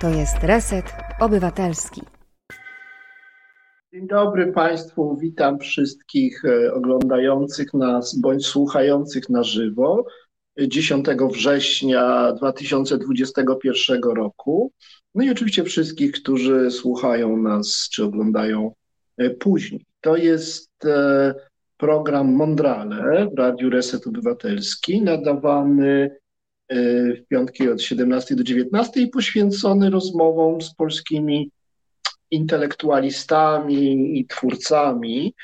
To 0.00 0.08
jest 0.08 0.36
Reset 0.42 0.92
Obywatelski. 1.20 2.02
Dzień 3.92 4.06
dobry 4.06 4.52
Państwu, 4.52 5.16
witam 5.16 5.58
wszystkich 5.58 6.44
e, 6.44 6.74
oglądających 6.74 7.74
nas 7.74 8.18
bądź 8.20 8.46
słuchających 8.46 9.28
na 9.28 9.42
żywo 9.42 10.04
10 10.58 11.06
września 11.32 12.32
2021 12.32 14.02
roku. 14.02 14.72
No 15.14 15.24
i 15.24 15.30
oczywiście 15.30 15.64
wszystkich, 15.64 16.12
którzy 16.12 16.70
słuchają 16.70 17.36
nas 17.36 17.88
czy 17.92 18.04
oglądają 18.04 18.74
e, 19.16 19.30
później. 19.30 19.84
To 20.00 20.16
jest 20.16 20.84
e, 20.84 21.34
program 21.76 22.32
Mondrale 22.32 23.28
w 23.34 23.38
Radiu 23.38 23.70
Reset 23.70 24.06
Obywatelski, 24.06 25.02
nadawany 25.02 26.10
w 26.70 27.26
piątki 27.28 27.68
od 27.68 27.82
17 27.82 28.34
do 28.34 28.44
19 28.44 29.00
i 29.00 29.08
poświęcony 29.08 29.90
rozmowom 29.90 30.62
z 30.62 30.74
polskimi 30.74 31.50
intelektualistami 32.30 34.18
i 34.20 34.26
twórcami 34.26 35.34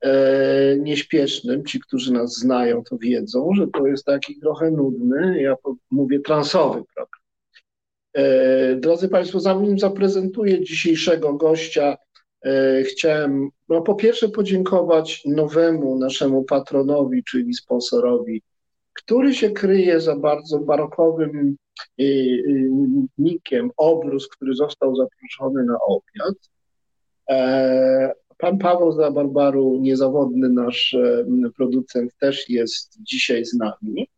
e, 0.00 0.76
nieśpiesznym. 0.78 1.64
Ci, 1.64 1.80
którzy 1.80 2.12
nas 2.12 2.36
znają, 2.36 2.84
to 2.84 2.98
wiedzą, 2.98 3.50
że 3.56 3.66
to 3.66 3.86
jest 3.86 4.04
taki 4.04 4.40
trochę 4.40 4.70
nudny, 4.70 5.42
ja 5.42 5.56
mówię 5.90 6.20
transowy 6.20 6.82
program. 6.94 7.20
E, 8.14 8.76
drodzy 8.76 9.08
Państwo, 9.08 9.40
zanim 9.40 9.78
zaprezentuję 9.78 10.64
dzisiejszego 10.64 11.34
gościa, 11.34 11.96
e, 12.44 12.82
chciałem 12.82 13.48
no, 13.68 13.82
po 13.82 13.94
pierwsze 13.94 14.28
podziękować 14.28 15.22
nowemu 15.24 15.98
naszemu 15.98 16.44
patronowi, 16.44 17.24
czyli 17.24 17.54
sponsorowi, 17.54 18.42
który 18.94 19.34
się 19.34 19.50
kryje 19.50 20.00
za 20.00 20.16
bardzo 20.16 20.58
barokowym 20.58 21.56
nikiem 23.18 23.70
obrus, 23.76 24.28
który 24.28 24.54
został 24.54 24.96
zaproszony 24.96 25.64
na 25.64 25.76
obiad. 25.88 26.34
E, 27.30 28.12
pan 28.38 28.58
Paweł 28.58 28.92
Zabarbaru, 28.92 29.78
niezawodny 29.80 30.48
nasz 30.48 30.94
e, 30.94 31.24
producent, 31.56 32.12
też 32.20 32.48
jest 32.50 33.02
dzisiaj 33.02 33.44
z 33.44 33.54
nami. 33.54 34.08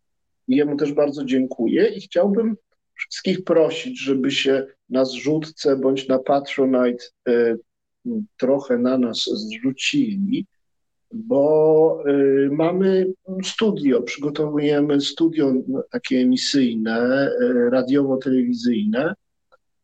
Jemu 0.48 0.76
też 0.76 0.92
bardzo 0.92 1.24
dziękuję 1.24 1.88
i 1.88 2.00
chciałbym 2.00 2.56
wszystkich 2.94 3.44
prosić, 3.44 4.00
żeby 4.00 4.30
się 4.30 4.66
na 4.88 5.04
zrzutce 5.04 5.76
bądź 5.76 6.08
na 6.08 6.18
Patronite 6.18 7.04
e, 7.28 7.56
trochę 8.36 8.78
na 8.78 8.98
nas 8.98 9.24
zrzucili, 9.24 10.46
bo 11.12 12.02
y, 12.08 12.48
mamy 12.52 13.12
studio, 13.44 14.02
przygotowujemy 14.02 15.00
studio 15.00 15.54
takie 15.90 16.18
emisyjne, 16.18 17.30
y, 17.40 17.70
radiowo-telewizyjne. 17.70 19.14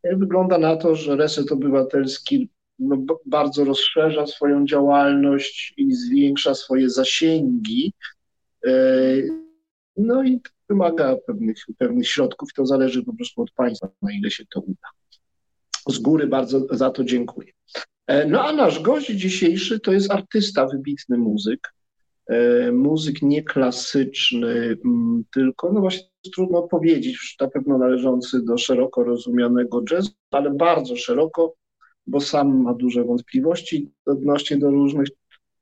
Wygląda 0.05 0.59
na 0.59 0.77
to, 0.77 0.95
że 0.97 1.17
Reset 1.17 1.53
Obywatelski 1.53 2.48
no, 2.79 2.97
bardzo 3.27 3.64
rozszerza 3.64 4.27
swoją 4.27 4.67
działalność 4.67 5.75
i 5.77 5.92
zwiększa 5.92 6.55
swoje 6.55 6.91
zasięgi. 6.91 7.92
Y, 8.67 9.29
no 9.97 10.25
i 10.25 10.41
wymaga 10.69 11.17
pewnych, 11.27 11.57
pewnych 11.79 12.09
środków, 12.09 12.53
to 12.53 12.67
zależy 12.67 13.03
po 13.03 13.12
prostu 13.12 13.42
od 13.42 13.51
państwa, 13.51 13.89
na 14.03 14.12
ile 14.12 14.31
się 14.31 14.45
to 14.47 14.61
uda. 14.61 14.89
Z 15.89 15.98
góry 15.98 16.27
bardzo 16.27 16.67
za 16.70 16.91
to 16.91 17.05
dziękuję. 17.05 17.53
E, 18.13 18.27
no 18.27 18.45
a 18.45 18.53
nasz 18.53 18.83
gość 18.83 19.11
dzisiejszy 19.11 19.81
to 19.81 19.93
jest 19.93 20.11
artysta, 20.11 20.67
wybitny 20.67 21.19
muzyk. 21.19 21.75
E, 22.27 22.73
muzyk 22.73 23.23
nieklasyczny, 23.23 24.77
tylko, 25.35 25.73
no 25.73 25.81
właśnie 25.81 26.09
trudno 26.35 26.63
powiedzieć, 26.63 27.37
na 27.41 27.49
pewno 27.49 27.79
należący 27.79 28.45
do 28.45 28.59
szeroko 28.59 29.05
rozumianego 29.05 29.83
jazzu, 29.91 30.11
ale 30.31 30.51
bardzo 30.51 30.97
szeroko, 30.97 31.55
bo 32.07 32.21
sam 32.21 32.63
ma 32.63 32.75
duże 32.75 33.05
wątpliwości 33.05 33.91
odnośnie 34.07 34.57
do 34.57 34.70
różnych 34.70 35.09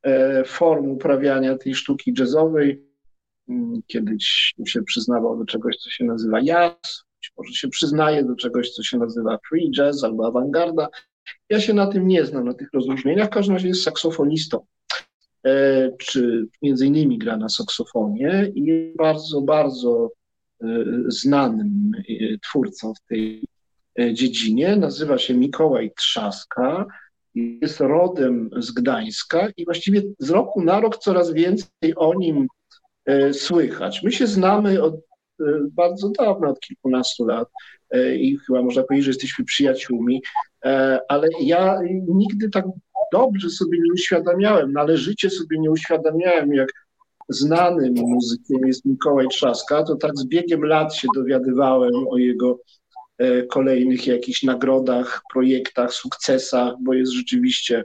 e, 0.02 0.44
form 0.44 0.90
uprawiania 0.90 1.58
tej 1.58 1.74
sztuki 1.74 2.14
jazzowej. 2.18 2.84
Kiedyś 3.86 4.54
się 4.66 4.82
przyznawał 4.82 5.38
do 5.38 5.44
czegoś, 5.44 5.76
co 5.76 5.90
się 5.90 6.04
nazywa 6.04 6.42
jazz, 6.42 7.04
może 7.36 7.52
się 7.52 7.68
przyznaje 7.68 8.24
do 8.24 8.36
czegoś, 8.36 8.70
co 8.70 8.82
się 8.82 8.98
nazywa 8.98 9.38
free 9.48 9.70
jazz 9.70 10.04
albo 10.04 10.26
awangarda. 10.26 10.88
Ja 11.50 11.60
się 11.60 11.74
na 11.74 11.86
tym 11.86 12.08
nie 12.08 12.26
znam, 12.26 12.44
na 12.44 12.54
tych 12.54 12.68
rozróżnieniach. 12.72 13.26
W 13.26 13.32
każdym 13.32 13.54
razie 13.54 13.68
jest 13.68 13.82
saksofonistą, 13.82 14.66
e, 15.46 15.90
czy 15.98 16.46
między 16.62 16.86
innymi 16.86 17.18
gra 17.18 17.36
na 17.36 17.48
saksofonie 17.48 18.52
i 18.54 18.94
bardzo, 18.98 19.40
bardzo 19.40 20.10
e, 20.62 20.66
znanym 21.08 21.92
e, 21.98 22.38
twórcą 22.38 22.94
w 22.94 23.08
tej 23.08 23.44
dziedzinie. 24.12 24.76
Nazywa 24.76 25.18
się 25.18 25.34
Mikołaj 25.34 25.92
Trzaska, 25.96 26.86
jest 27.34 27.80
rodem 27.80 28.50
z 28.56 28.70
Gdańska 28.70 29.48
i 29.56 29.64
właściwie 29.64 30.02
z 30.18 30.30
roku 30.30 30.62
na 30.62 30.80
rok 30.80 30.98
coraz 30.98 31.32
więcej 31.32 31.94
o 31.96 32.14
nim 32.14 32.46
słychać. 33.32 34.02
My 34.02 34.12
się 34.12 34.26
znamy 34.26 34.82
od 34.82 34.94
bardzo 35.72 36.08
dawna, 36.08 36.48
od 36.48 36.60
kilkunastu 36.60 37.24
lat 37.24 37.48
i 38.16 38.38
chyba 38.46 38.62
można 38.62 38.82
powiedzieć, 38.82 39.04
że 39.04 39.10
jesteśmy 39.10 39.44
przyjaciółmi. 39.44 40.22
E, 40.64 41.00
ale 41.08 41.28
ja 41.40 41.78
nigdy 42.08 42.50
tak 42.50 42.64
dobrze 43.12 43.50
sobie 43.50 43.78
nie 43.78 43.92
uświadamiałem, 43.92 44.72
należycie 44.72 45.30
sobie 45.30 45.58
nie 45.58 45.70
uświadamiałem, 45.70 46.54
jak 46.54 46.68
znanym 47.28 47.94
muzykiem 47.94 48.66
jest 48.66 48.84
Mikołaj 48.84 49.28
Trzaska, 49.28 49.82
to 49.82 49.96
tak 49.96 50.16
z 50.16 50.26
biegiem 50.26 50.64
lat 50.64 50.94
się 50.94 51.08
dowiadywałem 51.14 51.92
o 52.08 52.18
jego 52.18 52.60
e, 53.18 53.42
kolejnych 53.42 54.06
jakichś 54.06 54.42
nagrodach, 54.42 55.22
projektach, 55.32 55.92
sukcesach, 55.92 56.74
bo 56.80 56.94
jest 56.94 57.12
rzeczywiście 57.12 57.84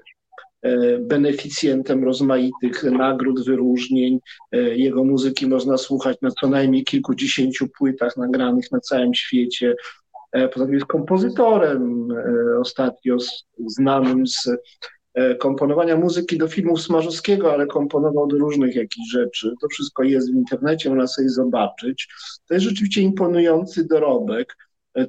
e, 0.61 0.97
beneficjentem 0.99 2.03
rozmaitych 2.03 2.83
nagród, 2.83 3.45
wyróżnień. 3.45 4.19
Jego 4.51 5.03
muzyki 5.03 5.47
można 5.47 5.77
słuchać 5.77 6.17
na 6.21 6.31
co 6.31 6.49
najmniej 6.49 6.83
kilkudziesięciu 6.83 7.67
płytach 7.77 8.17
nagranych 8.17 8.71
na 8.71 8.79
całym 8.79 9.13
świecie. 9.13 9.75
E, 10.35 10.49
poza 10.49 10.65
tym 10.65 10.73
jest 10.73 10.85
kompozytorem 10.85 12.11
e, 12.11 12.59
ostatnio 12.59 13.17
znanym 13.67 14.27
z 14.27 14.47
e, 15.13 15.35
komponowania 15.35 15.97
muzyki 15.97 16.37
do 16.37 16.47
filmów 16.47 16.81
Smarzowskiego, 16.81 17.53
ale 17.53 17.67
komponował 17.67 18.27
do 18.27 18.37
różnych 18.37 18.75
jakichś 18.75 19.09
rzeczy. 19.11 19.53
To 19.61 19.67
wszystko 19.67 20.03
jest 20.03 20.31
w 20.31 20.35
internecie, 20.35 20.89
można 20.89 21.07
sobie 21.07 21.29
zobaczyć. 21.29 22.07
To 22.47 22.53
jest 22.53 22.65
rzeczywiście 22.65 23.01
imponujący 23.01 23.87
dorobek 23.87 24.57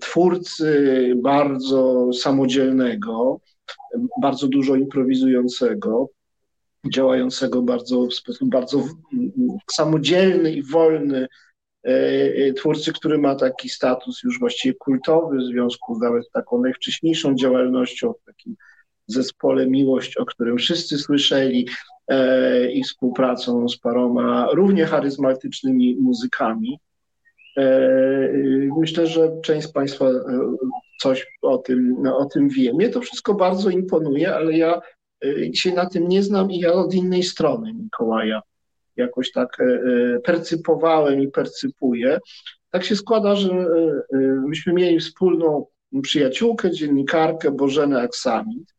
twórcy 0.01 1.13
bardzo 1.17 2.13
samodzielnego, 2.13 3.41
bardzo 4.23 4.49
dużo 4.49 4.77
improwizującego, 4.77 6.09
działającego 6.93 7.63
bardzo 7.63 8.07
w 8.07 8.15
sposób 8.15 8.49
bardzo 8.49 8.85
samodzielny 9.73 10.53
i 10.53 10.63
wolny 10.63 11.29
twórcy, 12.57 12.93
który 12.93 13.19
ma 13.19 13.35
taki 13.35 13.69
status 13.69 14.23
już 14.23 14.39
właściwie 14.39 14.75
kultowy 14.75 15.39
w 15.39 15.43
związku 15.43 15.99
nawet 15.99 16.27
z 16.27 16.31
taką 16.31 16.61
najwcześniejszą 16.61 17.35
działalnością 17.35 18.13
w 18.13 18.25
takim 18.27 18.57
zespole 19.07 19.67
Miłość, 19.67 20.17
o 20.17 20.27
którym 20.27 20.59
wszyscy 20.59 20.99
słyszeli 20.99 21.69
e, 22.09 22.73
i 22.73 22.85
współpracą 22.85 23.69
z 23.69 23.79
paroma 23.79 24.49
równie 24.53 24.87
charyzmatycznymi 24.87 25.97
muzykami. 25.97 26.79
Myślę, 28.79 29.07
że 29.07 29.31
część 29.43 29.67
z 29.67 29.73
Państwa 29.73 30.11
coś 31.01 31.27
o 31.43 31.59
tym, 31.59 31.97
no, 32.03 32.19
o 32.19 32.25
tym 32.25 32.49
wie. 32.49 32.73
Mnie 32.73 32.89
to 32.89 33.01
wszystko 33.01 33.35
bardzo 33.35 33.71
imponuje, 33.71 34.35
ale 34.35 34.59
ja 34.59 34.81
się 35.55 35.73
na 35.73 35.87
tym 35.87 36.09
nie 36.09 36.23
znam 36.23 36.51
i 36.51 36.59
ja 36.59 36.73
od 36.73 36.95
innej 36.95 37.23
strony 37.23 37.75
Mikołaja 37.75 38.43
jakoś 38.97 39.33
tak 39.33 39.61
e, 39.61 39.65
e, 39.65 40.21
percypowałem 40.21 41.21
i 41.21 41.29
percypuję. 41.29 42.19
Tak 42.71 42.85
się 42.85 42.97
składa, 42.97 43.37
że 43.37 43.51
e, 43.53 43.67
myśmy 44.49 44.73
mieli 44.73 45.01
wspólną 45.01 45.67
przyjaciółkę, 46.03 46.71
dziennikarkę 46.71 47.51
Bożenę 47.51 48.01
Aksamit. 48.01 48.77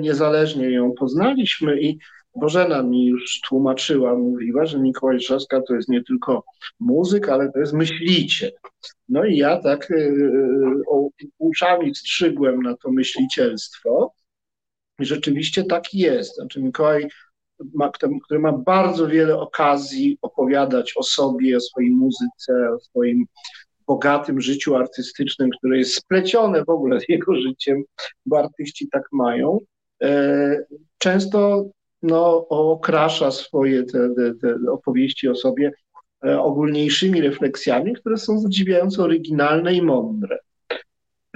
Niezależnie 0.00 0.70
ją 0.70 0.92
poznaliśmy 0.92 1.80
i 1.80 1.98
Bożena 2.36 2.82
mi 2.82 3.06
już 3.06 3.40
tłumaczyła, 3.40 4.14
mówiła, 4.14 4.66
że 4.66 4.78
Mikołaj 4.78 5.18
Trzaska 5.18 5.60
to 5.60 5.74
jest 5.74 5.88
nie 5.88 6.04
tylko 6.04 6.44
muzyk, 6.80 7.28
ale 7.28 7.52
to 7.52 7.58
jest 7.58 7.72
myśliciel. 7.72 8.50
No 9.08 9.24
i 9.24 9.36
ja 9.36 9.62
tak 9.62 9.88
uszami 11.38 11.94
strzygłem 11.94 12.62
na 12.62 12.76
to 12.76 12.90
myślicielstwo. 12.90 14.12
I 14.98 15.04
rzeczywiście 15.04 15.64
tak 15.64 15.94
jest. 15.94 16.34
Znaczy 16.34 16.62
Mikołaj 16.62 17.08
ma, 17.74 17.90
który 18.24 18.40
ma 18.40 18.52
bardzo 18.52 19.08
wiele 19.08 19.38
okazji 19.38 20.18
opowiadać 20.22 20.92
o 20.96 21.02
sobie, 21.02 21.56
o 21.56 21.60
swojej 21.60 21.90
muzyce, 21.90 22.70
o 22.76 22.80
swoim 22.80 23.26
bogatym 23.86 24.40
życiu 24.40 24.76
artystycznym, 24.76 25.50
które 25.58 25.78
jest 25.78 25.94
splecione 25.94 26.64
w 26.64 26.68
ogóle 26.68 27.00
z 27.00 27.08
jego 27.08 27.34
życiem, 27.34 27.82
bo 28.26 28.38
artyści 28.38 28.88
tak 28.88 29.02
mają. 29.12 29.58
E, 30.02 30.64
często 30.98 31.64
no, 32.02 32.48
okrasza 32.48 33.30
swoje 33.30 33.82
te, 33.84 34.14
te, 34.14 34.34
te 34.34 34.70
opowieści 34.72 35.28
o 35.28 35.34
sobie 35.34 35.72
e, 36.24 36.40
ogólniejszymi 36.40 37.20
refleksjami, 37.20 37.94
które 37.94 38.16
są 38.16 38.38
zadziwiająco 38.38 39.02
oryginalne 39.02 39.74
i 39.74 39.82
mądre. 39.82 40.38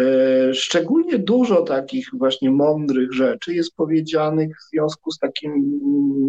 E, 0.00 0.54
szczególnie 0.54 1.18
dużo 1.18 1.62
takich 1.62 2.08
właśnie 2.12 2.50
mądrych 2.50 3.12
rzeczy 3.12 3.54
jest 3.54 3.74
powiedzianych 3.76 4.56
w 4.58 4.70
związku 4.70 5.10
z 5.10 5.18
takim, 5.18 5.80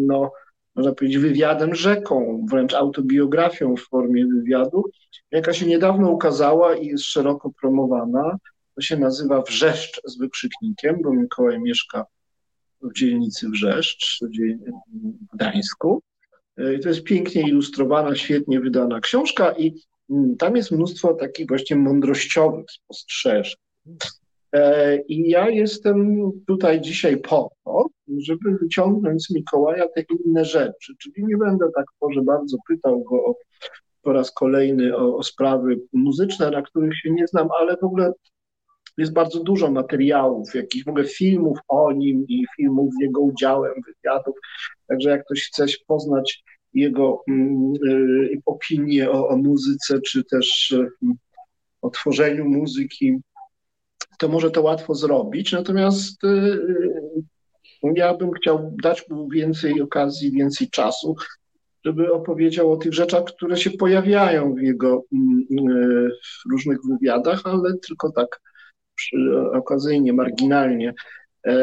no, 0.08 0.32
można 0.76 0.94
powiedzieć, 0.94 1.18
wywiadem 1.18 1.76
rzeką, 1.76 2.46
wręcz 2.50 2.74
autobiografią 2.74 3.76
w 3.76 3.82
formie 3.82 4.26
wywiadu, 4.26 4.84
jaka 5.32 5.54
się 5.54 5.66
niedawno 5.66 6.12
ukazała 6.12 6.76
i 6.76 6.88
jest 6.88 7.04
szeroko 7.04 7.52
promowana. 7.62 8.38
To 8.76 8.82
się 8.82 8.98
nazywa 8.98 9.42
Wrzeszcz 9.42 10.02
z 10.06 10.18
wykrzyknikiem, 10.18 11.02
bo 11.04 11.14
Mikołaj 11.14 11.60
mieszka 11.60 12.06
w 12.82 12.94
dzielnicy 12.94 13.50
Wrzeszcz 13.50 14.20
w 14.22 15.36
Gdańsku. 15.36 16.02
E, 16.58 16.74
I 16.74 16.80
to 16.80 16.90
jest 16.90 17.04
pięknie 17.04 17.42
ilustrowana, 17.42 18.16
świetnie 18.16 18.60
wydana 18.60 19.00
książka 19.00 19.52
i 19.58 19.76
tam 20.40 20.56
jest 20.56 20.72
mnóstwo 20.72 21.14
takich 21.14 21.48
właśnie 21.48 21.76
mądrościowych 21.76 22.66
spostrzeżeń. 22.70 23.56
E, 24.54 24.98
I 24.98 25.30
ja 25.30 25.50
jestem 25.50 26.32
tutaj 26.48 26.82
dzisiaj 26.82 27.18
po 27.18 27.50
to, 27.66 27.86
żeby 28.18 28.58
wyciągnąć 28.62 29.26
z 29.26 29.32
Mikołaja 29.32 29.88
te 29.88 30.04
inne 30.26 30.46
rzeczy. 30.46 30.94
Czyli 31.00 31.26
nie 31.26 31.38
będę 31.38 31.66
tak 31.76 31.86
może 32.02 32.22
bardzo 32.22 32.58
pytał 32.68 33.04
go 33.04 33.26
o, 33.26 33.36
po 34.02 34.14
raz 34.14 34.32
kolejny 34.32 34.98
o, 34.98 35.18
o 35.18 35.24
sprawy 35.24 35.80
muzyczne, 35.94 36.52
na 36.52 36.62
których 36.62 36.98
się 36.98 37.12
nie 37.12 37.28
znam, 37.28 37.48
ale 37.60 37.78
w 37.78 37.84
ogóle 37.84 38.12
jest 38.98 39.14
bardzo 39.14 39.44
dużo 39.44 39.72
materiałów, 39.72 40.56
jakichś 40.56 40.86
w 40.86 40.88
ogóle 40.88 41.06
filmów 41.06 41.58
o 41.68 41.92
nim 41.92 42.26
i 42.28 42.46
filmów 42.58 42.94
z 42.94 43.02
jego 43.02 43.22
udziałem, 43.22 43.74
wywiadów. 43.88 44.36
Także 44.88 45.10
jak 45.10 45.26
ktoś 45.26 45.48
chce 45.48 45.66
poznać 45.88 46.44
jego 46.76 47.24
mm, 47.28 47.74
y, 47.88 48.42
opinię 48.46 49.12
o, 49.12 49.28
o, 49.28 49.38
muzyce, 49.38 50.02
czy 50.02 50.24
też 50.24 50.72
y, 50.72 50.88
o 51.82 51.90
tworzeniu 51.90 52.46
muzyki, 52.46 53.18
to 54.20 54.28
może 54.28 54.52
to 54.52 54.62
łatwo 54.62 54.96
zrobić. 54.96 55.52
Natomiast 55.52 56.24
y, 56.24 56.60
ja 57.96 58.14
bym 58.14 58.32
chciał 58.32 58.76
dać 58.84 59.10
mu 59.10 59.30
więcej 59.30 59.82
okazji, 59.82 60.32
więcej 60.32 60.70
czasu, 60.70 61.16
żeby 61.86 62.14
opowiedział 62.14 62.72
o 62.72 62.78
tych 62.78 62.94
rzeczach, 62.94 63.24
które 63.24 63.58
się 63.58 63.72
pojawiają 63.72 64.54
w 64.54 64.62
jego 64.62 65.04
mm, 65.14 66.10
w 66.46 66.52
różnych 66.52 66.78
wywiadach, 66.90 67.42
ale 67.46 67.78
tylko 67.88 68.12
tak 68.12 68.42
okazyjnie, 69.54 70.14
marginalnie. 70.14 70.94
E, 71.46 71.56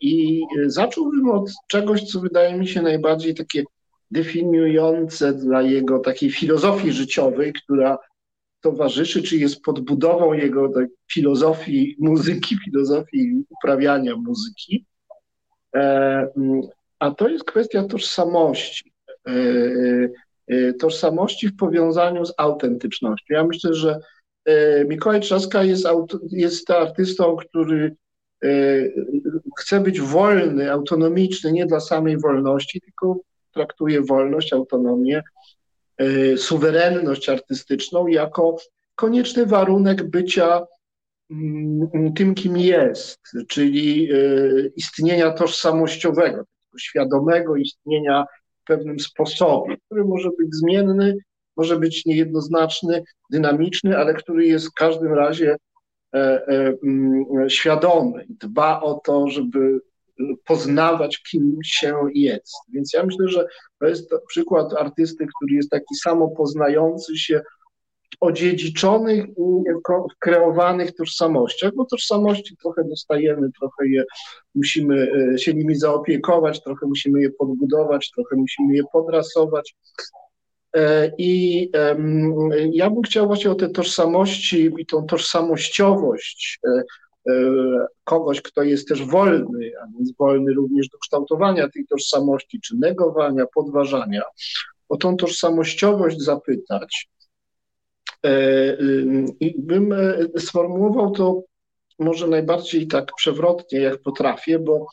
I 0.00 0.42
zacząłbym 0.66 1.30
od 1.30 1.50
czegoś, 1.68 2.02
co 2.02 2.20
wydaje 2.20 2.56
mi 2.58 2.68
się 2.68 2.82
najbardziej 2.82 3.34
takie 3.34 3.64
definiujące 4.10 5.32
dla 5.32 5.62
jego 5.62 5.98
takiej 5.98 6.30
filozofii 6.30 6.92
życiowej, 6.92 7.52
która 7.52 7.98
towarzyszy, 8.60 9.22
czy 9.22 9.36
jest 9.36 9.62
podbudową 9.62 10.32
jego 10.32 10.68
tak, 10.68 10.88
filozofii 11.12 11.96
muzyki, 11.98 12.56
filozofii 12.64 13.44
uprawiania 13.50 14.16
muzyki. 14.16 14.86
E, 15.76 16.28
a 16.98 17.10
to 17.10 17.28
jest 17.28 17.44
kwestia 17.44 17.84
tożsamości. 17.84 18.92
E, 19.28 19.32
e, 20.48 20.72
tożsamości 20.72 21.48
w 21.48 21.56
powiązaniu 21.56 22.24
z 22.24 22.34
autentycznością. 22.36 23.34
Ja 23.34 23.44
myślę, 23.44 23.74
że 23.74 23.98
Mikołaj 24.88 25.20
Trzaska 25.20 25.64
jest, 25.64 25.86
jest 26.30 26.70
artystą, 26.70 27.36
który 27.36 27.96
chce 29.58 29.80
być 29.80 30.00
wolny, 30.00 30.72
autonomiczny, 30.72 31.52
nie 31.52 31.66
dla 31.66 31.80
samej 31.80 32.18
wolności, 32.18 32.80
tylko 32.80 33.20
traktuje 33.52 34.02
wolność, 34.02 34.52
autonomię, 34.52 35.22
suwerenność 36.36 37.28
artystyczną 37.28 38.06
jako 38.06 38.56
konieczny 38.94 39.46
warunek 39.46 40.10
bycia 40.10 40.66
mm, 41.30 42.14
tym, 42.14 42.34
kim 42.34 42.56
jest, 42.56 43.20
czyli 43.48 44.08
istnienia 44.76 45.30
tożsamościowego, 45.30 46.44
świadomego 46.78 47.56
istnienia 47.56 48.24
w 48.62 48.64
pewnym 48.64 49.00
sposobie, 49.00 49.76
który 49.86 50.04
może 50.04 50.28
być 50.38 50.48
zmienny, 50.54 51.16
może 51.56 51.78
być 51.78 52.06
niejednoznaczny, 52.06 53.02
dynamiczny, 53.30 53.98
ale 53.98 54.14
który 54.14 54.46
jest 54.46 54.66
w 54.66 54.74
każdym 54.74 55.12
razie 55.12 55.56
e, 56.14 56.18
e, 56.18 56.74
mm, 56.84 57.24
świadomy, 57.48 58.26
dba 58.28 58.80
o 58.80 58.94
to, 58.94 59.28
żeby 59.28 59.80
poznawać, 60.44 61.22
kim 61.30 61.58
się 61.64 61.94
jest. 62.14 62.54
Więc 62.72 62.92
ja 62.92 63.04
myślę, 63.06 63.28
że 63.28 63.46
to 63.80 63.86
jest 63.86 64.10
przykład 64.28 64.72
artysty, 64.72 65.26
który 65.36 65.54
jest 65.54 65.70
taki 65.70 65.94
samo 65.94 66.28
poznający 66.28 67.18
się, 67.18 67.40
odziedziczonych 68.20 69.24
i 69.28 69.62
kreowanych 70.18 70.94
tożsamościach, 70.94 71.74
bo 71.74 71.84
tożsamości 71.84 72.56
trochę 72.56 72.84
dostajemy, 72.84 73.50
trochę 73.58 73.88
je 73.88 74.04
musimy 74.54 75.12
e, 75.34 75.38
się 75.38 75.54
nimi 75.54 75.74
zaopiekować, 75.74 76.62
trochę 76.62 76.86
musimy 76.86 77.22
je 77.22 77.30
podbudować, 77.30 78.10
trochę 78.14 78.36
musimy 78.36 78.74
je 78.74 78.82
podrasować. 78.92 79.74
E, 80.76 81.12
I 81.18 81.70
ja 82.72 82.90
bym 82.90 83.02
chciał 83.02 83.26
właśnie 83.26 83.50
o 83.50 83.54
te 83.54 83.68
tożsamości 83.68 84.70
i 84.78 84.86
tą 84.86 85.06
tożsamościowość 85.06 86.58
e, 86.66 86.82
kogoś, 88.04 88.42
kto 88.42 88.62
jest 88.62 88.88
też 88.88 89.04
wolny, 89.04 89.72
a 89.82 89.86
więc 89.96 90.16
wolny 90.16 90.54
również 90.54 90.88
do 90.88 90.98
kształtowania 90.98 91.68
tej 91.68 91.86
tożsamości, 91.86 92.60
czy 92.60 92.76
negowania, 92.76 93.44
podważania, 93.54 94.22
o 94.88 94.96
tą 94.96 95.16
tożsamościowość 95.16 96.20
zapytać. 96.20 97.08
E, 98.26 98.32
I 99.40 99.54
bym 99.58 99.92
e, 99.92 100.28
sformułował 100.38 101.10
to 101.10 101.42
może 101.98 102.26
najbardziej 102.26 102.86
tak 102.86 103.12
przewrotnie, 103.16 103.80
jak 103.80 104.02
potrafię, 104.02 104.58
bo 104.58 104.86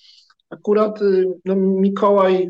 akurat 0.49 1.01
y, 1.01 1.25
no, 1.45 1.55
Mikołaj, 1.55 2.49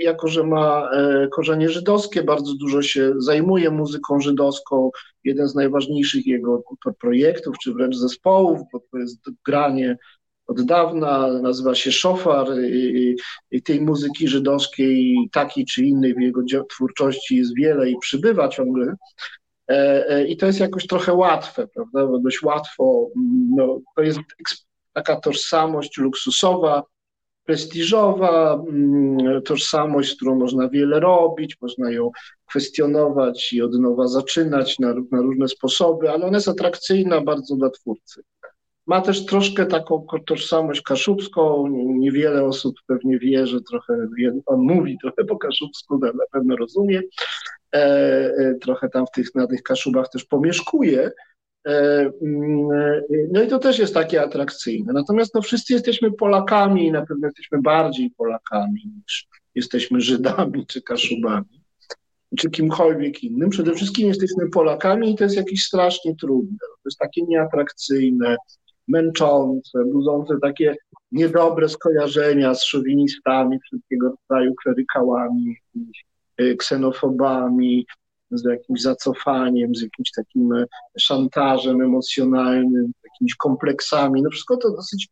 jako 0.00 0.28
że 0.28 0.44
ma 0.44 0.90
e, 0.92 1.28
korzenie 1.28 1.68
żydowskie, 1.68 2.22
bardzo 2.22 2.54
dużo 2.54 2.82
się 2.82 3.12
zajmuje 3.18 3.70
muzyką 3.70 4.20
żydowską. 4.20 4.90
Jeden 5.24 5.48
z 5.48 5.54
najważniejszych 5.54 6.26
jego 6.26 6.62
projektów, 7.00 7.58
czy 7.58 7.74
wręcz 7.74 7.96
zespołów, 7.96 8.60
bo 8.72 8.80
to 8.80 8.98
jest 8.98 9.18
granie 9.44 9.96
od 10.46 10.62
dawna, 10.62 11.28
nazywa 11.28 11.74
się 11.74 11.92
Szofar 11.92 12.46
i, 12.70 13.16
i 13.50 13.62
tej 13.62 13.80
muzyki 13.80 14.28
żydowskiej, 14.28 15.16
takiej 15.32 15.64
czy 15.64 15.84
innej 15.84 16.14
w 16.14 16.20
jego 16.20 16.42
twórczości 16.64 17.36
jest 17.36 17.54
wiele 17.54 17.90
i 17.90 17.98
przybywa 17.98 18.48
ciągle. 18.48 18.96
E, 19.70 20.08
e, 20.08 20.26
I 20.26 20.36
to 20.36 20.46
jest 20.46 20.60
jakoś 20.60 20.86
trochę 20.86 21.14
łatwe, 21.14 21.68
prawda? 21.68 22.06
Bo 22.06 22.18
dość 22.18 22.42
łatwo, 22.42 23.08
no, 23.56 23.80
to 23.96 24.02
jest 24.02 24.20
taka 24.92 25.20
tożsamość 25.20 25.98
luksusowa, 25.98 26.82
prestiżowa, 27.48 28.64
mm, 28.68 29.42
tożsamość, 29.42 30.12
z 30.12 30.16
którą 30.16 30.34
można 30.34 30.68
wiele 30.68 31.00
robić, 31.00 31.56
można 31.60 31.90
ją 31.90 32.10
kwestionować 32.46 33.52
i 33.52 33.62
od 33.62 33.74
nowa 33.80 34.06
zaczynać 34.06 34.78
na, 34.78 34.94
na 35.12 35.20
różne 35.22 35.48
sposoby, 35.48 36.10
ale 36.10 36.26
ona 36.26 36.36
jest 36.36 36.48
atrakcyjna 36.48 37.20
bardzo 37.20 37.56
dla 37.56 37.70
twórcy. 37.70 38.22
Ma 38.86 39.00
też 39.00 39.26
troszkę 39.26 39.66
taką 39.66 40.06
tożsamość 40.26 40.82
kaszubską. 40.82 41.66
Niewiele 41.98 42.44
osób 42.44 42.74
pewnie 42.86 43.18
wie, 43.18 43.46
że 43.46 43.60
trochę 43.60 44.08
on 44.46 44.60
mówi 44.60 44.98
trochę 45.02 45.24
po 45.24 45.36
kaszubsku, 45.36 45.98
na 45.98 46.26
pewno 46.32 46.56
rozumie. 46.56 47.02
E, 47.74 47.78
e, 47.78 48.54
trochę 48.60 48.88
tam 48.88 49.06
w 49.06 49.10
tych, 49.10 49.34
na 49.34 49.46
tych 49.46 49.62
kaszubach 49.62 50.08
też 50.08 50.24
pomieszkuje. 50.24 51.10
E, 51.68 52.10
mm, 52.22 52.68
no 53.32 53.42
i 53.42 53.48
to 53.48 53.58
też 53.58 53.78
jest 53.78 53.94
takie 53.94 54.22
atrakcyjne. 54.22 54.92
Natomiast 54.92 55.34
no, 55.34 55.42
wszyscy 55.42 55.72
jesteśmy 55.72 56.12
Polakami 56.12 56.86
i 56.86 56.92
na 56.92 57.06
pewno 57.06 57.26
jesteśmy 57.26 57.62
bardziej 57.62 58.10
Polakami 58.10 58.92
niż 58.96 59.28
jesteśmy 59.54 60.00
Żydami 60.00 60.66
czy 60.66 60.82
Kaszubami 60.82 61.58
czy 62.36 62.50
kimkolwiek 62.50 63.24
innym. 63.24 63.50
Przede 63.50 63.74
wszystkim 63.74 64.08
jesteśmy 64.08 64.50
Polakami 64.50 65.10
i 65.10 65.16
to 65.16 65.24
jest 65.24 65.36
jakieś 65.36 65.64
strasznie 65.64 66.16
trudne. 66.16 66.58
To 66.58 66.82
jest 66.84 66.98
takie 66.98 67.22
nieatrakcyjne, 67.22 68.36
męczące, 68.88 69.84
budzące 69.92 70.34
takie 70.42 70.76
niedobre 71.12 71.68
skojarzenia 71.68 72.54
z 72.54 72.64
szowinistami, 72.64 73.58
wszystkiego 73.60 74.14
rodzaju 74.30 74.54
klerykałami, 74.62 75.56
e, 76.36 76.54
ksenofobami, 76.54 77.86
z 78.30 78.44
jakimś 78.44 78.82
zacofaniem, 78.82 79.74
z 79.74 79.82
jakimś 79.82 80.10
takim 80.16 80.52
e, 80.52 80.64
szantażem 80.98 81.82
emocjonalnym, 81.82 82.92
jakimiś 83.04 83.34
kompleksami. 83.34 84.22
No 84.22 84.30
wszystko 84.30 84.56
to 84.56 84.70
dosyć 84.70 85.08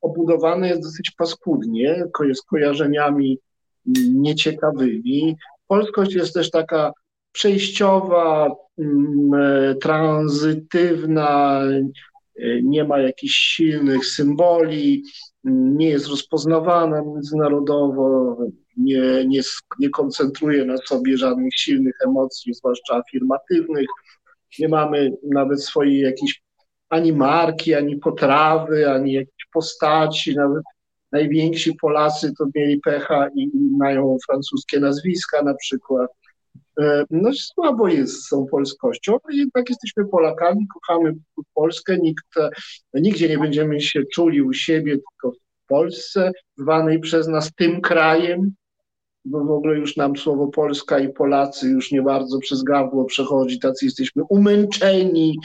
obudowane 0.00 0.68
jest 0.68 0.82
dosyć 0.82 1.10
paskudnie, 1.10 2.04
z 2.34 2.42
kojarzeniami 2.42 3.38
nieciekawymi. 4.14 5.36
Polskość 5.66 6.14
jest 6.14 6.34
też 6.34 6.50
taka 6.50 6.92
przejściowa, 7.32 8.54
mm, 8.78 9.34
e, 9.34 9.74
tranzytywna, 9.74 11.62
nie 12.62 12.84
ma 12.84 12.98
jakichś 12.98 13.34
silnych 13.34 14.06
symboli, 14.06 15.04
nie 15.44 15.88
jest 15.88 16.08
rozpoznawana 16.08 17.02
międzynarodowo, 17.02 18.36
nie, 18.80 19.24
nie, 19.26 19.40
nie 19.78 19.90
koncentruje 19.90 20.64
na 20.64 20.76
sobie 20.76 21.16
żadnych 21.16 21.54
silnych 21.54 21.94
emocji, 22.06 22.54
zwłaszcza 22.54 22.96
afirmatywnych. 22.96 23.86
Nie 24.58 24.68
mamy 24.68 25.12
nawet 25.32 25.64
swojej 25.64 26.00
jakiejś 26.00 26.42
ani 26.88 27.12
marki, 27.12 27.74
ani 27.74 27.96
potrawy, 27.96 28.90
ani 28.90 29.12
jakieś 29.12 29.46
postaci, 29.52 30.36
nawet 30.36 30.62
najwięksi 31.12 31.74
Polacy 31.74 32.32
to 32.38 32.46
mieli 32.54 32.80
pecha 32.80 33.28
i 33.36 33.50
mają 33.78 34.16
francuskie 34.26 34.80
nazwiska 34.80 35.42
na 35.42 35.54
przykład. 35.54 36.10
E, 36.80 37.04
no 37.10 37.30
słabo 37.32 37.88
jest 37.88 38.24
z 38.24 38.28
tą 38.28 38.46
polskością, 38.50 39.18
ale 39.24 39.36
jednak 39.36 39.68
jesteśmy 39.68 40.08
Polakami, 40.08 40.66
kochamy 40.74 41.14
Polskę, 41.54 41.98
nikt, 41.98 42.26
nigdzie 42.94 43.28
nie 43.28 43.38
będziemy 43.38 43.80
się 43.80 44.02
czuli 44.14 44.42
u 44.42 44.52
siebie, 44.52 44.92
tylko 44.92 45.36
w 45.36 45.66
Polsce, 45.68 46.32
zwanej 46.56 47.00
przez 47.00 47.28
nas 47.28 47.54
tym 47.54 47.80
krajem, 47.80 48.54
bo 49.24 49.44
w 49.44 49.50
ogóle 49.50 49.78
już 49.78 49.96
nam 49.96 50.16
słowo 50.16 50.48
Polska 50.48 50.98
i 50.98 51.12
Polacy 51.12 51.68
już 51.68 51.92
nie 51.92 52.02
bardzo 52.02 52.38
przez 52.38 52.62
gardło 52.62 53.04
przechodzi, 53.04 53.58
tacy 53.58 53.84
jesteśmy 53.84 54.22
umęczeni 54.28 55.38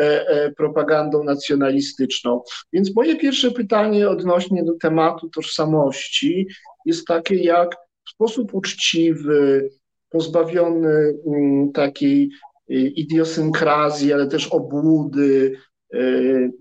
e, 0.00 0.28
e, 0.28 0.52
propagandą 0.52 1.24
nacjonalistyczną. 1.24 2.42
Więc 2.72 2.96
moje 2.96 3.16
pierwsze 3.16 3.50
pytanie 3.50 4.08
odnośnie 4.08 4.64
do 4.64 4.72
tematu 4.72 5.28
tożsamości 5.28 6.46
jest 6.84 7.06
takie, 7.06 7.34
jak 7.34 7.76
w 8.06 8.10
sposób 8.10 8.54
uczciwy, 8.54 9.70
pozbawiony 10.10 11.14
mm, 11.26 11.72
takiej 11.72 12.30
y, 12.70 12.74
idiosynkrazji, 12.74 14.12
ale 14.12 14.26
też 14.26 14.48
obłudy, 14.48 15.56
mm, 15.92 16.52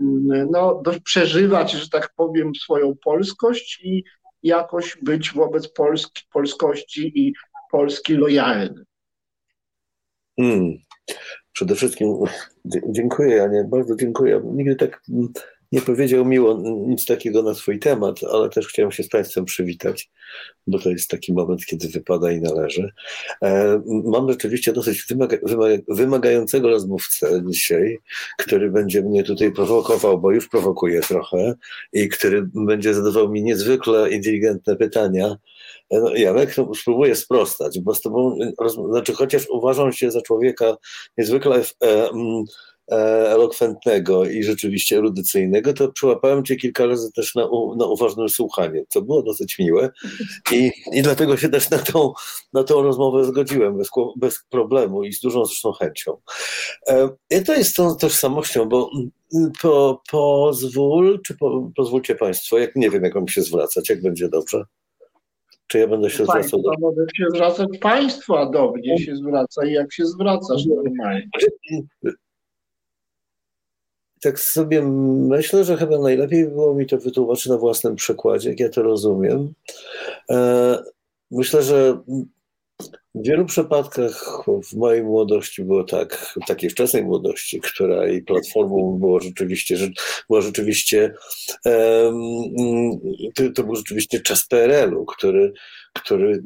no, 0.51 0.81
przeżywać, 1.03 1.71
że 1.71 1.89
tak 1.89 2.09
powiem, 2.15 2.55
swoją 2.55 2.95
polskość 3.03 3.81
i 3.83 4.03
jakoś 4.43 4.97
być 5.01 5.33
wobec 5.33 5.67
Polski, 5.67 6.23
polskości 6.33 7.11
i 7.15 7.33
Polski 7.71 8.13
lojalny. 8.13 8.83
Hmm. 10.39 10.77
Przede 11.51 11.75
wszystkim 11.75 12.07
dziękuję, 12.65 13.35
Janie, 13.35 13.63
bardzo 13.63 13.95
dziękuję. 13.95 14.41
Nigdy 14.43 14.75
tak 14.75 15.01
nie 15.71 15.81
powiedział 15.81 16.25
miło 16.25 16.61
nic 16.87 17.05
takiego 17.05 17.43
na 17.43 17.53
swój 17.53 17.79
temat, 17.79 18.19
ale 18.31 18.49
też 18.49 18.67
chciałem 18.67 18.91
się 18.91 19.03
z 19.03 19.09
Państwem 19.09 19.45
przywitać, 19.45 20.11
bo 20.67 20.79
to 20.79 20.89
jest 20.89 21.09
taki 21.09 21.33
moment, 21.33 21.65
kiedy 21.65 21.87
wypada 21.87 22.31
i 22.31 22.41
należy. 22.41 22.91
E, 23.41 23.81
mam 23.85 24.29
rzeczywiście 24.29 24.73
dosyć 24.73 25.05
wymaga, 25.09 25.37
wymaga, 25.43 25.75
wymagającego 25.87 26.69
rozmówcę 26.69 27.41
dzisiaj, 27.45 27.97
który 28.37 28.71
będzie 28.71 29.01
mnie 29.01 29.23
tutaj 29.23 29.51
prowokował, 29.51 30.19
bo 30.19 30.31
już 30.31 30.49
prowokuje 30.49 31.01
trochę 31.01 31.55
i 31.93 32.09
który 32.09 32.49
będzie 32.53 32.93
zadawał 32.93 33.29
mi 33.29 33.43
niezwykle 33.43 34.09
inteligentne 34.09 34.75
pytania. 34.75 35.35
E, 35.89 35.99
no, 35.99 36.15
Janek, 36.15 36.57
no, 36.57 36.75
spróbuję 36.75 37.15
sprostać, 37.15 37.79
bo 37.79 37.95
z 37.95 38.01
tobą, 38.01 38.37
znaczy 38.89 39.13
chociaż 39.13 39.47
uważam 39.49 39.93
się 39.93 40.11
za 40.11 40.21
człowieka 40.21 40.77
niezwykle 41.17 41.61
e, 41.83 42.09
E, 42.78 42.78
elokwentnego 42.91 44.25
i 44.25 44.43
rzeczywiście 44.43 44.97
erudycyjnego, 44.97 45.73
to 45.73 45.91
przyłapałem 45.91 46.45
cię 46.45 46.55
kilka 46.55 46.85
razy 46.85 47.11
też 47.11 47.35
na, 47.35 47.41
na 47.77 47.85
uważne 47.85 48.29
słuchanie, 48.29 48.83
co 48.87 49.01
było 49.01 49.23
dosyć 49.23 49.59
miłe 49.59 49.89
i, 50.51 50.71
i 50.93 51.01
dlatego 51.01 51.37
się 51.37 51.49
też 51.49 51.69
na 51.69 51.77
tą, 51.77 52.13
na 52.53 52.63
tą 52.63 52.81
rozmowę 52.81 53.25
zgodziłem 53.25 53.77
bez, 53.77 53.89
bez 54.15 54.43
problemu 54.49 55.03
i 55.03 55.13
z 55.13 55.19
dużą 55.19 55.45
zresztą 55.45 55.71
chęcią. 55.71 56.17
E, 56.87 57.09
I 57.29 57.43
to 57.43 57.53
jest 57.53 57.75
tą 57.75 57.95
tożsamością, 57.95 58.69
bo 58.69 58.89
po, 59.61 60.01
pozwól, 60.11 61.21
czy 61.25 61.37
po, 61.37 61.71
pozwólcie 61.75 62.15
Państwo, 62.15 62.57
jak 62.57 62.75
nie 62.75 62.89
wiem, 62.89 63.03
jak 63.03 63.15
mam 63.15 63.27
się 63.27 63.41
zwracać, 63.41 63.89
jak 63.89 64.01
będzie 64.01 64.29
dobrze? 64.29 64.63
Czy 65.67 65.79
ja 65.79 65.87
będę 65.87 66.09
się 66.09 66.23
zwracał 66.23 66.61
do... 66.61 66.71
Mogę 66.79 67.05
się 67.15 67.25
zwracać 67.35 67.67
Państwo, 67.81 68.39
a 68.39 68.51
do 68.51 68.71
mnie 68.71 68.97
się 68.97 69.15
zwraca 69.15 69.65
i 69.65 69.73
jak 69.73 69.93
się 69.93 70.05
zwracasz 70.05 70.65
normalnie. 70.65 71.29
Tak 74.21 74.39
sobie 74.39 74.81
myślę, 74.81 75.63
że 75.63 75.77
chyba 75.77 75.99
najlepiej 75.99 76.47
było 76.47 76.75
mi 76.75 76.85
to 76.85 76.97
wytłumaczyć 76.97 77.45
na 77.45 77.57
własnym 77.57 77.95
przykładzie, 77.95 78.49
jak 78.49 78.59
ja 78.59 78.69
to 78.69 78.83
rozumiem. 78.83 79.53
E, 80.29 80.77
myślę, 81.31 81.63
że 81.63 81.99
w 83.15 83.27
wielu 83.27 83.45
przypadkach 83.45 84.43
w 84.71 84.73
mojej 84.73 85.03
młodości 85.03 85.63
było 85.63 85.83
tak, 85.83 86.35
w 86.43 86.47
takiej 86.47 86.69
wczesnej 86.69 87.03
młodości, 87.03 87.61
która 87.61 88.07
i 88.07 88.21
platformą 88.21 88.97
było 88.99 89.19
rzeczywiście, 89.19 89.77
że 89.77 89.87
była 90.29 90.41
rzeczywiście, 90.41 91.13
to, 93.55 93.63
był 93.63 93.75
rzeczywiście 93.75 94.19
czas 94.19 94.47
PRL-u, 94.47 95.05
który, 95.05 95.53
który 95.93 96.43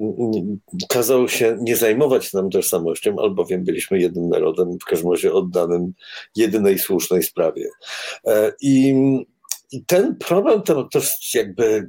kazał 0.89 1.29
się 1.29 1.57
nie 1.61 1.75
zajmować 1.75 2.33
nam 2.33 2.49
tożsamością, 2.49 3.15
albowiem 3.19 3.63
byliśmy 3.63 3.99
jednym 3.99 4.29
narodem, 4.29 4.79
w 4.79 4.85
każdym 4.85 5.11
razie 5.11 5.33
oddanym 5.33 5.93
jedynej 6.35 6.79
słusznej 6.79 7.23
sprawie. 7.23 7.69
E, 8.27 8.51
I, 8.61 8.95
i 9.71 9.85
ten 9.85 10.15
problem 10.15 10.61
to 10.61 10.83
też 10.83 11.33
jakby 11.33 11.87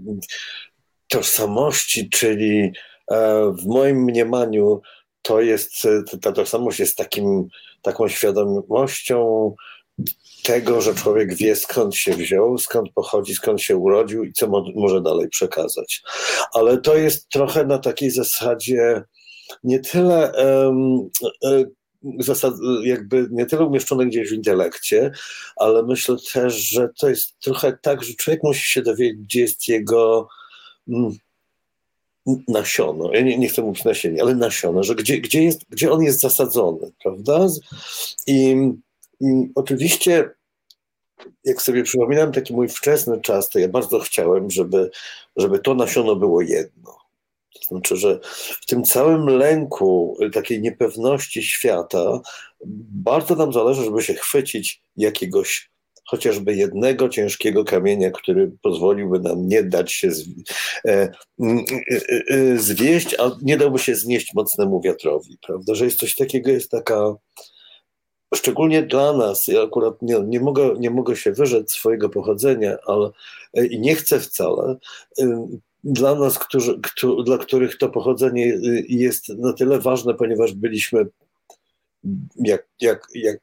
tożsamości, 1.08 2.10
czyli 2.10 2.72
E, 3.10 3.52
w 3.58 3.66
moim 3.66 4.04
mniemaniu 4.04 4.80
to 5.22 5.40
jest, 5.40 5.82
ta 6.22 6.32
tożsamość 6.32 6.80
jest 6.80 6.96
takim, 6.96 7.48
taką 7.82 8.08
świadomością 8.08 9.54
tego, 10.42 10.80
że 10.80 10.94
człowiek 10.94 11.34
wie 11.34 11.56
skąd 11.56 11.94
się 11.94 12.12
wziął, 12.12 12.58
skąd 12.58 12.92
pochodzi, 12.94 13.34
skąd 13.34 13.62
się 13.62 13.76
urodził 13.76 14.24
i 14.24 14.32
co 14.32 14.48
mo 14.48 14.64
może 14.74 15.00
dalej 15.00 15.28
przekazać. 15.28 16.02
Ale 16.52 16.78
to 16.78 16.96
jest 16.96 17.28
trochę 17.28 17.66
na 17.66 17.78
takiej 17.78 18.10
zasadzie 18.10 19.02
nie 19.64 19.80
tyle 19.80 20.32
um, 20.32 21.10
zasad, 22.18 22.54
jakby 22.82 23.28
nie 23.30 23.46
tyle 23.46 23.64
umieszczone 23.64 24.06
gdzieś 24.06 24.30
w 24.30 24.32
intelekcie, 24.32 25.12
ale 25.56 25.82
myślę 25.82 26.16
też, 26.32 26.54
że 26.54 26.88
to 27.00 27.08
jest 27.08 27.38
trochę 27.38 27.78
tak, 27.82 28.02
że 28.02 28.14
człowiek 28.14 28.42
musi 28.42 28.72
się 28.72 28.82
dowiedzieć, 28.82 29.20
gdzie 29.20 29.40
jest 29.40 29.68
jego 29.68 30.28
mm, 30.88 31.12
nasiono, 32.48 33.12
ja 33.12 33.20
nie, 33.20 33.38
nie, 33.38 33.48
chcę 33.48 33.62
mówić 33.62 33.84
nasienie, 33.84 34.22
ale 34.22 34.34
nasiono, 34.34 34.82
że 34.82 34.94
gdzie, 34.94 35.18
gdzie, 35.18 35.42
jest, 35.42 35.60
gdzie 35.70 35.92
on 35.92 36.02
jest 36.02 36.20
zasadzony, 36.20 36.92
prawda? 37.02 37.46
I, 38.26 38.56
I, 39.20 39.50
oczywiście, 39.54 40.30
jak 41.44 41.62
sobie 41.62 41.82
przypominam 41.82 42.32
taki 42.32 42.54
mój 42.54 42.68
wczesny 42.68 43.20
czas, 43.20 43.48
to 43.48 43.58
ja 43.58 43.68
bardzo 43.68 43.98
chciałem, 43.98 44.50
żeby, 44.50 44.90
żeby 45.36 45.58
to 45.58 45.74
nasiono 45.74 46.16
było 46.16 46.40
jedno. 46.40 46.98
To 47.54 47.68
znaczy, 47.68 47.96
że 47.96 48.20
w 48.62 48.66
tym 48.66 48.84
całym 48.84 49.26
lęku, 49.26 50.16
takiej 50.32 50.60
niepewności 50.60 51.42
świata, 51.42 52.20
bardzo 53.04 53.34
nam 53.34 53.52
zależy, 53.52 53.84
żeby 53.84 54.02
się 54.02 54.14
chwycić 54.14 54.82
jakiegoś 54.96 55.70
chociażby 56.06 56.54
jednego 56.54 57.08
ciężkiego 57.08 57.64
kamienia, 57.64 58.10
który 58.10 58.52
pozwoliłby 58.62 59.20
nam 59.20 59.48
nie 59.48 59.62
dać 59.62 59.92
się 59.92 60.08
e, 60.08 60.90
e, 60.90 61.12
e, 62.28 62.58
zwieść, 62.58 63.16
a 63.18 63.30
nie 63.42 63.56
dałby 63.56 63.78
się 63.78 63.94
znieść 63.94 64.34
mocnemu 64.34 64.80
wiatrowi, 64.80 65.38
prawda? 65.46 65.74
Że 65.74 65.84
jest 65.84 65.98
coś 65.98 66.14
takiego, 66.14 66.50
jest 66.50 66.70
taka 66.70 67.14
szczególnie 68.34 68.82
dla 68.82 69.12
nas, 69.12 69.48
ja 69.48 69.62
akurat 69.62 70.02
nie, 70.02 70.20
nie, 70.20 70.40
mogę, 70.40 70.74
nie 70.78 70.90
mogę 70.90 71.16
się 71.16 71.32
wyrzec 71.32 71.72
swojego 71.72 72.08
pochodzenia, 72.08 72.76
ale 72.86 73.10
i 73.70 73.80
nie 73.80 73.94
chcę 73.94 74.20
wcale, 74.20 74.76
dla 75.84 76.14
nas, 76.14 76.38
którzy, 76.38 76.80
dla 77.24 77.38
których 77.38 77.78
to 77.78 77.88
pochodzenie 77.88 78.58
jest 78.88 79.28
na 79.28 79.52
tyle 79.52 79.78
ważne, 79.78 80.14
ponieważ 80.14 80.52
byliśmy 80.52 81.06
jak, 82.36 82.68
jak, 82.80 83.06
jak, 83.14 83.38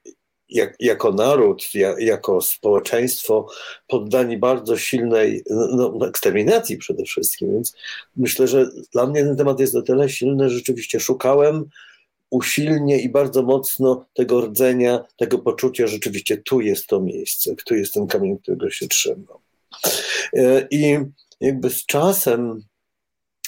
jak, 0.50 0.76
jako 0.80 1.12
naród, 1.12 1.64
jak, 1.74 2.00
jako 2.00 2.42
społeczeństwo 2.42 3.48
poddani 3.88 4.38
bardzo 4.38 4.78
silnej 4.78 5.44
no, 5.50 5.94
no, 5.98 6.08
eksterminacji 6.08 6.78
przede 6.78 7.04
wszystkim. 7.04 7.54
Więc 7.54 7.76
myślę, 8.16 8.48
że 8.48 8.70
dla 8.94 9.08
mnie 9.08 9.24
ten 9.24 9.38
temat 9.38 9.60
jest 9.60 9.76
o 9.76 9.82
tyle 9.82 10.10
silny, 10.10 10.50
że 10.50 10.56
rzeczywiście 10.56 11.00
szukałem 11.00 11.66
usilnie 12.32 13.00
i 13.00 13.10
bardzo 13.10 13.44
mocno 13.44 14.06
tego 14.14 14.42
rdzenia, 14.42 15.04
tego 15.18 15.40
poczucia, 15.40 15.88
że 15.88 15.94
rzeczywiście 15.94 16.38
tu 16.38 16.62
jest 16.62 16.88
to 16.88 17.02
miejsce, 17.02 17.56
tu 17.66 17.76
jest 17.76 17.94
ten 17.94 18.08
kamień, 18.08 18.38
którego 18.38 18.70
się 18.70 18.88
trzymam. 18.88 19.38
E, 20.34 20.68
I 20.72 20.98
jakby 21.42 21.70
z 21.70 21.86
czasem 21.86 22.64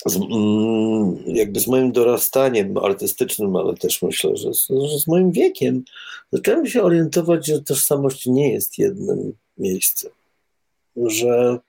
z, 0.06 0.16
mm, 0.16 1.18
jakby 1.26 1.60
z 1.60 1.68
moim 1.68 1.92
dorastaniem 1.92 2.78
artystycznym, 2.78 3.56
ale 3.56 3.74
też 3.74 4.02
myślę, 4.02 4.38
że 4.38 4.54
z, 4.54 4.68
że 4.92 5.00
z 5.00 5.08
moim 5.08 5.32
wiekiem, 5.32 5.84
zacząłem 6.32 6.68
się 6.68 6.82
orientować, 6.82 7.48
że 7.48 7.62
tożsamość 7.62 8.26
nie 8.26 8.54
jest 8.54 8.78
jednym 8.78 9.34
miejscem. 9.58 10.12
Że 10.96 11.60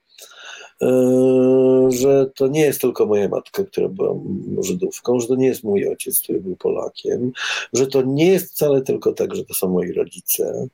że 1.89 2.31
to 2.35 2.47
nie 2.47 2.61
jest 2.61 2.81
tylko 2.81 3.05
moja 3.05 3.29
matka, 3.29 3.63
która 3.63 3.87
była 3.89 4.15
Żydówką, 4.59 5.19
że 5.19 5.27
to 5.27 5.35
nie 5.35 5.47
jest 5.47 5.63
mój 5.63 5.87
ojciec, 5.87 6.21
który 6.21 6.41
był 6.41 6.55
Polakiem, 6.55 7.31
że 7.73 7.87
to 7.87 8.01
nie 8.01 8.27
jest 8.27 8.51
wcale 8.51 8.81
tylko 8.81 9.13
tak, 9.13 9.35
że 9.35 9.45
to 9.45 9.53
są 9.53 9.69
moi 9.69 9.93
rodzice 9.93 10.67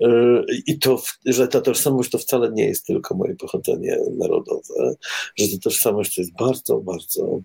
e, 0.00 0.42
i 0.66 0.78
to, 0.78 1.02
że 1.26 1.48
ta 1.48 1.60
tożsamość 1.60 2.10
to 2.10 2.18
wcale 2.18 2.52
nie 2.52 2.64
jest 2.64 2.86
tylko 2.86 3.14
moje 3.14 3.36
pochodzenie 3.36 3.98
narodowe, 4.18 4.94
że 5.36 5.48
ta 5.48 5.58
tożsamość 5.62 6.14
to 6.14 6.20
jest 6.20 6.32
bardzo, 6.38 6.76
bardzo 6.76 7.40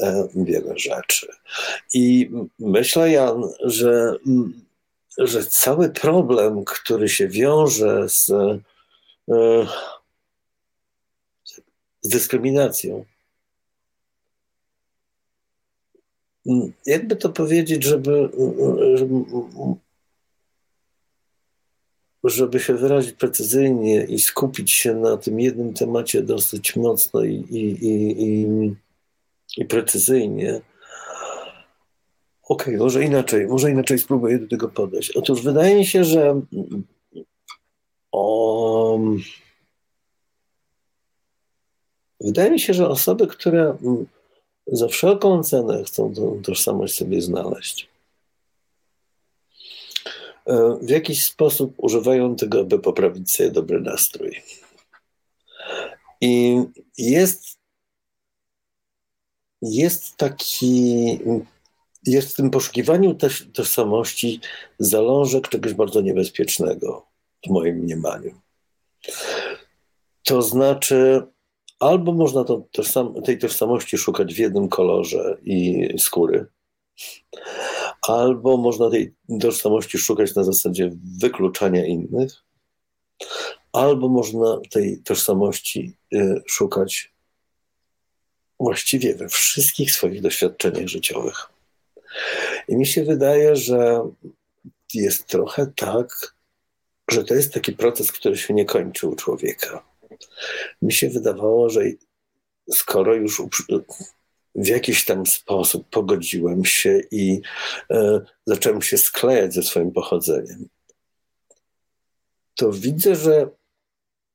e, 0.00 0.28
wiele 0.34 0.78
rzeczy. 0.78 1.26
I 1.94 2.30
myślę, 2.58 3.10
Jan, 3.10 3.42
że 3.64 4.16
że 5.18 5.44
cały 5.44 5.88
problem, 5.88 6.64
który 6.64 7.08
się 7.08 7.28
wiąże 7.28 8.08
z, 8.08 8.30
e, 9.30 9.66
z 12.06 12.08
dyskryminacją, 12.08 13.04
jakby 16.86 17.16
to 17.16 17.28
powiedzieć, 17.28 17.84
żeby, 17.84 18.28
żeby, 18.94 19.14
żeby 22.24 22.60
się 22.60 22.74
wyrazić 22.74 23.12
precyzyjnie 23.12 24.04
i 24.04 24.18
skupić 24.18 24.72
się 24.72 24.94
na 24.94 25.16
tym 25.16 25.40
jednym 25.40 25.74
temacie 25.74 26.22
dosyć 26.22 26.76
mocno 26.76 27.24
i, 27.24 27.34
i, 27.34 27.86
i, 27.86 28.22
i, 28.22 28.46
i 29.56 29.64
precyzyjnie, 29.64 30.60
Okej, 32.48 32.74
okay, 32.74 32.84
może 32.84 33.04
inaczej, 33.04 33.46
może 33.46 33.70
inaczej 33.70 33.98
spróbuję 33.98 34.38
do 34.38 34.48
tego 34.48 34.68
podejść. 34.68 35.16
Otóż 35.16 35.42
wydaje 35.42 35.76
mi 35.76 35.86
się, 35.86 36.04
że 36.04 36.40
o, 38.12 38.98
wydaje 42.20 42.50
mi 42.50 42.60
się, 42.60 42.74
że 42.74 42.88
osoby, 42.88 43.26
które 43.26 43.76
za 44.66 44.88
wszelką 44.88 45.42
cenę 45.42 45.84
chcą 45.84 46.14
tą 46.14 46.42
tożsamość 46.42 46.98
sobie 46.98 47.22
znaleźć, 47.22 47.88
e, 50.46 50.78
w 50.82 50.88
jakiś 50.88 51.26
sposób 51.26 51.74
używają 51.76 52.36
tego, 52.36 52.60
aby 52.60 52.78
poprawić 52.78 53.32
sobie 53.32 53.50
dobry 53.50 53.80
nastrój. 53.80 54.42
I 56.20 56.62
jest, 56.98 57.58
jest 59.62 60.16
taki 60.16 61.18
jest 62.06 62.32
w 62.32 62.36
tym 62.36 62.50
poszukiwaniu 62.50 63.14
też 63.14 63.48
tożsamości 63.52 64.40
zalążek 64.78 65.48
czegoś 65.48 65.74
bardzo 65.74 66.00
niebezpiecznego, 66.00 67.06
w 67.46 67.50
moim 67.50 67.76
mniemaniu. 67.76 68.34
To 70.22 70.42
znaczy, 70.42 71.26
albo 71.80 72.12
można 72.12 72.44
to, 72.44 72.66
tożsam, 72.72 73.22
tej 73.22 73.38
tożsamości 73.38 73.98
szukać 73.98 74.34
w 74.34 74.38
jednym 74.38 74.68
kolorze 74.68 75.36
i 75.42 75.88
skóry, 75.98 76.46
albo 78.08 78.56
można 78.56 78.90
tej 78.90 79.14
tożsamości 79.40 79.98
szukać 79.98 80.34
na 80.34 80.44
zasadzie 80.44 80.90
wykluczania 81.20 81.86
innych, 81.86 82.32
albo 83.72 84.08
można 84.08 84.60
tej 84.70 85.02
tożsamości 85.02 85.96
y, 86.14 86.42
szukać 86.46 87.12
właściwie 88.60 89.14
we 89.14 89.28
wszystkich 89.28 89.92
swoich 89.92 90.22
doświadczeniach 90.22 90.88
życiowych. 90.88 91.46
I 92.68 92.76
mi 92.76 92.86
się 92.86 93.04
wydaje, 93.04 93.56
że 93.56 94.10
jest 94.94 95.26
trochę 95.26 95.72
tak, 95.76 96.34
że 97.10 97.24
to 97.24 97.34
jest 97.34 97.54
taki 97.54 97.72
proces, 97.72 98.12
który 98.12 98.36
się 98.36 98.54
nie 98.54 98.64
kończy 98.64 99.08
u 99.08 99.16
człowieka. 99.16 99.82
Mi 100.82 100.92
się 100.92 101.08
wydawało, 101.08 101.68
że 101.68 101.80
skoro 102.70 103.14
już 103.14 103.42
w 104.54 104.66
jakiś 104.66 105.04
tam 105.04 105.26
sposób 105.26 105.88
pogodziłem 105.90 106.64
się 106.64 107.00
i 107.10 107.40
e, 107.90 108.20
zacząłem 108.46 108.82
się 108.82 108.98
sklejać 108.98 109.54
ze 109.54 109.62
swoim 109.62 109.92
pochodzeniem, 109.92 110.68
to 112.54 112.72
widzę, 112.72 113.14
że 113.14 113.48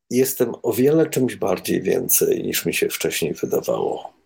jestem 0.10 0.54
o 0.63 0.74
wiele 0.74 1.10
czymś 1.10 1.36
bardziej 1.36 1.82
więcej 1.82 2.44
niż 2.44 2.66
mi 2.66 2.74
się 2.74 2.90
wcześniej 2.90 3.34
wydawało. 3.34 4.21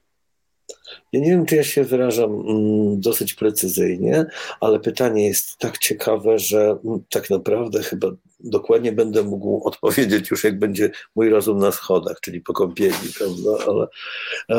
Ja 1.14 1.20
nie 1.20 1.30
wiem, 1.30 1.46
czy 1.46 1.56
ja 1.56 1.64
się 1.64 1.84
wyrażam 1.84 2.32
mm, 2.32 3.02
dosyć 3.02 3.34
precyzyjnie, 3.34 4.26
ale 4.60 4.80
pytanie 4.80 5.28
jest 5.28 5.58
tak 5.58 5.78
ciekawe, 5.78 6.40
że 6.40 6.78
mm, 6.86 7.00
tak 7.10 7.30
naprawdę 7.30 7.84
chyba 7.84 8.08
dokładnie 8.40 8.92
będę 8.92 9.24
mógł 9.24 9.68
odpowiedzieć 9.68 10.32
już, 10.32 10.44
jak 10.44 10.60
będzie 10.60 10.92
mój 11.16 11.30
rozum 11.30 11.58
na 11.58 11.72
schodach, 11.72 12.20
czyli 12.22 12.42
po 12.42 12.54
kąpieli, 12.54 13.14
prawda? 13.18 13.66
Ale 13.68 13.88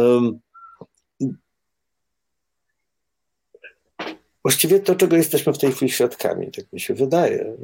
um, 0.02 0.38
właściwie 4.46 4.80
to, 4.80 4.94
czego 4.94 5.16
jesteśmy 5.16 5.52
w 5.52 5.58
tej 5.58 5.72
chwili 5.72 5.92
świadkami, 5.92 6.50
tak 6.50 6.72
mi 6.72 6.80
się 6.80 6.94
wydaje, 6.94 7.56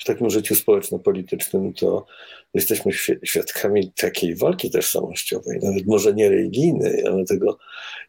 w 0.00 0.04
takim 0.04 0.30
życiu 0.30 0.54
społeczno-politycznym, 0.54 1.74
to 1.74 2.06
jesteśmy 2.54 2.92
świadkami 3.24 3.92
takiej 3.92 4.36
walki 4.36 4.70
tożsamościowej, 4.70 5.58
nawet 5.62 5.86
może 5.86 6.14
nie 6.14 6.28
religijnej, 6.28 7.06
ale 7.06 7.24
tego, 7.24 7.58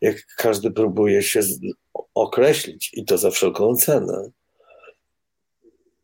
jak 0.01 0.25
każdy 0.37 0.71
próbuje 0.71 1.23
się 1.23 1.39
określić 2.15 2.91
i 2.93 3.05
to 3.05 3.17
za 3.17 3.31
wszelką 3.31 3.75
cenę. 3.75 4.29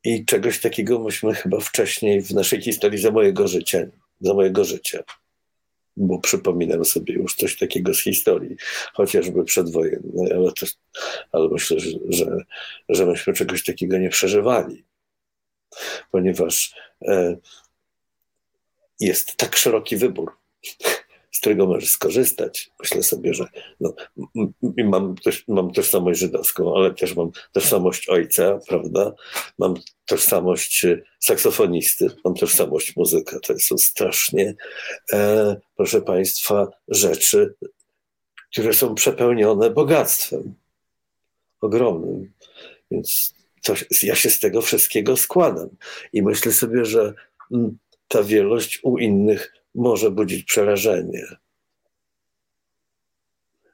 I 0.04 0.26
czegoś 0.26 0.62
takiego 0.62 1.00
myśmy 1.00 1.34
chyba 1.34 1.60
wcześniej 1.60 2.22
w 2.22 2.32
naszej 2.32 2.62
historii 2.62 3.00
za 3.00 3.12
mojego 3.12 3.48
życia, 3.48 3.80
za 4.22 4.34
mojego 4.34 4.64
życia 4.64 5.04
bo 5.98 6.20
przypominam 6.20 6.86
sobie 6.86 7.14
już 7.14 7.36
coś 7.36 7.58
takiego 7.58 7.94
z 7.94 8.02
historii, 8.04 8.56
chociażby 8.94 9.44
przedwojennej, 9.44 10.34
ale, 10.34 10.52
też, 10.52 10.74
ale 11.32 11.50
myślę, 11.50 11.80
że, 11.80 11.90
że, 12.10 12.38
że 12.90 13.06
myśmy 13.06 13.34
czegoś 13.34 13.64
takiego 13.64 13.98
nie 13.98 14.10
przeżywali, 14.10 14.84
ponieważ 16.12 16.76
e, 17.08 17.38
jest 19.00 19.36
tak 19.36 19.56
szeroki 19.56 19.98
wybór 19.98 20.38
z 21.38 21.40
którego 21.40 21.66
możesz 21.66 21.92
skorzystać. 21.92 22.72
Myślę 22.80 23.04
sobie, 23.04 23.34
że 23.34 23.46
no, 23.80 23.94
mam, 24.78 25.16
też, 25.16 25.44
mam 25.48 25.72
tożsamość 25.72 26.20
żydowską, 26.20 26.76
ale 26.76 26.94
też 26.94 27.16
mam 27.16 27.32
tożsamość 27.52 28.10
ojca, 28.10 28.60
prawda? 28.68 29.14
Mam 29.60 29.74
tożsamość 30.06 30.86
e, 30.86 31.02
saksofonisty, 31.20 32.10
mam 32.26 32.34
tożsamość 32.34 32.96
muzyka. 32.96 33.40
To 33.40 33.60
są 33.60 33.78
strasznie, 33.78 34.56
e, 35.14 35.56
proszę 35.76 36.02
Państwa, 36.02 36.68
rzeczy, 36.88 37.54
które 38.52 38.74
są 38.74 38.96
przepełnione 38.96 39.70
bogactwem 39.70 40.56
ogromnym. 41.62 42.34
Więc 42.92 43.34
to, 43.64 43.74
ja 44.04 44.16
się 44.16 44.30
z 44.30 44.40
tego 44.40 44.62
wszystkiego 44.62 45.18
składam. 45.18 45.70
I 46.14 46.22
myślę 46.22 46.52
sobie, 46.52 46.86
że 46.86 47.14
mm, 47.52 47.78
ta 48.08 48.24
wielość 48.24 48.80
u 48.84 48.98
innych 48.98 49.57
może 49.78 50.12
budzić 50.12 50.44
przerażenie. 50.44 51.24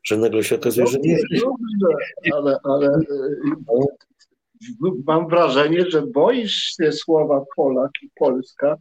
Że 0.04 0.18
nagle 0.18 0.44
się 0.44 0.56
okazuje, 0.56 0.88
że 0.88 1.00
nie. 1.00 1.18
Dobrze, 1.32 1.98
ale, 2.34 2.58
ale 2.64 2.88
e, 2.88 3.02
mam 5.08 5.28
wrażenie, 5.28 5.86
że 5.90 6.02
boisz 6.02 6.54
się 6.54 6.92
słowa 6.92 7.44
Polak 7.56 7.92
i 8.02 8.10
Polska, 8.16 8.78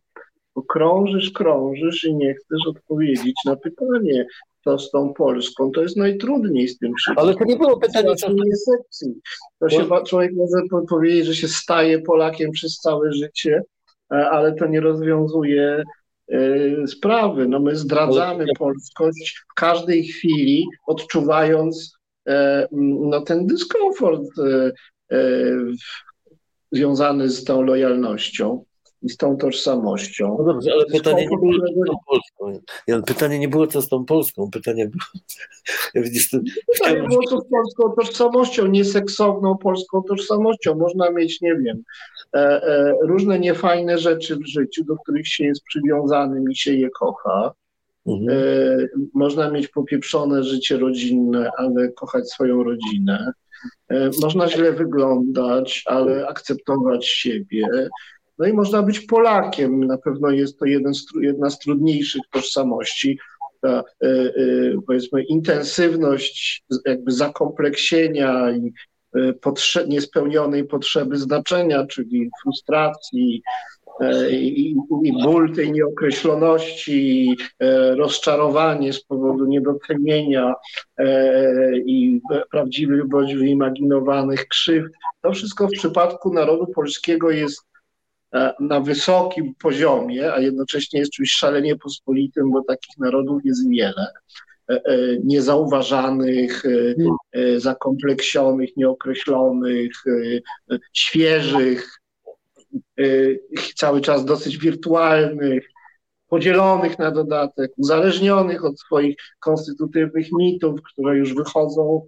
bo 0.55 0.63
krążysz, 0.63 1.31
krążysz 1.31 2.05
i 2.05 2.15
nie 2.15 2.35
chcesz 2.35 2.67
odpowiedzieć 2.67 3.35
na 3.47 3.57
pytanie, 3.57 4.27
co 4.65 4.79
z 4.79 4.91
tą 4.91 5.15
Polską. 5.15 5.71
To 5.71 5.83
jest 5.83 5.97
najtrudniej 5.97 6.69
z 6.69 6.79
tym 6.79 6.95
wszystkim. 6.95 7.25
Ale 7.25 7.35
to 7.35 7.45
nie 7.45 7.57
było 7.57 7.79
pytanie. 7.79 8.09
Nie 8.45 8.57
sekcji. 8.57 9.15
To 9.59 9.69
się 9.69 9.89
człowiek 10.07 10.33
może 10.33 10.85
powiedzieć, 10.89 11.27
że 11.27 11.35
się 11.35 11.49
staje 11.49 12.03
Polakiem 12.03 12.51
przez 12.51 12.79
całe 12.79 13.13
życie, 13.13 13.63
e, 14.13 14.31
ale 14.31 14.55
to 14.55 14.67
nie 14.67 14.81
rozwiązuje 14.81 15.83
sprawy. 16.87 17.49
No 17.49 17.61
my 17.61 17.77
zdradzamy 17.77 18.45
polskość 18.59 19.45
w 19.51 19.55
każdej 19.55 20.05
chwili, 20.05 20.65
odczuwając 20.87 21.97
e, 22.29 22.67
no, 22.73 23.21
ten 23.21 23.47
dyskomfort 23.47 24.23
e, 24.39 24.71
związany 26.73 27.29
z 27.31 27.45
tą 27.45 27.63
lojalnością 27.63 28.65
i 29.03 29.09
z 29.09 29.17
tą 29.17 29.37
tożsamością. 29.37 30.37
No 30.39 30.45
dobrze, 30.45 30.73
ale 30.73 30.85
pytanie 30.87 31.27
nie 31.27 31.39
było 31.39 31.53
co 31.59 31.73
z 31.73 31.87
tą 31.87 31.97
Polską. 32.07 32.63
Ja, 32.87 33.03
pytanie 33.03 33.39
nie 33.39 33.49
było 33.49 33.67
co 33.67 33.83
z 33.83 33.89
tą 33.89 34.05
Polską. 34.05 34.51
Pytanie 34.51 34.89
było. 34.89 35.05
Ja 35.95 36.03
widzisz, 36.03 36.31
to, 36.31 36.39
pytanie 36.73 37.09
było 37.09 37.23
co 37.23 37.41
z 37.41 37.49
polską 37.49 37.93
tożsamością, 38.01 38.67
nieseksowną 38.67 39.59
polską 39.59 40.03
tożsamością. 40.03 40.75
Można 40.75 41.11
mieć, 41.11 41.41
nie 41.41 41.57
wiem, 41.57 41.83
e, 42.35 42.39
e, 42.39 42.95
różne 43.03 43.39
niefajne 43.39 43.99
rzeczy 43.99 44.37
w 44.37 44.47
życiu, 44.47 44.85
do 44.85 44.97
których 44.97 45.29
się 45.29 45.45
jest 45.45 45.63
przywiązanym 45.63 46.51
i 46.51 46.57
się 46.57 46.75
je 46.75 46.91
kocha. 46.91 47.53
Mhm. 48.07 48.29
E, 48.31 48.89
można 49.15 49.51
mieć 49.51 49.69
popieprzone 49.69 50.45
życie 50.45 50.79
rodzinne, 50.79 51.51
ale 51.57 51.89
kochać 51.93 52.31
swoją 52.31 52.63
rodzinę. 52.63 53.33
E, 53.89 54.11
można 54.23 54.49
źle 54.49 54.73
wyglądać, 54.73 55.83
ale 55.87 56.29
akceptować 56.29 57.07
siebie. 57.07 57.69
No 58.39 58.47
i 58.47 58.53
można 58.53 58.83
być 58.83 59.01
Polakiem. 59.01 59.85
Na 59.85 59.99
pewno 59.99 60.31
jest 60.31 60.59
to 60.59 60.65
jeden 60.65 60.95
z, 60.95 61.07
jedna 61.21 61.51
z 61.51 61.59
trudniejszych 61.59 62.23
tożsamości. 62.31 63.19
Ta, 63.61 63.85
y, 64.05 64.07
y, 64.07 64.75
powiedzmy, 64.87 65.23
intensywność 65.23 66.65
jakby 66.87 67.13
zakompleksienia 67.13 68.51
i 68.51 68.73
y, 69.17 69.35
potrze 69.35 69.89
niespełnionej 69.89 70.65
potrzeby 70.65 71.17
znaczenia, 71.17 71.87
czyli 71.87 72.31
frustracji, 72.43 73.43
i, 74.31 74.77
i 75.05 75.13
ból 75.23 75.53
tej 75.55 75.73
nieokreśloności, 75.73 77.37
rozczarowanie 77.97 78.93
z 78.93 79.05
powodu 79.05 79.47
niedocenienia 79.47 80.55
i 81.87 82.21
prawdziwych 82.51 83.09
bądź 83.09 83.35
wyimaginowanych 83.35 84.49
krzywd. 84.49 84.93
To 85.23 85.33
wszystko 85.33 85.69
w 85.69 85.71
przypadku 85.71 86.33
narodu 86.33 86.67
polskiego 86.67 87.31
jest 87.31 87.72
na 88.61 88.81
wysokim 88.81 89.55
poziomie, 89.55 90.33
a 90.33 90.41
jednocześnie 90.41 91.01
jest 91.01 91.13
czymś 91.13 91.33
szalenie 91.33 91.77
pospolitym, 91.77 92.51
bo 92.51 92.63
takich 92.65 92.99
narodów 92.99 93.41
jest 93.45 93.69
wiele. 93.69 94.07
E, 94.71 94.75
e, 94.75 95.19
niezauważanych, 95.25 96.63
e, 97.33 97.61
zakompleksionych, 97.61 98.77
nieokreślonych, 98.77 99.93
świeżych, 100.93 101.99
cały 103.77 104.01
czas 104.01 104.25
dosyć 104.25 104.59
wirtualnych, 104.59 105.69
podzielonych 106.29 106.99
na 106.99 107.11
dodatek, 107.11 107.73
uzależnionych 107.77 108.65
od 108.65 108.81
swoich 108.81 109.17
konstytutywnych 109.41 110.27
mitów, 110.39 110.81
które 110.83 111.17
już 111.17 111.35
wychodzą 111.35 112.07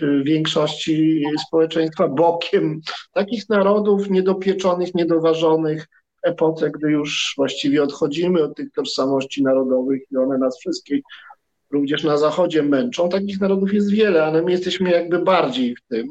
w 0.00 0.22
większości 0.24 1.24
społeczeństwa 1.46 2.08
bokiem 2.08 2.80
takich 3.12 3.48
narodów 3.48 4.10
niedopieczonych, 4.10 4.94
niedoważonych, 4.94 5.86
epoce, 6.22 6.70
gdy 6.70 6.90
już 6.90 7.34
właściwie 7.36 7.82
odchodzimy 7.82 8.42
od 8.42 8.56
tych 8.56 8.72
tożsamości 8.72 9.42
narodowych 9.42 10.02
i 10.12 10.16
one 10.16 10.38
nas 10.38 10.58
wszystkich 10.58 11.02
również 11.70 12.04
na 12.04 12.16
Zachodzie 12.16 12.62
męczą. 12.62 13.08
Takich 13.08 13.40
narodów 13.40 13.74
jest 13.74 13.90
wiele, 13.90 14.24
ale 14.24 14.42
my 14.42 14.50
jesteśmy 14.50 14.90
jakby 14.90 15.18
bardziej 15.18 15.76
w 15.76 15.82
tym, 15.88 16.06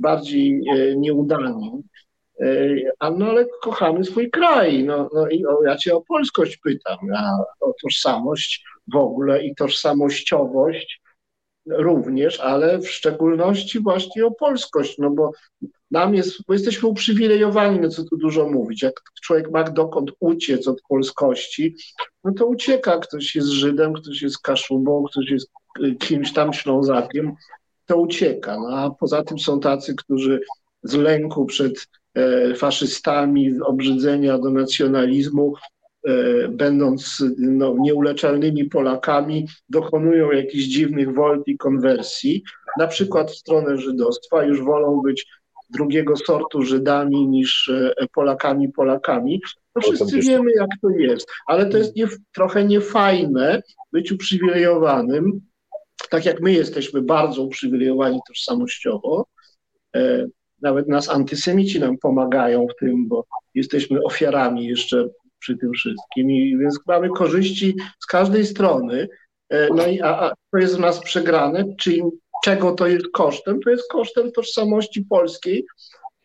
bardziej 0.00 0.62
e, 0.76 0.96
nieudani. 0.96 1.82
E, 2.40 2.46
a 2.98 3.10
no 3.10 3.26
ale 3.26 3.46
kochamy 3.62 4.04
swój 4.04 4.30
kraj. 4.30 4.84
No, 4.84 5.10
no 5.14 5.28
i 5.28 5.46
o, 5.46 5.62
ja 5.64 5.76
cię 5.76 5.94
o 5.96 6.00
polskość 6.00 6.56
pytam, 6.56 6.98
a 7.16 7.44
o 7.60 7.74
tożsamość 7.82 8.64
w 8.92 8.96
ogóle 8.96 9.44
i 9.44 9.54
tożsamościowość 9.54 11.01
również, 11.66 12.40
ale 12.40 12.78
w 12.78 12.90
szczególności 12.90 13.80
właśnie 13.80 14.26
o 14.26 14.30
polskość, 14.30 14.98
no 14.98 15.10
bo 15.10 15.30
nam 15.90 16.14
jest, 16.14 16.46
bo 16.46 16.52
jesteśmy 16.52 16.88
uprzywilejowani, 16.88 17.80
no 17.80 17.88
co 17.88 18.04
tu 18.04 18.16
dużo 18.16 18.48
mówić. 18.48 18.82
Jak 18.82 19.00
człowiek 19.22 19.50
ma 19.50 19.64
dokąd 19.64 20.10
uciec 20.20 20.68
od 20.68 20.82
polskości, 20.88 21.76
no 22.24 22.32
to 22.32 22.46
ucieka. 22.46 22.98
Ktoś 22.98 23.34
jest 23.34 23.48
Żydem, 23.48 23.92
ktoś 23.92 24.22
jest 24.22 24.38
Kaszubą, 24.38 25.04
ktoś 25.04 25.30
jest 25.30 25.50
y, 25.84 25.94
kimś 25.94 26.32
tam 26.32 26.52
Ślązakiem, 26.52 27.32
to 27.86 27.96
ucieka. 27.96 28.56
No, 28.56 28.68
a 28.76 28.90
poza 28.90 29.22
tym 29.22 29.38
są 29.38 29.60
tacy, 29.60 29.94
którzy 29.94 30.40
z 30.82 30.94
lęku 30.94 31.46
przed 31.46 31.88
e, 32.14 32.54
faszystami, 32.54 33.52
z 33.52 33.62
obrzydzenia 33.62 34.38
do 34.38 34.50
nacjonalizmu 34.50 35.54
będąc 36.48 37.24
no, 37.38 37.74
nieuleczalnymi 37.78 38.64
Polakami, 38.64 39.48
dokonują 39.68 40.30
jakichś 40.30 40.64
dziwnych 40.64 41.14
wolt 41.14 41.48
i 41.48 41.56
konwersji, 41.56 42.42
na 42.78 42.86
przykład 42.86 43.30
w 43.30 43.36
stronę 43.36 43.78
żydostwa, 43.78 44.44
już 44.44 44.62
wolą 44.62 45.00
być 45.00 45.26
drugiego 45.72 46.16
sortu 46.16 46.62
Żydami 46.62 47.28
niż 47.28 47.68
e, 47.68 48.06
Polakami 48.14 48.68
Polakami. 48.68 49.40
No 49.74 49.82
wszyscy 49.82 50.20
wiemy, 50.20 50.52
jak 50.52 50.70
to 50.82 50.90
jest, 50.90 51.28
ale 51.46 51.66
to 51.66 51.78
jest 51.78 51.96
nie, 51.96 52.06
trochę 52.34 52.64
niefajne 52.64 53.62
być 53.92 54.12
uprzywilejowanym, 54.12 55.40
tak 56.10 56.24
jak 56.24 56.40
my 56.40 56.52
jesteśmy 56.52 57.02
bardzo 57.02 57.42
uprzywilejowani 57.42 58.20
tożsamościowo. 58.28 59.26
E, 59.96 60.26
nawet 60.62 60.88
nas 60.88 61.08
antysemici 61.08 61.80
nam 61.80 61.98
pomagają 61.98 62.66
w 62.66 62.76
tym, 62.80 63.08
bo 63.08 63.24
jesteśmy 63.54 64.02
ofiarami 64.02 64.66
jeszcze 64.66 65.08
przy 65.42 65.56
tym 65.56 65.72
wszystkim. 65.72 66.30
I 66.30 66.58
więc 66.58 66.78
mamy 66.86 67.08
korzyści 67.08 67.76
z 68.00 68.06
każdej 68.06 68.46
strony. 68.46 69.08
E, 69.48 69.68
no 69.74 69.86
i 69.86 70.00
a, 70.00 70.20
a 70.20 70.32
to 70.52 70.58
jest 70.58 70.76
w 70.76 70.80
nas 70.80 71.00
przegrane, 71.00 71.64
czyli 71.78 72.02
czego 72.44 72.72
to 72.72 72.86
jest 72.86 73.06
kosztem? 73.12 73.60
To 73.60 73.70
jest 73.70 73.90
kosztem 73.90 74.32
tożsamości 74.32 75.04
polskiej, 75.04 75.64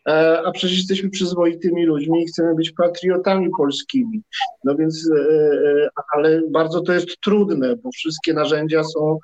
e, 0.08 0.42
a 0.44 0.50
przecież 0.50 0.76
jesteśmy 0.76 1.10
przyzwoitymi 1.10 1.84
ludźmi 1.84 2.22
i 2.22 2.26
chcemy 2.26 2.54
być 2.54 2.72
patriotami 2.72 3.48
polskimi. 3.58 4.22
No 4.64 4.74
więc, 4.74 5.10
e, 5.16 5.88
ale 6.14 6.42
bardzo 6.50 6.80
to 6.80 6.92
jest 6.92 7.20
trudne, 7.20 7.76
bo 7.76 7.90
wszystkie 7.92 8.34
narzędzia 8.34 8.84
są 8.84 9.18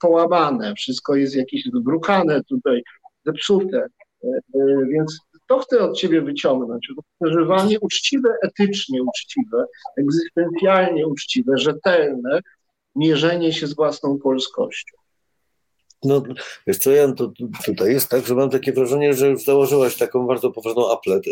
połamane, 0.00 0.74
wszystko 0.74 1.16
jest 1.16 1.36
jakieś 1.36 1.64
zbrukane 1.64 2.44
tutaj, 2.44 2.82
zepsute. 3.26 3.86
Więc 4.92 5.18
to 5.48 5.58
chcę 5.58 5.80
od 5.80 5.98
ciebie 5.98 6.22
wyciągnąć. 6.22 6.88
Przeżywanie 7.22 7.80
uczciwe, 7.80 8.28
etycznie 8.42 9.02
uczciwe, 9.02 9.64
egzystencjalnie 9.98 11.06
uczciwe, 11.06 11.58
rzetelne, 11.58 12.40
mierzenie 12.96 13.52
się 13.52 13.66
z 13.66 13.74
własną 13.74 14.18
polskością. 14.18 14.98
No, 16.04 16.22
wiesz 16.66 16.78
co, 16.78 16.90
Jan, 16.90 17.14
to 17.14 17.32
tutaj 17.64 17.92
jest 17.92 18.08
tak, 18.08 18.26
że 18.26 18.34
mam 18.34 18.50
takie 18.50 18.72
wrażenie, 18.72 19.14
że 19.14 19.28
już 19.28 19.44
założyłaś 19.44 19.96
taką 19.96 20.26
bardzo 20.26 20.50
poważną 20.50 20.92
aplet, 20.92 21.22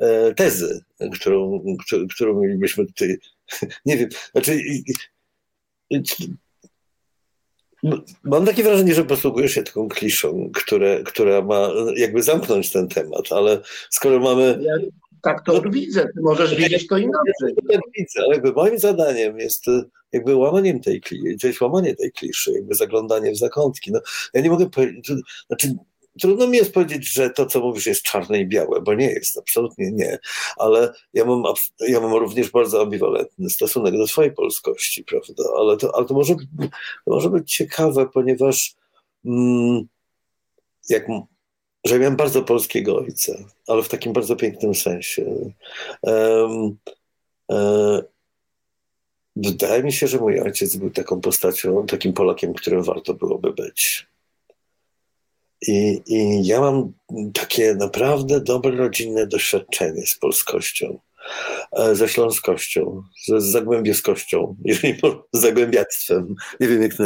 e, 0.00 0.34
tezy, 0.34 0.80
którą, 1.14 1.64
którą 2.14 2.40
mielibyśmy 2.40 2.86
tutaj, 2.86 3.18
nie 3.86 3.96
wiem, 3.96 4.08
znaczy 4.32 4.60
Mam 8.24 8.46
takie 8.46 8.62
wrażenie, 8.62 8.94
że 8.94 9.04
posługujesz 9.04 9.52
się 9.52 9.62
taką 9.62 9.88
kliszą, 9.88 10.50
które, 10.54 11.02
która 11.02 11.42
ma 11.42 11.70
jakby 11.96 12.22
zamknąć 12.22 12.72
ten 12.72 12.88
temat, 12.88 13.32
ale 13.32 13.60
skoro 13.90 14.20
mamy. 14.20 14.58
Ja 14.62 14.74
tak 15.22 15.44
to 15.44 15.52
no, 15.52 15.70
widzę, 15.70 16.00
ty 16.00 16.20
możesz 16.20 16.54
widzieć 16.54 16.86
to 16.86 16.96
inaczej. 16.96 17.54
Ja 17.70 17.76
tak 17.76 17.80
widzę, 17.98 18.20
ale 18.24 18.34
jakby 18.34 18.52
moim 18.52 18.78
zadaniem 18.78 19.38
jest 19.38 19.64
jakby 20.12 20.36
łamaniem 20.36 20.80
tej 20.80 21.00
kliszy, 21.00 21.36
to 21.40 21.46
jest 21.46 21.60
łamanie 21.60 21.96
tej 21.96 22.12
kliszy, 22.12 22.52
jakby 22.52 22.74
zaglądanie 22.74 23.32
w 23.32 23.38
zakątki. 23.38 23.92
No, 23.92 24.00
ja 24.34 24.40
nie 24.40 24.50
mogę 24.50 24.70
powiedzieć, 24.70 25.12
znaczy 25.46 25.74
trudno 26.20 26.46
mi 26.46 26.56
jest 26.56 26.74
powiedzieć, 26.74 27.12
że 27.12 27.30
to, 27.30 27.46
co 27.46 27.60
mówisz, 27.60 27.86
jest 27.86 28.02
czarne 28.02 28.40
i 28.40 28.46
białe, 28.46 28.80
bo 28.80 28.94
nie 28.94 29.10
jest, 29.10 29.38
absolutnie 29.38 29.90
nie. 29.92 30.18
Ale 30.56 30.92
ja 31.14 31.24
mam, 31.24 31.42
ja 31.80 32.00
mam 32.00 32.14
również 32.14 32.50
bardzo 32.50 32.82
ambiwalentny 32.82 33.50
stosunek 33.50 33.96
do 33.96 34.06
swojej 34.06 34.32
polskości, 34.32 35.04
prawda? 35.04 35.44
Ale 35.58 35.76
to, 35.76 35.96
ale 35.96 36.06
to, 36.06 36.14
może, 36.14 36.34
to 37.04 37.10
może 37.14 37.30
być 37.30 37.54
ciekawe, 37.54 38.06
ponieważ 38.14 38.74
mm, 39.24 39.88
jak, 40.88 41.06
że 41.84 41.98
miałem 41.98 42.16
bardzo 42.16 42.42
polskiego 42.42 42.98
ojca, 42.98 43.32
ale 43.66 43.82
w 43.82 43.88
takim 43.88 44.12
bardzo 44.12 44.36
pięknym 44.36 44.74
sensie. 44.74 45.52
Um, 46.02 46.78
Wydaje 49.40 49.82
mi 49.82 49.92
się, 49.92 50.06
że 50.06 50.18
mój 50.18 50.40
ojciec 50.40 50.76
był 50.76 50.90
taką 50.90 51.20
postacią, 51.20 51.86
takim 51.86 52.12
Polakiem, 52.12 52.54
którym 52.54 52.82
warto 52.82 53.14
byłoby 53.14 53.52
być. 53.52 54.06
I, 55.66 56.02
I 56.06 56.46
ja 56.46 56.60
mam 56.60 56.92
takie 57.32 57.74
naprawdę 57.74 58.40
dobre 58.40 58.76
rodzinne 58.76 59.26
doświadczenie 59.26 60.06
z 60.06 60.18
polskością, 60.18 60.98
e, 61.72 61.94
ze 61.94 62.08
śląskością, 62.08 63.02
z 63.26 63.44
zagłębiowskością, 63.44 64.56
jeżeli 64.64 64.94
z 65.32 65.40
zagłębiactwem, 65.40 66.34
nie 66.60 66.68
wiem 66.68 66.82
jak 66.82 66.94
to 66.94 67.04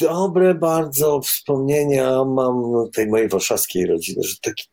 Dobre 0.00 0.54
bardzo 0.54 1.20
wspomnienia 1.20 2.24
mam 2.24 2.72
tej 2.94 3.06
mojej 3.06 3.28
warszawskiej 3.28 3.86
rodziny, 3.86 4.22
że, 4.22 4.34
taki, 4.42 4.68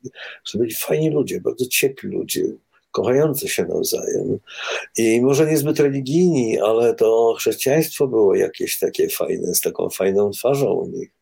że 0.45 0.59
byli 0.59 0.75
fajni 0.75 1.09
ludzie, 1.09 1.41
bardzo 1.41 1.65
ciepli 1.65 2.09
ludzie, 2.09 2.43
kochający 2.91 3.47
się 3.47 3.65
nawzajem. 3.65 4.39
I 4.97 5.21
może 5.21 5.45
niezbyt 5.45 5.79
religijni, 5.79 6.59
ale 6.59 6.95
to 6.95 7.35
chrześcijaństwo 7.37 8.07
było 8.07 8.35
jakieś 8.35 8.79
takie 8.79 9.09
fajne, 9.09 9.55
z 9.55 9.59
taką 9.59 9.89
fajną 9.89 10.31
twarzą 10.31 10.73
u 10.73 10.87
nich. 10.87 11.18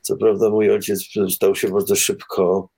Co 0.00 0.16
prawda 0.16 0.50
mój 0.50 0.70
ojciec 0.70 1.04
stał 1.34 1.54
się 1.54 1.68
bardzo 1.68 1.96
szybko 1.96 2.68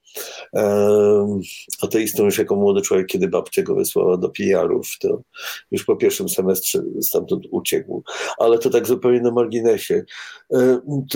ateistą 1.82 2.24
już 2.24 2.38
jako 2.38 2.56
młody 2.56 2.80
człowiek, 2.82 3.06
kiedy 3.06 3.28
babcia 3.28 3.62
go 3.62 3.74
wysłała 3.74 4.16
do 4.16 4.28
PR-ów, 4.28 4.98
to 5.00 5.22
już 5.70 5.84
po 5.84 5.96
pierwszym 5.96 6.28
semestrze 6.28 6.82
stamtąd 7.00 7.44
uciekł. 7.50 8.02
Ale 8.38 8.58
to 8.58 8.70
tak 8.70 8.86
zupełnie 8.86 9.20
na 9.20 9.30
marginesie. 9.30 10.04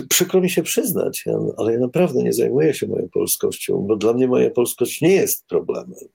Przykro 0.08 0.40
mi 0.40 0.50
się 0.50 0.62
przyznać, 0.62 1.24
ale 1.56 1.72
ja 1.72 1.78
naprawdę 1.78 2.22
nie 2.22 2.32
zajmuję 2.32 2.74
się 2.74 2.86
moją 2.86 3.08
polskością, 3.08 3.84
bo 3.88 3.96
dla 3.96 4.12
mnie 4.12 4.28
moja 4.28 4.50
polskość 4.50 5.00
nie 5.00 5.12
jest 5.12 5.46
problemem. 5.46 6.08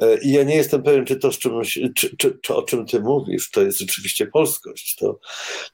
E, 0.00 0.18
I 0.18 0.32
ja 0.32 0.42
nie 0.42 0.56
jestem 0.56 0.82
pewien, 0.82 1.04
czy 1.04 1.16
to, 1.16 1.32
z 1.32 1.38
czym, 1.38 1.62
czy, 1.94 2.16
czy, 2.16 2.38
czy, 2.42 2.54
o 2.54 2.62
czym 2.62 2.86
ty 2.86 3.00
mówisz, 3.00 3.50
to 3.50 3.62
jest 3.62 3.78
rzeczywiście 3.78 4.26
polskość. 4.26 4.96
To, 4.96 5.18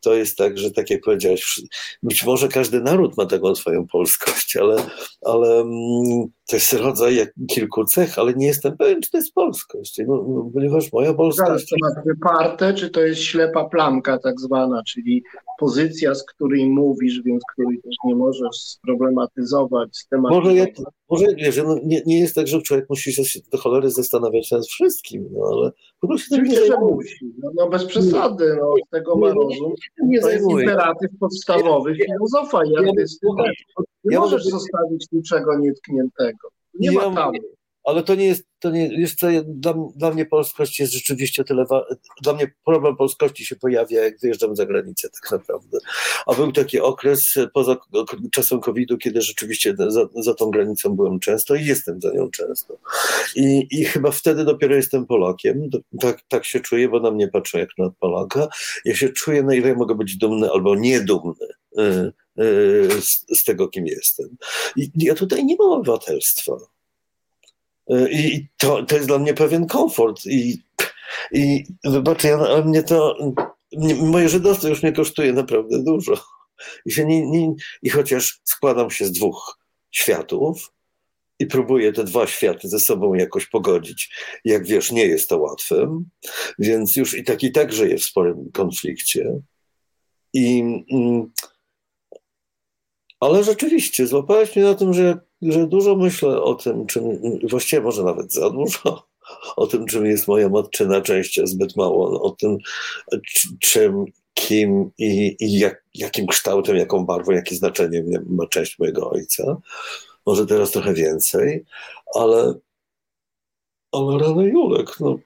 to 0.00 0.14
jest 0.14 0.38
tak, 0.38 0.58
że 0.58 0.70
tak 0.70 0.90
jak 0.90 1.00
powiedziałeś, 1.00 1.60
być 2.02 2.24
może 2.24 2.48
każdy 2.48 2.80
naród 2.80 3.16
ma 3.16 3.26
taką 3.26 3.54
swoją 3.54 3.86
polskość, 3.86 4.56
ale, 4.56 4.90
ale 5.22 5.60
mm, 5.60 6.26
to 6.50 6.56
jest 6.56 6.72
rodzaj 6.72 7.26
kilku 7.48 7.84
cech, 7.84 8.18
ale 8.18 8.34
nie 8.34 8.46
jestem 8.46 8.76
pewien, 8.76 9.02
czy 9.02 9.10
to 9.10 9.18
jest 9.18 9.34
polskość. 9.34 9.98
No, 10.06 10.24
no, 10.28 10.50
ponieważ 10.54 10.92
moja 10.92 11.14
polskość... 11.14 11.70
to 11.70 11.76
ma 11.80 12.02
wyparte, 12.06 12.74
czy 12.74 12.90
to 12.90 13.00
jest 13.00 13.20
ślepa 13.20 13.64
plamka 13.64 14.18
tak 14.18 14.40
zwana, 14.40 14.82
czyli 14.86 15.22
pozycja, 15.58 16.14
z 16.14 16.24
której 16.24 16.70
mówisz, 16.70 17.22
więc 17.22 17.42
której 17.52 17.82
też 17.82 17.94
nie 18.04 18.14
możesz 18.14 18.56
sproblematyzować, 18.56 20.06
Może, 20.12 20.54
ja, 20.54 20.66
może 21.10 21.26
wiesz, 21.34 21.56
no, 21.56 21.76
nie, 21.84 22.02
nie 22.06 22.20
jest 22.20 22.34
tak, 22.34 22.46
że 22.46 22.62
człowiek 22.62 22.86
musi 22.90 23.12
się 23.12 23.40
do 23.52 23.58
cholery 23.58 23.90
zastanawiać 23.90 24.50
nad 24.50 24.66
wszystkim, 24.66 25.28
no 25.32 25.40
ale 25.52 25.70
po 26.00 26.08
prostu 26.08 26.36
się 26.36 26.42
nie 26.42 26.76
musi. 26.80 27.32
No, 27.42 27.50
no, 27.54 27.68
bez 27.68 27.84
przesady, 27.84 28.56
no, 28.60 28.74
z 28.86 28.90
tego 28.90 29.16
ma 29.16 29.28
rozum. 29.28 29.72
Nie, 30.04 30.20
to 30.20 30.30
jest 30.30 30.50
imperatyw 30.50 31.10
podstawowy 31.20 31.94
filozofa 31.94 32.64
i 32.64 32.76
artysty. 32.76 33.26
Nie 34.04 34.14
ja 34.14 34.20
możesz 34.20 34.44
zostawić 34.44 35.06
niczego 35.12 35.58
nietkniętego. 35.58 36.39
Nie 36.80 36.92
ja, 36.92 37.10
ma. 37.10 37.32
Ale 37.84 38.02
to 38.02 38.14
nie 38.14 38.26
jest, 38.26 38.46
to 38.58 38.70
nie, 38.70 39.00
jeszcze 39.00 39.42
dla, 39.46 39.74
dla 39.96 40.10
mnie 40.10 40.26
polskość 40.26 40.80
jest 40.80 40.92
rzeczywiście 40.92 41.44
tyle, 41.44 41.64
dla 42.22 42.32
mnie 42.32 42.52
problem 42.64 42.96
polskości 42.96 43.46
się 43.46 43.56
pojawia, 43.56 44.04
jak 44.04 44.20
wyjeżdżam 44.20 44.56
za 44.56 44.66
granicę 44.66 45.08
tak 45.10 45.30
naprawdę. 45.30 45.78
A 46.26 46.34
był 46.34 46.52
taki 46.52 46.80
okres 46.80 47.34
poza 47.54 47.76
czasem 48.32 48.60
COVID-u, 48.60 48.98
kiedy 48.98 49.22
rzeczywiście 49.22 49.74
za, 49.88 50.08
za 50.14 50.34
tą 50.34 50.50
granicą 50.50 50.96
byłem 50.96 51.20
często 51.20 51.54
i 51.54 51.64
jestem 51.64 52.00
za 52.00 52.12
nią 52.12 52.30
często. 52.30 52.78
I, 53.36 53.66
i 53.70 53.84
chyba 53.84 54.10
wtedy 54.10 54.44
dopiero 54.44 54.74
jestem 54.74 55.06
Polakiem, 55.06 55.70
tak, 56.00 56.22
tak 56.28 56.44
się 56.44 56.60
czuję, 56.60 56.88
bo 56.88 57.00
na 57.00 57.10
mnie 57.10 57.28
patrzą 57.28 57.58
jak 57.58 57.70
na 57.78 57.90
Polaka. 58.00 58.48
Ja 58.84 58.94
się 58.94 59.08
czuję, 59.08 59.42
na 59.42 59.54
ile 59.54 59.74
mogę 59.74 59.94
być 59.94 60.16
dumny 60.16 60.50
albo 60.50 60.74
niedumny 60.74 61.46
y, 61.78 62.12
z, 63.00 63.38
z 63.38 63.44
tego, 63.44 63.68
kim 63.68 63.86
jestem. 63.86 64.36
I 64.76 64.90
ja 64.96 65.14
tutaj 65.14 65.44
nie 65.44 65.56
mam 65.56 65.70
obywatelstwa. 65.70 66.52
I 68.10 68.46
to, 68.56 68.82
to 68.82 68.94
jest 68.94 69.06
dla 69.06 69.18
mnie 69.18 69.34
pewien 69.34 69.66
komfort. 69.66 70.26
I, 70.26 70.62
i 71.32 71.64
wybaczcie, 71.84 72.28
ja, 72.28 72.62
mnie 72.64 72.82
to, 72.82 73.16
mnie, 73.72 73.94
moje 73.94 74.28
żydostwo 74.28 74.68
już 74.68 74.82
mnie 74.82 74.92
kosztuje 74.92 75.32
naprawdę 75.32 75.82
dużo. 75.82 76.14
I, 76.86 76.92
się 76.92 77.04
nie, 77.04 77.30
nie, 77.30 77.54
I 77.82 77.90
chociaż 77.90 78.40
składam 78.44 78.90
się 78.90 79.04
z 79.04 79.12
dwóch 79.12 79.58
światów 79.90 80.72
i 81.38 81.46
próbuję 81.46 81.92
te 81.92 82.04
dwa 82.04 82.26
światy 82.26 82.68
ze 82.68 82.80
sobą 82.80 83.14
jakoś 83.14 83.46
pogodzić, 83.46 84.14
jak 84.44 84.66
wiesz, 84.66 84.92
nie 84.92 85.06
jest 85.06 85.28
to 85.28 85.38
łatwe, 85.38 86.02
więc 86.58 86.96
już 86.96 87.14
i 87.18 87.24
tak 87.24 87.42
i 87.42 87.52
tak 87.52 87.72
żyję 87.72 87.98
w 87.98 88.04
sporym 88.04 88.50
konflikcie. 88.52 89.40
I, 90.32 90.60
mm, 90.92 91.32
ale 93.20 93.44
rzeczywiście, 93.44 94.06
złapałeś 94.06 94.56
mnie 94.56 94.64
na 94.64 94.74
tym, 94.74 94.94
że 94.94 95.30
że 95.42 95.66
dużo 95.66 95.96
myślę 95.96 96.42
o 96.42 96.54
tym, 96.54 96.86
czym, 96.86 97.04
właściwie 97.50 97.82
może 97.82 98.04
nawet 98.04 98.32
za 98.32 98.50
dużo, 98.50 99.08
o 99.56 99.66
tym, 99.66 99.86
czym 99.86 100.06
jest 100.06 100.28
moja 100.28 100.48
matczyna 100.48 101.00
część, 101.00 101.40
zbyt 101.44 101.76
mało 101.76 102.22
o 102.22 102.30
tym, 102.30 102.58
czym, 103.60 104.04
kim 104.34 104.90
i, 104.98 105.36
i 105.40 105.58
jak, 105.58 105.84
jakim 105.94 106.26
kształtem, 106.26 106.76
jaką 106.76 107.04
barwą, 107.04 107.32
jakie 107.32 107.54
znaczenie 107.54 108.04
ma 108.28 108.46
część 108.46 108.78
mojego 108.78 109.10
ojca. 109.10 109.56
Może 110.26 110.46
teraz 110.46 110.70
trochę 110.70 110.94
więcej, 110.94 111.64
ale, 112.14 112.54
ale 113.92 114.18
rany 114.18 114.48
Julek, 114.48 115.00
no, 115.00 115.18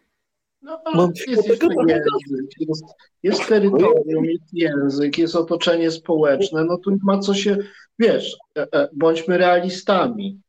no, 0.64 0.80
Mam 0.94 1.10
jest 1.28 1.48
jeszcze 1.48 1.66
język, 1.88 2.50
jest, 2.60 2.84
jest 3.22 3.48
terytorium, 3.48 4.24
jest 4.24 4.44
język, 4.52 5.18
jest 5.18 5.36
otoczenie 5.36 5.90
społeczne, 5.90 6.64
no 6.64 6.78
tu 6.78 6.90
nie 6.90 6.98
ma 7.02 7.18
co 7.18 7.34
się 7.34 7.56
wiesz, 7.98 8.36
e, 8.58 8.66
e, 8.72 8.88
bądźmy 8.92 9.38
realistami. 9.38 10.40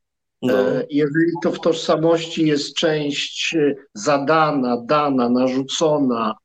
No. 0.41 0.60
E, 0.60 0.86
jeżeli 0.89 1.32
to 1.43 1.51
w 1.51 1.60
tożsamości 1.60 2.47
jest 2.47 2.75
część 2.75 3.56
zadana, 3.93 4.82
dana, 4.86 5.30
narzucona 5.30 6.36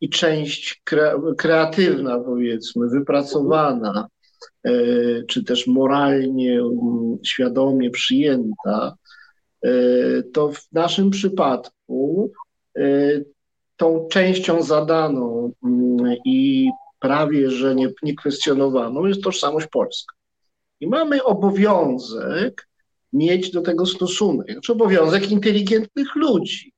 i 0.00 0.08
część 0.08 0.82
kreatywna, 1.38 2.18
powiedzmy, 2.20 2.88
wypracowana, 2.88 4.08
czy 5.28 5.44
też 5.44 5.66
moralnie, 5.66 6.62
świadomie 7.26 7.90
przyjęta, 7.90 8.94
to 10.32 10.52
w 10.52 10.72
naszym 10.72 11.10
przypadku 11.10 12.32
tą 13.76 14.08
częścią 14.10 14.62
zadaną 14.62 15.52
i 16.24 16.68
prawie 16.98 17.50
że 17.50 17.74
nie, 17.74 17.88
niekwestionowaną 18.02 19.06
jest 19.06 19.22
tożsamość 19.22 19.66
polska. 19.66 20.14
I 20.80 20.86
mamy 20.86 21.24
obowiązek 21.24 22.68
mieć 23.12 23.50
do 23.50 23.62
tego 23.62 23.86
stosunek. 23.86 24.52
Znaczy 24.52 24.72
obowiązek 24.72 25.30
inteligentnych 25.30 26.16
ludzi. 26.16 26.72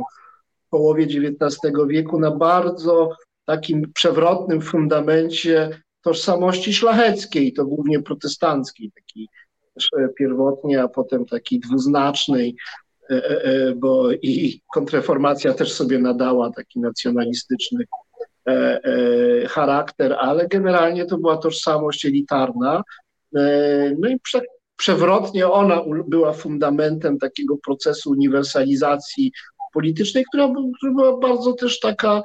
w 0.67 0.69
połowie 0.69 1.03
XIX 1.03 1.73
wieku 1.87 2.19
na 2.19 2.31
bardzo 2.31 3.15
takim 3.45 3.93
przewrotnym 3.93 4.61
fundamencie 4.61 5.81
tożsamości 6.01 6.73
szlacheckiej, 6.73 7.53
to 7.53 7.65
głównie 7.65 8.01
protestanckiej, 8.01 8.91
takiej 8.91 9.27
pierwotnie, 10.17 10.83
a 10.83 10.88
potem 10.88 11.25
takiej 11.25 11.59
dwuznacznej, 11.59 12.55
E, 13.09 13.15
e, 13.15 13.43
e, 13.43 13.75
bo 13.75 14.12
i 14.12 14.62
kontrreformacja 14.73 15.53
też 15.53 15.73
sobie 15.73 15.99
nadała 15.99 16.51
taki 16.51 16.79
nacjonalistyczny 16.79 17.85
charakter, 19.49 20.15
ale 20.19 20.47
generalnie 20.47 21.05
to 21.05 21.17
była 21.17 21.38
tożsamość 21.38 22.05
elitarna. 22.05 22.83
No 23.99 24.09
i 24.09 24.19
prze, 24.23 24.41
przewrotnie 24.75 25.47
ona 25.47 25.81
była 26.07 26.33
fundamentem 26.33 27.17
takiego 27.17 27.57
procesu 27.57 28.09
uniwersalizacji 28.09 29.31
politycznej, 29.73 30.25
która 30.29 30.53
była 30.83 31.17
bardzo 31.17 31.53
też 31.53 31.79
taka 31.79 32.23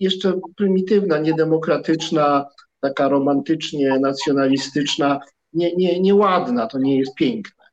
jeszcze 0.00 0.40
prymitywna, 0.56 1.18
niedemokratyczna, 1.18 2.46
taka 2.80 3.08
romantycznie 3.08 3.98
nacjonalistyczna, 3.98 5.20
nie, 5.52 5.76
nie, 5.76 6.00
nieładna, 6.00 6.66
to 6.66 6.78
nie 6.78 6.98
jest 6.98 7.14
piękne. 7.14 7.66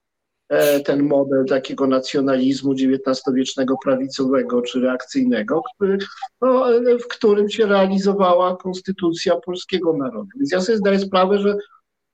E, 0.50 0.80
ten 0.80 1.04
model 1.04 1.46
takiego 1.46 1.88
nacjonalizmu 1.88 2.74
XIX-wiecznego 2.74 3.76
prawicowego 3.84 4.62
czy 4.62 4.80
reakcyjnego, 4.80 5.62
który, 5.76 5.98
no, 6.42 6.66
w 7.04 7.08
którym 7.08 7.50
się 7.50 7.66
realizowała 7.66 8.58
konstytucja 8.58 9.36
polskiego 9.36 9.98
narodu. 9.98 10.30
Więc 10.36 10.52
ja 10.52 10.62
sobie 10.62 10.78
zdaję 10.78 11.00
sprawę, 11.00 11.40
że 11.40 11.58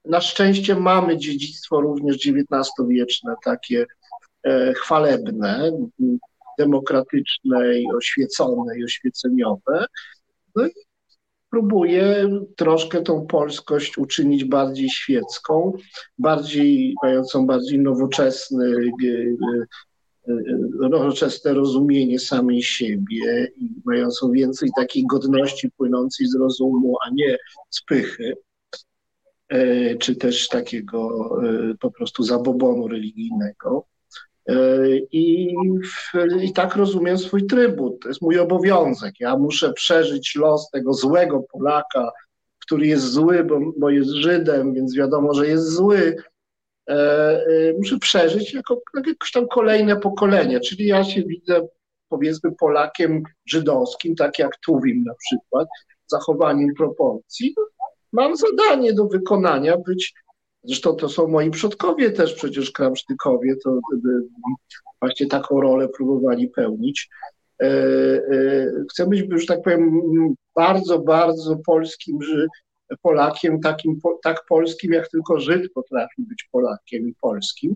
na 0.06 0.21
szczęście 0.21 0.75
mamy 0.75 1.17
dziedzictwo 1.17 1.82
również 1.82 2.15
XIX-wieczne, 2.15 3.36
takie 3.43 3.86
e, 4.43 4.73
chwalebne, 4.73 5.71
demokratyczne 6.60 7.80
i 7.80 7.86
oświecone 7.97 8.80
i 8.80 8.84
oświeceniowe. 8.84 9.86
No 10.56 10.67
i 10.67 10.71
próbuje 11.49 12.29
troszkę 12.55 13.01
tą 13.01 13.25
polskość 13.25 13.97
uczynić 13.97 14.45
bardziej 14.45 14.89
świecką, 14.89 15.73
bardziej 16.17 16.95
mającą 17.03 17.45
bardziej 17.45 17.79
nowoczesny, 17.79 18.75
e, 19.03 20.31
e, 20.31 20.89
nowoczesne 20.89 21.53
rozumienie 21.53 22.19
samej 22.19 22.62
siebie 22.62 23.47
i 23.57 23.69
mającą 23.85 24.31
więcej 24.31 24.69
takiej 24.75 25.05
godności 25.07 25.71
płynącej 25.77 26.27
z 26.27 26.35
rozumu, 26.35 26.95
a 27.07 27.09
nie 27.13 27.38
z 27.69 27.83
pychy, 27.83 28.33
e, 29.49 29.95
czy 29.95 30.15
też 30.15 30.47
takiego 30.47 31.29
po 31.79 31.91
prostu 31.91 32.23
zabobonu 32.23 32.88
religijnego. 32.88 33.88
I, 35.12 35.55
I 36.41 36.53
tak 36.53 36.75
rozumiem 36.75 37.17
swój 37.17 37.47
trybut. 37.47 38.01
To 38.01 38.07
jest 38.07 38.21
mój 38.21 38.39
obowiązek. 38.39 39.13
Ja 39.19 39.38
muszę 39.38 39.73
przeżyć 39.73 40.35
los 40.35 40.69
tego 40.69 40.93
złego 40.93 41.43
Polaka, 41.51 42.12
który 42.65 42.88
jest 42.88 43.12
zły, 43.12 43.43
bo, 43.43 43.59
bo 43.77 43.89
jest 43.89 44.09
Żydem, 44.09 44.73
więc 44.73 44.95
wiadomo, 44.95 45.33
że 45.33 45.47
jest 45.47 45.69
zły. 45.69 46.15
Muszę 47.77 47.99
przeżyć 47.99 48.53
jako, 48.53 48.81
jakoś 49.07 49.31
tam 49.31 49.47
kolejne 49.47 49.97
pokolenie. 49.97 50.59
Czyli 50.59 50.88
ja 50.88 51.03
się 51.03 51.23
widzę 51.23 51.67
powiedzmy 52.09 52.51
Polakiem 52.51 53.23
żydowskim, 53.45 54.15
tak 54.15 54.39
jak 54.39 54.57
Tuwim 54.57 55.03
na 55.03 55.13
przykład, 55.13 55.67
zachowaniem 56.07 56.69
proporcji, 56.77 57.55
mam 58.12 58.35
zadanie 58.35 58.93
do 58.93 59.05
wykonania, 59.05 59.77
być, 59.77 60.13
zresztą 60.63 60.95
to 60.95 61.10
są 61.10 61.28
moi 61.28 61.52
przodkowie 61.52 62.12
też 62.12 62.34
przecież 62.34 62.72
kramsztykowie, 62.72 63.56
to 63.63 63.80
właśnie 65.02 65.28
taką 65.28 65.62
rolę 65.62 65.88
próbowali 65.89 66.48
pełnić. 66.48 67.10
E, 67.62 67.65
e, 67.65 68.72
chcę 68.91 69.08
być, 69.08 69.26
że 69.41 69.45
tak 69.48 69.62
powiem, 69.62 70.02
bardzo, 70.56 71.00
bardzo 71.00 71.58
polskim 71.65 72.19
Polakiem, 73.02 73.60
takim, 73.62 74.00
tak 74.24 74.45
polskim, 74.50 74.93
jak 74.93 75.10
tylko 75.10 75.39
Żyd 75.39 75.74
potrafi 75.74 76.22
być 76.22 76.48
Polakiem 76.52 77.08
i 77.08 77.15
polskim. 77.22 77.74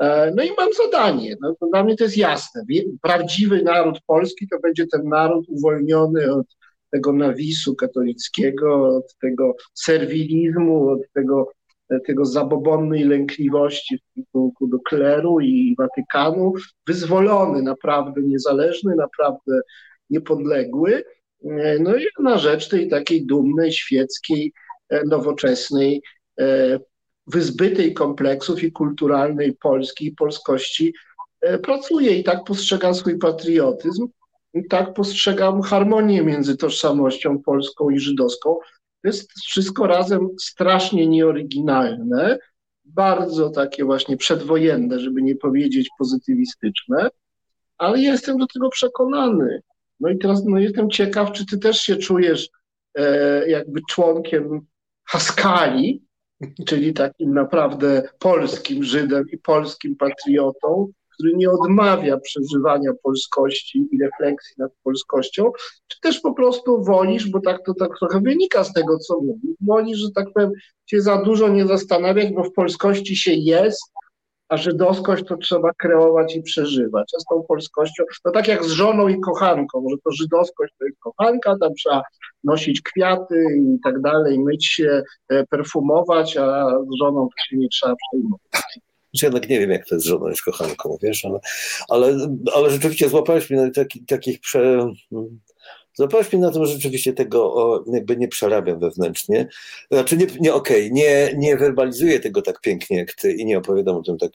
E, 0.00 0.32
no 0.36 0.42
i 0.42 0.50
mam 0.58 0.72
zadanie. 0.72 1.36
No, 1.40 1.54
to 1.60 1.66
dla 1.66 1.84
mnie 1.84 1.96
to 1.96 2.04
jest 2.04 2.16
jasne. 2.16 2.62
Prawdziwy 3.02 3.62
naród 3.62 4.00
polski 4.06 4.48
to 4.48 4.58
będzie 4.58 4.86
ten 4.86 5.08
naród 5.08 5.44
uwolniony 5.48 6.32
od 6.32 6.46
tego 6.90 7.12
nawisu 7.12 7.74
katolickiego, 7.74 8.96
od 8.96 9.14
tego 9.20 9.54
serwilizmu, 9.74 10.88
od 10.88 11.00
tego, 11.12 11.52
tego 12.00 12.24
zabobonnej 12.24 13.04
lękliwości 13.04 13.98
w 13.98 14.20
stosunku 14.20 14.66
do 14.66 14.78
kleru 14.78 15.40
i 15.40 15.76
Watykanu, 15.78 16.52
wyzwolony, 16.86 17.62
naprawdę 17.62 18.22
niezależny, 18.22 18.94
naprawdę 18.96 19.60
niepodległy. 20.10 21.04
E, 21.44 21.78
no 21.78 21.96
i 21.96 22.06
na 22.20 22.38
rzecz 22.38 22.68
tej 22.68 22.88
takiej 22.88 23.26
dumnej, 23.26 23.72
świeckiej, 23.72 24.52
e, 24.88 25.04
nowoczesnej 25.04 26.02
wyzbytej 27.26 27.94
kompleksów 27.94 28.62
i 28.62 28.72
kulturalnej 28.72 29.56
Polski 29.56 30.06
i 30.06 30.12
polskości 30.12 30.94
e, 31.40 31.58
pracuję 31.58 32.18
i 32.18 32.24
tak 32.24 32.44
postrzegam 32.44 32.94
swój 32.94 33.18
patriotyzm 33.18 34.08
i 34.54 34.68
tak 34.68 34.94
postrzegam 34.94 35.62
harmonię 35.62 36.22
między 36.22 36.56
tożsamością 36.56 37.42
polską 37.42 37.90
i 37.90 37.98
żydowską. 37.98 38.58
To 39.02 39.08
jest 39.08 39.32
wszystko 39.32 39.86
razem 39.86 40.28
strasznie 40.40 41.06
nieoryginalne, 41.06 42.38
bardzo 42.84 43.50
takie 43.50 43.84
właśnie 43.84 44.16
przedwojenne, 44.16 45.00
żeby 45.00 45.22
nie 45.22 45.36
powiedzieć 45.36 45.88
pozytywistyczne, 45.98 47.08
ale 47.78 48.00
jestem 48.00 48.38
do 48.38 48.46
tego 48.46 48.68
przekonany. 48.68 49.62
No 50.00 50.08
i 50.08 50.18
teraz 50.18 50.44
no 50.44 50.58
jestem 50.58 50.90
ciekaw, 50.90 51.32
czy 51.32 51.46
ty 51.46 51.58
też 51.58 51.80
się 51.80 51.96
czujesz 51.96 52.48
e, 52.94 53.48
jakby 53.48 53.80
członkiem 53.90 54.60
Haskali, 55.04 56.02
czyli 56.66 56.92
takim 56.92 57.34
naprawdę 57.34 58.08
polskim 58.18 58.84
Żydem 58.84 59.24
i 59.32 59.38
polskim 59.38 59.96
patriotą, 59.96 60.92
który 61.22 61.36
nie 61.36 61.50
odmawia 61.50 62.18
przeżywania 62.18 62.90
polskości 63.02 63.88
i 63.92 63.98
refleksji 63.98 64.54
nad 64.58 64.72
polskością, 64.84 65.52
czy 65.88 66.00
też 66.00 66.20
po 66.20 66.34
prostu 66.34 66.84
wolisz, 66.84 67.30
bo 67.30 67.40
tak 67.40 67.64
to 67.66 67.74
tak 67.74 67.98
trochę 67.98 68.20
wynika 68.20 68.64
z 68.64 68.72
tego, 68.72 68.98
co 68.98 69.20
mówisz, 69.20 69.56
wolisz, 69.60 69.98
że 69.98 70.10
tak 70.14 70.26
powiem, 70.34 70.50
się 70.86 71.00
za 71.00 71.22
dużo 71.22 71.48
nie 71.48 71.66
zastanawiać, 71.66 72.32
bo 72.32 72.44
w 72.44 72.52
polskości 72.52 73.16
się 73.16 73.32
jest, 73.32 73.82
a 74.48 74.56
żydowskość 74.56 75.24
to 75.24 75.36
trzeba 75.36 75.72
kreować 75.72 76.36
i 76.36 76.42
przeżywać. 76.42 77.12
A 77.16 77.20
z 77.20 77.24
tą 77.24 77.42
polskością, 77.48 78.04
no 78.24 78.32
tak 78.32 78.48
jak 78.48 78.64
z 78.64 78.70
żoną 78.70 79.08
i 79.08 79.20
kochanką, 79.20 79.84
że 79.90 79.96
to 80.04 80.10
żydowskość 80.10 80.74
to 80.78 80.84
jest 80.84 80.98
kochanka, 80.98 81.56
tam 81.60 81.74
trzeba 81.74 82.02
nosić 82.44 82.82
kwiaty 82.82 83.44
i 83.56 83.78
tak 83.84 84.00
dalej, 84.00 84.38
myć 84.38 84.66
się, 84.66 85.02
e, 85.28 85.46
perfumować, 85.46 86.36
a 86.36 86.68
z 86.80 86.98
żoną 87.00 87.28
to 87.28 87.44
się 87.48 87.56
nie 87.56 87.68
trzeba 87.68 87.94
przejmować. 87.96 88.91
Ja 89.12 89.26
jednak 89.26 89.48
nie 89.48 89.60
wiem, 89.60 89.70
jak 89.70 89.86
to 89.86 89.94
jest 89.94 90.06
z 90.06 90.08
żoną 90.08 90.28
i 90.28 90.36
z 90.36 90.42
kochanką, 90.42 90.98
wiesz, 91.02 91.24
ale, 91.24 91.38
ale, 91.88 92.36
ale 92.54 92.70
rzeczywiście 92.70 93.08
złapałeś 93.08 93.50
mnie 93.50 93.60
na 93.60 93.70
taki, 93.70 94.04
takich 94.04 94.40
prze, 94.40 94.92
Złapałeś 95.94 96.32
mnie 96.32 96.42
na 96.42 96.50
tym, 96.50 96.66
że 96.66 96.72
rzeczywiście 96.72 97.12
tego 97.12 97.84
jakby 97.92 98.16
nie 98.16 98.28
przerabiam 98.28 98.78
wewnętrznie. 98.78 99.48
Znaczy 99.90 100.16
nie, 100.16 100.26
nie 100.40 100.54
okej, 100.54 100.86
okay, 100.86 100.90
nie, 100.90 101.34
nie 101.36 101.56
werbalizuję 101.56 102.20
tego 102.20 102.42
tak 102.42 102.60
pięknie 102.60 102.96
jak 102.96 103.14
ty 103.14 103.32
i 103.32 103.44
nie 103.44 103.58
opowiadam 103.58 103.96
o 103.96 104.02
tym 104.02 104.18
tak, 104.18 104.30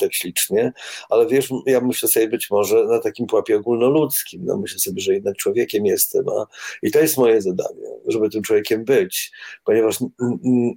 tak 0.00 0.14
ślicznie, 0.14 0.72
ale 1.10 1.26
wiesz, 1.26 1.48
ja 1.66 1.80
myślę 1.80 2.08
sobie 2.08 2.28
być 2.28 2.50
może 2.50 2.84
na 2.84 2.98
takim 2.98 3.26
pułapie 3.26 3.56
ogólnoludzkim. 3.56 4.44
No 4.44 4.56
myślę 4.56 4.78
sobie, 4.78 5.00
że 5.00 5.14
jednak 5.14 5.36
człowiekiem 5.36 5.86
jestem, 5.86 6.28
a 6.28 6.46
i 6.82 6.90
to 6.90 6.98
jest 6.98 7.16
moje 7.16 7.42
zadanie, 7.42 7.86
żeby 8.06 8.30
tym 8.30 8.42
człowiekiem 8.42 8.84
być, 8.84 9.32
ponieważ 9.64 9.98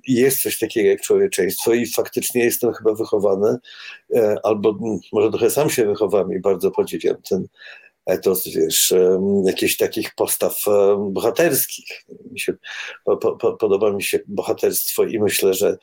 jest 0.08 0.42
coś 0.42 0.60
takiego 0.60 0.90
jak 0.90 1.02
człowieczeństwo 1.02 1.74
i 1.74 1.86
faktycznie 1.86 2.44
jestem 2.44 2.74
chyba 2.74 2.94
wychowany, 2.94 3.58
e, 4.16 4.36
albo 4.44 4.78
może 5.14 5.30
trochę 5.30 5.50
sam 5.50 5.70
się 5.70 5.86
wychowałem 5.86 6.34
i 6.34 6.40
bardzo 6.40 6.72
podziwiam 6.72 7.16
ten 7.30 7.48
etos, 8.06 8.48
wiesz, 8.48 8.94
jakichś 9.46 9.78
takich 9.78 10.16
postaw 10.16 10.66
bohaterskich. 11.00 12.06
Mi 12.32 12.40
się, 12.40 12.54
po, 13.06 13.18
po, 13.18 13.54
podoba 13.54 13.94
mi 13.94 14.04
się 14.04 14.20
bohaterstwo 14.28 15.04
i 15.04 15.20
myślę, 15.20 15.54
że 15.54 15.78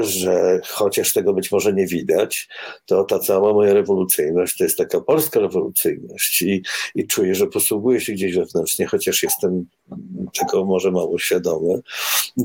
że 0.00 0.60
chociaż 0.64 1.12
tego 1.12 1.32
być 1.34 1.52
może 1.52 1.72
nie 1.72 1.86
widać, 1.86 2.48
to 2.86 3.04
ta 3.04 3.18
cała 3.18 3.52
moja 3.52 3.74
rewolucyjność 3.74 4.56
to 4.56 4.64
jest 4.64 4.78
taka 4.78 5.00
polska 5.00 5.40
rewolucyjność 5.40 6.42
i, 6.42 6.62
i 6.94 7.06
czuję, 7.06 7.34
że 7.34 7.46
posługuję 7.46 8.00
się 8.00 8.12
gdzieś 8.12 8.34
wewnętrznie, 8.34 8.86
chociaż 8.86 9.22
jestem 9.22 9.66
tego 10.38 10.64
może 10.64 10.90
mało 10.90 11.18
świadomy, 11.18 11.80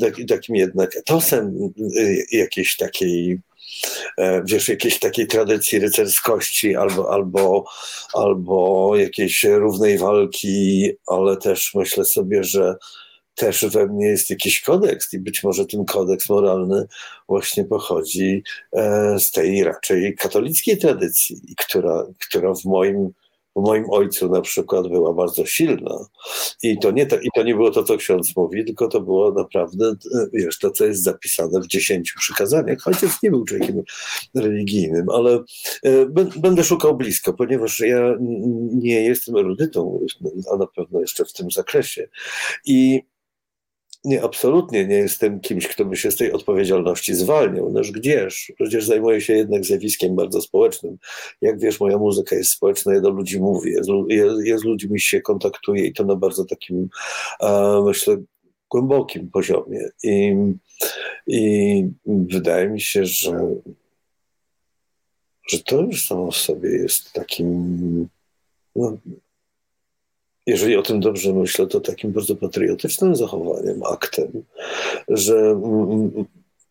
tak, 0.02 0.16
takim 0.28 0.56
jednak 0.56 0.96
etosem 0.96 1.72
y, 1.98 2.26
jakiejś 2.32 2.78
takiej 2.78 3.40
wiesz, 4.46 4.70
jakiejś 4.70 5.00
takiej 5.00 5.28
tradycji 5.28 5.80
rycerskości 5.80 6.76
albo, 6.76 7.14
albo, 7.14 7.66
albo 8.14 8.92
jakiejś 8.96 9.44
równej 9.44 9.98
walki, 9.98 10.90
ale 11.08 11.38
też 11.38 11.72
myślę 11.76 12.06
sobie, 12.06 12.44
że 12.44 12.76
też 13.40 13.66
we 13.66 13.88
mnie 13.88 14.08
jest 14.08 14.30
jakiś 14.30 14.62
kodeks 14.62 15.14
i 15.14 15.20
być 15.20 15.44
może 15.44 15.66
ten 15.66 15.86
kodeks 15.86 16.30
moralny 16.30 16.86
właśnie 17.28 17.66
pochodzi 17.66 18.44
e, 18.74 19.16
z 19.20 19.32
tej 19.32 19.64
raczej 19.64 20.16
katolickiej 20.16 20.78
tradycji, 20.78 21.42
która, 21.58 22.06
która 22.28 22.54
w 22.54 22.66
moim 22.66 23.10
w 23.56 23.62
moim 23.62 23.86
ojcu 23.90 24.30
na 24.30 24.42
przykład 24.42 24.88
była 24.88 25.14
bardzo 25.14 25.46
silna. 25.46 26.06
I 26.64 26.80
to 26.80 26.92
nie, 26.92 27.06
to, 27.06 27.20
i 27.20 27.28
to 27.36 27.44
nie 27.44 27.56
było 27.56 27.72
to, 27.72 27.84
co 27.84 27.98
ksiądz 27.98 28.36
mówi, 28.36 28.66
tylko 28.66 28.88
to 28.88 29.02
było 29.02 29.32
naprawdę, 29.32 29.96
wiesz, 30.34 30.60
to, 30.60 30.72
co 30.72 30.86
jest 30.86 31.04
zapisane 31.04 31.62
w 31.62 31.68
dziesięciu 31.68 32.20
przykazaniach. 32.20 32.80
Chociaż 32.82 33.24
nie 33.24 33.30
był 33.30 33.46
człowiekiem 33.46 33.84
religijnym, 34.36 35.10
ale 35.10 35.44
e, 35.84 36.06
będę 36.40 36.64
szukał 36.64 36.98
blisko, 36.98 37.34
ponieważ 37.34 37.80
ja 37.80 38.16
nie 38.72 39.02
jestem 39.02 39.36
erudytą, 39.36 40.00
a 40.54 40.58
na 40.58 40.68
pewno 40.68 41.02
jeszcze 41.02 41.26
w 41.26 41.34
tym 41.34 41.52
zakresie. 41.52 42.10
I 42.66 43.04
nie, 44.04 44.24
absolutnie 44.24 44.88
nie 44.88 44.96
jestem 44.96 45.40
kimś, 45.40 45.68
kto 45.68 45.86
by 45.86 45.98
się 45.98 46.12
z 46.12 46.16
tej 46.16 46.32
odpowiedzialności 46.32 47.16
zwalniał. 47.16 47.72
Noż 47.72 47.92
gdzież? 47.92 48.52
Przecież 48.56 48.86
zajmuję 48.86 49.22
się 49.22 49.34
jednak 49.34 49.66
zjawiskiem 49.66 50.16
bardzo 50.16 50.42
społecznym. 50.42 50.98
Jak 51.42 51.60
wiesz, 51.60 51.80
moja 51.80 51.98
muzyka 51.98 52.36
jest 52.36 52.52
społeczna, 52.52 52.94
ja 52.94 53.02
do 53.02 53.10
ludzi 53.10 53.40
mówię, 53.40 53.82
ja, 54.44 54.58
z 54.58 54.64
ludźmi 54.64 55.00
się 55.00 55.22
kontaktuję 55.22 55.86
i 55.86 55.94
to 55.94 56.04
na 56.04 56.16
bardzo 56.16 56.46
takim, 56.46 56.90
myślę, 57.86 58.18
głębokim 58.70 59.32
poziomie. 59.32 59.90
I, 60.04 60.36
I 61.28 61.84
wydaje 62.06 62.70
mi 62.70 62.82
się, 62.82 63.06
że, 63.06 63.56
że 65.50 65.64
to 65.64 65.82
już 65.82 66.08
samo 66.08 66.32
w 66.32 66.38
sobie 66.38 66.70
jest 66.70 67.14
takim 67.14 68.10
no, 68.76 68.98
jeżeli 70.50 70.76
o 70.78 70.82
tym 70.82 71.00
dobrze 71.00 71.34
myślę, 71.34 71.68
to 71.68 71.80
takim 71.80 72.12
bardzo 72.12 72.36
patriotycznym 72.36 73.16
zachowaniem, 73.16 73.84
aktem, 73.84 74.44
że 75.08 75.62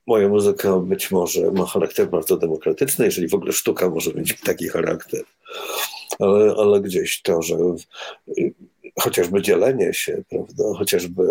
moja 0.06 0.28
muzyka 0.28 0.78
być 0.78 1.10
może 1.10 1.50
ma 1.50 1.66
charakter 1.66 2.10
bardzo 2.10 2.36
demokratyczny, 2.36 3.04
jeżeli 3.04 3.28
w 3.28 3.34
ogóle 3.34 3.52
sztuka 3.52 3.90
może 3.90 4.14
mieć 4.14 4.40
taki 4.40 4.68
charakter. 4.68 5.22
Ale, 6.18 6.54
ale 6.58 6.80
gdzieś 6.80 7.22
to, 7.22 7.42
że 7.42 7.56
chociażby 9.00 9.42
dzielenie 9.42 9.94
się, 9.94 10.22
prawda, 10.30 10.64
chociażby 10.78 11.22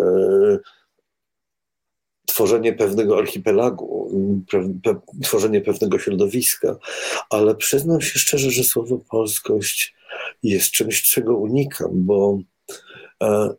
tworzenie 2.26 2.72
pewnego 2.72 3.18
archipelagu, 3.18 4.10
tworzenie 5.22 5.60
pewnego 5.60 5.98
środowiska, 5.98 6.76
ale 7.30 7.54
przyznam 7.54 8.00
się 8.00 8.18
szczerze, 8.18 8.50
że 8.50 8.64
słowo 8.64 8.98
polskość 9.10 9.97
jest 10.42 10.70
czymś, 10.70 11.02
czego 11.02 11.36
unikam, 11.36 11.90
bo 11.92 12.38
e, 13.22 13.54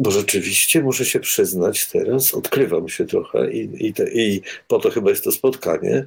bo 0.00 0.10
rzeczywiście 0.10 0.82
muszę 0.82 1.04
się 1.04 1.20
przyznać 1.20 1.86
teraz, 1.86 2.34
odkrywam 2.34 2.88
się 2.88 3.06
trochę 3.06 3.52
i, 3.52 3.86
i, 3.86 3.92
te, 3.92 4.10
i 4.10 4.42
po 4.68 4.78
to 4.78 4.90
chyba 4.90 5.10
jest 5.10 5.24
to 5.24 5.32
spotkanie, 5.32 6.06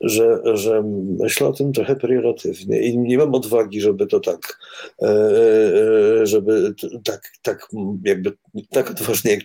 że, 0.00 0.42
że 0.54 0.82
myślę 1.20 1.46
o 1.46 1.52
tym 1.52 1.72
trochę 1.72 1.96
pejoratywnie 1.96 2.80
i 2.80 2.98
nie 2.98 3.18
mam 3.18 3.34
odwagi, 3.34 3.80
żeby 3.80 4.06
to 4.06 4.20
tak, 4.20 4.58
e, 5.02 5.08
e, 5.08 6.26
żeby 6.26 6.74
tak, 7.04 7.32
tak 7.42 7.68
jakby 8.04 8.32
tak 8.70 8.90
odważnie 8.90 9.38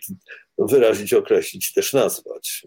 wyrazić, 0.58 1.14
określić, 1.14 1.74
też 1.74 1.94
nazwać. 1.94 2.66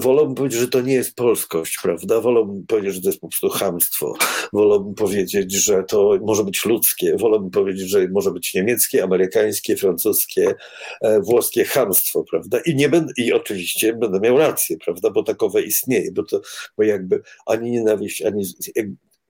Wolałbym 0.00 0.34
powiedzieć, 0.34 0.60
że 0.60 0.68
to 0.68 0.80
nie 0.80 0.94
jest 0.94 1.14
polskość, 1.14 1.78
prawda? 1.82 2.20
Wolałbym 2.20 2.66
powiedzieć, 2.66 2.94
że 2.94 3.00
to 3.00 3.08
jest 3.08 3.20
po 3.20 3.28
prostu 3.28 3.48
hamstwo. 3.48 4.14
Wolałbym 4.52 4.94
powiedzieć, 4.94 5.52
że 5.52 5.84
to 5.84 6.18
może 6.22 6.44
być 6.44 6.64
ludzkie. 6.64 7.16
Wolałbym 7.16 7.50
powiedzieć, 7.50 7.88
że 7.88 8.08
może 8.08 8.30
być 8.30 8.54
niemieckie, 8.54 9.04
amerykańskie, 9.04 9.76
francuskie, 9.76 10.54
e, 11.02 11.20
włoskie 11.20 11.64
hamstwo, 11.64 12.24
prawda? 12.30 12.58
I, 12.66 12.74
nie 12.74 12.88
będę, 12.88 13.12
I 13.16 13.32
oczywiście 13.32 13.92
będę 13.92 14.20
miał 14.20 14.38
rację, 14.38 14.76
prawda? 14.84 15.10
Bo 15.10 15.22
takowe 15.22 15.62
istnieje, 15.62 16.12
bo 16.12 16.22
to 16.22 16.40
bo 16.76 16.82
jakby 16.82 17.22
ani 17.46 17.70
nienawiść, 17.70 18.22
ani 18.22 18.44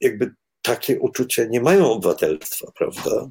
jakby 0.00 0.34
takie 0.62 1.00
uczucia 1.00 1.44
nie 1.44 1.60
mają 1.60 1.90
obywatelstwa, 1.90 2.72
prawda? 2.78 3.30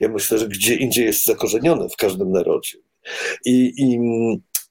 Ja 0.00 0.08
myślę, 0.08 0.38
że 0.38 0.48
gdzie 0.48 0.74
indziej 0.74 1.06
jest 1.06 1.24
zakorzenione 1.24 1.88
w 1.88 1.96
każdym 1.96 2.32
narodzie. 2.32 2.78
I, 3.44 3.72
i 3.76 3.98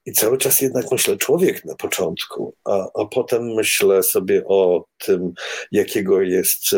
i 0.05 0.13
cały 0.13 0.37
czas 0.37 0.61
jednak 0.61 0.91
myślę 0.91 1.17
człowiek 1.17 1.65
na 1.65 1.75
początku, 1.75 2.55
a, 2.65 2.87
a 3.01 3.05
potem 3.05 3.53
myślę 3.53 4.03
sobie 4.03 4.43
o 4.45 4.85
tym, 4.97 5.33
jakiego 5.71 6.21
jest 6.21 6.75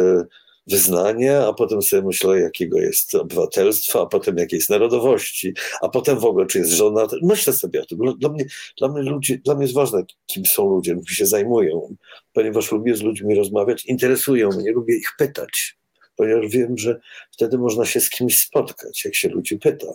wyznanie, 0.68 1.40
a 1.40 1.54
potem 1.54 1.82
sobie 1.82 2.02
myślę, 2.02 2.40
jakiego 2.40 2.80
jest 2.80 3.16
obywatelstwa, 3.16 4.02
a 4.02 4.06
potem 4.06 4.38
jakiej 4.38 4.58
jest 4.58 4.70
narodowości, 4.70 5.54
a 5.82 5.90
potem 5.90 6.20
w 6.20 6.26
ogóle, 6.26 6.46
czy 6.46 6.60
jest 6.60 6.72
żona. 6.72 7.08
Myślę 7.22 7.54
sobie 7.54 7.82
o 7.82 7.86
tym. 7.86 7.98
Dla 8.20 8.30
mnie, 8.30 8.46
dla 8.78 8.88
mnie, 8.88 9.02
ludzie, 9.02 9.38
dla 9.38 9.56
mnie 9.56 9.64
jest 9.64 9.76
ważne, 9.76 10.04
kim 10.26 10.46
są 10.46 10.70
ludzie, 10.70 10.96
czym 10.96 11.16
się 11.16 11.26
zajmują, 11.26 11.96
ponieważ 12.34 12.72
lubię 12.72 12.96
z 12.96 13.02
ludźmi 13.02 13.36
rozmawiać, 13.36 13.86
interesują 13.86 14.50
mnie, 14.50 14.72
lubię 14.72 14.96
ich 14.96 15.10
pytać 15.18 15.78
ponieważ 16.18 16.48
wiem, 16.48 16.78
że 16.78 17.00
wtedy 17.32 17.58
można 17.58 17.86
się 17.86 18.00
z 18.00 18.10
kimś 18.10 18.40
spotkać, 18.40 19.06
jak 19.06 19.16
się 19.16 19.30
ludzi 19.30 19.58
pyta. 19.58 19.88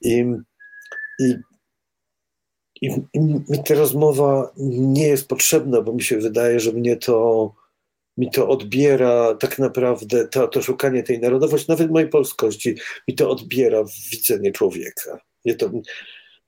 I, 0.00 0.24
i 1.20 1.34
i, 2.82 2.86
I 3.14 3.20
mi 3.20 3.64
ta 3.66 3.74
rozmowa 3.74 4.52
nie 4.56 5.08
jest 5.08 5.28
potrzebna, 5.28 5.82
bo 5.82 5.92
mi 5.92 6.02
się 6.02 6.18
wydaje, 6.18 6.60
że 6.60 6.72
mnie 6.72 6.96
to, 6.96 7.54
mi 8.16 8.30
to 8.30 8.48
odbiera 8.48 9.34
tak 9.34 9.58
naprawdę, 9.58 10.28
to, 10.28 10.48
to 10.48 10.62
szukanie 10.62 11.02
tej 11.02 11.20
narodowości, 11.20 11.66
nawet 11.68 11.90
mojej 11.90 12.08
polskości, 12.08 12.74
mi 13.08 13.14
to 13.14 13.30
odbiera 13.30 13.84
widzenie 14.12 14.52
człowieka. 14.52 15.18
To, 15.58 15.70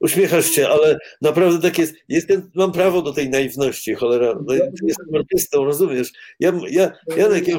Uśmiechasz 0.01 0.51
się, 0.51 0.69
ale 0.69 0.99
naprawdę 1.23 1.69
tak 1.69 1.79
jest. 1.79 1.95
Jestem, 2.09 2.51
mam 2.55 2.73
prawo 2.73 3.03
do 3.03 3.13
tej 3.13 3.31
naiwności, 3.31 3.95
cholera. 3.95 4.35
No, 4.47 4.55
jestem 4.55 5.15
artystą, 5.15 5.65
rozumiesz? 5.65 6.13
Ja, 6.41 6.53
ja, 6.71 6.93
Janek, 7.17 7.49
ja 7.49 7.59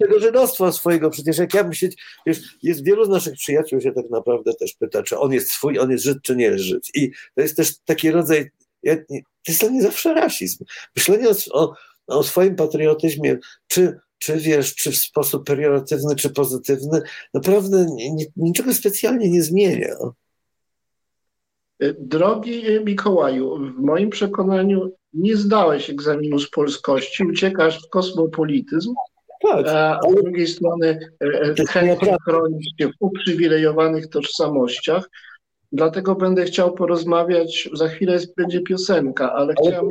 tego 0.00 0.20
żydostwa 0.20 0.72
swojego, 0.72 1.10
przecież 1.10 1.38
jak 1.38 1.54
ja 1.54 1.64
myśleć, 1.64 2.02
wiesz, 2.26 2.38
jest 2.62 2.84
wielu 2.84 3.04
z 3.04 3.08
naszych 3.08 3.34
przyjaciół 3.34 3.80
się 3.80 3.92
tak 3.92 4.10
naprawdę 4.10 4.54
też 4.54 4.72
pyta, 4.72 5.02
czy 5.02 5.18
on 5.18 5.32
jest 5.32 5.52
swój, 5.52 5.78
on 5.78 5.90
jest 5.90 6.04
Żyd, 6.04 6.18
czy 6.22 6.36
nie 6.36 6.44
jest 6.44 6.64
Żyd. 6.64 6.82
I 6.94 7.10
to 7.34 7.42
jest 7.42 7.56
też 7.56 7.78
taki 7.84 8.10
rodzaj, 8.10 8.50
ja, 8.82 8.96
to 8.96 9.14
jest 9.48 9.60
dla 9.60 9.70
mnie 9.70 9.82
zawsze 9.82 10.14
rasizm. 10.14 10.64
Myślenie 10.96 11.28
o, 11.52 11.74
o 12.06 12.22
swoim 12.22 12.56
patriotyzmie, 12.56 13.38
czy 13.68 13.98
czy 14.18 14.36
wiesz, 14.36 14.74
czy 14.74 14.90
w 14.90 14.96
sposób 14.96 15.46
perioratywny, 15.46 16.16
czy 16.16 16.30
pozytywny, 16.30 17.02
naprawdę 17.34 17.86
niczego 18.36 18.74
specjalnie 18.74 19.30
nie 19.30 19.42
zmienia. 19.42 19.96
Drogi 21.98 22.62
Mikołaju, 22.84 23.58
w 23.58 23.80
moim 23.80 24.10
przekonaniu 24.10 24.92
nie 25.14 25.36
zdałeś 25.36 25.90
egzaminu 25.90 26.38
z 26.38 26.50
polskości, 26.50 27.24
uciekasz 27.24 27.86
w 27.86 27.88
kosmopolityzm, 27.88 28.94
tak, 29.42 29.66
a 29.68 30.00
z 30.10 30.14
drugiej 30.14 30.46
strony 30.46 30.98
e, 31.24 31.26
e, 31.26 31.54
chętnie 31.68 32.16
chronisz 32.28 32.66
się 32.80 32.88
w 32.88 32.92
uprzywilejowanych 33.00 34.08
tożsamościach. 34.08 35.10
Dlatego 35.72 36.14
będę 36.14 36.44
chciał 36.44 36.74
porozmawiać, 36.74 37.68
za 37.72 37.88
chwilę 37.88 38.18
będzie 38.36 38.60
piosenka, 38.60 39.32
ale, 39.32 39.54
ale 39.56 39.70
chciałem... 39.70 39.88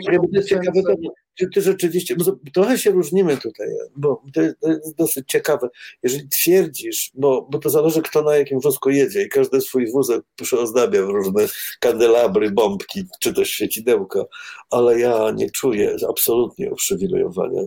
Ty 1.53 1.61
rzeczywiście, 1.61 2.15
trochę 2.53 2.77
się 2.77 2.91
różnimy 2.91 3.37
tutaj, 3.37 3.67
bo 3.95 4.23
to 4.33 4.41
jest, 4.41 4.57
dosyć 4.97 5.25
ciekawe. 5.27 5.69
Jeżeli 6.03 6.29
twierdzisz, 6.29 7.11
bo, 7.13 7.47
bo 7.51 7.59
to 7.59 7.69
zależy 7.69 8.01
kto 8.01 8.21
na 8.21 8.35
jakim 8.35 8.59
wózku 8.59 8.89
jedzie 8.89 9.23
i 9.23 9.29
każdy 9.29 9.61
swój 9.61 9.91
wózek 9.91 10.21
przyozdabia 10.35 11.05
w 11.05 11.09
różne 11.09 11.45
kandelabry, 11.79 12.51
bombki 12.51 13.03
czy 13.19 13.33
też 13.33 13.49
świecidełka, 13.49 14.23
ale 14.69 14.99
ja 14.99 15.31
nie 15.35 15.49
czuję 15.49 15.95
absolutnie 16.09 16.71
uprzywilejowania 16.71 17.61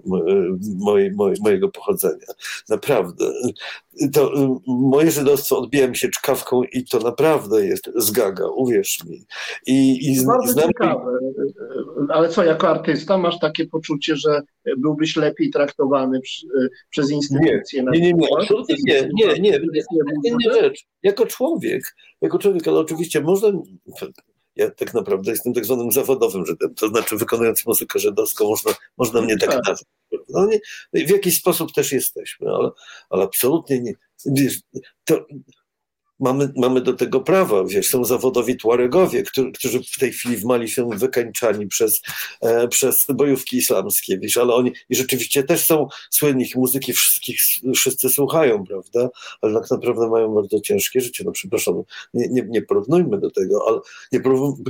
mojej, 0.76 1.12
mojego 1.40 1.68
pochodzenia. 1.68 2.26
Naprawdę 2.68 3.32
to 4.12 4.34
y, 4.34 4.58
moje 4.66 5.10
żydostwo 5.10 5.58
odbija 5.58 5.88
mi 5.88 5.96
się 5.96 6.08
czkawką 6.08 6.62
i 6.62 6.84
to 6.84 6.98
naprawdę 6.98 7.66
jest 7.66 7.90
zgaga, 7.96 8.46
uwierz 8.46 9.04
mi. 9.04 9.26
I, 9.66 10.06
i 10.12 10.26
Bardzo 10.26 10.52
znam... 10.52 10.68
ciekawe. 10.68 11.18
Ale 12.08 12.28
co, 12.28 12.44
jako 12.44 12.68
artysta 12.68 13.18
masz 13.18 13.38
takie 13.38 13.63
poczucie, 13.66 14.16
że 14.16 14.42
byłbyś 14.76 15.16
lepiej 15.16 15.50
traktowany 15.50 16.20
przy, 16.20 16.46
przez 16.90 17.10
instytucje? 17.10 17.84
Nie, 17.92 18.00
nie, 18.00 18.12
nie, 18.12 18.28
absolutnie 18.40 18.76
nie, 18.86 19.08
nie, 19.14 19.26
nie, 19.26 19.60
nie, 20.24 20.34
nie 20.44 20.54
rzecz. 20.54 20.84
Jako 21.02 21.26
człowiek, 21.26 21.82
jako 22.20 22.38
człowiek, 22.38 22.68
ale 22.68 22.78
oczywiście 22.78 23.20
można 23.20 23.52
ja 24.56 24.70
tak 24.70 24.94
naprawdę 24.94 25.30
jestem 25.30 25.52
tak 25.52 25.64
zwanym 25.64 25.92
zawodowym 25.92 26.46
Żydem, 26.46 26.74
to 26.74 26.88
znaczy 26.88 27.16
wykonując 27.16 27.66
muzykę 27.66 27.98
żydowską 27.98 28.48
można, 28.48 28.72
można 28.98 29.22
mnie 29.22 29.38
tak, 29.38 29.50
tak. 29.50 29.58
nazwać. 29.58 29.88
No 30.28 30.46
nie, 30.46 31.06
w 31.06 31.10
jakiś 31.10 31.36
sposób 31.36 31.72
też 31.72 31.92
jesteśmy, 31.92 32.48
ale, 32.50 32.70
ale 33.10 33.24
absolutnie 33.24 33.80
nie. 33.80 33.94
Wiesz, 34.26 34.60
to, 35.04 35.26
mamy, 36.20 36.52
mamy 36.56 36.80
do 36.80 36.92
tego 36.92 37.20
prawa. 37.20 37.64
Wiesz, 37.64 37.88
są 37.88 38.04
zawodowi 38.04 38.56
tuaregowie, 38.56 39.22
którzy, 39.22 39.52
którzy 39.52 39.80
w 39.82 39.98
tej 39.98 40.12
chwili 40.12 40.36
w 40.36 40.44
Mali 40.44 40.68
są 40.68 40.88
wykańczani 40.88 41.66
przez, 41.66 42.02
e, 42.40 42.68
przez 42.68 43.06
bojówki 43.14 43.56
islamskie, 43.56 44.18
wiesz, 44.18 44.36
ale 44.36 44.54
oni 44.54 44.72
i 44.88 44.96
rzeczywiście 44.96 45.42
też 45.42 45.64
są 45.66 45.88
słynni, 46.10 46.44
muzyki 46.54 46.92
wszystkich, 46.92 47.38
wszyscy 47.74 48.08
słuchają, 48.08 48.64
prawda, 48.64 49.08
ale 49.40 49.60
tak 49.60 49.70
naprawdę 49.70 50.08
mają 50.08 50.34
bardzo 50.34 50.60
ciężkie 50.60 51.00
życie. 51.00 51.24
No 51.26 51.32
przepraszam, 51.32 51.82
nie, 52.14 52.28
nie, 52.28 52.46
nie 52.48 52.62
porównujmy 52.62 53.20
do 53.20 53.30
tego, 53.30 53.64
ale 53.68 53.80
nie, 54.12 54.20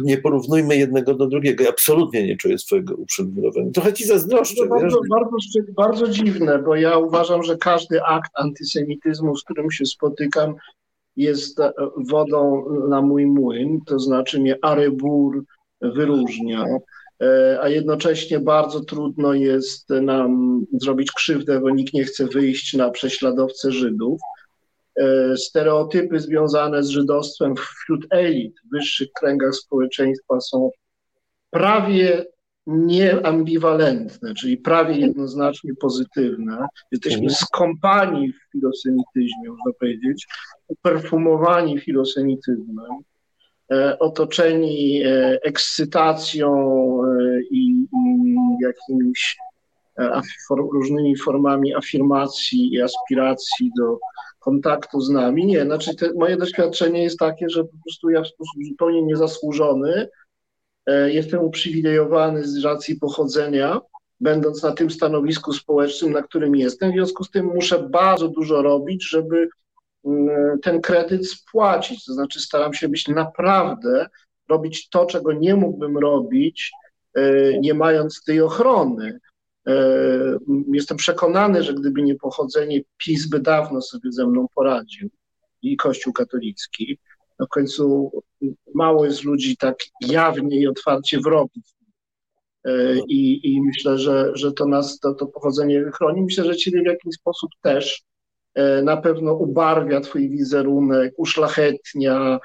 nie 0.02 0.18
porównujmy 0.18 0.76
jednego 0.76 1.14
do 1.14 1.26
drugiego. 1.26 1.64
Ja 1.64 1.70
absolutnie 1.70 2.26
nie 2.26 2.36
czuję 2.36 2.58
swojego 2.58 2.94
uprzywilejowania. 2.94 3.70
Trochę 3.70 3.92
ci 3.92 4.04
zazdroszczę. 4.04 4.56
To 4.56 4.66
bardzo, 4.66 5.00
bardzo, 5.10 5.36
bardzo 5.76 6.08
dziwne, 6.08 6.58
bo 6.58 6.76
ja 6.76 6.98
uważam, 6.98 7.42
że 7.42 7.56
każdy 7.56 8.02
akt 8.02 8.30
antysemityzmu, 8.34 9.36
z 9.36 9.44
którym 9.44 9.70
się 9.70 9.86
spotykam, 9.86 10.54
jest 11.16 11.60
e, 11.60 11.72
wodą 11.96 12.64
na 12.88 13.02
mój 13.02 13.26
młyn, 13.26 13.80
to 13.86 13.98
znaczy 13.98 14.40
mnie 14.40 14.58
Arebur 14.62 15.44
wyróżnia, 15.80 16.66
e, 17.22 17.58
a 17.62 17.68
jednocześnie 17.68 18.40
bardzo 18.40 18.80
trudno 18.80 19.34
jest 19.34 19.90
nam 19.90 20.60
zrobić 20.72 21.12
krzywdę, 21.12 21.60
bo 21.60 21.70
nikt 21.70 21.94
nie 21.94 22.04
chce 22.04 22.26
wyjść 22.26 22.74
na 22.74 22.90
prześladowcę 22.90 23.72
Żydów. 23.72 24.20
E, 24.96 25.36
stereotypy 25.36 26.20
związane 26.20 26.82
z 26.82 26.88
żydostwem 26.88 27.54
wśród 27.56 28.06
elit 28.10 28.54
w 28.66 28.70
wyższych 28.76 29.08
kręgach 29.20 29.54
społeczeństwa 29.54 30.40
są 30.40 30.70
prawie 31.50 32.26
nieambiwalentne, 32.66 34.34
czyli 34.34 34.56
prawie 34.56 34.98
jednoznacznie 34.98 35.74
pozytywne. 35.80 36.66
Jesteśmy 36.92 37.22
mhm. 37.22 37.34
skąpani 37.34 38.32
w 38.32 38.52
filosemityzmie, 38.52 39.48
można 39.48 39.72
powiedzieć, 39.80 40.26
perfumowani 40.82 41.80
filosemityzmem, 41.80 42.92
e, 43.72 43.98
otoczeni 43.98 45.02
e, 45.02 45.38
ekscytacją 45.42 46.50
e, 47.04 47.40
i, 47.50 47.86
jakimiś 48.60 49.36
różnymi 50.50 51.16
formami 51.16 51.74
afirmacji 51.74 52.74
i 52.74 52.82
aspiracji 52.82 53.70
do 53.78 53.98
kontaktu 54.40 55.00
z 55.00 55.10
nami. 55.10 55.46
Nie, 55.46 55.64
znaczy 55.64 55.94
te, 55.94 56.12
moje 56.14 56.36
doświadczenie 56.36 57.02
jest 57.02 57.18
takie, 57.18 57.48
że 57.48 57.64
po 57.64 57.76
prostu 57.84 58.10
ja 58.10 58.22
w 58.22 58.26
sposób 58.26 58.64
zupełnie 58.68 59.02
niezasłużony 59.02 60.08
jestem 61.06 61.40
uprzywilejowany 61.40 62.44
z 62.44 62.64
racji 62.64 62.96
pochodzenia, 62.96 63.80
będąc 64.20 64.62
na 64.62 64.72
tym 64.72 64.90
stanowisku 64.90 65.52
społecznym, 65.52 66.12
na 66.12 66.22
którym 66.22 66.56
jestem. 66.56 66.90
W 66.90 66.94
związku 66.94 67.24
z 67.24 67.30
tym 67.30 67.46
muszę 67.46 67.88
bardzo 67.88 68.28
dużo 68.28 68.62
robić, 68.62 69.08
żeby 69.08 69.48
mm, 70.04 70.58
ten 70.60 70.80
kredyt 70.80 71.28
spłacić. 71.28 72.04
To 72.04 72.12
znaczy, 72.12 72.40
staram 72.40 72.74
się 72.74 72.88
być 72.88 73.08
naprawdę, 73.08 74.06
robić 74.48 74.88
to, 74.88 75.06
czego 75.06 75.32
nie 75.32 75.56
mógłbym 75.56 75.98
robić, 75.98 76.72
e, 77.14 77.58
nie 77.58 77.74
mając 77.74 78.24
tej 78.24 78.40
ochrony. 78.40 79.20
E, 79.66 79.74
jestem 80.72 80.96
przekonany, 80.96 81.62
że 81.62 81.74
gdyby 81.74 82.02
nie 82.02 82.14
pochodzenie, 82.14 82.80
PiS 82.96 83.26
by 83.28 83.40
dawno 83.40 83.82
sobie 83.82 84.12
ze 84.12 84.26
mną 84.26 84.46
poradził 84.54 85.10
i 85.62 85.76
Kościół 85.76 86.12
katolicki 86.12 86.98
w 87.44 87.48
końcu 87.48 88.10
mało 88.74 89.04
jest 89.04 89.24
ludzi 89.24 89.56
tak 89.56 89.76
jawnie 90.00 90.60
i 90.60 90.66
otwarcie 90.66 91.18
wrogów. 91.20 91.62
I, 93.08 93.40
I 93.52 93.62
myślę, 93.62 93.98
że, 93.98 94.30
że 94.34 94.52
to 94.52 94.66
nas, 94.66 94.98
to, 94.98 95.14
to 95.14 95.26
pochodzenie 95.26 95.84
chroni. 95.94 96.22
Myślę, 96.22 96.44
że 96.44 96.56
ciebie 96.56 96.82
w 96.82 96.86
jakiś 96.86 97.14
sposób 97.14 97.50
też 97.62 98.02
na 98.82 98.96
pewno 98.96 99.32
ubarwia 99.34 100.00
twój 100.00 100.30
wizerunek, 100.30 101.14
uszlachetnia, 101.16 102.38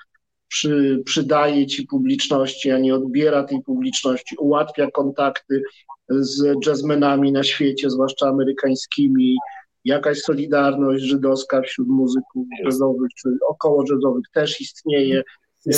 przy, 0.47 1.01
przydaje 1.05 1.67
ci 1.67 1.87
publiczności, 1.87 2.71
a 2.71 2.77
nie 2.79 2.95
odbiera 2.95 3.43
tej 3.43 3.61
publiczności, 3.61 4.35
ułatwia 4.39 4.91
kontakty 4.91 5.63
z 6.09 6.65
jazzmenami 6.65 7.31
na 7.31 7.43
świecie, 7.43 7.89
zwłaszcza 7.89 8.27
amerykańskimi, 8.27 9.37
jakaś 9.85 10.21
solidarność 10.21 11.03
żydowska 11.03 11.61
wśród 11.61 11.87
muzyków 11.87 12.47
jazzowych 12.63 13.09
czy 13.21 13.29
około 13.49 13.83
jazzowych 13.89 14.25
też 14.33 14.61
istnieje. 14.61 15.23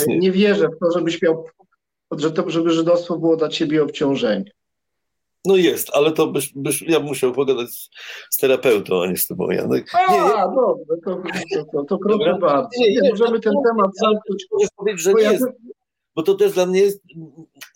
Nie 0.08 0.32
wierzę 0.32 0.68
w 0.68 0.78
to, 0.78 0.98
żebyś 0.98 1.22
miał, 1.22 1.44
żeby 2.46 2.70
żydostwo 2.70 3.18
było 3.18 3.36
dla 3.36 3.48
ciebie 3.48 3.82
obciążeniem. 3.82 4.44
No 5.44 5.56
jest, 5.56 5.90
ale 5.92 6.12
to 6.12 6.26
byś, 6.26 6.52
byś, 6.56 6.82
ja 6.82 7.00
musiał 7.00 7.32
pogadać 7.32 7.68
z, 7.70 7.90
z 8.30 8.36
terapeutą, 8.36 9.02
a 9.02 9.06
nie 9.06 9.16
z 9.16 9.26
tobą, 9.26 9.50
Janek. 9.50 9.86
Nie, 10.10 10.22
a, 10.22 10.46
nie. 10.46 10.54
dobrze, 10.54 10.94
to, 11.04 11.22
to, 11.54 11.64
to, 11.72 11.84
to 11.84 11.98
proszę 11.98 12.38
bardzo. 12.40 12.68
Nie, 12.78 13.00
nie, 13.00 13.10
możemy 13.10 13.40
ten 13.40 13.52
temat 13.66 13.90
zamknąć. 14.02 14.46
Możesz 14.52 14.68
powiedzieć, 14.76 15.02
że 15.02 15.14
nie 15.14 15.22
jest, 15.22 15.44
bo 16.14 16.22
to 16.22 16.34
też 16.34 16.52
dla 16.52 16.66
mnie 16.66 16.80
jest, 16.80 17.00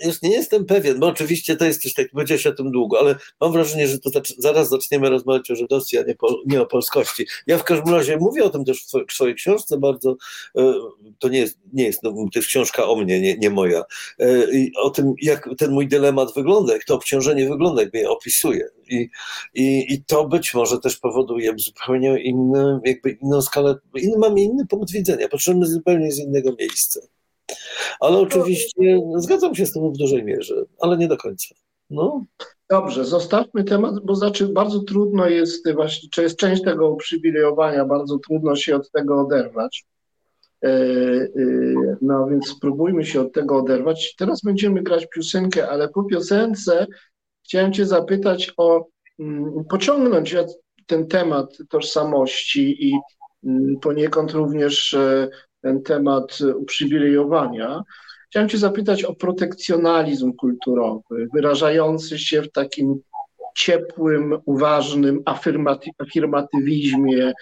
jest, 0.00 0.22
nie 0.22 0.30
jestem 0.30 0.64
pewien, 0.64 1.00
bo 1.00 1.06
oczywiście 1.06 1.56
to 1.56 1.64
jest 1.64 1.82
coś 1.82 1.94
takiego, 1.94 2.12
powiedziałeś 2.12 2.46
o 2.46 2.52
tym 2.52 2.70
długo, 2.70 2.98
ale 2.98 3.16
mam 3.40 3.52
wrażenie, 3.52 3.88
że 3.88 3.98
to 3.98 4.10
zaraz 4.38 4.68
zaczniemy 4.68 5.10
rozmawiać 5.10 5.50
o 5.50 5.56
żydowstwie, 5.56 6.00
a 6.00 6.02
nie, 6.02 6.14
po, 6.14 6.42
nie 6.46 6.62
o 6.62 6.66
polskości. 6.66 7.26
Ja 7.46 7.58
w 7.58 7.64
każdym 7.64 7.94
razie 7.94 8.16
mówię 8.16 8.44
o 8.44 8.50
tym 8.50 8.64
też 8.64 8.84
w 8.84 9.12
swojej 9.12 9.34
książce 9.34 9.78
bardzo, 9.78 10.16
e, 10.58 10.74
to 11.18 11.28
nie 11.28 11.38
jest, 11.38 11.58
nie 11.72 11.84
jest 11.84 12.02
no, 12.02 12.10
to 12.10 12.38
jest 12.38 12.48
książka 12.48 12.88
o 12.88 12.96
mnie, 12.96 13.20
nie, 13.20 13.36
nie 13.36 13.50
moja, 13.50 13.84
e, 14.18 14.52
i 14.52 14.72
o 14.76 14.90
tym, 14.90 15.14
jak 15.22 15.48
ten 15.58 15.70
mój 15.70 15.88
dylemat 15.88 16.34
wygląda, 16.34 16.72
jak 16.72 16.84
to 16.84 16.94
obciążenie 16.94 17.48
wygląda, 17.48 17.82
jak 17.82 17.92
mnie 17.94 18.08
opisuje. 18.10 18.68
I, 18.88 19.08
i, 19.54 19.94
I 19.94 20.04
to 20.04 20.28
być 20.28 20.54
może 20.54 20.78
też 20.78 20.96
powoduje 20.96 21.54
zupełnie 21.56 22.22
inny, 22.22 22.80
jakby 22.84 23.10
inną 23.10 23.42
skalę, 23.42 23.74
inny, 23.94 24.18
mamy 24.18 24.40
inny 24.40 24.66
punkt 24.66 24.92
widzenia, 24.92 25.28
patrzymy 25.28 25.66
zupełnie 25.66 26.12
z 26.12 26.18
innego 26.18 26.54
miejsca. 26.58 27.00
Ale 28.00 28.18
oczywiście 28.18 29.00
zgadzam 29.16 29.54
się 29.54 29.66
z 29.66 29.72
tym 29.72 29.92
w 29.92 29.96
dużej 29.96 30.24
mierze, 30.24 30.64
ale 30.80 30.96
nie 30.96 31.08
do 31.08 31.16
końca. 31.16 31.54
No. 31.90 32.24
Dobrze, 32.70 33.04
zostawmy 33.04 33.64
temat, 33.64 33.94
bo 34.04 34.14
znaczy 34.14 34.48
bardzo 34.48 34.80
trudno 34.80 35.28
jest 35.28 35.72
właśnie, 35.72 36.08
to 36.16 36.22
jest 36.22 36.38
część 36.38 36.62
tego 36.62 36.90
uprzywilejowania, 36.90 37.84
bardzo 37.84 38.18
trudno 38.18 38.56
się 38.56 38.76
od 38.76 38.90
tego 38.90 39.20
oderwać. 39.20 39.86
E, 40.64 40.68
e, 40.68 41.28
no 42.02 42.26
więc 42.26 42.48
spróbujmy 42.48 43.04
się 43.04 43.20
od 43.20 43.32
tego 43.32 43.56
oderwać. 43.56 44.14
Teraz 44.18 44.40
będziemy 44.42 44.82
grać 44.82 45.06
piosenkę, 45.14 45.68
ale 45.68 45.88
po 45.88 46.04
piosence 46.04 46.86
chciałem 47.44 47.72
Cię 47.72 47.86
zapytać 47.86 48.52
o, 48.56 48.86
mm, 49.18 49.64
pociągnąć 49.70 50.36
ten 50.86 51.06
temat 51.06 51.58
tożsamości 51.68 52.88
i 52.88 52.92
mm, 53.44 53.76
poniekąd 53.80 54.32
również 54.32 54.94
e, 54.94 55.28
ten 55.62 55.82
temat 55.82 56.38
uprzywilejowania. 56.56 57.82
Chciałem 58.30 58.48
Cię 58.48 58.58
zapytać 58.58 59.04
o 59.04 59.14
protekcjonalizm 59.14 60.32
kulturowy, 60.32 61.28
wyrażający 61.34 62.18
się 62.18 62.42
w 62.42 62.52
takim 62.52 63.00
ciepłym, 63.56 64.38
uważnym 64.44 65.22
afirmaty, 65.24 65.90
afirmatywizmie 65.98 67.24
e, 67.26 67.32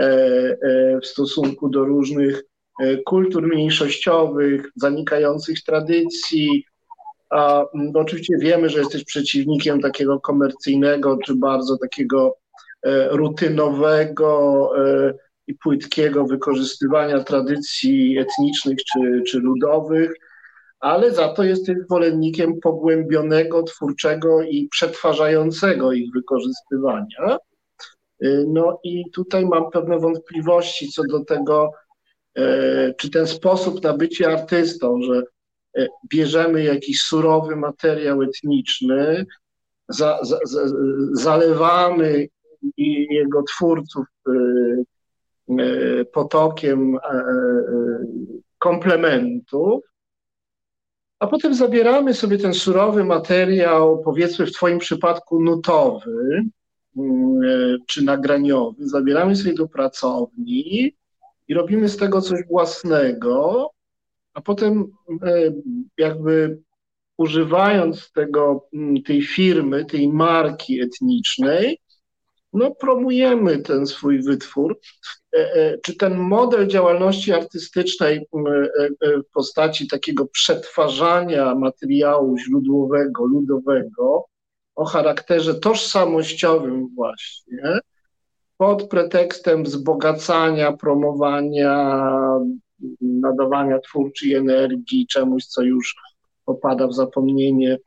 e, 0.00 1.00
w 1.00 1.06
stosunku 1.06 1.68
do 1.68 1.84
różnych 1.84 2.42
e, 2.80 2.96
kultur 2.96 3.48
mniejszościowych, 3.48 4.70
zanikających 4.76 5.62
tradycji. 5.62 6.64
A, 7.30 7.64
no 7.74 8.00
oczywiście 8.00 8.34
wiemy, 8.38 8.68
że 8.68 8.78
jesteś 8.78 9.04
przeciwnikiem 9.04 9.80
takiego 9.80 10.20
komercyjnego 10.20 11.18
czy 11.24 11.34
bardzo 11.34 11.78
takiego 11.78 12.36
rutynowego 13.10 14.70
i 15.52 15.54
płytkiego 15.54 16.24
wykorzystywania 16.24 17.24
tradycji 17.24 18.18
etnicznych 18.18 18.78
czy, 18.78 19.22
czy 19.26 19.38
ludowych, 19.38 20.12
ale 20.80 21.14
za 21.14 21.28
to 21.28 21.44
jesteś 21.44 21.76
zwolennikiem 21.84 22.60
pogłębionego, 22.60 23.62
twórczego 23.62 24.42
i 24.42 24.68
przetwarzającego 24.68 25.92
ich 25.92 26.12
wykorzystywania. 26.12 27.38
No 28.46 28.80
i 28.84 29.04
tutaj 29.10 29.46
mam 29.46 29.70
pewne 29.70 29.98
wątpliwości 29.98 30.88
co 30.88 31.02
do 31.02 31.24
tego, 31.24 31.70
e, 32.36 32.94
czy 32.94 33.10
ten 33.10 33.26
sposób 33.26 33.82
na 33.82 33.96
bycie 33.96 34.28
artystą, 34.28 35.02
że 35.02 35.22
e, 35.76 35.88
bierzemy 36.08 36.64
jakiś 36.64 37.00
surowy 37.02 37.56
materiał 37.56 38.22
etniczny, 38.22 39.26
za, 39.88 40.18
za, 40.22 40.38
za, 40.44 40.60
zalewamy 41.12 42.28
jego 43.10 43.42
twórców 43.42 44.06
E, 44.28 44.32
potokiem 46.12 46.96
e, 46.96 46.98
e, 46.98 47.22
komplementów, 48.58 49.84
a 51.18 51.26
potem 51.26 51.54
zabieramy 51.54 52.14
sobie 52.14 52.38
ten 52.38 52.54
surowy 52.54 53.04
materiał, 53.04 54.02
powiedzmy 54.04 54.46
w 54.46 54.52
Twoim 54.52 54.78
przypadku 54.78 55.42
nutowy 55.42 56.42
mm, 56.96 57.40
czy 57.86 58.04
nagraniowy, 58.04 58.88
zabieramy 58.88 59.36
sobie 59.36 59.54
do 59.54 59.68
pracowni 59.68 60.94
i 61.48 61.54
robimy 61.54 61.88
z 61.88 61.96
tego 61.96 62.20
coś 62.20 62.40
własnego, 62.50 63.70
a 64.34 64.40
potem 64.40 64.92
jakby 65.98 66.58
używając 67.16 68.12
tego, 68.12 68.68
mm, 68.74 69.02
tej 69.02 69.22
firmy, 69.22 69.84
tej 69.84 70.08
marki 70.08 70.80
etnicznej, 70.80 71.78
no 72.52 72.70
promujemy 72.70 73.58
ten 73.58 73.86
swój 73.86 74.22
wytwór. 74.22 74.80
E, 75.36 75.54
e, 75.54 75.78
czy 75.78 75.96
ten 75.96 76.16
model 76.16 76.66
działalności 76.66 77.32
artystycznej 77.32 78.16
e, 78.16 78.22
w 79.00 79.30
postaci 79.34 79.88
takiego 79.88 80.26
przetwarzania 80.26 81.54
materiału 81.54 82.38
źródłowego, 82.38 83.24
ludowego 83.24 84.24
o 84.74 84.84
charakterze 84.84 85.54
tożsamościowym 85.54 86.88
właśnie, 86.94 87.80
pod 88.56 88.88
pretekstem 88.88 89.64
wzbogacania, 89.64 90.72
promowania, 90.72 91.98
nadawania 93.00 93.78
twórczej 93.78 94.34
energii, 94.34 95.06
czemuś, 95.06 95.44
co 95.46 95.62
już 95.62 95.96
popada 96.44 96.86
w 96.86 96.94
zapomnienie, 96.94 97.78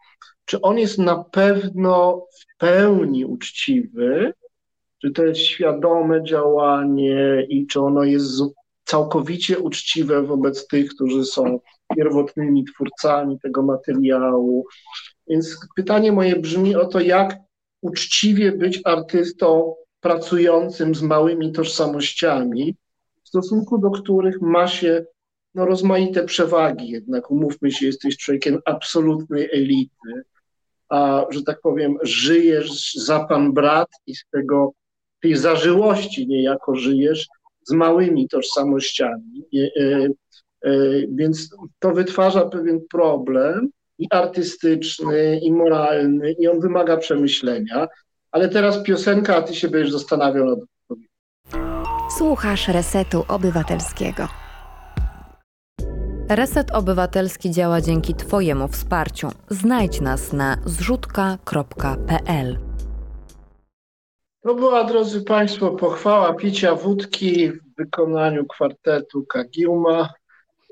czy 0.46 0.62
on 0.62 0.78
jest 0.78 0.98
na 0.98 1.24
pewno 1.24 2.26
w 2.40 2.58
pełni 2.58 3.26
uczciwy, 3.26 4.34
czy 5.06 5.12
to 5.12 5.26
jest 5.26 5.40
świadome 5.40 6.24
działanie 6.24 7.46
i 7.50 7.68
czy 7.68 7.82
ono 7.82 8.04
jest 8.04 8.44
całkowicie 8.84 9.60
uczciwe 9.60 10.24
wobec 10.24 10.68
tych, 10.68 10.90
którzy 10.90 11.26
są 11.26 11.60
pierwotnymi 11.96 12.66
twórcami 12.66 13.40
tego 13.40 13.62
materiału. 13.64 14.66
Więc 15.28 15.58
pytanie 15.76 16.12
moje 16.12 16.36
brzmi 16.36 16.76
o 16.76 16.86
to, 16.86 17.00
jak 17.00 17.38
uczciwie 17.82 18.52
być 18.52 18.82
artystą 18.84 19.76
pracującym 20.00 20.96
z 20.96 21.02
małymi 21.02 21.52
tożsamościami, 21.52 22.76
w 23.24 23.28
stosunku 23.28 23.78
do 23.78 23.92
których 23.92 24.42
ma 24.42 24.68
się 24.68 25.06
no, 25.56 25.66
rozmaite 25.66 26.24
przewagi. 26.24 26.90
Jednak 26.90 27.32
umówmy 27.32 27.72
się, 27.72 27.86
jesteś 27.86 28.18
człowiekiem 28.18 28.60
absolutnej 28.66 29.50
elity, 29.54 30.24
a 30.90 31.26
że 31.30 31.44
tak 31.44 31.62
powiem, 31.62 31.98
żyjesz 32.02 32.94
za 32.94 33.26
pan 33.26 33.54
brat 33.54 33.90
i 34.08 34.16
z 34.16 34.26
tego 34.32 34.74
tej 35.26 35.36
zażyłości 35.36 36.28
niejako 36.28 36.76
żyjesz 36.76 37.28
z 37.64 37.72
małymi 37.72 38.30
tożsamościami. 38.30 39.44
E, 39.56 40.08
e, 40.66 40.72
więc 41.10 41.56
to 41.80 41.92
wytwarza 41.92 42.46
pewien 42.46 42.80
problem 42.92 43.70
i 43.98 44.08
artystyczny, 44.12 45.40
i 45.44 45.52
moralny, 45.52 46.32
i 46.32 46.48
on 46.48 46.60
wymaga 46.60 46.98
przemyślenia. 46.98 47.88
Ale 48.32 48.50
teraz 48.50 48.84
piosenka, 48.84 49.36
a 49.36 49.42
ty 49.42 49.56
się 49.56 49.68
będziesz 49.68 49.92
zastanawiał 49.92 50.46
nad 50.46 50.60
odpowiedzią. 50.60 51.10
Słuchasz 52.18 52.68
Resetu 52.68 53.24
Obywatelskiego. 53.28 54.28
Reset 56.30 56.72
Obywatelski 56.72 57.52
działa 57.52 57.82
dzięki 57.82 58.16
Twojemu 58.16 58.68
wsparciu. 58.68 59.30
Znajdź 59.50 60.02
nas 60.02 60.34
na 60.34 60.58
zrzutka.pl. 60.66 62.65
To 64.46 64.56
była, 64.56 64.84
drodzy 64.84 65.22
Państwo, 65.22 65.72
pochwała 65.72 66.34
picia 66.34 66.76
wódki 66.76 67.52
w 67.52 67.76
wykonaniu 67.78 68.46
kwartetu 68.46 69.26
Kagiuma. 69.26 70.10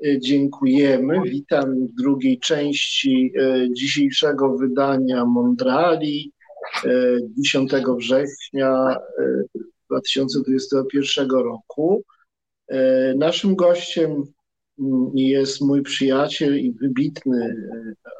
E, 0.04 0.18
dziękujemy. 0.20 1.20
Witam 1.24 1.86
w 1.86 1.94
drugiej 1.94 2.38
części 2.38 3.32
e, 3.38 3.66
dzisiejszego 3.72 4.56
wydania 4.56 5.24
Mondrali 5.24 6.32
10 7.38 7.74
e, 7.74 7.82
września 7.98 8.96
2021 9.90 11.30
roku. 11.30 12.02
Naszym 13.16 13.56
gościem 13.56 14.24
mm, 14.78 15.10
jest 15.14 15.60
mój 15.60 15.82
przyjaciel 15.82 16.58
i 16.58 16.72
wybitny 16.72 17.56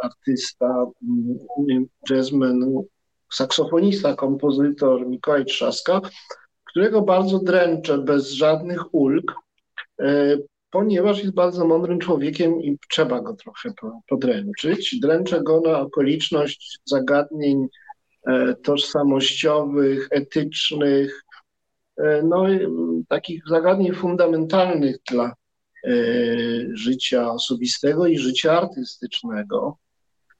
artysta, 0.02 0.86
mm, 1.68 1.86
jazzman, 2.10 2.84
saksofonista, 3.32 4.14
kompozytor 4.14 5.06
Mikołaj 5.06 5.44
Trzaska, 5.44 6.00
którego 6.64 7.02
bardzo 7.02 7.38
dręczę 7.38 7.98
bez 7.98 8.30
żadnych 8.30 8.94
ulg, 8.94 9.32
ponieważ 10.74 11.18
jest 11.18 11.34
bardzo 11.34 11.66
mądrym 11.66 11.98
człowiekiem 11.98 12.62
i 12.62 12.78
trzeba 12.90 13.20
go 13.20 13.34
trochę 13.34 13.70
podręczyć. 14.08 15.00
Dręczę 15.00 15.42
go 15.42 15.60
na 15.60 15.80
okoliczność 15.80 16.78
zagadnień 16.84 17.66
e, 18.26 18.54
tożsamościowych, 18.54 20.08
etycznych, 20.10 21.24
e, 21.96 22.22
no 22.22 22.46
takich 23.08 23.42
zagadnień 23.48 23.94
fundamentalnych 23.94 24.96
dla 25.10 25.24
e, 25.24 25.90
życia 26.72 27.30
osobistego 27.30 28.06
i 28.06 28.18
życia 28.18 28.52
artystycznego. 28.52 29.78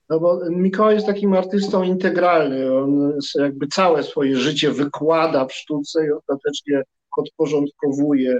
No 0.09 0.19
bo 0.19 0.39
Mikołaj 0.49 0.95
jest 0.95 1.07
takim 1.07 1.33
artystą 1.33 1.83
integralnym. 1.83 2.73
On 2.73 3.17
jakby 3.35 3.67
całe 3.67 4.03
swoje 4.03 4.37
życie 4.37 4.71
wykłada 4.71 5.45
w 5.45 5.53
sztuce 5.53 6.05
i 6.07 6.11
ostatecznie 6.11 6.83
podporządkowuje 7.15 8.39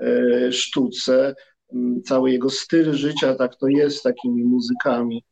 E, 0.00 0.52
sztuce. 0.52 1.34
Mm, 1.72 2.02
cały 2.02 2.30
jego 2.30 2.50
styl 2.50 2.92
życia, 2.92 3.34
tak 3.34 3.56
to 3.56 3.68
jest 3.68 3.98
z 3.98 4.02
takimi 4.02 4.44
muzykami. 4.44 5.24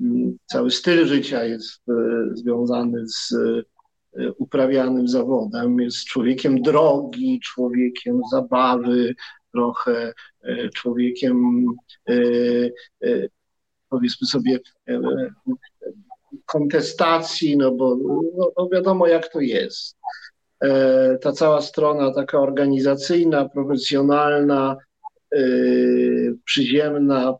Mm, 0.00 0.36
cały 0.46 0.70
styl 0.70 1.06
życia 1.06 1.44
jest 1.44 1.88
e, 1.88 1.92
związany 2.34 3.08
z 3.08 3.32
e, 3.32 4.32
uprawianym 4.32 5.08
zawodem. 5.08 5.80
Jest 5.80 6.04
człowiekiem 6.04 6.62
drogi, 6.62 7.40
człowiekiem 7.44 8.20
zabawy, 8.30 9.14
trochę 9.52 10.12
człowiekiem, 10.74 11.66
powiedzmy 13.94 14.26
sobie, 14.26 14.58
kontestacji, 16.46 17.56
no 17.56 17.72
bo 17.72 17.96
no, 18.36 18.50
no 18.58 18.68
wiadomo, 18.68 19.06
jak 19.06 19.28
to 19.28 19.40
jest. 19.40 19.96
E, 20.60 21.18
ta 21.18 21.32
cała 21.32 21.62
strona 21.62 22.14
taka 22.14 22.40
organizacyjna, 22.40 23.48
profesjonalna, 23.48 24.76
e, 25.34 25.38
przyziemna 26.44 27.34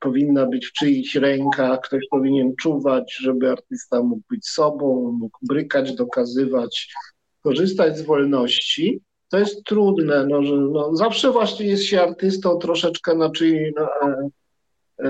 powinna 0.00 0.46
być 0.46 0.66
w 0.66 0.72
czyichś 0.72 1.14
rękach, 1.14 1.80
ktoś 1.80 2.02
powinien 2.10 2.56
czuwać, 2.56 3.16
żeby 3.20 3.50
artysta 3.50 4.02
mógł 4.02 4.22
być 4.30 4.48
sobą, 4.48 5.12
mógł 5.20 5.38
brykać, 5.42 5.94
dokazywać, 5.94 6.94
korzystać 7.42 7.98
z 7.98 8.02
wolności. 8.02 9.00
To 9.28 9.38
jest 9.38 9.64
trudne, 9.64 10.26
no, 10.26 10.42
że 10.42 10.56
no, 10.56 10.96
zawsze 10.96 11.30
właśnie 11.30 11.66
jest 11.66 11.84
się 11.84 12.02
artystą 12.02 12.58
troszeczkę 12.58 13.14
na, 13.14 13.30
czyj, 13.30 13.72
na, 13.76 14.08
e, 14.08 14.28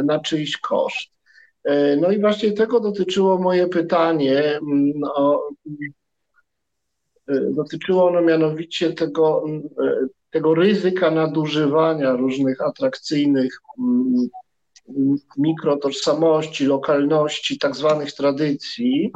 na 0.05 0.20
czyjś 0.20 0.57
koszt. 0.57 1.12
No 2.01 2.11
i 2.11 2.20
właśnie 2.20 2.53
tego 2.53 2.80
dotyczyło 2.80 3.38
moje 3.38 3.66
pytanie. 3.66 4.59
No, 4.95 5.40
E, 7.28 7.51
dotyczyło 7.51 8.07
ono 8.07 8.22
mianowicie 8.22 8.93
tego, 8.93 9.45
e, 9.84 10.07
tego 10.30 10.55
ryzyka 10.55 11.11
nadużywania 11.11 12.12
różnych 12.12 12.61
atrakcyjnych 12.61 13.59
mikrotożsamości, 15.38 16.66
lokalności, 16.66 17.59
tak 17.59 17.76
zwanych 17.76 18.12
tradycji, 18.12 19.12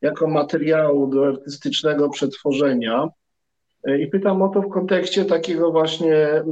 jako 0.00 0.28
materiału 0.28 1.06
do 1.06 1.26
artystycznego 1.26 2.10
przetworzenia. 2.10 3.08
E, 3.84 4.00
I 4.00 4.06
pytam 4.06 4.42
o 4.42 4.48
to 4.48 4.62
w 4.62 4.70
kontekście 4.70 5.24
takiego 5.24 5.72
właśnie 5.72 6.44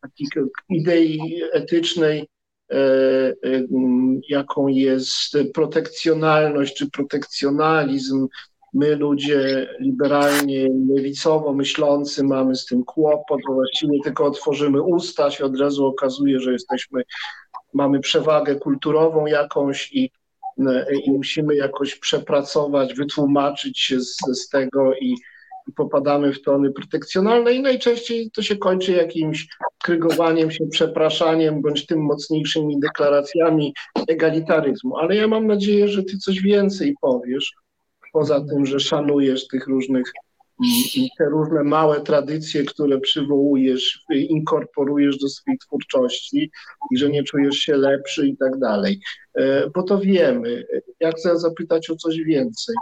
takiej 0.00 0.26
idei 0.68 1.42
etycznej 1.52 2.28
E, 2.72 2.76
e, 3.44 3.66
jaką 4.28 4.66
jest 4.68 5.36
protekcjonalność 5.54 6.76
czy 6.76 6.90
protekcjonalizm. 6.90 8.28
My, 8.74 8.96
ludzie 8.96 9.68
liberalnie, 9.80 10.68
lewicowo 10.94 11.52
myślący, 11.52 12.24
mamy 12.24 12.54
z 12.54 12.66
tym 12.66 12.84
kłopot, 12.84 13.40
bo 13.48 13.54
właściwie 13.54 13.98
tylko 14.04 14.24
otworzymy 14.24 14.82
usta, 14.82 15.30
się 15.30 15.44
od 15.44 15.60
razu 15.60 15.86
okazuje, 15.86 16.40
że 16.40 16.52
jesteśmy, 16.52 17.02
mamy 17.74 18.00
przewagę 18.00 18.56
kulturową 18.56 19.26
jakąś 19.26 19.92
i, 19.92 20.10
i 21.04 21.10
musimy 21.10 21.56
jakoś 21.56 21.94
przepracować, 21.94 22.94
wytłumaczyć 22.94 23.80
się 23.80 24.00
z, 24.00 24.16
z 24.32 24.48
tego 24.48 24.94
i, 24.94 25.14
popadamy 25.72 26.32
w 26.32 26.42
tony 26.42 26.72
protekcjonalne 26.72 27.52
i 27.52 27.62
najczęściej 27.62 28.30
to 28.30 28.42
się 28.42 28.56
kończy 28.56 28.92
jakimś 28.92 29.48
krygowaniem 29.82 30.50
się, 30.50 30.66
przepraszaniem 30.70 31.62
bądź 31.62 31.86
tym 31.86 32.00
mocniejszymi 32.00 32.80
deklaracjami 32.80 33.74
egalitaryzmu. 34.08 34.96
Ale 34.96 35.16
ja 35.16 35.28
mam 35.28 35.46
nadzieję, 35.46 35.88
że 35.88 36.02
ty 36.02 36.18
coś 36.18 36.42
więcej 36.42 36.94
powiesz, 37.00 37.52
poza 38.12 38.44
tym, 38.44 38.66
że 38.66 38.80
szanujesz 38.80 39.48
tych 39.48 39.66
różnych 39.66 40.12
te 41.18 41.24
różne 41.24 41.64
małe 41.64 42.00
tradycje, 42.00 42.64
które 42.64 43.00
przywołujesz, 43.00 44.04
inkorporujesz 44.10 45.18
do 45.18 45.28
swojej 45.28 45.58
twórczości 45.58 46.50
i 46.90 46.98
że 46.98 47.10
nie 47.10 47.24
czujesz 47.24 47.56
się 47.56 47.76
lepszy 47.76 48.26
i 48.26 48.36
tak 48.36 48.58
dalej. 48.58 49.00
E, 49.34 49.70
bo 49.70 49.82
to 49.82 49.98
wiemy. 49.98 50.66
Ja 51.00 51.10
chcę 51.12 51.38
zapytać 51.38 51.90
o 51.90 51.96
coś 51.96 52.16
więcej 52.16 52.74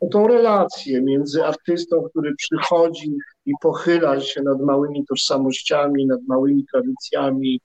o 0.00 0.06
tą 0.06 0.26
relację 0.26 1.02
między 1.02 1.44
artystą, 1.44 2.02
który 2.10 2.34
przychodzi 2.36 3.16
i 3.46 3.52
pochyla 3.62 4.20
się 4.20 4.42
nad 4.42 4.60
małymi 4.60 5.06
tożsamościami, 5.06 6.06
nad 6.06 6.20
małymi 6.28 6.64
tradycjami, 6.72 7.60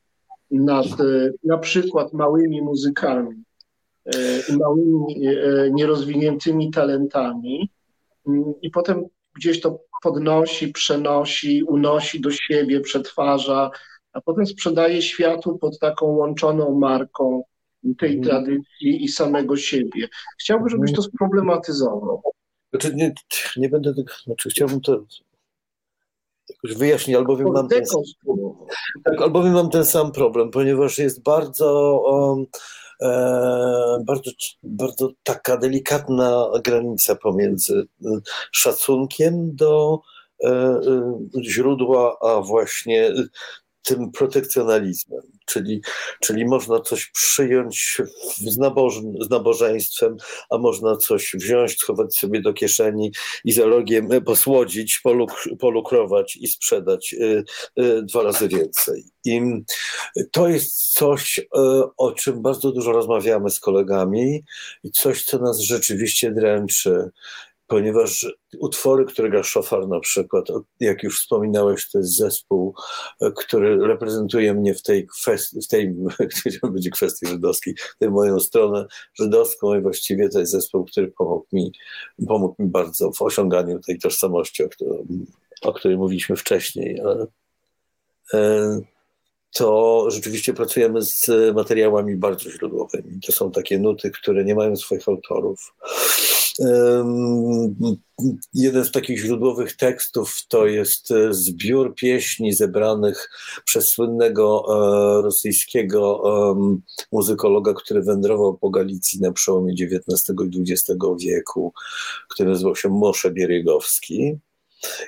nad 0.51 0.85
e, 0.85 1.31
na 1.43 1.57
przykład 1.57 2.13
małymi 2.13 2.61
muzykami 2.61 3.43
e, 4.05 4.57
małymi 4.57 5.27
e, 5.27 5.71
nierozwiniętymi 5.71 6.71
talentami 6.71 7.69
mm, 8.27 8.53
i 8.61 8.69
potem 8.69 9.05
gdzieś 9.35 9.61
to 9.61 9.79
podnosi, 10.03 10.67
przenosi, 10.67 11.63
unosi 11.63 12.21
do 12.21 12.31
siebie, 12.31 12.81
przetwarza, 12.81 13.71
a 14.13 14.21
potem 14.21 14.45
sprzedaje 14.45 15.01
światu 15.01 15.57
pod 15.57 15.79
taką 15.79 16.05
łączoną 16.05 16.79
marką 16.79 17.43
tej 17.95 18.17
mhm. 18.17 18.23
tradycji 18.23 19.03
i 19.03 19.07
samego 19.07 19.57
siebie. 19.57 20.07
Chciałbym, 20.39 20.69
żebyś 20.69 20.93
to 20.93 21.01
sproblematyzował. 21.01 22.21
Znaczy 22.69 22.95
nie, 22.95 23.13
nie 23.57 23.69
będę 23.69 23.95
tego, 23.95 24.13
znaczy 24.25 24.49
chciałbym 24.49 24.81
to 24.81 25.05
jakoś 26.49 26.79
wyjaśnić, 26.79 27.15
albowiem 27.15 27.51
mam, 27.51 27.67
ten, 27.67 27.83
tak, 29.03 29.21
albowiem 29.21 29.53
mam 29.53 29.69
ten 29.69 29.85
sam 29.85 30.11
problem, 30.11 30.51
ponieważ 30.51 30.97
jest 30.97 31.23
bardzo, 31.23 31.99
um, 32.05 32.45
e, 33.01 34.03
bardzo, 34.05 34.31
bardzo 34.63 35.09
taka 35.23 35.57
delikatna 35.57 36.49
granica 36.63 37.15
pomiędzy 37.15 37.87
e, 38.05 38.09
szacunkiem 38.51 39.55
do 39.55 39.99
e, 40.43 40.49
e, 40.49 40.81
źródła, 41.43 42.17
a 42.21 42.41
właśnie 42.41 43.11
tym 43.87 44.11
protekcjonalizmem, 44.11 45.21
czyli, 45.45 45.81
czyli 46.21 46.45
można 46.45 46.79
coś 46.79 47.05
przyjąć 47.05 48.01
z, 48.37 48.57
naboż, 48.57 48.95
z 49.21 49.29
nabożeństwem, 49.29 50.17
a 50.49 50.57
można 50.57 50.97
coś 50.97 51.31
wziąć, 51.33 51.77
schować 51.77 52.15
sobie 52.15 52.41
do 52.41 52.53
kieszeni 52.53 53.11
i 53.45 53.51
za 53.51 53.65
rogiem 53.65 54.09
posłodzić, 54.25 54.99
poluk, 55.03 55.43
polukrować 55.59 56.35
i 56.35 56.47
sprzedać 56.47 57.13
y, 57.13 57.43
y, 57.79 58.03
dwa 58.03 58.23
razy 58.23 58.47
więcej. 58.47 59.03
I 59.25 59.41
to 60.31 60.47
jest 60.47 60.91
coś, 60.91 61.37
y, 61.37 61.45
o 61.97 62.11
czym 62.11 62.41
bardzo 62.41 62.71
dużo 62.71 62.91
rozmawiamy 62.91 63.49
z 63.49 63.59
kolegami 63.59 64.43
i 64.83 64.91
coś, 64.91 65.23
co 65.23 65.37
nas 65.37 65.59
rzeczywiście 65.59 66.31
dręczy 66.31 67.09
ponieważ 67.67 68.25
utwory, 68.59 69.05
które 69.05 69.29
gra 69.29 69.43
Szofar 69.43 69.87
na 69.87 69.99
przykład, 69.99 70.47
jak 70.79 71.03
już 71.03 71.21
wspominałeś, 71.21 71.91
to 71.91 71.97
jest 71.97 72.17
zespół, 72.17 72.75
e, 73.21 73.31
który 73.31 73.87
reprezentuje 73.87 74.53
mnie 74.53 74.73
w 74.73 74.81
tej 74.81 75.07
kwestii, 75.07 75.61
w 75.61 75.67
tej, 75.67 75.95
będzie 76.73 76.89
kwestii 76.89 77.27
żydowskiej, 77.27 77.75
tę 77.99 78.09
moją 78.09 78.39
stronę 78.39 78.85
żydowską 79.13 79.75
i 79.75 79.81
właściwie 79.81 80.29
to 80.29 80.39
jest 80.39 80.51
zespół, 80.51 80.85
który 80.85 81.07
pomógł 81.07 81.45
mi, 81.53 81.71
pomógł 82.27 82.63
mi 82.63 82.69
bardzo 82.69 83.11
w 83.11 83.21
osiąganiu 83.21 83.79
tej 83.79 83.99
tożsamości, 83.99 84.63
o, 84.63 84.67
o 85.61 85.73
której 85.73 85.97
mówiliśmy 85.97 86.35
wcześniej. 86.35 87.01
E, 88.33 88.81
to 89.51 90.05
rzeczywiście 90.09 90.53
pracujemy 90.53 91.01
z 91.01 91.29
materiałami 91.55 92.15
bardzo 92.15 92.51
źródłowymi. 92.51 93.19
To 93.25 93.31
są 93.31 93.51
takie 93.51 93.79
nuty, 93.79 94.11
które 94.11 94.45
nie 94.45 94.55
mają 94.55 94.75
swoich 94.75 95.07
autorów 95.07 95.73
Jeden 98.53 98.85
z 98.85 98.91
takich 98.91 99.19
źródłowych 99.19 99.75
tekstów 99.75 100.35
to 100.47 100.67
jest 100.67 101.11
e, 101.11 101.33
zbiór 101.33 101.95
pieśni 101.95 102.53
zebranych 102.53 103.29
przez 103.65 103.89
słynnego 103.89 104.65
e, 104.69 105.21
rosyjskiego 105.21 106.23
muzykologa, 107.11 107.73
który 107.73 108.01
wędrował 108.01 108.57
po 108.57 108.69
Galicji 108.69 109.21
na 109.21 109.31
przełomie 109.31 109.73
XIX 109.73 110.33
i 110.53 110.61
XX 110.61 110.99
wieku, 111.19 111.73
który 112.29 112.49
nazywał 112.49 112.75
się 112.75 112.89
Mosze 112.89 113.31
Bieregowski. 113.31 114.37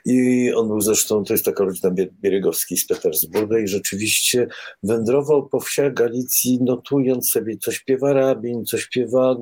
I 0.06 0.52
on 0.54 0.68
był 0.68 0.82
zresztą, 0.82 1.24
to 1.24 1.34
jest 1.34 1.46
taka 1.46 1.64
rodzina 1.64 1.92
Bieregowski 2.22 2.78
z 2.78 2.88
Petersburga 2.88 3.60
i 3.60 3.68
rzeczywiście 3.68 4.48
wędrował 4.84 5.50
po 5.50 5.60
wsiach 5.60 5.94
Galicji, 5.94 6.60
notując 6.62 7.30
sobie, 7.32 7.58
co 7.58 7.72
śpiewa 7.72 8.14
rabin, 8.14 8.66
co 8.66 8.78
śpiewa 8.78 9.36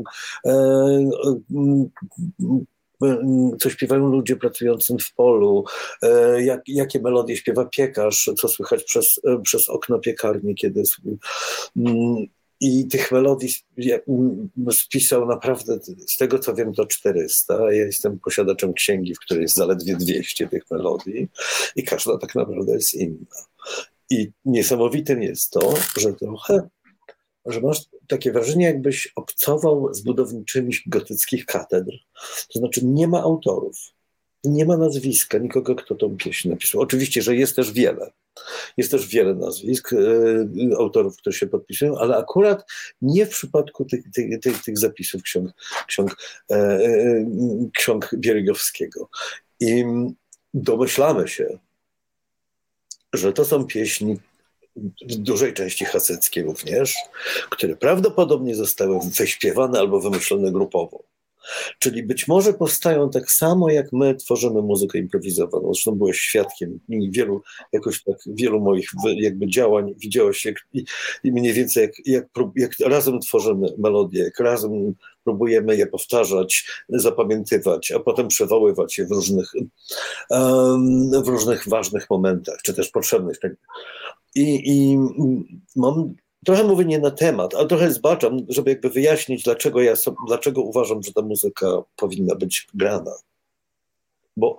e, 0.46 0.52
e, 3.04 3.18
co 3.60 3.70
śpiewają 3.70 4.08
ludzie 4.08 4.36
pracujący 4.36 4.96
w 5.00 5.14
polu, 5.14 5.64
e, 6.02 6.44
jak, 6.44 6.62
jakie 6.68 7.02
melodie 7.02 7.38
śpiewa 7.38 7.66
piekarz, 7.66 8.30
co 8.38 8.48
słychać 8.48 8.84
przez, 8.84 9.20
e, 9.28 9.42
przez 9.42 9.70
okno 9.70 10.00
piekarni, 10.00 10.56
kiedy. 10.56 10.84
I 12.60 12.88
tych 12.88 13.12
melodii 13.12 13.50
spisał 14.72 15.26
naprawdę, 15.26 15.80
z 16.08 16.18
tego 16.18 16.40
co 16.40 16.54
wiem, 16.56 16.74
to 16.74 16.86
400. 16.86 17.54
Ja 17.54 17.86
jestem 17.86 18.20
posiadaczem 18.20 18.74
księgi, 18.74 19.16
w 19.16 19.20
której 19.20 19.42
jest 19.42 19.56
zaledwie 19.56 19.96
200 19.96 20.48
tych 20.48 20.72
melodii, 20.72 21.28
i 21.76 21.84
każda 21.84 22.18
tak 22.18 22.36
naprawdę 22.36 22.74
jest 22.74 22.94
inna. 22.94 23.46
I 24.10 24.32
niesamowitym 24.46 25.22
jest 25.22 25.52
to, 25.52 25.74
że 25.98 26.14
trochę 26.14 26.70
że 27.48 27.62
masz 27.62 27.86
takie 28.08 28.32
wrażenie, 28.32 28.66
jakbyś 28.66 29.12
obcował 29.16 29.94
z 29.94 30.02
budowniczymi 30.02 30.74
gotyckich 30.86 31.46
katedr. 31.46 31.92
To 32.54 32.60
znaczy 32.60 32.86
nie 32.86 33.08
ma 33.08 33.22
autorów, 33.22 33.78
nie 34.44 34.66
ma 34.66 34.78
nazwiska 34.78 35.38
nikogo, 35.38 35.76
kto 35.76 35.96
tą 35.96 36.18
pieśń 36.18 36.50
napisał. 36.50 36.82
Oczywiście, 36.82 37.22
że 37.22 37.36
jest 37.36 37.56
też 37.56 37.72
wiele. 37.72 38.12
Jest 38.78 38.92
też 38.92 39.08
wiele 39.08 39.36
nazwisk 39.36 39.94
e, 39.94 39.98
autorów, 40.78 41.18
którzy 41.18 41.40
się 41.40 41.48
podpisują, 41.48 41.98
ale 41.98 42.18
akurat 42.18 42.66
nie 43.02 43.26
w 43.26 43.30
przypadku 43.30 43.86
tych, 43.86 44.12
tych, 44.12 44.40
tych, 44.40 44.64
tych 44.64 44.78
zapisów 44.78 45.22
ksiąg, 45.22 45.52
ksiąg, 45.88 46.18
e, 46.52 46.56
e, 46.56 47.26
ksiąg. 47.74 48.16
I 49.60 49.86
domyślamy 50.54 51.28
się, 51.28 51.60
że 53.14 53.34
to 53.34 53.46
są 53.46 53.66
pieśni 53.66 54.20
w 55.10 55.16
dużej 55.16 55.54
części 55.54 55.86
haseckie 55.86 56.44
również, 56.44 56.96
które 57.50 57.76
prawdopodobnie 57.76 58.56
zostały 58.56 59.00
wyśpiewane 59.18 59.80
albo 59.80 60.00
wymyślone 60.00 60.52
grupowo. 60.52 61.04
Czyli 61.80 62.04
być 62.04 62.28
może 62.28 62.54
powstają 62.54 63.10
tak 63.10 63.32
samo, 63.32 63.70
jak 63.70 63.94
my 63.94 64.16
tworzymy 64.16 64.62
muzykę 64.62 64.98
improwizowaną. 64.98 65.74
Zresztą 65.74 65.92
byłeś 65.92 66.20
świadkiem 66.20 66.80
wielu, 66.90 67.42
jakoś 67.74 68.04
tak, 68.04 68.18
wielu 68.28 68.62
moich 68.62 68.90
jakby 69.16 69.48
działań, 69.48 69.94
widziałeś 69.98 70.46
jak, 70.46 70.56
i, 70.74 71.32
mniej 71.32 71.54
więcej 71.54 71.84
jak, 71.84 71.92
jak, 72.06 72.26
jak 72.56 72.72
razem 72.80 73.20
tworzymy 73.20 73.68
melodie, 73.78 74.24
jak 74.24 74.40
razem 74.40 74.94
próbujemy 75.24 75.76
je 75.76 75.88
powtarzać, 75.88 76.66
zapamiętywać, 76.90 77.92
a 77.92 78.00
potem 78.00 78.28
przewoływać 78.28 78.98
je 78.98 79.06
w 79.06 79.12
różnych, 79.12 79.52
w 81.24 81.28
różnych 81.28 81.68
ważnych 81.68 82.10
momentach, 82.10 82.58
czy 82.64 82.74
też 82.74 82.90
potrzebnych. 82.90 83.38
I, 84.36 84.72
I 84.72 84.98
mam 85.76 86.16
trochę 86.46 86.64
mówię 86.64 86.86
nie 86.86 87.00
na 87.00 87.12
temat, 87.12 87.56
ale 87.56 87.68
trochę 87.68 87.92
zbaczam, 87.92 88.38
żeby 88.50 88.70
jakby 88.70 88.90
wyjaśnić, 88.90 89.44
dlaczego 89.44 89.82
ja 89.82 89.94
dlaczego 90.28 90.62
uważam, 90.62 91.04
że 91.04 91.14
ta 91.14 91.22
muzyka 91.22 91.68
powinna 91.96 92.36
być 92.36 92.68
grana. 92.74 93.12
Bo 94.38 94.58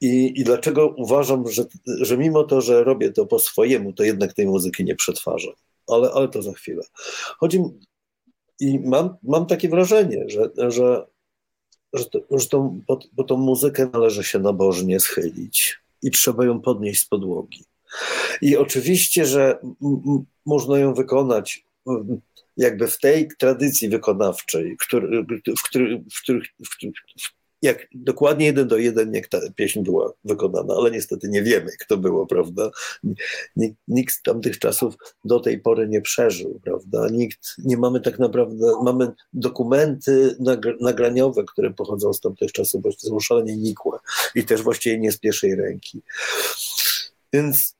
i, 0.00 0.40
i 0.40 0.44
dlaczego 0.44 0.94
uważam, 0.96 1.48
że, 1.48 1.64
że 1.86 2.18
mimo 2.18 2.44
to, 2.44 2.60
że 2.60 2.84
robię 2.84 3.12
to 3.12 3.26
po 3.26 3.38
swojemu, 3.38 3.92
to 3.92 4.04
jednak 4.04 4.32
tej 4.32 4.46
muzyki 4.46 4.84
nie 4.84 4.96
przetwarzam. 4.96 5.54
Ale, 5.88 6.10
ale 6.10 6.28
to 6.28 6.42
za 6.42 6.52
chwilę. 6.52 6.82
Chodzi 7.38 7.62
i 8.60 8.78
mam, 8.78 9.16
mam 9.22 9.46
takie 9.46 9.68
wrażenie, 9.68 10.24
że, 10.28 10.50
że, 10.68 11.06
że, 11.92 12.04
to, 12.04 12.18
że 12.30 12.48
tą, 12.48 12.80
po, 12.86 12.98
po 13.16 13.24
tą 13.24 13.36
muzykę 13.36 13.90
należy 13.92 14.24
się 14.24 14.38
nabożnie 14.38 15.00
schylić 15.00 15.78
i 16.02 16.10
trzeba 16.10 16.44
ją 16.44 16.60
podnieść 16.60 17.02
z 17.02 17.08
podłogi. 17.08 17.64
I 18.42 18.56
oczywiście, 18.56 19.26
że 19.26 19.58
można 20.46 20.78
ją 20.78 20.94
wykonać 20.94 21.64
jakby 22.56 22.88
w 22.88 22.98
tej 22.98 23.28
tradycji 23.38 23.88
wykonawczej, 23.88 24.76
w, 24.80 24.86
który, 24.86 25.22
w, 25.58 25.68
który, 25.68 26.02
w, 26.42 26.76
jak 27.62 27.86
dokładnie 27.94 28.46
jeden 28.46 28.68
do 28.68 28.76
jeden, 28.76 29.14
jak 29.14 29.28
ta 29.28 29.38
pieśń 29.56 29.82
była 29.82 30.12
wykonana, 30.24 30.74
ale 30.74 30.90
niestety 30.90 31.28
nie 31.28 31.42
wiemy, 31.42 31.70
jak 31.70 31.84
to 31.88 31.96
było, 31.96 32.26
prawda? 32.26 32.70
Nikt, 33.56 33.76
nikt 33.88 34.14
z 34.14 34.22
tamtych 34.22 34.58
czasów 34.58 34.94
do 35.24 35.40
tej 35.40 35.60
pory 35.60 35.88
nie 35.88 36.00
przeżył, 36.00 36.60
prawda? 36.64 37.08
Nikt, 37.12 37.54
nie 37.58 37.76
mamy 37.76 38.00
tak 38.00 38.18
naprawdę, 38.18 38.66
mamy 38.84 39.12
dokumenty 39.32 40.36
nagraniowe, 40.80 41.44
które 41.44 41.70
pochodzą 41.70 42.12
z 42.12 42.20
tamtych 42.20 42.52
czasów, 42.52 42.82
bo 42.82 42.92
są 42.92 43.20
szalenie 43.20 43.56
nikłe 43.56 43.98
i 44.34 44.44
też 44.44 44.62
właściwie 44.62 44.98
nie 44.98 45.12
z 45.12 45.18
pierwszej 45.18 45.54
ręki. 45.54 46.02
Więc 47.32 47.75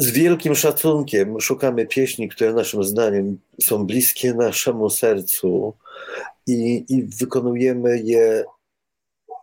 z 0.00 0.10
wielkim 0.10 0.54
szacunkiem 0.54 1.40
szukamy 1.40 1.86
pieśni, 1.86 2.28
które 2.28 2.52
naszym 2.52 2.84
zdaniem 2.84 3.38
są 3.62 3.86
bliskie 3.86 4.34
naszemu 4.34 4.90
sercu 4.90 5.74
i, 6.46 6.84
i 6.88 7.04
wykonujemy 7.04 8.02
je 8.04 8.44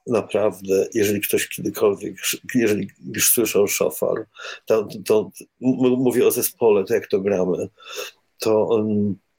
naprawdę, 0.07 0.87
jeżeli 0.93 1.21
ktoś 1.21 1.47
kiedykolwiek, 1.47 2.15
jeżeli 2.55 2.89
już 3.13 3.31
słyszał 3.31 3.67
szofar, 3.67 4.25
to, 4.65 4.87
to, 5.05 5.31
mówię 5.97 6.27
o 6.27 6.31
zespole, 6.31 6.83
to 6.83 6.93
jak 6.93 7.07
to 7.07 7.19
gramy, 7.19 7.67
to, 8.39 8.69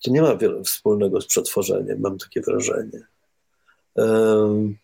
to 0.03 0.11
nie 0.11 0.23
ma 0.23 0.37
wiele 0.37 0.62
wspólnego 0.62 1.21
z 1.21 1.27
przetworzeniem, 1.27 2.01
mam 2.01 2.19
takie 2.19 2.41
wrażenie. 2.41 3.07
Um, 3.95 4.77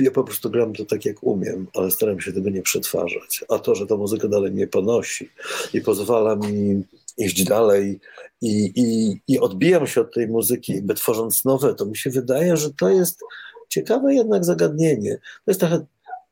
ja 0.00 0.10
po 0.10 0.24
prostu 0.24 0.50
gram 0.50 0.72
to 0.72 0.84
tak, 0.84 1.04
jak 1.04 1.22
umiem, 1.22 1.66
ale 1.74 1.90
staram 1.90 2.20
się 2.20 2.32
tego 2.32 2.50
nie 2.50 2.62
przetwarzać. 2.62 3.44
A 3.48 3.58
to, 3.58 3.74
że 3.74 3.86
ta 3.86 3.96
muzyka 3.96 4.28
dalej 4.28 4.52
mnie 4.52 4.66
ponosi 4.66 5.30
i 5.74 5.80
pozwala 5.80 6.36
mi 6.36 6.82
iść 7.18 7.44
dalej 7.44 8.00
i, 8.40 8.72
i, 8.74 9.20
i 9.28 9.38
odbijam 9.38 9.86
się 9.86 10.00
od 10.00 10.14
tej 10.14 10.28
muzyki, 10.28 10.74
jakby 10.74 10.94
tworząc 10.94 11.44
nowe, 11.44 11.74
to 11.74 11.86
mi 11.86 11.96
się 11.96 12.10
wydaje, 12.10 12.56
że 12.56 12.70
to 12.74 12.88
jest 12.88 13.20
ciekawe 13.68 14.14
jednak 14.14 14.44
zagadnienie. 14.44 15.14
To 15.16 15.50
jest 15.50 15.60
trochę 15.60 15.86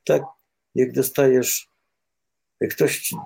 tak, 0.04 0.22
jak 0.74 0.92
dostajesz, 0.92 1.68
jak 2.60 2.70
ktoś 2.70 3.00
ci, 3.00 3.16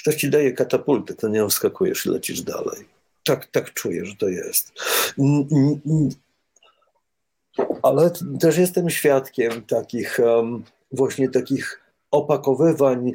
ktoś 0.00 0.16
ci 0.16 0.30
daje 0.30 0.52
katapultę, 0.52 1.14
to 1.14 1.28
nie 1.28 1.48
wskakujesz 1.48 2.06
i 2.06 2.08
lecisz 2.08 2.42
dalej. 2.42 2.84
Tak, 3.24 3.46
tak 3.46 3.72
czuję, 3.72 4.04
że 4.04 4.16
to 4.16 4.28
jest 4.28 4.72
ale 7.82 8.10
też 8.40 8.58
jestem 8.58 8.90
świadkiem 8.90 9.62
takich 9.62 10.18
właśnie 10.92 11.28
takich 11.28 11.80
opakowywań 12.10 13.12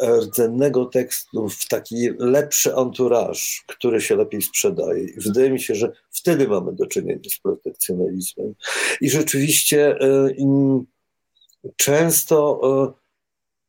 e, 0.00 0.16
rdzennego 0.16 0.84
tekstu 0.84 1.48
w 1.48 1.68
taki 1.68 2.10
lepszy 2.18 2.74
anturaż, 2.74 3.64
który 3.66 4.00
się 4.00 4.16
lepiej 4.16 4.42
sprzedaje. 4.42 5.04
I 5.04 5.20
wydaje 5.20 5.50
mi 5.50 5.60
się, 5.60 5.74
że 5.74 5.92
wtedy 6.10 6.48
mamy 6.48 6.72
do 6.72 6.86
czynienia 6.86 7.30
z 7.36 7.38
protekcjonalizmem. 7.38 8.54
I 9.00 9.10
rzeczywiście 9.10 9.96
y, 10.02 10.36
często, 11.76 12.60
y, 12.88 12.92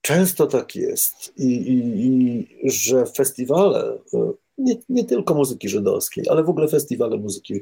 często 0.01 0.47
tak 0.47 0.76
jest. 0.76 1.34
I, 1.38 1.47
i, 1.47 2.05
i 2.05 2.72
że 2.72 3.05
festiwale, 3.05 3.97
nie, 4.57 4.76
nie, 4.89 5.05
tylko 5.05 5.34
muzyki 5.34 5.70
żydowskiej, 5.70 6.24
ale 6.30 6.43
w 6.43 6.49
ogóle 6.49 6.68
festiwale 6.68 7.18
muzyki 7.18 7.61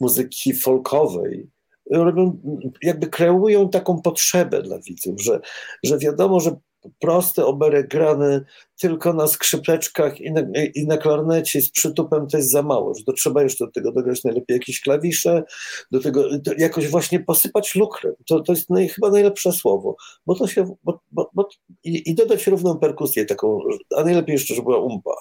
muzyki 0.00 0.54
folkowej, 0.54 1.50
robią, 1.90 2.40
jakby 2.82 3.06
kreują 3.06 3.68
taką 3.68 4.02
potrzebę 4.02 4.62
dla 4.62 4.78
widzów, 4.78 5.22
że, 5.22 5.40
że 5.84 5.98
wiadomo, 5.98 6.40
że 6.40 6.56
prosty 6.98 7.44
oberek 7.44 7.88
grany 7.88 8.44
tylko 8.80 9.12
na 9.12 9.26
skrzypeczkach 9.26 10.20
i 10.20 10.32
na, 10.32 10.40
i 10.74 10.86
na 10.86 10.96
klarnecie 10.96 11.62
z 11.62 11.70
przytupem 11.70 12.26
to 12.26 12.36
jest 12.36 12.50
za 12.50 12.62
mało, 12.62 12.94
że 12.94 13.04
to 13.04 13.12
trzeba 13.12 13.42
jeszcze 13.42 13.66
do 13.66 13.70
tego 13.70 13.92
dograć 13.92 14.24
najlepiej 14.24 14.54
jakieś 14.54 14.80
klawisze, 14.80 15.42
do 15.90 16.00
tego 16.00 16.24
jakoś 16.58 16.88
właśnie 16.88 17.20
posypać 17.20 17.74
lukrem. 17.74 18.14
To, 18.26 18.40
to 18.40 18.52
jest 18.52 18.70
naj, 18.70 18.88
chyba 18.88 19.10
najlepsze 19.10 19.52
słowo, 19.52 19.96
bo 20.26 20.34
to 20.34 20.46
się, 20.46 20.76
bo, 20.84 21.00
bo, 21.12 21.30
bo 21.34 21.48
i, 21.84 22.10
i, 22.10 22.14
dodać 22.14 22.46
równą 22.46 22.78
perkusję 22.78 23.26
taką, 23.26 23.58
a 23.96 24.04
najlepiej 24.04 24.32
jeszcze, 24.32 24.54
żeby 24.54 24.64
była 24.64 24.78
umpa. 24.78 25.14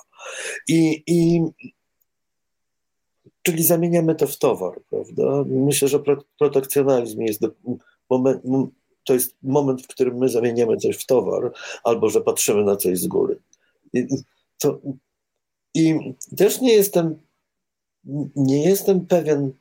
I, 0.68 1.04
i 1.08 1.42
Czyli 3.44 3.64
zamieniamy 3.64 4.16
to 4.16 4.28
w 4.28 4.38
towar, 4.38 4.82
prawda? 4.90 5.44
Myślę, 5.48 5.88
że 5.88 6.00
protekcjonalizm 6.38 7.22
jest 7.22 7.42
moment, 8.10 8.44
to 9.06 9.14
jest 9.14 9.36
moment, 9.44 9.84
w 9.84 9.88
którym 9.88 10.18
my 10.18 10.30
zamieniamy 10.30 10.78
coś 10.78 10.98
w 10.98 11.06
towar, 11.06 11.52
albo 11.84 12.10
że 12.10 12.22
patrzymy 12.22 12.64
na 12.64 12.76
coś 12.76 13.00
z 13.00 13.08
góry. 13.08 13.40
I, 13.94 14.08
to, 14.58 14.80
i 15.74 16.14
też 16.38 16.62
nie 16.62 16.74
jestem, 16.74 17.20
nie 18.36 18.64
jestem 18.64 19.06
pewien, 19.06 19.54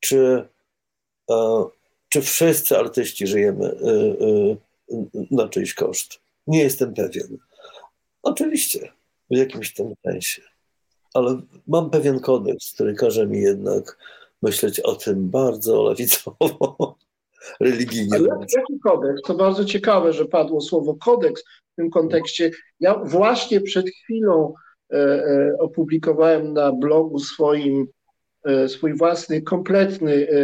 czy, 0.00 0.48
czy 2.08 2.22
wszyscy 2.22 2.78
artyści 2.78 3.26
żyjemy 3.26 3.66
e, 3.66 3.90
e, 4.90 5.26
na 5.30 5.48
czyjś 5.48 5.74
koszt. 5.74 6.20
Nie 6.46 6.62
jestem 6.62 6.94
pewien. 6.94 7.38
Oczywiście, 8.22 8.92
w 9.30 9.36
jakimś 9.36 9.74
tam 9.74 9.94
sensie 10.04 10.42
ale 11.18 11.40
mam 11.66 11.90
pewien 11.90 12.20
kodeks, 12.20 12.72
który 12.74 12.94
każe 12.94 13.26
mi 13.26 13.40
jednak 13.40 13.98
myśleć 14.42 14.80
o 14.80 14.94
tym 14.94 15.30
bardzo 15.30 15.82
lewicowo. 15.82 16.96
religijnie. 17.60 18.16
Ale 18.16 18.28
jaki 18.28 18.78
kodeks? 18.84 19.22
To 19.22 19.34
bardzo 19.34 19.64
ciekawe, 19.64 20.12
że 20.12 20.24
padło 20.24 20.60
słowo 20.60 20.94
kodeks 20.94 21.42
w 21.72 21.76
tym 21.76 21.90
kontekście. 21.90 22.50
Ja 22.80 22.94
właśnie 23.04 23.60
przed 23.60 23.90
chwilą 23.90 24.54
e, 24.92 24.96
e, 24.96 25.56
opublikowałem 25.60 26.52
na 26.52 26.72
blogu 26.72 27.18
swoim 27.18 27.86
e, 28.44 28.68
swój 28.68 28.94
własny, 28.94 29.42
kompletny 29.42 30.28
e, 30.30 30.36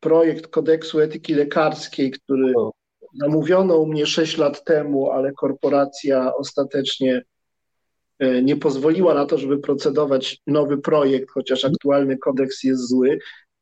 projekt 0.00 0.46
kodeksu 0.46 1.00
etyki 1.00 1.34
lekarskiej, 1.34 2.10
który 2.10 2.52
zamówiono 3.20 3.76
u 3.76 3.86
mnie 3.86 4.06
6 4.06 4.38
lat 4.38 4.64
temu, 4.64 5.10
ale 5.10 5.32
korporacja 5.32 6.34
ostatecznie 6.34 7.22
nie 8.42 8.56
pozwoliła 8.56 9.14
na 9.14 9.26
to, 9.26 9.38
żeby 9.38 9.58
procedować 9.58 10.40
nowy 10.46 10.78
projekt, 10.78 11.30
chociaż 11.30 11.64
aktualny 11.64 12.18
kodeks 12.18 12.62
jest 12.64 12.88
zły. 12.88 13.18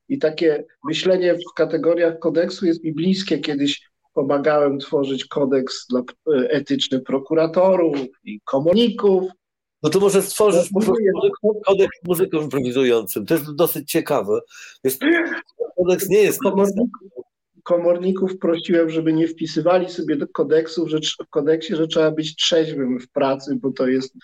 I 0.09 0.19
takie 0.19 0.65
myślenie 0.85 1.35
w 1.35 1.55
kategoriach 1.57 2.19
kodeksu 2.19 2.67
jest 2.67 2.85
mi 2.85 2.93
bliskie. 2.93 3.39
Kiedyś 3.39 3.91
pomagałem 4.15 4.79
tworzyć 4.79 5.25
kodeks 5.25 5.87
dla, 5.87 6.01
e, 6.01 6.51
etyczny 6.51 7.01
prokuratorów 7.01 7.97
i 8.25 8.41
komuników. 8.45 9.31
No 9.83 9.91
to 9.91 10.01
może 10.01 10.23
stworzysz 10.23 10.71
kodeks 11.67 11.99
muzyków 12.05 12.43
improwizującym. 12.43 13.27
To 13.27 13.35
jest 13.35 13.55
dosyć 13.55 13.91
ciekawe. 13.91 14.41
Jest, 14.85 15.03
kodeks 15.77 16.09
nie 16.09 16.19
jest 16.19 16.39
komorników, 16.43 17.11
komorników 17.63 18.39
prosiłem, 18.39 18.91
żeby 18.91 19.13
nie 19.13 19.29
wpisywali 19.29 19.91
sobie 19.91 20.17
do 20.17 20.29
kodeksów, 20.29 20.89
że, 20.89 20.99
w 21.27 21.31
kodeksie, 21.31 21.77
że 21.77 21.87
trzeba 21.87 22.11
być 22.11 22.37
trzeźwym 22.37 23.01
w 23.01 23.11
pracy, 23.11 23.57
bo 23.57 23.73
to 23.73 23.87
jest 23.87 24.15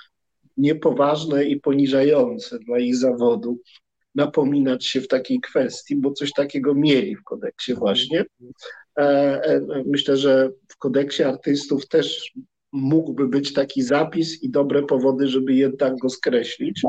niepoważne 0.56 1.44
i 1.44 1.60
poniżające 1.60 2.58
dla 2.58 2.78
ich 2.78 2.96
zawodu 2.96 3.58
napominać 4.14 4.86
się 4.86 5.00
w 5.00 5.08
takiej 5.08 5.40
kwestii, 5.40 5.96
bo 5.96 6.12
coś 6.12 6.32
takiego 6.32 6.74
mieli 6.74 7.16
w 7.16 7.24
kodeksie 7.24 7.74
właśnie. 7.74 8.24
E, 8.98 9.02
e, 9.44 9.60
Myślę, 9.86 10.16
że 10.16 10.50
w 10.68 10.76
kodeksie 10.76 11.22
artystów 11.22 11.88
też 11.88 12.32
mógłby 12.72 13.28
być 13.28 13.52
taki 13.52 13.82
zapis 13.82 14.42
i 14.42 14.50
dobre 14.50 14.82
powody, 14.82 15.28
żeby 15.28 15.54
jednak 15.54 15.98
go 15.98 16.08
skreślić. 16.08 16.82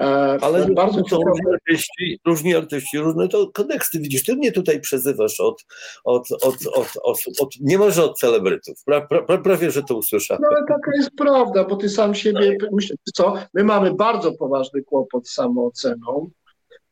E, 0.00 0.04
Ale 0.42 0.66
bardzo 0.66 1.02
ciekawe- 1.02 1.24
różni 1.26 1.52
artyści, 1.52 2.20
różni 2.26 2.54
artyści, 2.54 2.98
różne 2.98 3.28
to 3.28 3.50
kodeksy. 3.54 3.98
Widzisz, 4.00 4.24
ty 4.24 4.36
mnie 4.36 4.52
tutaj 4.52 4.80
przezywasz 4.80 5.40
od, 5.40 5.64
od, 6.04 6.28
od, 6.42 6.54
od, 6.74 6.88
od, 7.02 7.18
od 7.40 7.50
niemalże 7.60 8.04
od 8.04 8.18
celebrytów. 8.18 8.74
Pra, 8.84 9.00
pra, 9.00 9.22
pra, 9.22 9.38
prawie, 9.38 9.70
że 9.70 9.82
to 9.82 9.96
usłyszałem. 9.96 10.42
No 10.42 10.48
ale 10.56 10.66
taka 10.68 10.90
jest 10.96 11.10
prawda, 11.16 11.64
bo 11.64 11.76
ty 11.76 11.88
sam 11.88 12.14
siebie, 12.14 12.56
myślę, 12.72 12.96
co, 13.14 13.34
my 13.54 13.64
mamy 13.64 13.94
bardzo 13.94 14.32
poważny 14.32 14.82
kłopot 14.82 15.28
z 15.28 15.34
samooceną. 15.34 16.30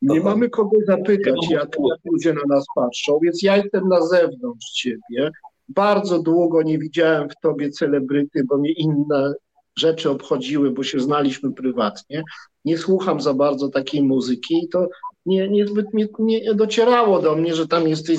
Nie 0.02 0.20
Aha. 0.20 0.30
mamy 0.30 0.50
kogo 0.50 0.76
zapytać, 0.86 1.34
Ja 1.50 1.58
jak, 1.58 1.68
jak 1.90 1.98
ludzie 2.04 2.32
na 2.32 2.42
nas 2.56 2.64
patrzą, 2.74 3.18
więc 3.22 3.42
ja 3.42 3.56
jestem 3.56 3.88
na 3.88 4.06
zewnątrz 4.06 4.66
ciebie. 4.72 5.30
Bardzo 5.68 6.22
długo 6.22 6.62
nie 6.62 6.78
widziałem 6.78 7.28
w 7.30 7.40
tobie 7.42 7.70
celebryty, 7.70 8.44
bo 8.44 8.58
mnie 8.58 8.72
inne 8.72 9.34
rzeczy 9.78 10.10
obchodziły, 10.10 10.70
bo 10.70 10.82
się 10.82 11.00
znaliśmy 11.00 11.52
prywatnie. 11.52 12.24
Nie 12.64 12.78
słucham 12.78 13.20
za 13.20 13.34
bardzo 13.34 13.68
takiej 13.68 14.02
muzyki 14.02 14.64
i 14.64 14.68
to 14.68 14.88
nie, 15.26 15.48
niezbyt 15.48 15.86
nie 16.18 16.54
docierało 16.54 17.22
do 17.22 17.36
mnie, 17.36 17.54
że 17.54 17.68
tam 17.68 17.88
jesteś 17.88 18.18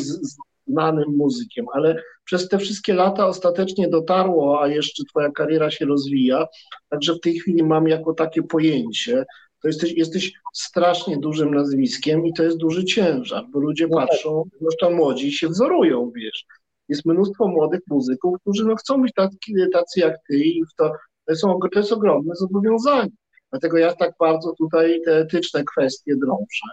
znanym 0.67 1.15
muzykiem, 1.17 1.65
ale 1.73 2.03
przez 2.23 2.49
te 2.49 2.57
wszystkie 2.57 2.93
lata 2.93 3.27
ostatecznie 3.27 3.87
dotarło, 3.87 4.61
a 4.61 4.67
jeszcze 4.67 5.03
twoja 5.09 5.31
kariera 5.31 5.71
się 5.71 5.85
rozwija, 5.85 6.47
także 6.89 7.13
w 7.13 7.19
tej 7.19 7.39
chwili 7.39 7.63
mam 7.63 7.87
jako 7.87 8.13
takie 8.13 8.43
pojęcie, 8.43 9.25
to 9.61 9.67
jesteś, 9.67 9.93
jesteś 9.93 10.33
strasznie 10.53 11.17
dużym 11.17 11.53
nazwiskiem 11.53 12.25
i 12.25 12.33
to 12.33 12.43
jest 12.43 12.57
duży 12.57 12.83
ciężar, 12.83 13.45
bo 13.51 13.59
ludzie 13.59 13.87
No 13.89 13.97
tak. 13.97 14.09
patrzą, 14.09 14.43
zwłaszcza 14.57 14.89
młodzi, 14.89 15.27
i 15.27 15.31
się 15.31 15.47
wzorują, 15.47 16.11
wiesz. 16.15 16.45
Jest 16.89 17.05
mnóstwo 17.05 17.47
młodych 17.47 17.81
muzyków, 17.87 18.35
którzy 18.41 18.65
no, 18.65 18.75
chcą 18.75 19.01
być 19.01 19.13
tacy, 19.13 19.37
tacy 19.73 19.99
jak 19.99 20.15
ty 20.27 20.37
i 20.37 20.63
w 20.63 20.75
to, 20.77 20.91
są, 21.35 21.59
to 21.73 21.79
jest 21.79 21.91
ogromne 21.91 22.35
zobowiązanie. 22.35 23.11
Dlatego 23.51 23.77
ja 23.77 23.93
tak 23.93 24.13
bardzo 24.19 24.53
tutaj 24.57 25.01
te 25.05 25.17
etyczne 25.17 25.63
kwestie 25.63 26.15
drążę. 26.15 26.69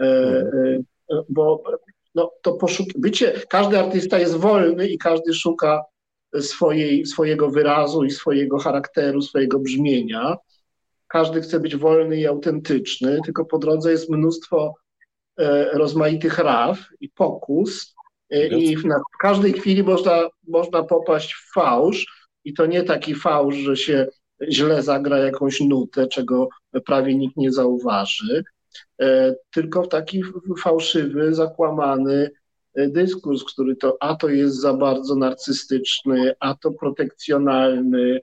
E, 0.00 0.06
e, 1.10 1.22
bo 1.28 1.62
no, 2.14 2.32
to 2.42 2.52
poszuk- 2.52 2.98
bycie, 2.98 3.32
każdy 3.48 3.78
artysta 3.78 4.18
jest 4.18 4.36
wolny 4.36 4.88
i 4.88 4.98
każdy 4.98 5.34
szuka 5.34 5.82
swojej, 6.40 7.06
swojego 7.06 7.50
wyrazu 7.50 8.04
i 8.04 8.10
swojego 8.10 8.58
charakteru, 8.58 9.22
swojego 9.22 9.58
brzmienia. 9.58 10.36
Każdy 11.08 11.40
chce 11.40 11.60
być 11.60 11.76
wolny 11.76 12.16
i 12.16 12.26
autentyczny, 12.26 13.18
tylko 13.24 13.44
po 13.44 13.58
drodze 13.58 13.90
jest 13.90 14.10
mnóstwo 14.10 14.74
e, 15.38 15.64
rozmaitych 15.78 16.38
raf 16.38 16.78
i 17.00 17.08
pokus 17.08 17.96
i 18.30 18.76
w, 18.76 18.84
na, 18.84 18.98
w 18.98 19.18
każdej 19.20 19.52
chwili 19.52 19.82
można, 19.82 20.28
można 20.48 20.82
popaść 20.82 21.34
w 21.34 21.52
fałsz 21.52 22.15
i 22.46 22.54
to 22.54 22.66
nie 22.66 22.82
taki 22.82 23.14
fałsz, 23.14 23.56
że 23.56 23.76
się 23.76 24.06
źle 24.50 24.82
zagra 24.82 25.18
jakąś 25.18 25.60
nutę, 25.60 26.06
czego 26.06 26.48
prawie 26.84 27.14
nikt 27.14 27.36
nie 27.36 27.52
zauważy, 27.52 28.44
e, 29.00 29.34
tylko 29.50 29.86
taki 29.86 30.22
fałszywy, 30.62 31.34
zakłamany 31.34 32.30
e, 32.74 32.88
dyskurs, 32.88 33.44
który 33.44 33.76
to 33.76 33.96
a 34.00 34.14
to 34.14 34.28
jest 34.28 34.60
za 34.60 34.74
bardzo 34.74 35.14
narcystyczny, 35.14 36.34
a 36.40 36.54
to 36.54 36.70
protekcjonalny, 36.70 38.20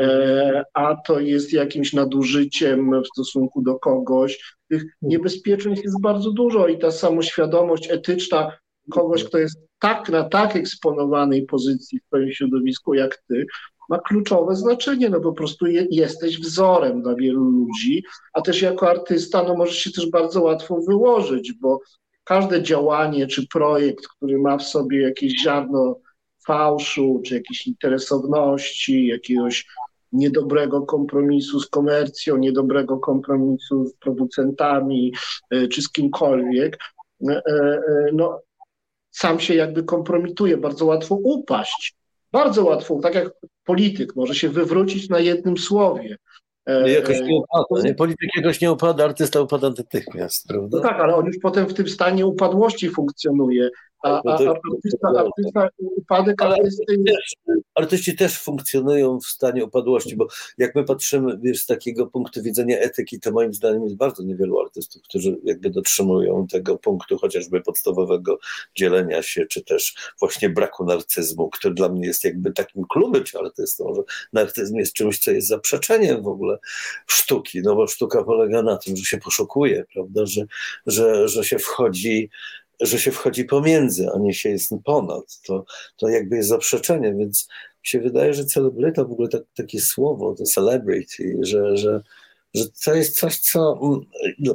e, 0.00 0.64
a 0.74 0.96
to 1.06 1.20
jest 1.20 1.52
jakimś 1.52 1.92
nadużyciem 1.92 3.02
w 3.02 3.06
stosunku 3.06 3.62
do 3.62 3.78
kogoś. 3.78 4.56
Tych 4.68 4.84
niebezpieczeństw 5.02 5.84
jest 5.84 6.00
bardzo 6.00 6.30
dużo 6.30 6.68
i 6.68 6.78
ta 6.78 6.90
samoświadomość 6.90 7.90
etyczna 7.90 8.61
kogoś, 8.90 9.24
kto 9.24 9.38
jest 9.38 9.58
tak 9.78 10.08
na 10.08 10.28
tak 10.28 10.56
eksponowanej 10.56 11.46
pozycji 11.46 12.00
w 12.00 12.06
swoim 12.06 12.32
środowisku 12.32 12.94
jak 12.94 13.22
ty, 13.28 13.46
ma 13.88 13.98
kluczowe 13.98 14.56
znaczenie, 14.56 15.10
no 15.10 15.20
po 15.20 15.32
prostu 15.32 15.66
je, 15.66 15.86
jesteś 15.90 16.40
wzorem 16.40 17.02
dla 17.02 17.14
wielu 17.14 17.44
ludzi, 17.44 18.04
a 18.32 18.40
też 18.40 18.62
jako 18.62 18.90
artysta 18.90 19.42
no 19.42 19.54
możesz 19.56 19.76
się 19.76 19.92
też 19.92 20.10
bardzo 20.10 20.42
łatwo 20.42 20.80
wyłożyć, 20.88 21.52
bo 21.52 21.80
każde 22.24 22.62
działanie 22.62 23.26
czy 23.26 23.48
projekt, 23.48 24.08
który 24.08 24.38
ma 24.38 24.58
w 24.58 24.62
sobie 24.62 25.02
jakieś 25.02 25.42
ziarno 25.42 26.00
fałszu, 26.46 27.22
czy 27.26 27.34
jakiejś 27.34 27.66
interesowności, 27.66 29.06
jakiegoś 29.06 29.66
niedobrego 30.12 30.82
kompromisu 30.82 31.60
z 31.60 31.68
komercją, 31.68 32.36
niedobrego 32.36 32.98
kompromisu 32.98 33.86
z 33.86 33.94
producentami, 33.94 35.12
e, 35.50 35.68
czy 35.68 35.82
z 35.82 35.92
kimkolwiek, 35.92 36.78
e, 37.28 37.42
e, 37.46 37.80
no 38.12 38.40
sam 39.12 39.40
się 39.40 39.54
jakby 39.54 39.82
kompromituje, 39.82 40.56
bardzo 40.56 40.86
łatwo 40.86 41.14
upaść. 41.14 41.94
Bardzo 42.32 42.64
łatwo, 42.64 43.00
tak 43.02 43.14
jak 43.14 43.30
polityk 43.64 44.16
może 44.16 44.34
się 44.34 44.48
wywrócić 44.48 45.08
na 45.08 45.18
jednym 45.18 45.58
słowie. 45.58 46.16
E, 46.66 46.90
jakoś 46.90 47.16
e, 47.18 47.22
nie 47.24 47.36
upada. 47.36 47.82
Nie? 47.82 47.94
Polityk 47.94 48.30
jakoś 48.36 48.60
nie 48.60 48.72
upada, 48.72 49.04
artysta 49.04 49.40
upada 49.40 49.70
natychmiast, 49.78 50.48
prawda? 50.48 50.76
No 50.76 50.82
tak, 50.82 51.00
ale 51.00 51.14
on 51.14 51.26
już 51.26 51.36
potem 51.42 51.66
w 51.66 51.74
tym 51.74 51.88
stanie 51.88 52.26
upadłości 52.26 52.90
funkcjonuje. 52.90 53.70
A, 54.02 54.08
a, 54.08 54.20
a 54.24 54.54
artysta, 54.72 55.08
artysta, 55.08 55.68
upadek 55.78 56.42
Ale 56.42 56.54
artysty 56.54 56.84
też, 57.06 57.34
artyści 57.74 58.16
też 58.16 58.38
funkcjonują 58.38 59.20
w 59.20 59.26
stanie 59.26 59.64
upadłości, 59.64 60.16
bo 60.16 60.26
jak 60.58 60.74
my 60.74 60.84
patrzymy 60.84 61.38
wiesz, 61.42 61.62
z 61.62 61.66
takiego 61.66 62.06
punktu 62.06 62.42
widzenia 62.42 62.78
etyki, 62.78 63.20
to 63.20 63.32
moim 63.32 63.54
zdaniem 63.54 63.84
jest 63.84 63.96
bardzo 63.96 64.22
niewielu 64.22 64.60
artystów, 64.60 65.02
którzy 65.02 65.38
jakby 65.44 65.70
dotrzymują 65.70 66.46
tego 66.46 66.78
punktu 66.78 67.18
chociażby 67.18 67.60
podstawowego 67.60 68.38
dzielenia 68.74 69.22
się, 69.22 69.46
czy 69.46 69.64
też 69.64 69.94
właśnie 70.20 70.50
braku 70.50 70.84
narcyzmu, 70.84 71.50
który 71.50 71.74
dla 71.74 71.88
mnie 71.88 72.06
jest 72.06 72.24
jakby 72.24 72.52
takim 72.52 72.84
klubem 72.88 73.24
artystą, 73.40 73.94
że 73.94 74.02
narcyzm 74.32 74.76
jest 74.76 74.92
czymś, 74.92 75.18
co 75.18 75.30
jest 75.30 75.48
zaprzeczeniem 75.48 76.22
w 76.22 76.28
ogóle 76.28 76.58
sztuki, 77.06 77.60
no 77.62 77.74
bo 77.74 77.86
sztuka 77.86 78.24
polega 78.24 78.62
na 78.62 78.76
tym, 78.76 78.96
że 78.96 79.04
się 79.04 79.18
poszukuje, 79.18 79.84
prawda, 79.92 80.26
że, 80.26 80.46
że, 80.86 81.28
że 81.28 81.44
się 81.44 81.58
wchodzi 81.58 82.30
że 82.82 82.98
się 82.98 83.10
wchodzi 83.10 83.44
pomiędzy, 83.44 84.06
a 84.14 84.18
nie 84.18 84.34
się 84.34 84.48
jest 84.48 84.74
ponad. 84.84 85.40
To, 85.46 85.64
to 85.96 86.08
jakby 86.08 86.36
jest 86.36 86.48
zaprzeczenie, 86.48 87.14
więc 87.14 87.48
mi 87.50 87.86
się 87.86 88.00
wydaje, 88.00 88.34
że 88.34 88.44
celebryta, 88.44 89.04
w 89.04 89.12
ogóle 89.12 89.28
tak, 89.28 89.42
takie 89.56 89.80
słowo, 89.80 90.34
to 90.34 90.44
celebrity, 90.44 91.38
że, 91.40 91.76
że, 91.76 92.02
że 92.54 92.64
to 92.84 92.94
jest 92.94 93.18
coś, 93.18 93.38
co 93.38 93.80
mm, 93.82 94.00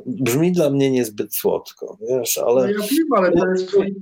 brzmi 0.05 0.51
dla 0.51 0.69
mnie 0.69 0.91
niezbyt 0.91 1.35
słodko, 1.35 1.97
wiesz, 2.09 2.37
ale... 2.37 2.61
No 2.61 2.69
ja 2.69 2.77
wiem, 2.77 3.07
ale 3.15 3.31
to 3.31 3.47
jest 3.47 3.69
twój 3.69 3.95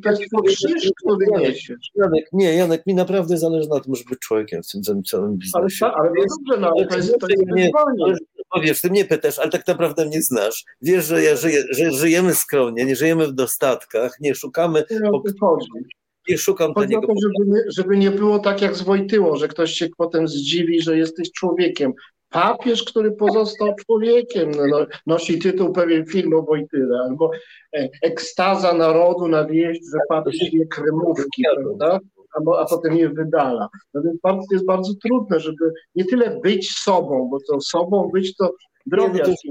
krzyż, 0.46 0.92
który 1.04 1.26
niesiesz. 1.40 1.92
Janek, 1.96 2.26
nie, 2.34 2.54
Janek, 2.54 2.86
mi 2.86 2.94
naprawdę 2.94 3.38
zależy 3.38 3.70
na 3.70 3.80
tym, 3.80 3.96
żeby 3.96 4.10
być 4.10 4.20
człowiekiem 4.20 4.64
w 4.64 4.72
tym 4.72 4.84
całym- 4.84 5.04
całym 5.04 5.26
Ale, 5.26 5.38
biznesie. 5.38 5.86
ale 5.86 6.10
no 6.10 6.24
dobrze, 6.38 6.62
no, 6.62 6.72
ale 6.78 6.88
to 6.88 6.98
jest, 6.98 7.20
to 7.20 7.28
jest 7.28 7.44
Nie, 7.56 7.64
wyzwanie. 7.66 8.18
Ale- 8.56 8.62
Bo 8.62 8.68
wiesz, 8.68 8.82
ty 8.82 8.90
mnie 8.90 9.06
pytasz, 9.06 9.40
ale 9.40 9.52
tak 9.52 9.68
naprawdę 9.68 10.06
mnie 10.06 10.22
znasz. 10.22 10.64
Wiesz, 10.82 11.06
że, 11.06 11.24
ja 11.24 11.36
żyję, 11.36 11.64
że 11.70 11.92
żyjemy 11.92 12.36
skromnie, 12.36 12.86
nie 12.86 12.96
żyjemy 12.96 13.28
w 13.28 13.34
dostatkach, 13.34 14.20
nie 14.20 14.36
szukamy, 14.36 14.84
Nie 14.92 15.10
o 15.12 16.38
szukam 16.38 16.74
Chodzi 16.74 16.96
o 16.96 17.02
taniego 17.02 17.14
to, 17.14 17.20
żeby 17.22 17.52
nie, 17.52 17.62
żeby 17.68 17.98
nie 17.98 18.12
było 18.12 18.40
tak 18.40 18.62
jak 18.62 18.76
z 18.76 18.82
Wojtyło, 18.82 19.38
że 19.38 19.48
ktoś 19.48 19.72
się 19.74 19.88
potem 19.98 20.28
zdziwi, 20.28 20.82
że 20.82 20.98
jesteś 20.98 21.32
człowiekiem. 21.32 21.94
papież, 22.30 22.84
który 22.84 23.12
pozostał 23.12 23.76
człowiekiem, 23.86 24.52
no, 24.70 24.86
nosi 25.08 25.40
tytuł 25.40 25.74
pewien 25.74 26.06
filmu 26.06 26.46
Wojtyla, 26.46 27.00
albo 27.10 27.32
e, 27.78 27.90
ekstaza 28.02 28.74
narodu 28.74 29.28
na 29.28 29.46
wieść, 29.46 29.82
że 29.94 30.00
papież 30.10 30.54
je 30.54 30.66
kremówki, 30.68 31.44
prawda? 31.56 32.00
A, 32.36 32.60
a 32.60 32.66
potem 32.66 32.98
je 32.98 33.10
wydala. 33.10 33.70
No 33.94 34.02
więc 34.02 34.20
bardzo, 34.22 34.48
jest 34.52 34.66
bardzo 34.66 34.94
trudne, 35.08 35.40
żeby 35.40 35.74
nie 35.96 36.06
tyle 36.06 36.40
być 36.40 36.72
sobą, 36.72 37.30
bo 37.32 37.38
to 37.50 37.62
sobą 37.62 38.10
być 38.14 38.36
to 38.36 38.54
drobiazg, 38.86 39.42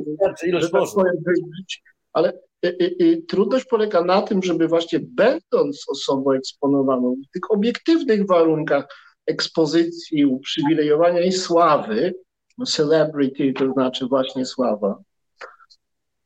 że 0.60 0.70
tak 0.70 0.82
powiem, 0.94 1.14
być, 1.24 1.82
ale 2.12 2.32
y, 2.64 2.68
y, 2.68 2.96
y, 3.00 3.22
trudność 3.28 3.64
polega 3.64 4.04
na 4.04 4.22
tym, 4.22 4.42
żeby 4.42 4.68
właśnie 4.68 5.00
będąc 5.02 5.84
osobą 5.88 6.32
eksponowaną 6.32 7.16
w 7.28 7.32
tych 7.32 7.50
obiektywnych 7.50 8.26
warunkach 8.26 8.86
ekspozycji, 9.26 10.26
uprzywilejowania 10.26 11.20
i 11.20 11.32
sławy, 11.32 12.14
no 12.58 12.66
celebrity 12.66 13.52
to 13.52 13.72
znaczy 13.72 14.06
właśnie 14.06 14.46
sława, 14.46 14.98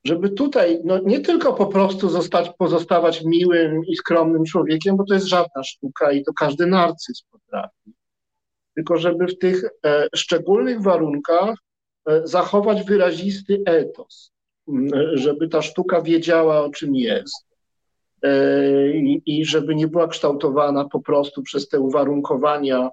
żeby 0.04 0.30
tutaj 0.30 0.80
no, 0.84 0.98
nie 0.98 1.20
tylko 1.20 1.52
po 1.52 1.66
prostu 1.66 2.08
zostać, 2.08 2.50
pozostawać 2.58 3.24
miłym 3.24 3.84
i 3.86 3.96
skromnym 3.96 4.44
człowiekiem, 4.44 4.96
bo 4.96 5.04
to 5.04 5.14
jest 5.14 5.26
żadna 5.26 5.64
sztuka 5.64 6.12
i 6.12 6.24
to 6.24 6.32
każdy 6.32 6.66
narcyz 6.66 7.22
potrafi, 7.30 7.92
tylko 8.74 8.96
żeby 8.96 9.26
w 9.26 9.38
tych 9.38 9.64
e, 9.86 10.08
szczególnych 10.16 10.82
warunkach 10.82 11.54
e, 12.08 12.26
zachować 12.26 12.82
wyrazisty 12.82 13.62
etos, 13.66 14.32
żeby 15.12 15.48
ta 15.48 15.62
sztuka 15.62 16.02
wiedziała, 16.02 16.64
o 16.64 16.70
czym 16.70 16.94
jest. 16.94 17.46
E, 18.22 18.30
I, 19.26 19.44
żeby 19.44 19.74
nie 19.74 19.88
była 19.88 20.08
kształtowana 20.08 20.84
po 20.84 21.00
prostu 21.00 21.42
przez 21.42 21.68
te 21.68 21.80
uwarunkowania, 21.80 22.90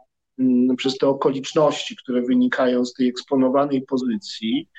przez 0.78 0.98
te 0.98 1.08
okoliczności, 1.08 1.96
które 1.96 2.22
wynikają 2.22 2.86
z 2.86 2.94
tej 2.94 3.08
eksponowanej 3.08 3.82
pozycji, 3.82 4.70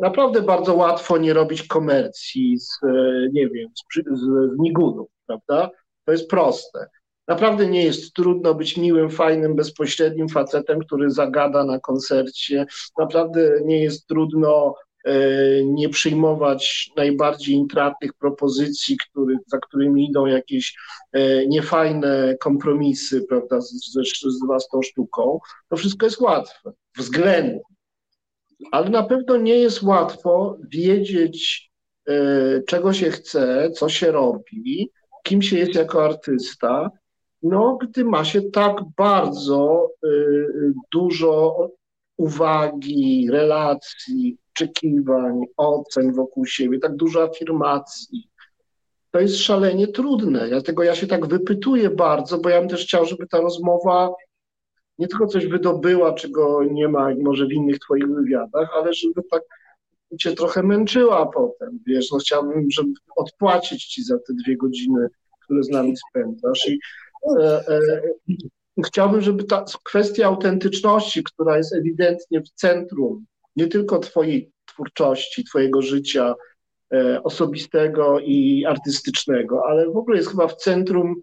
naprawdę 0.00 0.42
bardzo 0.42 0.74
łatwo 0.74 1.18
nie 1.18 1.32
robić 1.32 1.62
komercji 1.62 2.58
z, 2.58 2.78
e, 2.82 3.28
nie 3.32 3.48
wiem, 3.48 3.68
z, 3.74 4.18
z, 4.18 4.20
z 4.56 4.58
migunów, 4.58 5.08
prawda? 5.26 5.70
To 6.04 6.12
jest 6.12 6.30
proste. 6.30 6.86
Naprawdę 7.28 7.66
nie 7.66 7.84
jest 7.84 8.14
trudno 8.14 8.54
być 8.54 8.76
miłym, 8.76 9.10
fajnym, 9.10 9.56
bezpośrednim 9.56 10.28
facetem, 10.28 10.80
który 10.80 11.10
zagada 11.10 11.64
na 11.64 11.78
koncercie. 11.78 12.66
Naprawdę 12.98 13.60
nie 13.64 13.82
jest 13.82 14.06
trudno 14.06 14.74
e, 15.04 15.14
nie 15.64 15.88
przyjmować 15.88 16.90
najbardziej 16.96 17.54
intratnych 17.54 18.12
propozycji, 18.14 18.96
który, 18.96 19.36
za 19.46 19.58
którymi 19.58 20.04
idą 20.04 20.26
jakieś 20.26 20.76
e, 21.12 21.46
niefajne 21.46 22.36
kompromisy, 22.40 23.22
prawda, 23.28 23.60
z, 23.60 23.70
z, 23.70 24.20
z 24.20 24.46
własną 24.46 24.82
sztuką. 24.82 25.38
To 25.68 25.76
wszystko 25.76 26.06
jest 26.06 26.20
łatwe, 26.20 26.72
względnie 26.96 27.60
ale 28.70 28.90
na 28.90 29.02
pewno 29.02 29.36
nie 29.36 29.54
jest 29.54 29.82
łatwo 29.82 30.56
wiedzieć, 30.68 31.70
e, 32.08 32.14
czego 32.66 32.92
się 32.92 33.10
chce, 33.10 33.70
co 33.70 33.88
się 33.88 34.12
robi, 34.12 34.90
kim 35.22 35.42
się 35.42 35.58
jest 35.58 35.74
jako 35.74 36.04
artysta, 36.04 36.90
no, 37.42 37.78
gdy 37.82 38.04
ma 38.04 38.24
się 38.24 38.42
tak 38.42 38.76
bardzo 38.96 39.90
e, 40.04 40.08
dużo 40.92 41.68
uwagi, 42.16 43.28
relacji, 43.30 44.38
oczekiwań, 44.54 45.40
ocen 45.56 46.12
wokół 46.12 46.46
siebie, 46.46 46.78
tak 46.78 46.96
dużo 46.96 47.22
afirmacji. 47.22 48.28
To 49.10 49.20
jest 49.20 49.38
szalenie 49.38 49.88
trudne. 49.88 50.48
Dlatego 50.48 50.82
ja 50.82 50.94
się 50.94 51.06
tak 51.06 51.26
wypytuję 51.26 51.90
bardzo, 51.90 52.38
bo 52.38 52.48
ja 52.48 52.60
bym 52.60 52.68
też 52.68 52.84
chciał, 52.84 53.04
żeby 53.04 53.26
ta 53.26 53.40
rozmowa 53.40 54.14
nie 55.02 55.08
tylko 55.08 55.26
coś 55.26 55.46
wydobyła, 55.46 56.14
czego 56.14 56.64
nie 56.64 56.88
ma 56.88 57.08
może 57.22 57.46
w 57.46 57.52
innych 57.52 57.78
twoich 57.78 58.06
wywiadach, 58.06 58.68
ale 58.76 58.94
żeby 58.94 59.22
tak 59.30 59.42
cię 60.18 60.32
trochę 60.32 60.62
męczyła 60.62 61.26
potem, 61.26 61.78
wiesz, 61.86 62.10
no 62.12 62.18
chciałbym, 62.18 62.70
żeby 62.70 62.92
odpłacić 63.16 63.86
ci 63.86 64.04
za 64.04 64.18
te 64.18 64.32
dwie 64.44 64.56
godziny, 64.56 65.08
które 65.40 65.62
z 65.62 65.68
nami 65.68 65.94
spędzasz. 65.96 66.68
I 66.68 66.78
e, 67.40 67.68
e, 67.68 68.02
chciałbym, 68.86 69.20
żeby 69.20 69.44
ta 69.44 69.64
kwestia 69.84 70.26
autentyczności, 70.26 71.22
która 71.22 71.56
jest 71.56 71.74
ewidentnie 71.74 72.40
w 72.40 72.50
centrum 72.50 73.24
nie 73.56 73.66
tylko 73.66 73.98
twojej 73.98 74.50
twórczości, 74.66 75.44
twojego 75.44 75.82
życia 75.82 76.34
e, 76.94 77.22
osobistego 77.22 78.20
i 78.20 78.64
artystycznego, 78.64 79.62
ale 79.68 79.90
w 79.90 79.96
ogóle 79.96 80.16
jest 80.16 80.30
chyba 80.30 80.48
w 80.48 80.56
centrum 80.56 81.22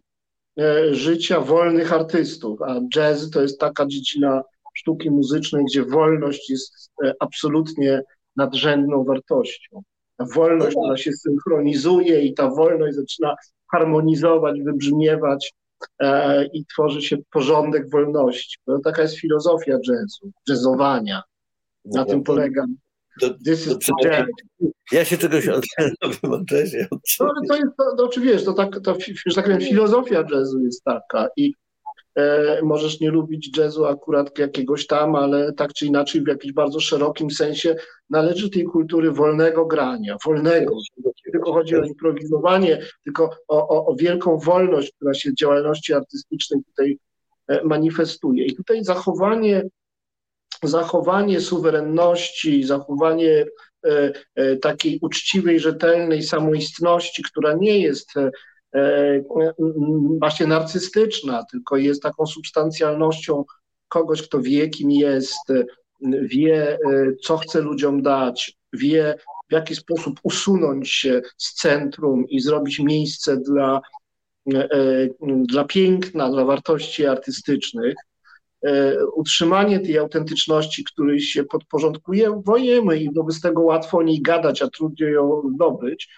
życia 0.91 1.41
wolnych 1.41 1.93
artystów, 1.93 2.61
a 2.61 2.79
jazz 2.93 3.29
to 3.29 3.41
jest 3.41 3.59
taka 3.59 3.85
dziedzina 3.85 4.43
sztuki 4.73 5.11
muzycznej, 5.11 5.65
gdzie 5.65 5.85
wolność 5.85 6.49
jest 6.49 6.91
e, 7.03 7.13
absolutnie 7.19 8.01
nadrzędną 8.35 9.03
wartością. 9.03 9.81
Ta 10.17 10.25
wolność, 10.35 10.75
ona 10.77 10.97
się 10.97 11.11
synchronizuje 11.13 12.21
i 12.21 12.33
ta 12.33 12.49
wolność 12.49 12.95
zaczyna 12.95 13.35
harmonizować, 13.71 14.61
wybrzmiewać 14.61 15.53
e, 15.99 16.45
i 16.45 16.65
tworzy 16.65 17.01
się 17.01 17.17
porządek 17.31 17.89
wolności. 17.89 18.57
To 18.65 18.79
taka 18.83 19.01
jest 19.01 19.19
filozofia 19.19 19.71
jazzu, 19.71 20.31
jazzowania. 20.47 21.21
Na 21.85 22.05
tym 22.05 22.23
polega 22.23 22.65
to, 23.19 23.29
This 23.45 23.67
is 23.67 23.77
to 23.77 23.93
ja 24.91 25.05
się 25.05 25.17
czegoś 25.17 25.47
od 25.47 25.65
No, 27.19 27.29
ale 27.29 27.47
to 27.47 27.55
jest, 27.55 27.77
to, 27.97 28.07
to, 28.07 28.21
wiesz, 28.21 28.43
to 28.43 28.53
tak, 28.53 28.79
to, 28.83 28.97
że 29.25 29.35
tak 29.35 29.45
powiem, 29.45 29.61
filozofia 29.61 30.25
jazzu 30.31 30.59
jest 30.59 30.83
taka 30.83 31.27
i 31.37 31.53
e, 32.15 32.61
możesz 32.63 32.99
nie 32.99 33.11
lubić 33.11 33.57
jazzu 33.57 33.85
akurat 33.85 34.39
jakiegoś 34.39 34.87
tam, 34.87 35.15
ale 35.15 35.53
tak 35.53 35.73
czy 35.73 35.85
inaczej 35.85 36.21
w 36.21 36.27
jakimś 36.27 36.53
bardzo 36.53 36.79
szerokim 36.79 37.31
sensie 37.31 37.75
należy 38.09 38.49
tej 38.49 38.63
kultury 38.63 39.11
wolnego 39.11 39.65
grania, 39.65 40.17
wolnego. 40.25 40.75
Nie 40.97 41.31
tylko 41.31 41.53
chodzi 41.53 41.75
o 41.75 41.83
improwizowanie, 41.83 42.81
tylko 43.03 43.29
o, 43.47 43.67
o, 43.67 43.85
o 43.85 43.95
wielką 43.95 44.37
wolność, 44.37 44.93
która 44.95 45.13
się 45.13 45.31
w 45.31 45.35
działalności 45.35 45.93
artystycznej 45.93 46.61
tutaj 46.63 46.97
e, 47.47 47.63
manifestuje. 47.63 48.45
I 48.45 48.55
tutaj 48.55 48.83
zachowanie 48.83 49.63
zachowanie 50.63 51.41
suwerenności, 51.41 52.63
zachowanie 52.63 53.45
e, 53.85 54.13
e, 54.35 54.57
takiej 54.57 54.99
uczciwej, 55.01 55.59
rzetelnej 55.59 56.23
samoistności, 56.23 57.23
która 57.23 57.53
nie 57.53 57.79
jest 57.79 58.09
e, 58.17 58.31
właśnie 60.19 60.47
narcystyczna, 60.47 61.43
tylko 61.51 61.77
jest 61.77 62.03
taką 62.03 62.25
substancjalnością 62.25 63.45
kogoś, 63.87 64.21
kto 64.21 64.41
wie, 64.41 64.69
kim 64.69 64.91
jest, 64.91 65.47
wie, 66.21 66.77
co 67.23 67.37
chce 67.37 67.61
ludziom 67.61 68.01
dać, 68.01 68.57
wie, 68.73 69.15
w 69.49 69.53
jaki 69.53 69.75
sposób 69.75 70.19
usunąć 70.23 70.91
się 70.91 71.21
z 71.37 71.53
centrum 71.53 72.25
i 72.29 72.39
zrobić 72.39 72.79
miejsce 72.79 73.37
dla, 73.37 73.81
dla 75.25 75.63
piękna, 75.63 76.29
dla 76.29 76.45
wartości 76.45 77.05
artystycznych. 77.05 77.95
E, 78.65 79.05
utrzymanie 79.05 79.79
tej 79.79 79.97
autentyczności, 79.97 80.83
której 80.83 81.19
się 81.21 81.43
podporządkujemy 81.43 82.99
i 82.99 83.13
wobec 83.13 83.41
tego 83.41 83.61
łatwo 83.61 83.97
o 83.97 84.03
niej 84.03 84.21
gadać, 84.21 84.61
a 84.61 84.67
trudniej 84.67 85.13
ją 85.13 85.41
zdobyć, 85.55 86.09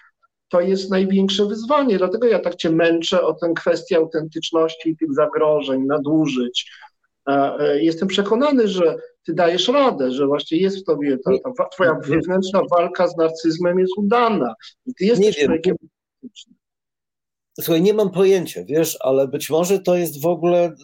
to 0.48 0.60
jest 0.60 0.90
największe 0.90 1.46
wyzwanie. 1.46 1.98
Dlatego 1.98 2.26
ja 2.26 2.38
tak 2.38 2.54
cię 2.54 2.70
męczę 2.70 3.22
o 3.22 3.34
tę 3.34 3.52
kwestię 3.56 3.96
autentyczności 3.96 4.90
i 4.90 4.96
tych 4.96 5.14
zagrożeń, 5.14 5.82
nadużyć. 5.86 6.70
E, 7.26 7.82
jestem 7.82 8.08
przekonany, 8.08 8.68
że 8.68 8.96
ty 9.26 9.34
dajesz 9.34 9.68
radę, 9.68 10.12
że 10.12 10.26
właśnie 10.26 10.58
jest 10.58 10.78
w 10.78 10.84
tobie 10.84 11.18
ta, 11.18 11.30
ta 11.58 11.68
twoja 11.68 11.94
wewnętrzna 11.94 12.62
walka 12.70 13.08
z 13.08 13.16
narcyzmem 13.16 13.78
jest 13.78 13.92
udana. 13.96 14.54
I 14.86 14.94
ty 14.94 15.04
jesteś 15.04 15.38
człowiekiem 15.38 15.76
Słuchaj, 17.60 17.82
nie 17.82 17.94
mam 17.94 18.10
pojęcia, 18.10 18.64
wiesz, 18.64 18.96
ale 19.00 19.28
być 19.28 19.50
może 19.50 19.78
to 19.78 19.96
jest 19.96 20.20
w 20.20 20.26
ogóle, 20.26 20.74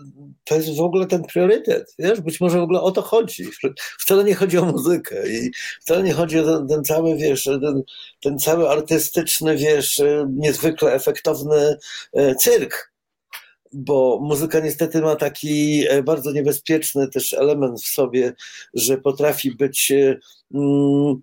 to 0.45 0.55
jest 0.55 0.77
w 0.77 0.81
ogóle 0.81 1.07
ten 1.07 1.23
priorytet, 1.25 1.95
wiesz, 1.99 2.21
być 2.21 2.41
może 2.41 2.59
w 2.61 2.63
ogóle 2.63 2.81
o 2.81 2.91
to 2.91 3.03
chodzi. 3.03 3.45
Wcale 3.99 4.25
nie 4.25 4.35
chodzi 4.35 4.59
o 4.59 4.65
muzykę 4.65 5.29
i 5.29 5.51
wcale 5.81 6.03
nie 6.03 6.13
chodzi 6.13 6.39
o 6.39 6.45
ten, 6.45 6.69
ten 6.69 6.85
cały, 6.85 7.17
wiesz, 7.17 7.45
ten, 7.45 7.83
ten, 8.21 8.39
cały 8.39 8.69
artystyczny, 8.69 9.57
wiesz, 9.57 10.03
niezwykle 10.29 10.93
efektowny 10.93 11.77
e, 12.13 12.35
cyrk, 12.35 12.93
bo 13.73 14.19
muzyka 14.23 14.61
niestety 14.61 15.01
ma 15.01 15.17
taki 15.17 15.85
e, 15.89 16.03
bardzo 16.03 16.33
niebezpieczny 16.33 17.09
też 17.09 17.33
element 17.35 17.83
w 17.83 17.87
sobie, 17.87 18.33
że 18.75 18.99
potrafi 18.99 19.51
być 19.51 19.93
e, 19.93 20.19
mm, 20.55 21.23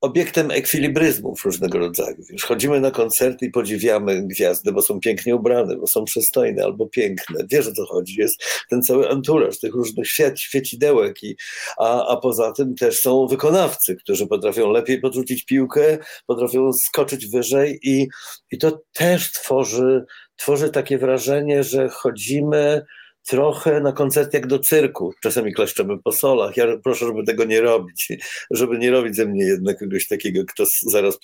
obiektem 0.00 0.50
ekwilibryzmów 0.50 1.44
różnego 1.44 1.78
rodzaju. 1.78 2.16
Już 2.30 2.44
chodzimy 2.44 2.80
na 2.80 2.90
koncerty 2.90 3.46
i 3.46 3.50
podziwiamy 3.50 4.26
gwiazdy, 4.26 4.72
bo 4.72 4.82
są 4.82 5.00
pięknie 5.00 5.36
ubrane, 5.36 5.76
bo 5.76 5.86
są 5.86 6.04
przystojne 6.04 6.64
albo 6.64 6.86
piękne. 6.86 7.44
Wiesz 7.50 7.66
o 7.66 7.72
co 7.72 7.86
chodzi. 7.86 8.20
Jest 8.20 8.44
ten 8.70 8.82
cały 8.82 9.08
anturaż 9.08 9.58
tych 9.58 9.74
różnych 9.74 10.08
świat, 10.08 10.40
świecidełek. 10.40 11.22
I, 11.22 11.36
a, 11.78 12.06
a 12.06 12.16
poza 12.16 12.52
tym 12.52 12.74
też 12.74 13.00
są 13.00 13.26
wykonawcy, 13.26 13.96
którzy 13.96 14.26
potrafią 14.26 14.70
lepiej 14.70 15.00
podrzucić 15.00 15.44
piłkę, 15.44 15.98
potrafią 16.26 16.72
skoczyć 16.72 17.26
wyżej 17.26 17.78
i, 17.82 18.08
i 18.50 18.58
to 18.58 18.80
też 18.92 19.32
tworzy, 19.32 20.04
tworzy 20.36 20.70
takie 20.70 20.98
wrażenie, 20.98 21.64
że 21.64 21.88
chodzimy 21.88 22.82
trochę 23.28 23.80
na 23.80 23.92
koncert 23.92 24.34
jak 24.34 24.46
do 24.46 24.58
cyrku. 24.58 25.14
Czasami 25.22 25.52
klaszczemy 25.52 25.98
po 25.98 26.12
solach. 26.12 26.56
Ja 26.56 26.66
proszę, 26.84 27.06
żeby 27.06 27.24
tego 27.24 27.44
nie 27.44 27.60
robić. 27.60 28.08
Żeby 28.50 28.78
nie 28.78 28.90
robić 28.90 29.16
ze 29.16 29.26
mnie 29.26 29.44
jednak 29.44 29.78
kogoś 29.78 30.08
takiego, 30.08 30.44
kto 30.44 30.64
zaraz 30.86 31.18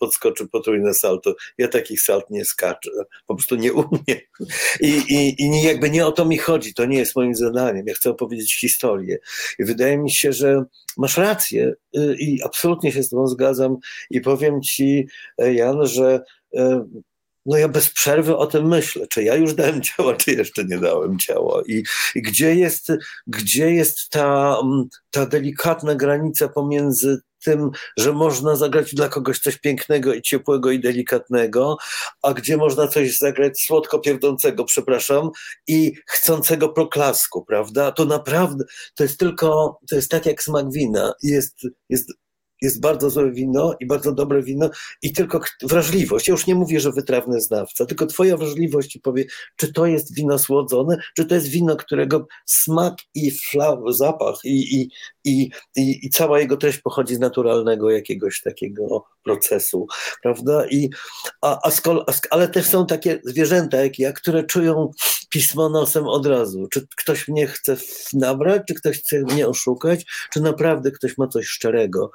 podskoczy 0.00 0.48
potrójne 0.48 0.94
salto. 0.94 1.34
Ja 1.58 1.68
takich 1.68 2.00
salt 2.00 2.30
nie 2.30 2.44
skaczę. 2.44 2.90
Po 3.26 3.34
prostu 3.34 3.56
nie 3.56 3.72
umiem. 3.72 4.18
I, 4.80 4.88
i, 5.08 5.42
I 5.42 5.62
jakby 5.62 5.90
nie 5.90 6.06
o 6.06 6.12
to 6.12 6.24
mi 6.24 6.38
chodzi. 6.38 6.74
To 6.74 6.84
nie 6.84 6.98
jest 6.98 7.16
moim 7.16 7.34
zadaniem. 7.34 7.86
Ja 7.86 7.94
chcę 7.94 8.10
opowiedzieć 8.10 8.60
historię. 8.60 9.18
I 9.58 9.64
wydaje 9.64 9.98
mi 9.98 10.10
się, 10.10 10.32
że 10.32 10.64
masz 10.96 11.16
rację 11.16 11.74
y, 11.96 12.16
i 12.18 12.42
absolutnie 12.42 12.92
się 12.92 13.02
z 13.02 13.08
tobą 13.08 13.26
zgadzam 13.26 13.76
i 14.10 14.20
powiem 14.20 14.62
ci, 14.62 15.06
Jan, 15.38 15.86
że 15.86 16.20
e, 16.54 16.84
no 17.48 17.56
ja 17.56 17.68
bez 17.68 17.90
przerwy 17.90 18.36
o 18.36 18.46
tym 18.46 18.68
myślę, 18.68 19.06
czy 19.06 19.22
ja 19.22 19.34
już 19.34 19.54
dałem 19.54 19.82
ciała, 19.82 20.14
czy 20.14 20.32
jeszcze 20.32 20.64
nie 20.64 20.78
dałem 20.78 21.18
ciała 21.18 21.62
i, 21.66 21.82
i 22.14 22.22
gdzie 22.22 22.54
jest, 22.54 22.92
gdzie 23.26 23.70
jest 23.70 24.10
ta, 24.10 24.58
mm, 24.62 24.84
ta 25.10 25.26
delikatna 25.26 25.94
granica 25.94 26.48
pomiędzy 26.48 27.20
tym, 27.44 27.70
że 27.96 28.12
można 28.12 28.56
zagrać 28.56 28.94
dla 28.94 29.08
kogoś 29.08 29.38
coś 29.38 29.56
pięknego 29.56 30.14
i 30.14 30.22
ciepłego 30.22 30.70
i 30.70 30.80
delikatnego, 30.80 31.76
a 32.22 32.34
gdzie 32.34 32.56
można 32.56 32.88
coś 32.88 33.18
zagrać 33.18 33.60
słodko 33.60 33.98
pierdzącego, 33.98 34.64
przepraszam, 34.64 35.30
i 35.66 35.92
chcącego 36.06 36.68
proklasku, 36.68 37.44
prawda? 37.44 37.92
To 37.92 38.04
naprawdę, 38.04 38.64
to 38.94 39.02
jest 39.02 39.18
tylko, 39.18 39.78
to 39.88 39.96
jest 39.96 40.10
tak 40.10 40.26
jak 40.26 40.42
smak 40.42 40.72
wina. 40.72 41.12
Jest, 41.22 41.56
jest 41.88 42.12
jest 42.62 42.80
bardzo 42.80 43.10
złe 43.10 43.32
wino 43.32 43.74
i 43.80 43.86
bardzo 43.86 44.12
dobre 44.12 44.42
wino 44.42 44.70
i 45.02 45.12
tylko 45.12 45.40
wrażliwość. 45.62 46.28
Ja 46.28 46.32
już 46.32 46.46
nie 46.46 46.54
mówię, 46.54 46.80
że 46.80 46.92
wytrawny 46.92 47.40
znawca, 47.40 47.86
tylko 47.86 48.06
twoja 48.06 48.36
wrażliwość 48.36 48.90
ci 48.90 49.00
powie, 49.00 49.24
czy 49.56 49.72
to 49.72 49.86
jest 49.86 50.14
wino 50.14 50.38
słodzone, 50.38 50.96
czy 51.16 51.24
to 51.24 51.34
jest 51.34 51.48
wino, 51.48 51.76
którego 51.76 52.26
smak 52.46 52.94
i 53.14 53.32
zapach 53.88 54.34
i, 54.44 54.80
i, 54.80 54.90
i, 55.28 55.50
i, 55.76 56.06
i 56.06 56.10
cała 56.10 56.40
jego 56.40 56.56
treść 56.56 56.78
pochodzi 56.78 57.14
z 57.14 57.18
naturalnego 57.18 57.90
jakiegoś 57.90 58.42
takiego 58.42 59.04
procesu, 59.24 59.86
prawda? 60.22 60.66
I, 60.70 60.90
a, 61.42 61.58
a, 61.64 61.70
skol, 61.70 62.04
a 62.06 62.12
ale 62.30 62.48
też 62.48 62.66
są 62.66 62.86
takie 62.86 63.20
zwierzęta 63.24 63.76
jak 63.76 63.98
ja, 63.98 64.12
które 64.12 64.44
czują 64.44 64.90
pismo 65.30 65.68
nosem 65.68 66.06
od 66.06 66.26
razu. 66.26 66.66
Czy 66.70 66.86
ktoś 66.96 67.28
mnie 67.28 67.46
chce 67.46 67.76
nabrać, 68.12 68.62
czy 68.68 68.74
ktoś 68.74 68.98
chce 68.98 69.20
mnie 69.20 69.48
oszukać, 69.48 70.04
czy 70.32 70.40
naprawdę 70.40 70.90
ktoś 70.90 71.18
ma 71.18 71.28
coś 71.28 71.46
szczerego. 71.46 72.10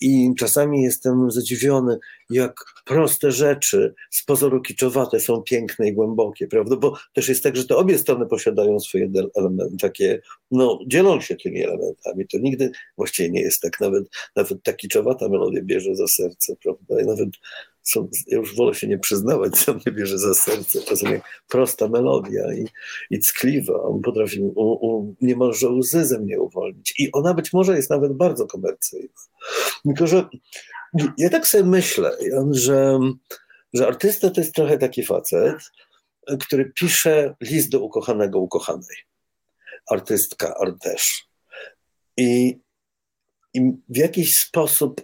I 0.00 0.30
czasami 0.38 0.82
jestem 0.82 1.30
zadziwiony, 1.30 1.98
jak 2.30 2.64
proste 2.84 3.32
rzeczy 3.32 3.94
z 4.10 4.24
pozoru 4.24 4.62
kiczowate 4.62 5.20
są 5.20 5.42
piękne 5.42 5.88
i 5.88 5.92
głębokie, 5.92 6.46
prawda? 6.48 6.76
Bo 6.76 6.98
też 7.12 7.28
jest 7.28 7.42
tak, 7.42 7.56
że 7.56 7.64
to 7.64 7.78
obie 7.78 7.98
strony 7.98 8.26
posiadają 8.26 8.80
swoje 8.80 9.10
elementy, 9.36 9.76
takie, 9.76 10.20
no, 10.50 10.78
dzielą 10.86 11.20
się 11.20 11.36
tymi 11.36 11.64
elementami. 11.64 12.26
To 12.28 12.38
nigdy 12.38 12.70
właściwie 12.96 13.30
nie 13.30 13.40
jest 13.40 13.62
tak. 13.62 13.80
Nawet, 13.80 14.04
nawet 14.36 14.62
ta 14.62 14.72
kiczowata 14.72 15.28
melodia 15.28 15.62
bierze 15.62 15.94
za 15.96 16.08
serce, 16.08 16.56
prawda? 16.62 17.00
I 17.02 17.06
nawet 17.06 17.28
są, 17.88 18.08
ja 18.26 18.38
już 18.38 18.56
wolę 18.56 18.74
się 18.74 18.88
nie 18.88 18.98
przyznawać, 18.98 19.52
co 19.64 19.74
mnie 19.74 19.92
bierze 19.92 20.18
za 20.18 20.34
serce. 20.34 20.82
Czasem 20.82 21.12
jak 21.12 21.22
prosta 21.48 21.88
melodia 21.88 22.54
i, 22.54 22.66
i 23.10 23.20
ckliwa. 23.20 23.82
On 23.82 24.02
potrafi 24.02 24.40
u, 24.40 24.62
u, 24.62 25.14
niemalże 25.20 25.68
łzy 25.68 26.04
ze 26.04 26.18
mnie 26.18 26.40
uwolnić. 26.40 26.94
I 26.98 27.12
ona 27.12 27.34
być 27.34 27.52
może 27.52 27.76
jest 27.76 27.90
nawet 27.90 28.12
bardzo 28.12 28.46
komercyjna. 28.46 29.08
Tylko, 29.84 30.06
że 30.06 30.28
ja 31.18 31.30
tak 31.30 31.46
sobie 31.46 31.64
myślę, 31.64 32.10
że, 32.50 32.98
że 33.74 33.86
artysta 33.86 34.30
to 34.30 34.40
jest 34.40 34.54
trochę 34.54 34.78
taki 34.78 35.04
facet, 35.04 35.56
który 36.40 36.72
pisze 36.74 37.34
list 37.40 37.70
do 37.70 37.80
ukochanego, 37.80 38.38
ukochanej. 38.38 38.96
Artystka, 39.90 40.54
też. 40.80 41.28
I, 42.16 42.58
I 43.54 43.60
w 43.88 43.96
jakiś 43.96 44.36
sposób 44.36 45.00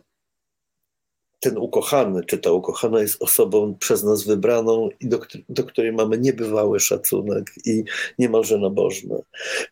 ten 1.44 1.58
ukochany, 1.58 2.24
czy 2.24 2.38
ta 2.38 2.52
ukochana 2.52 3.00
jest 3.00 3.22
osobą 3.22 3.74
przez 3.74 4.04
nas 4.04 4.24
wybraną 4.24 4.88
i 5.00 5.08
do, 5.08 5.20
do 5.48 5.64
której 5.64 5.92
mamy 5.92 6.18
niebywały 6.18 6.80
szacunek 6.80 7.52
i 7.64 7.84
niemalże 8.18 8.58
nabożny. 8.58 9.22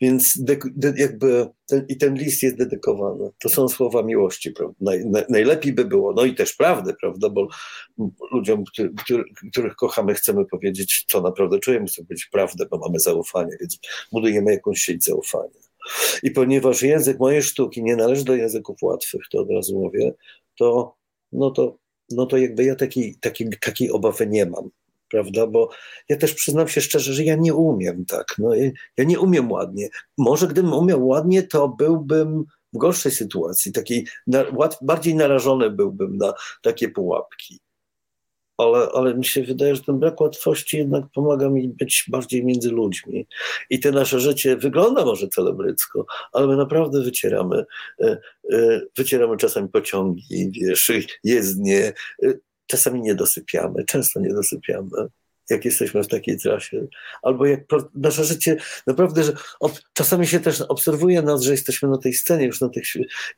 Więc 0.01 0.43
de, 0.43 0.57
de, 0.77 0.95
jakby 0.97 1.49
ten, 1.67 1.87
i 1.89 1.97
ten 1.97 2.15
list 2.15 2.43
jest 2.43 2.57
dedykowany. 2.57 3.31
To 3.39 3.49
są 3.49 3.69
słowa 3.69 4.03
miłości, 4.03 4.51
prawda? 4.51 4.75
Naj, 4.81 5.07
naj, 5.07 5.25
najlepiej 5.29 5.73
by 5.73 5.85
było, 5.85 6.13
no 6.13 6.25
i 6.25 6.35
też 6.35 6.55
prawdy, 6.55 6.95
prawda, 7.01 7.29
bo 7.29 7.49
ludziom, 8.33 8.65
który, 9.05 9.25
których 9.53 9.75
kochamy, 9.75 10.15
chcemy 10.15 10.45
powiedzieć, 10.45 11.05
co 11.09 11.21
naprawdę 11.21 11.59
czujemy, 11.59 11.87
chcemy 11.87 12.07
powiedzieć 12.07 12.27
prawdę, 12.27 12.67
bo 12.71 12.79
mamy 12.79 13.01
zaufanie, 13.01 13.57
więc 13.61 13.79
budujemy 14.13 14.53
jakąś 14.53 14.79
sieć 14.79 15.05
zaufania. 15.05 15.63
I 16.23 16.31
ponieważ 16.31 16.83
język 16.83 17.19
mojej 17.19 17.43
sztuki 17.43 17.83
nie 17.83 17.97
należy 17.97 18.25
do 18.25 18.35
języków 18.35 18.83
łatwych, 18.83 19.23
to 19.31 19.39
od 19.39 19.51
razu 19.51 19.81
mówię, 19.81 20.13
to 20.59 20.95
no 21.33 21.51
to, 21.51 21.77
no 22.11 22.27
to 22.27 22.37
jakby 22.37 22.65
ja 22.65 22.75
takiej, 22.75 23.17
takiej, 23.21 23.51
takiej 23.61 23.91
obawy 23.91 24.27
nie 24.27 24.47
mam, 24.47 24.71
prawda? 25.11 25.47
Bo 25.47 25.71
ja 26.09 26.17
też 26.17 26.35
przyznam 26.35 26.69
się 26.69 26.81
szczerze, 26.81 27.13
że 27.15 27.25
ja 27.25 27.37
nie 27.37 27.55
umiem 27.55 28.05
tak. 28.05 28.35
No, 28.39 28.55
ja 28.97 29.05
nie 29.05 29.21
umiem 29.21 29.53
ładnie. 29.53 29.89
Może 30.19 30.49
gdybym 30.49 30.73
umiał 30.73 31.07
ładnie, 31.07 31.43
to 31.43 31.69
byłbym 31.69 32.45
w 32.73 32.79
gorszej 32.79 33.13
sytuacji, 33.13 33.73
takiej 33.73 34.07
bardziej 34.83 35.15
narażony 35.15 35.71
byłbym 35.71 36.17
na 36.17 36.35
takie 36.63 36.89
pułapki 36.89 37.61
ale, 38.63 38.89
ale 38.95 39.15
mi 39.15 39.25
się 39.25 39.43
wydaje, 39.43 39.77
że 39.77 39.83
ten 39.83 39.99
brak 39.99 40.21
łatwości 40.21 40.79
jednak 40.79 41.05
pomaga 41.15 41.49
mi 41.49 41.69
być 41.69 42.05
bardziej 42.09 42.45
między 42.45 42.71
ludźmi. 42.71 43.27
I 43.71 43.81
te 43.81 43.93
nasze 43.93 44.21
życie 44.21 44.57
wygląda 44.57 45.05
może 45.05 45.29
celebrycko, 45.29 46.07
ale 46.33 46.47
my 46.47 46.57
naprawdę 46.57 47.03
wycieramy, 47.03 47.65
e, 48.01 48.19
e, 48.53 48.81
wycieramy 48.99 49.37
czasami 49.37 49.69
pociągi, 49.69 50.51
wiesz, 50.51 50.93
jezdnie, 51.25 51.93
e, 52.23 52.33
czasami 52.67 53.01
nie 53.01 53.15
dosypiamy, 53.15 53.85
często 53.85 54.21
nie 54.21 54.35
dosypiamy 54.35 55.09
jak 55.51 55.65
jesteśmy 55.65 56.03
w 56.03 56.09
takiej 56.09 56.39
trasie, 56.39 56.87
albo 57.23 57.47
jak 57.47 57.61
nasze 57.95 58.25
życie 58.25 58.57
naprawdę, 58.87 59.25
że 59.25 59.33
ob, 59.61 59.73
czasami 59.93 60.27
się 60.27 60.41
też 60.41 60.61
obserwuje 60.61 61.23
nas, 61.23 61.43
że 61.43 61.53
jesteśmy 61.53 61.89
na 61.89 61.99
tej 61.99 62.15
scenie 62.15 62.47
już 62.47 62.61
na 62.61 62.69
tych 62.69 62.85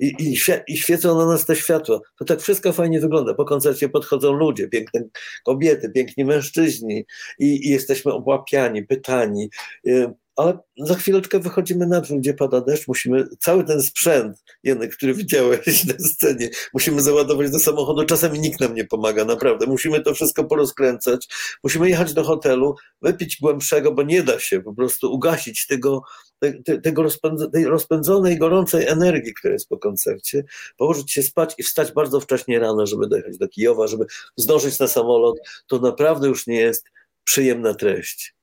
i, 0.01 0.07
i, 0.19 0.37
i 0.69 0.77
świecą 0.77 1.19
na 1.19 1.27
nas 1.27 1.47
te 1.47 1.57
światła. 1.57 2.01
To 2.19 2.25
tak 2.25 2.41
wszystko 2.41 2.73
fajnie 2.73 3.01
wygląda. 3.01 3.35
Po 3.35 3.45
koncercie 3.45 3.89
podchodzą 3.89 4.33
ludzie, 4.33 4.69
piękne 4.69 5.05
kobiety, 5.45 5.91
piękni 5.91 6.25
mężczyźni 6.25 7.05
i, 7.39 7.67
i 7.67 7.71
jesteśmy 7.71 8.13
obłapiani, 8.13 8.83
pytani. 8.83 9.51
Y, 9.87 10.13
ale 10.37 10.59
za 10.77 10.95
chwileczkę 10.95 11.39
wychodzimy 11.39 11.87
na 11.87 12.01
dwór, 12.01 12.19
gdzie 12.19 12.35
pada 12.35 12.61
deszcz, 12.61 12.89
musimy 12.89 13.29
cały 13.41 13.65
ten 13.65 13.83
sprzęt, 13.83 14.45
jeden, 14.63 14.89
który 14.89 15.15
widziałeś 15.15 15.85
na 15.85 15.95
scenie, 16.09 16.51
musimy 16.75 17.03
załadować 17.03 17.51
do 17.51 17.59
samochodu, 17.59 18.05
czasami 18.05 18.39
nikt 18.39 18.61
nam 18.61 18.75
nie 18.75 18.85
pomaga, 18.85 19.25
naprawdę, 19.25 19.67
musimy 19.67 20.01
to 20.01 20.15
wszystko 20.15 20.45
porozkręcać, 20.45 21.29
musimy 21.63 21.89
jechać 21.89 22.15
do 22.15 22.25
hotelu, 22.25 22.75
wypić 23.03 23.39
głębszego, 23.41 23.93
bo 23.93 24.03
nie 24.03 24.23
da 24.23 24.41
się 24.41 24.61
po 24.61 24.75
prostu 24.75 25.13
ugasić 25.13 25.67
tego, 25.67 26.03
te, 26.39 26.81
tego 26.81 27.05
tej 27.53 27.65
rozpędzonej, 27.65 28.39
gorącej 28.39 28.87
energii, 28.87 29.35
która 29.35 29.53
jest 29.53 29.69
po 29.69 29.79
koncercie, 29.79 30.45
położyć 30.77 31.13
się 31.13 31.23
spać 31.23 31.55
i 31.59 31.63
wstać 31.63 31.93
bardzo 31.93 32.21
wcześnie 32.21 32.59
rano, 32.59 32.87
żeby 32.87 33.07
dojechać 33.07 33.39
do 33.39 33.49
Kijowa, 33.49 33.87
żeby 33.87 34.07
zdążyć 34.37 34.79
na 34.79 34.89
samolot, 34.89 35.37
to 35.67 35.79
naprawdę 35.79 36.29
już 36.29 36.47
nie 36.47 36.61
jest 36.61 36.85
przyjemna 37.25 37.75
treść. 37.75 38.34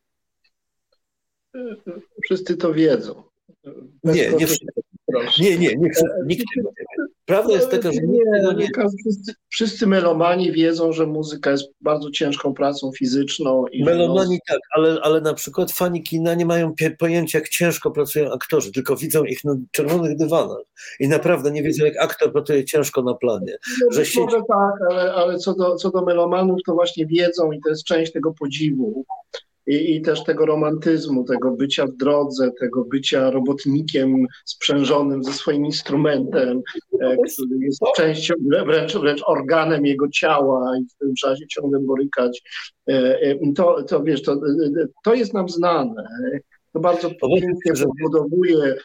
Wszyscy 2.24 2.58
to 2.58 2.74
wiedzą. 2.74 3.24
Bez 4.04 4.16
nie, 4.16 4.32
nie 4.32 4.47
wszyscy. 4.47 4.66
Nie, 5.39 5.58
nie, 5.58 5.76
nie 5.76 5.89
wszyscy, 5.89 6.10
nikt 6.26 6.45
nie 6.56 6.64
wie. 6.64 6.70
Prawda 7.26 7.54
jest 7.54 7.72
taka, 7.72 7.91
że 7.91 8.02
nie, 8.02 8.20
nie. 8.58 8.70
Wszyscy, 8.99 9.34
wszyscy 9.49 9.88
melomani 9.88 10.52
wiedzą, 10.52 10.94
że 10.94 11.06
muzyka 11.07 11.52
jest 11.52 11.64
bardzo 11.82 12.11
ciężką 12.11 12.53
pracą 12.53 12.91
fizyczną. 12.91 13.68
I 13.68 13.84
melomani 13.84 14.40
tak, 14.48 14.60
ale, 14.76 14.99
ale 15.02 15.22
na 15.22 15.34
przykład 15.34 15.72
fani 15.72 16.03
kina 16.03 16.36
nie 16.36 16.45
mają 16.45 16.73
pojęcia, 16.99 17.40
jak 17.40 17.49
ciężko 17.49 17.91
pracują 17.91 18.32
aktorzy, 18.32 18.72
tylko 18.72 18.95
widzą 18.95 19.23
ich 19.23 19.44
na 19.44 19.56
czerwonych 19.72 20.18
dywanach 20.18 20.64
i 20.99 21.07
naprawdę 21.07 21.52
nie 21.52 21.64
wiedzą, 21.64 21.86
jak 21.86 21.98
aktor 21.98 22.32
pracuje 22.32 22.65
ciężko 22.65 23.02
na 23.02 23.14
planie. 23.14 23.57
No, 23.82 23.91
że 23.91 24.06
siedzi... 24.06 24.19
Może 24.19 24.38
tak, 24.38 24.91
ale, 24.91 25.14
ale 25.14 25.38
co, 25.38 25.53
do, 25.53 25.76
co 25.76 25.91
do 25.91 26.02
melomanów, 26.02 26.60
to 26.65 26.73
właśnie 26.73 27.06
wiedzą 27.06 27.52
i 27.52 27.61
to 27.64 27.69
jest 27.69 27.84
część 27.84 28.11
tego 28.11 28.34
podziwu 28.34 29.06
i, 29.67 29.95
i 29.95 30.01
też 30.01 30.23
tego 30.23 30.45
romantyzmu, 30.45 31.23
tego 31.23 31.51
bycia 31.51 31.85
w 31.85 31.91
drodze, 31.91 32.51
tego 32.59 32.85
bycia 32.85 33.31
robotnikiem 33.31 34.25
sprzężonym 34.45 35.23
ze 35.23 35.33
swoim 35.33 35.65
instrumentem, 35.65 36.61
e, 37.01 37.17
który 37.17 37.57
jest 37.59 37.81
częścią, 37.95 38.33
wręcz, 38.65 38.97
wręcz 38.97 39.23
organem 39.27 39.85
jego 39.85 40.09
ciała 40.09 40.77
i 40.77 40.85
w 40.85 40.97
tym 40.97 41.15
trzeba 41.15 41.35
się 41.35 41.47
ciągle 41.47 41.79
borykać. 41.79 42.43
E, 42.89 43.21
e, 43.21 43.53
to, 43.55 43.83
to 43.83 44.03
wiesz, 44.03 44.21
to, 44.21 44.41
to 45.03 45.13
jest 45.13 45.33
nam 45.33 45.49
znane. 45.49 46.03
To 46.73 46.79
bardzo 46.79 47.09
pięknie 47.09 47.75
zabudowuje 47.75 48.57
e, 48.63 48.75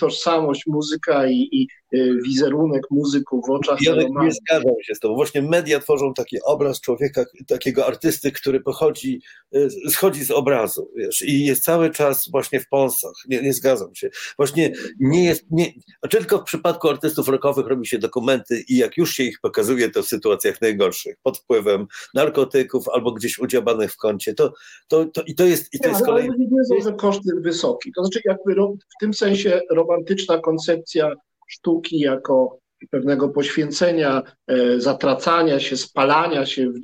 tożsamość, 0.00 0.66
muzyka 0.66 1.26
i, 1.26 1.48
i 1.52 1.68
e, 1.92 1.98
wizerunek 2.24 2.82
muzyków 2.90 3.44
w 3.46 3.50
oczach 3.50 3.78
Ja 3.82 3.94
nie 3.94 4.32
zgadzam 4.32 4.74
się 4.82 4.94
z 4.94 5.00
tobą. 5.00 5.14
Właśnie 5.14 5.42
media 5.42 5.80
tworzą 5.80 6.14
taki 6.14 6.36
obraz 6.44 6.80
człowieka, 6.80 7.24
takiego 7.46 7.86
artysty, 7.86 8.32
który 8.32 8.60
pochodzi, 8.60 9.20
e, 9.54 9.90
schodzi 9.90 10.24
z 10.24 10.30
obrazu, 10.30 10.90
wiesz, 10.96 11.22
i 11.22 11.44
jest 11.44 11.62
cały 11.62 11.90
czas 11.90 12.28
właśnie 12.30 12.60
w 12.60 12.68
pąsach. 12.68 13.12
Nie, 13.28 13.42
nie 13.42 13.52
zgadzam 13.52 13.94
się. 13.94 14.10
Właśnie 14.36 14.72
nie 15.00 15.24
jest, 15.24 15.44
nie, 15.50 15.72
tylko 16.10 16.38
w 16.38 16.44
przypadku 16.44 16.88
artystów 16.88 17.28
rockowych 17.28 17.66
robi 17.66 17.86
się 17.86 17.98
dokumenty 17.98 18.64
i 18.68 18.76
jak 18.76 18.96
już 18.96 19.12
się 19.12 19.22
ich 19.22 19.40
pokazuje, 19.40 19.90
to 19.90 20.02
w 20.02 20.06
sytuacjach 20.06 20.60
najgorszych, 20.60 21.16
pod 21.22 21.38
wpływem 21.38 21.86
narkotyków 22.14 22.88
albo 22.88 23.12
gdzieś 23.12 23.38
udziabanych 23.38 23.92
w 23.92 23.96
kącie. 23.96 24.34
To, 24.34 24.52
to, 24.88 25.04
to, 25.04 25.22
I 25.22 25.34
to 25.34 25.44
jest, 25.44 25.74
i 25.74 25.78
to 25.78 25.88
jest 25.88 26.00
ale 26.00 26.06
kolejny... 26.06 26.36
nie 26.38 26.46
wiedzą, 26.46 26.90
że 26.90 26.96
koszt 26.96 27.20
jest 27.24 27.42
wysoki. 27.42 27.92
To 27.96 28.04
znaczy 28.04 28.20
jakby 28.24 28.54
w 28.54 29.00
tym 29.00 29.14
sensie 29.14 29.33
romantyczna 29.70 30.38
koncepcja 30.38 31.12
sztuki 31.48 31.98
jako 31.98 32.58
pewnego 32.90 33.28
poświęcenia, 33.28 34.22
e, 34.46 34.80
zatracania 34.80 35.60
się, 35.60 35.76
spalania 35.76 36.46
się 36.46 36.70
w, 36.70 36.76
e, 36.76 36.80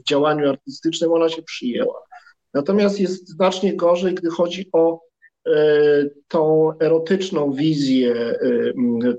w 0.00 0.04
działaniu 0.08 0.48
artystycznym, 0.48 1.12
ona 1.12 1.28
się 1.28 1.42
przyjęła. 1.42 2.02
Natomiast 2.54 3.00
jest 3.00 3.28
znacznie 3.28 3.76
gorzej, 3.76 4.14
gdy 4.14 4.30
chodzi 4.30 4.68
o 4.72 5.00
e, 5.46 5.52
tą 6.28 6.72
erotyczną 6.80 7.52
wizję 7.52 8.34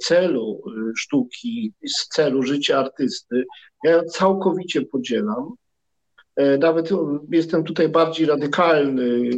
celu 0.01 0.61
sztuki, 0.97 1.73
celu 2.09 2.43
życia 2.43 2.79
artysty. 2.79 3.45
Ja 3.83 4.03
całkowicie 4.03 4.81
podzielam. 4.81 5.53
Nawet 6.59 6.89
jestem 7.31 7.63
tutaj 7.63 7.89
bardziej 7.89 8.25
radykalny. 8.25 9.29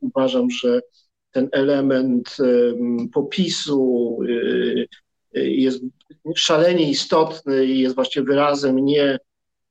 Uważam, 0.00 0.50
że 0.50 0.80
ten 1.36 1.48
element 1.52 2.36
popisu 3.12 4.18
y, 4.22 4.86
y, 5.36 5.50
jest 5.50 5.82
szalenie 6.36 6.90
istotny 6.90 7.66
i 7.66 7.80
jest 7.80 7.94
właśnie 7.94 8.22
wyrazem 8.22 8.84
nie 8.84 9.18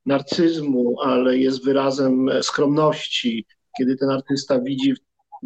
narcyzmu, 0.06 1.02
ale 1.02 1.38
jest 1.38 1.66
wyrazem 1.66 2.30
skromności, 2.42 3.46
kiedy 3.78 3.96
ten 3.96 4.10
artysta 4.10 4.62
widzi 4.62 4.94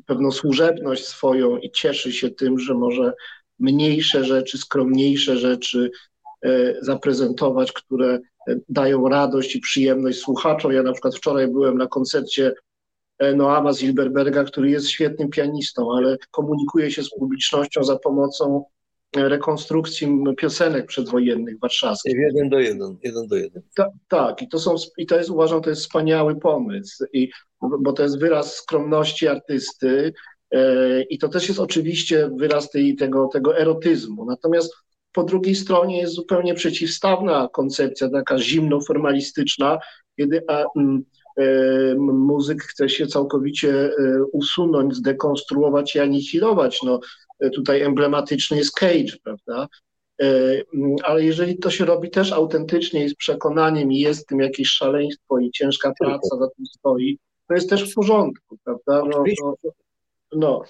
pewną 0.06 0.32
służebność 0.32 1.06
swoją 1.06 1.58
i 1.58 1.72
cieszy 1.72 2.12
się 2.12 2.30
tym, 2.30 2.60
że 2.60 2.74
może 2.74 3.14
mniejsze 3.60 4.24
rzeczy, 4.24 4.58
skromniejsze 4.58 5.38
rzeczy 5.38 5.92
e, 6.42 6.76
zaprezentować, 6.82 7.72
które 7.72 8.20
dają 8.70 9.10
radość 9.10 9.56
i 9.56 9.60
przyjemność 9.60 10.20
słuchaczom. 10.20 10.72
Ja 10.72 10.84
na 10.84 10.92
przykład 10.92 11.16
wczoraj 11.16 11.48
byłem 11.48 11.78
na 11.78 11.88
koncercie 11.88 12.54
E, 12.69 12.69
Noama 13.36 13.74
Zilberberga, 13.74 14.44
który 14.44 14.70
jest 14.70 14.90
świetnym 14.90 15.30
pianistą, 15.30 15.94
ale 15.94 16.18
komunikuje 16.32 16.92
się 16.92 17.04
z 17.04 17.10
publicznością 17.10 17.84
za 17.84 18.00
pomocą 18.00 18.66
e, 19.18 19.30
rekonstrukcji 19.30 20.24
piosenek 20.38 20.86
przedwojennych 20.86 21.60
warszawskich. 21.60 22.14
Jeden 22.18 22.50
do 22.50 22.60
jeden, 22.60 22.98
jeden 23.04 23.28
do 23.28 23.36
jeden. 23.36 23.62
Ta, 23.76 23.90
tak, 24.08 24.42
i 24.42 24.48
to, 24.48 24.60
są, 24.60 24.76
i 24.98 25.06
to 25.06 25.18
jest, 25.18 25.30
uważam, 25.30 25.62
to 25.62 25.70
jest 25.70 25.82
wspaniały 25.82 26.40
pomysł, 26.40 27.06
i, 27.14 27.30
bo 27.80 27.94
to 27.94 28.04
jest 28.04 28.20
wyraz 28.20 28.56
skromności 28.56 29.28
artysty 29.28 30.14
e, 30.52 31.02
i 31.02 31.18
to 31.18 31.30
też 31.30 31.48
jest 31.48 31.60
oczywiście 31.60 32.30
wyraz 32.38 32.70
tej, 32.70 32.96
tego, 32.96 33.28
tego 33.28 33.58
erotyzmu. 33.58 34.26
Natomiast 34.26 34.74
po 35.14 35.24
drugiej 35.24 35.56
stronie 35.56 35.98
jest 35.98 36.14
zupełnie 36.14 36.54
przeciwstawna 36.54 37.50
koncepcja, 37.54 38.10
taka 38.10 38.38
zimno-formalistyczna, 38.38 39.80
kiedy 40.18 40.42
a, 40.48 40.66
m, 40.76 41.04
E, 41.19 41.19
muzyk 42.00 42.64
chce 42.64 42.90
się 42.90 43.08
całkowicie 43.08 43.74
e, 43.74 44.24
usunąć, 44.32 44.96
zdekonstruować 44.96 45.96
i 45.96 46.00
anihilować. 46.00 46.84
No, 46.84 47.00
e, 47.40 47.50
tutaj 47.50 47.82
emblematyczny 47.82 48.58
jest 48.58 48.76
Cage, 48.76 49.18
prawda? 49.24 49.68
Ale 51.04 51.24
jeżeli 51.24 51.58
to 51.58 51.72
się 51.72 51.86
robi 51.86 52.10
też 52.10 52.32
autentycznie 52.32 53.06
i 53.06 53.10
z 53.10 53.16
przekonaniem 53.16 53.92
i 53.92 54.00
jest 54.00 54.24
w 54.24 54.26
tym 54.26 54.40
jakieś 54.40 54.70
szaleństwo 54.70 55.40
i 55.40 55.52
ciężka 55.52 55.94
praca 56.00 56.38
za 56.38 56.48
tym 56.50 56.66
stoi, 56.66 57.20
to 57.48 57.54
jest 57.54 57.70
też 57.70 57.92
w 57.92 57.96
porządku, 57.96 58.58
prawda? 58.64 59.04
No, 59.10 59.24
no, 59.42 59.74
no. 60.32 60.64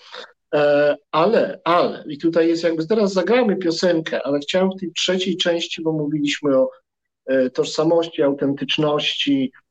Ale, 1.12 1.62
ale, 1.64 2.04
i 2.08 2.18
tutaj 2.18 2.48
jest 2.48 2.64
jakby, 2.64 2.88
teraz 2.88 3.14
zagramy 3.14 3.56
piosenkę, 3.56 4.22
ale 4.24 4.40
chciałem 4.40 4.70
w 4.72 4.80
tej 4.80 4.92
trzeciej 4.94 5.38
części, 5.38 5.82
bo 5.82 5.92
mówiliśmy 5.92 6.58
o 6.58 6.70
tożsamości, 7.54 8.24
autentyczności, 8.24 9.52
e, 9.56 9.69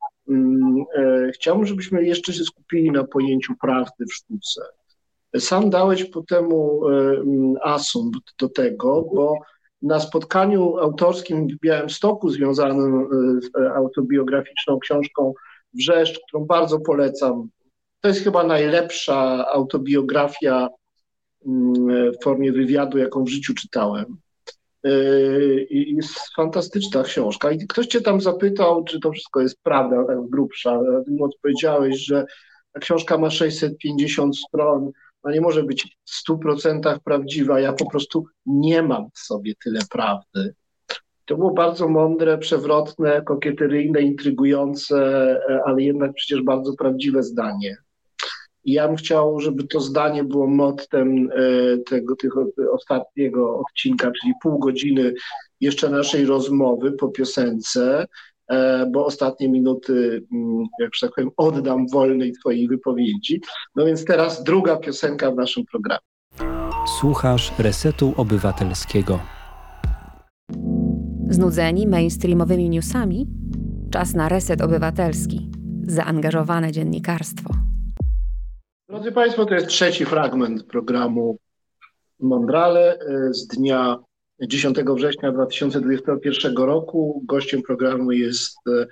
chciałbym, 1.34 1.66
żebyśmy 1.66 2.04
jeszcze 2.04 2.32
się 2.32 2.44
skupili 2.44 2.90
na 2.90 3.04
pojęciu 3.04 3.54
prawdy 3.60 4.04
w 4.10 4.14
sztuce. 4.14 4.60
Sam 5.38 5.70
dałeś 5.70 6.04
po 6.04 6.22
temu 6.22 6.88
e, 6.88 6.92
mm, 6.92 7.54
asumpt 7.62 8.34
do 8.38 8.48
tego, 8.48 9.02
bo 9.14 9.34
na 9.82 10.00
spotkaniu 10.00 10.78
autorskim 10.78 11.48
w 11.48 11.60
Białymstoku 11.60 12.30
związanym 12.30 13.00
e, 13.00 13.40
z 13.40 13.76
autobiograficzną 13.76 14.78
książką 14.78 15.34
Wrzeszcz, 15.74 16.20
którą 16.28 16.44
bardzo 16.44 16.80
polecam. 16.80 17.48
To 18.00 18.08
jest 18.08 18.24
chyba 18.24 18.44
najlepsza 18.44 19.46
autobiografia 19.48 20.68
mm, 21.46 22.12
w 22.12 22.24
formie 22.24 22.52
wywiadu, 22.52 22.98
jaką 22.98 23.24
w 23.24 23.28
życiu 23.28 23.54
czytałem. 23.54 24.16
Yy, 24.84 25.66
jest 25.70 26.34
fantastyczna 26.36 27.02
książka. 27.02 27.50
I 27.50 27.66
ktoś 27.66 27.86
cię 27.86 28.00
tam 28.00 28.20
zapytał, 28.20 28.84
czy 28.84 29.00
to 29.00 29.12
wszystko 29.12 29.40
jest 29.40 29.62
prawda, 29.62 30.04
tak 30.04 30.28
grubsza. 30.28 30.80
Ty 31.06 31.24
odpowiedziałeś, 31.24 31.96
że 32.06 32.24
ta 32.72 32.80
książka 32.80 33.18
ma 33.18 33.30
650 33.30 34.38
stron, 34.38 34.90
a 35.22 35.30
nie 35.30 35.40
może 35.40 35.62
być 35.62 35.96
w 36.04 36.30
100% 36.30 36.98
prawdziwa. 37.04 37.60
Ja 37.60 37.72
po 37.72 37.90
prostu 37.90 38.26
nie 38.46 38.82
mam 38.82 39.10
w 39.14 39.18
sobie 39.18 39.52
tyle 39.64 39.80
prawdy. 39.90 40.54
To 41.24 41.36
było 41.36 41.50
bardzo 41.50 41.88
mądre, 41.88 42.38
przewrotne, 42.38 43.22
kokieteryjne, 43.22 44.00
intrygujące, 44.00 44.96
ale 45.64 45.82
jednak 45.82 46.12
przecież 46.14 46.42
bardzo 46.42 46.72
prawdziwe 46.72 47.22
zdanie. 47.22 47.76
I 48.68 48.72
ja 48.72 48.88
bym 48.88 48.96
chciał, 48.96 49.40
żeby 49.40 49.64
to 49.64 49.80
zdanie 49.80 50.24
było 50.24 50.46
mottem 50.46 51.30
e, 51.32 51.78
tego, 51.78 52.16
tego 52.16 52.46
ostatniego 52.72 53.58
odcinka, 53.58 54.10
czyli 54.20 54.32
pół 54.42 54.58
godziny 54.58 55.14
jeszcze 55.60 55.90
naszej 55.90 56.24
rozmowy 56.24 56.92
po 56.92 57.08
piosence, 57.08 58.06
e, 58.48 58.86
bo 58.92 59.06
ostatnie 59.06 59.48
minuty, 59.48 60.22
mm, 60.32 60.66
jak 60.80 60.94
że 60.94 61.06
tak 61.06 61.14
powiem, 61.14 61.30
oddam 61.36 61.88
wolnej 61.88 62.32
Twojej 62.32 62.68
wypowiedzi. 62.68 63.40
No 63.76 63.84
więc 63.86 64.04
teraz 64.04 64.44
druga 64.44 64.76
piosenka 64.76 65.30
w 65.30 65.36
naszym 65.36 65.64
programie. 65.64 66.06
Słuchasz 67.00 67.52
Resetu 67.58 68.14
Obywatelskiego. 68.16 69.18
Znudzeni 71.28 71.86
mainstreamowymi 71.86 72.70
newsami? 72.70 73.26
Czas 73.90 74.14
na 74.14 74.28
reset 74.28 74.62
obywatelski. 74.62 75.50
Zaangażowane 75.86 76.72
dziennikarstwo. 76.72 77.54
Drodzy 78.88 79.12
Państwo, 79.12 79.46
to 79.46 79.54
jest 79.54 79.66
trzeci 79.66 80.04
fragment 80.04 80.64
programu 80.64 81.38
Mondrale 82.20 82.98
e, 82.98 83.34
z 83.34 83.46
dnia 83.46 83.98
10 84.40 84.78
września 84.78 85.32
2021 85.32 86.56
roku. 86.56 87.22
Gościem 87.24 87.62
programu 87.62 88.12
jest 88.12 88.56
e, 88.68 88.86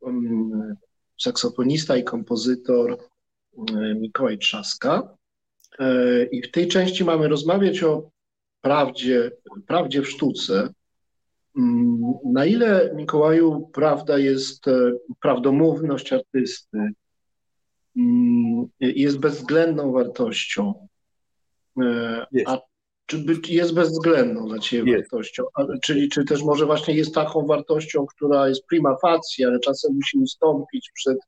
um, 0.00 0.74
saksofonista 1.20 1.96
i 1.96 2.04
kompozytor 2.04 2.92
e, 2.92 3.94
Mikołaj 3.94 4.38
Trzaska. 4.38 5.16
I 6.30 6.42
w 6.42 6.50
tej 6.50 6.68
części 6.68 7.04
mamy 7.04 7.28
rozmawiać 7.28 7.82
o 7.82 8.10
prawdzie, 8.60 9.30
prawdzie 9.66 10.02
w 10.02 10.08
sztuce. 10.08 10.68
Mm, 11.56 12.00
na 12.24 12.46
ile, 12.46 12.92
Mikołaju, 12.94 13.70
prawda 13.72 14.18
jest 14.18 14.64
prawdomówność 15.20 16.12
artysty, 16.12 16.78
jest 18.80 19.18
bezwzględną 19.18 19.92
wartością. 19.92 20.88
E, 21.82 22.26
jest. 22.32 22.48
A 22.48 22.58
czy 23.06 23.24
jest 23.48 23.74
bezwzględną 23.74 24.48
dla 24.48 24.58
Ciebie 24.58 24.92
jest. 24.92 25.10
wartością? 25.10 25.44
A, 25.54 25.64
czyli 25.82 26.08
czy 26.08 26.24
też 26.24 26.42
może 26.42 26.66
właśnie 26.66 26.94
jest 26.94 27.14
taką 27.14 27.46
wartością, 27.46 28.06
która 28.06 28.48
jest 28.48 28.66
prima 28.66 28.96
facie, 29.02 29.46
ale 29.46 29.60
czasem 29.60 29.94
musi 29.94 30.18
ustąpić 30.18 30.90
przed, 30.94 31.18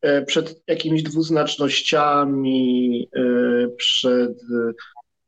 e, 0.00 0.22
przed 0.22 0.62
jakimiś 0.66 1.02
dwuznacznościami, 1.02 3.08
e, 3.16 3.22
przed 3.76 4.40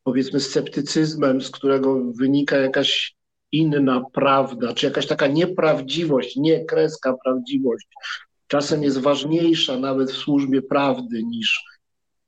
powiedzmy 0.05 0.41
sceptycyzmem, 0.41 1.41
z 1.41 1.51
którego 1.51 2.05
wynika 2.05 2.57
jakaś 2.57 3.17
inna 3.53 4.05
prawda, 4.13 4.75
czy 4.75 4.87
jakaś 4.87 5.07
taka 5.07 5.27
nieprawdziwość, 5.27 6.37
nie 6.37 6.65
kreska 6.65 7.17
prawdziwość 7.25 7.87
czasem 8.51 8.83
jest 8.83 8.99
ważniejsza 8.99 9.79
nawet 9.79 10.11
w 10.11 10.17
służbie 10.17 10.63
prawdy 10.63 11.23
niż 11.23 11.65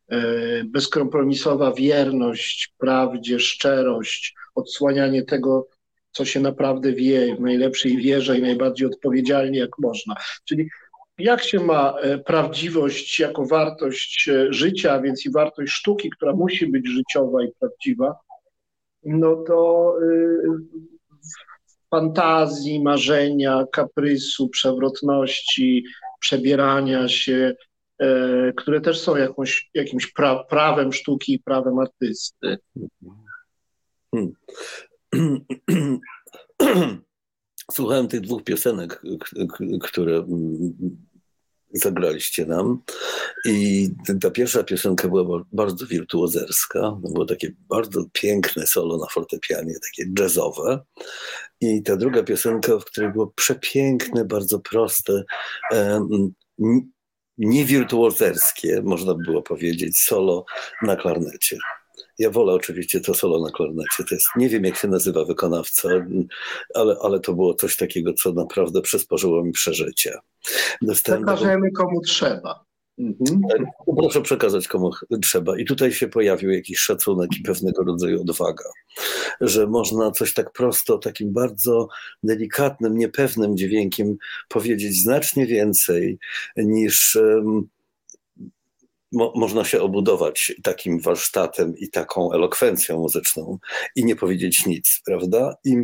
e, 0.08 0.20
bezkompromisowa 0.64 1.72
wierność 1.72 2.74
prawdzie, 2.78 3.40
szczerość, 3.40 4.34
odsłanianie 4.54 5.22
tego, 5.22 5.68
co 6.12 6.24
się 6.24 6.40
naprawdę 6.40 6.92
wie, 6.92 7.36
w 7.36 7.40
najlepszej 7.40 7.96
wierze 7.96 8.38
i 8.38 8.42
najbardziej 8.42 8.86
odpowiedzialnie 8.86 9.58
jak 9.58 9.78
można. 9.78 10.14
Czyli 10.44 10.68
jak 11.18 11.42
się 11.42 11.60
ma 11.60 11.94
e, 12.00 12.18
prawdziwość 12.18 13.20
jako 13.20 13.46
wartość 13.46 14.28
e, 14.28 14.52
życia, 14.52 14.92
a 14.92 15.00
więc 15.00 15.26
i 15.26 15.30
wartość 15.30 15.72
sztuki, 15.72 16.10
która 16.10 16.32
musi 16.32 16.66
być 16.66 16.88
życiowa 16.88 17.44
i 17.44 17.52
prawdziwa, 17.60 18.14
no 19.04 19.36
to 19.36 19.94
fantazji, 21.90 22.82
marzenia, 22.82 23.64
kaprysu, 23.72 24.48
przewrotności, 24.48 25.84
przebierania 26.22 27.08
się, 27.08 27.54
które 28.56 28.80
też 28.80 29.00
są 29.00 29.16
jakąś, 29.16 29.70
jakimś 29.74 30.12
pra, 30.12 30.44
prawem 30.44 30.92
sztuki 30.92 31.34
i 31.34 31.38
prawem 31.38 31.78
artysty. 31.78 32.58
Hmm. 34.14 34.32
Słuchałem 37.72 38.08
tych 38.08 38.20
dwóch 38.20 38.44
piosenek, 38.44 39.02
które 39.82 40.16
mm, 40.16 40.72
zagraliście 41.72 42.46
nam. 42.46 42.82
I 43.44 43.88
ta 44.20 44.30
pierwsza 44.30 44.64
piosenka 44.64 45.08
była 45.08 45.44
bardzo 45.52 45.86
wirtuozerska. 45.86 46.98
Było 47.02 47.24
takie 47.24 47.52
bardzo 47.68 48.04
piękne 48.12 48.66
solo 48.66 48.96
na 48.96 49.06
fortepianie, 49.06 49.74
takie 49.74 50.10
jazzowe. 50.18 50.80
I 51.60 51.82
ta 51.82 51.96
druga 51.96 52.22
piosenka, 52.22 52.78
w 52.78 52.84
której 52.84 53.12
było 53.12 53.26
przepiękne, 53.26 54.24
bardzo 54.24 54.58
proste, 54.60 55.22
niewirtuozerskie, 57.38 58.82
można 58.84 59.14
było 59.14 59.42
powiedzieć, 59.42 60.00
solo 60.00 60.44
na 60.82 60.96
klarnecie. 60.96 61.58
Ja 62.22 62.30
wolę 62.30 62.52
oczywiście 62.52 63.00
to 63.00 63.14
solo 63.14 63.40
na 63.40 63.50
klarnecie. 63.50 64.04
To 64.08 64.14
jest, 64.14 64.26
nie 64.36 64.48
wiem, 64.48 64.64
jak 64.64 64.76
się 64.76 64.88
nazywa 64.88 65.24
wykonawca, 65.24 65.88
ale, 66.74 66.96
ale 67.02 67.20
to 67.20 67.34
było 67.34 67.54
coś 67.54 67.76
takiego, 67.76 68.12
co 68.12 68.32
naprawdę 68.32 68.80
przysporzyło 68.80 69.44
mi 69.44 69.52
przeżycie. 69.52 70.18
Przekażemy 70.92 71.70
komu 71.70 72.00
trzeba. 72.00 72.64
Mhm. 72.98 73.40
Proszę 73.96 74.22
przekazać 74.22 74.68
komu 74.68 74.90
trzeba. 75.22 75.58
I 75.58 75.64
tutaj 75.64 75.92
się 75.92 76.08
pojawił 76.08 76.50
jakiś 76.50 76.78
szacunek 76.78 77.30
i 77.40 77.42
pewnego 77.42 77.84
rodzaju 77.84 78.20
odwaga, 78.20 78.64
że 79.40 79.66
można 79.66 80.10
coś 80.10 80.34
tak 80.34 80.52
prosto, 80.52 80.98
takim 80.98 81.32
bardzo 81.32 81.88
delikatnym, 82.22 82.98
niepewnym 82.98 83.56
dźwiękiem 83.56 84.16
powiedzieć 84.48 85.02
znacznie 85.02 85.46
więcej 85.46 86.18
niż 86.56 87.18
mo 89.12 89.32
można 89.36 89.64
się 89.64 89.80
obudować 89.80 90.52
takim 90.62 91.00
warsztatem 91.00 91.76
i 91.76 91.90
taką 91.90 92.32
elokwencją 92.32 92.98
muzyczną 92.98 93.58
i 93.96 94.04
nie 94.04 94.16
powiedzieć 94.16 94.66
nic, 94.66 95.00
prawda? 95.04 95.56
I 95.64 95.76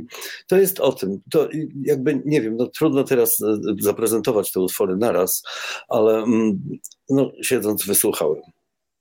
to 0.47 0.57
jest 0.57 0.81
o 0.81 0.93
tym. 0.93 1.21
To 1.31 1.49
jakby, 1.83 2.23
nie 2.25 2.41
wiem, 2.41 2.57
no 2.57 2.67
trudno 2.67 3.05
teraz 3.05 3.43
e, 3.43 3.59
zaprezentować 3.81 4.53
te 4.53 4.61
utwory 4.61 4.97
naraz, 4.97 5.43
ale 5.89 6.19
mm, 6.19 6.79
no, 7.11 7.33
siedząc 7.43 7.87
wysłuchałem. 7.87 8.43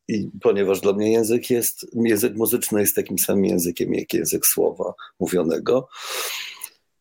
I 0.08 0.30
ponieważ 0.41 0.82
dla 0.82 0.94
mnie 0.94 1.12
język 1.12 1.49
jest, 1.49 1.88
język 1.94 2.36
muzyczny 2.36 2.82
jest 2.82 2.95
takim 2.95 3.18
samym 3.20 3.45
językiem 3.45 3.94
jak 3.94 4.14
język 4.14 4.45
słowa 4.45 4.94
mówionego, 5.20 5.90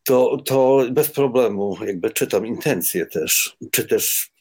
to, 0.03 0.37
to 0.45 0.85
bez 0.91 1.11
problemu 1.11 1.77
jakby 1.85 2.09
czytam 2.09 2.45
intencje 2.45 3.05
też, 3.05 3.57
czy 3.71 3.87
też 3.87 4.31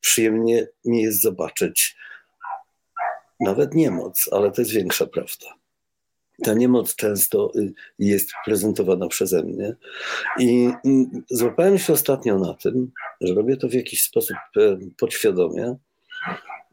przyjemnie 0.00 0.66
mi 0.84 1.02
jest 1.02 1.22
zobaczyć, 1.22 1.96
nawet 3.40 3.74
niemoc, 3.74 4.28
ale 4.32 4.50
to 4.50 4.60
jest 4.60 4.72
większa 4.72 5.06
prawda. 5.06 5.46
Ta 6.44 6.54
niemoc 6.54 6.94
często 6.94 7.52
y, 7.56 7.72
jest 7.98 8.30
prezentowana 8.44 9.08
przeze 9.08 9.42
mnie 9.42 9.76
i 10.38 10.70
mm, 10.84 11.22
złapałem 11.30 11.78
się 11.78 11.92
ostatnio 11.92 12.38
na 12.38 12.54
tym, 12.54 12.92
że 13.20 13.34
robię 13.34 13.56
to 13.56 13.68
w 13.68 13.72
jakiś 13.72 14.02
sposób 14.02 14.36
e, 14.56 14.78
podświadomie, 14.96 15.76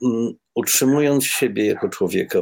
mm, 0.04 0.34
utrzymując 0.56 1.26
siebie 1.26 1.66
jako 1.66 1.90
człowieka 1.90 2.40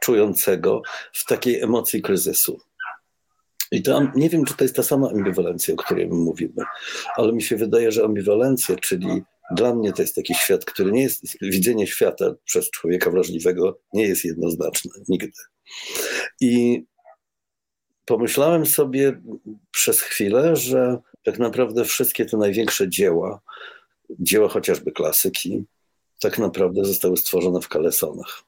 czującego 0.00 0.82
w 1.12 1.24
takiej 1.24 1.60
emocji 1.60 2.02
kryzysu. 2.02 2.60
I 3.72 3.82
to 3.82 4.02
nie 4.14 4.30
wiem, 4.30 4.44
czy 4.44 4.54
to 4.54 4.64
jest 4.64 4.76
ta 4.76 4.82
sama 4.82 5.10
ambiwalencja, 5.10 5.74
o 5.74 5.76
której 5.76 6.08
mówimy, 6.08 6.64
ale 7.16 7.32
mi 7.32 7.42
się 7.42 7.56
wydaje, 7.56 7.92
że 7.92 8.04
ambiwalencja, 8.04 8.76
czyli 8.76 9.22
dla 9.50 9.74
mnie 9.74 9.92
to 9.92 10.02
jest 10.02 10.14
taki 10.14 10.34
świat, 10.34 10.64
który 10.64 10.92
nie 10.92 11.02
jest, 11.02 11.24
widzenie 11.42 11.86
świata 11.86 12.34
przez 12.44 12.70
człowieka 12.70 13.10
wrażliwego 13.10 13.78
nie 13.92 14.08
jest 14.08 14.24
jednoznaczne, 14.24 14.90
nigdy. 15.08 15.32
I 16.40 16.84
pomyślałem 18.04 18.66
sobie 18.66 19.22
przez 19.70 20.00
chwilę, 20.00 20.56
że 20.56 20.98
tak 21.24 21.38
naprawdę 21.38 21.84
wszystkie 21.84 22.24
te 22.24 22.36
największe 22.36 22.88
dzieła, 22.88 23.40
dzieła 24.10 24.48
chociażby 24.48 24.92
klasyki, 24.92 25.64
tak 26.20 26.38
naprawdę 26.38 26.84
zostały 26.84 27.16
stworzone 27.16 27.60
w 27.60 27.68
kalesonach. 27.68 28.42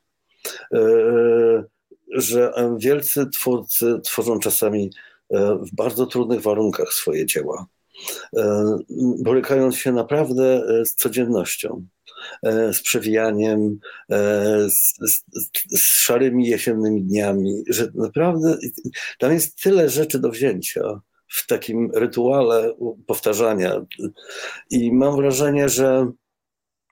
Yy, 0.73 1.65
że 2.13 2.53
wielcy 2.79 3.27
twórcy 3.31 4.01
tworzą 4.05 4.39
czasami 4.39 4.91
e, 5.31 5.55
w 5.55 5.75
bardzo 5.75 6.07
trudnych 6.07 6.41
warunkach 6.41 6.93
swoje 6.93 7.27
dzieła 7.27 7.67
E, 7.67 7.78
borykając 9.19 9.77
się 9.77 9.93
naprawdę 9.93 10.63
e, 10.69 10.87
z 10.87 10.95
codziennością, 10.95 11.87
e, 12.43 12.75
z 12.75 12.83
przewijaniem, 12.83 13.79
z, 14.69 14.95
z, 15.11 15.25
z, 15.71 15.85
szarymi 15.85 16.47
jesiennymi 16.47 17.03
dniami, 17.03 17.63
że 17.69 17.89
naprawdę 17.95 18.59
tam 19.19 19.33
jest 19.33 19.63
tyle 19.63 19.89
rzeczy 19.89 20.19
do 20.19 20.31
wzięcia 20.31 21.01
w 21.29 21.47
takim 21.47 21.91
rytuale 21.95 22.75
powtarzania. 23.07 23.87
I 24.71 24.93
mam 24.93 25.17
wrażenie, 25.17 25.69
że, 25.69 26.13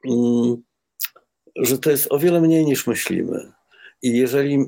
mm, 0.06 0.56
że 1.56 1.78
to 1.78 1.90
jest 1.90 2.12
o 2.12 2.18
wiele 2.18 2.40
mniej 2.40 2.64
niż 2.64 2.86
myślimy. 2.86 3.52
I 4.02 4.16
jeżeli 4.18 4.64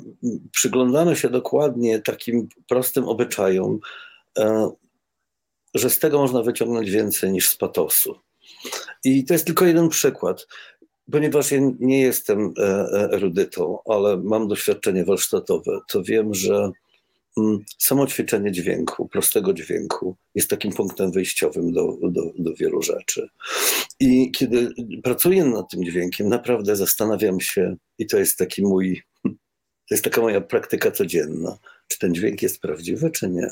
przyglądamy 0.52 1.16
się 1.16 1.28
dokładnie 1.28 1.98
takim 1.98 2.48
prostym 2.68 3.04
obyczajom, 3.04 3.78
że 5.74 5.90
z 5.90 5.98
tego 5.98 6.18
można 6.18 6.42
wyciągnąć 6.42 6.90
więcej 6.90 7.32
niż 7.32 7.48
z 7.48 7.56
patosu. 7.56 8.14
I 9.04 9.24
to 9.24 9.34
jest 9.34 9.46
tylko 9.46 9.64
jeden 9.64 9.88
przykład. 9.88 10.46
Ponieważ 11.12 11.50
ja 11.50 11.58
nie 11.80 12.00
jestem 12.00 12.52
e, 12.58 12.62
e, 12.62 13.10
erudytą, 13.12 13.78
ale 13.86 14.16
mam 14.16 14.48
doświadczenie 14.48 15.04
warsztatowe, 15.04 15.80
to 15.88 16.02
wiem, 16.02 16.34
że 16.34 16.70
mm, 17.38 17.64
samo 17.78 18.06
ćwiczenie 18.06 18.52
dźwięku, 18.52 19.08
prostego 19.08 19.52
dźwięku, 19.52 20.16
jest 20.34 20.50
takim 20.50 20.72
punktem 20.72 21.12
wyjściowym 21.12 21.72
do, 21.72 21.96
do, 22.02 22.22
do 22.38 22.54
wielu 22.54 22.82
rzeczy. 22.82 23.28
I 24.00 24.30
kiedy 24.30 24.70
pracuję 25.02 25.44
nad 25.44 25.70
tym 25.70 25.84
dźwiękiem, 25.84 26.28
naprawdę 26.28 26.76
zastanawiam 26.76 27.40
się, 27.40 27.76
i 27.98 28.06
to 28.06 28.18
jest 28.18 28.38
taki 28.38 28.62
mój, 28.62 29.02
to 29.88 29.94
jest 29.94 30.04
taka 30.04 30.20
moja 30.20 30.40
praktyka 30.40 30.90
codzienna, 30.90 31.58
czy 31.88 31.98
ten 31.98 32.14
dźwięk 32.14 32.42
jest 32.42 32.60
prawdziwy, 32.60 33.10
czy 33.10 33.28
nie. 33.28 33.48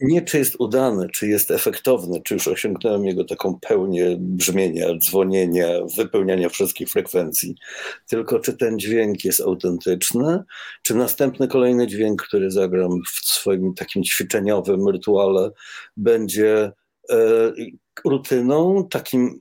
Nie 0.00 0.22
czy 0.22 0.38
jest 0.38 0.56
udany, 0.58 1.08
czy 1.12 1.28
jest 1.28 1.50
efektowny, 1.50 2.22
czy 2.22 2.34
już 2.34 2.48
osiągnąłem 2.48 3.04
jego 3.04 3.24
taką 3.24 3.58
pełnię 3.60 4.16
brzmienia, 4.18 4.86
dzwonienia, 4.98 5.68
wypełniania 5.96 6.48
wszystkich 6.48 6.88
frekwencji, 6.88 7.54
tylko 8.08 8.40
czy 8.40 8.56
ten 8.56 8.78
dźwięk 8.78 9.24
jest 9.24 9.40
autentyczny, 9.40 10.42
czy 10.82 10.94
następny 10.94 11.48
kolejny 11.48 11.86
dźwięk, 11.86 12.22
który 12.22 12.50
zagram 12.50 12.90
w 13.12 13.28
swoim 13.28 13.74
takim 13.74 14.04
ćwiczeniowym 14.04 14.88
rytuale, 14.88 15.50
będzie 15.96 16.72
e, 17.10 17.16
rutyną, 18.04 18.88
takim, 18.90 19.38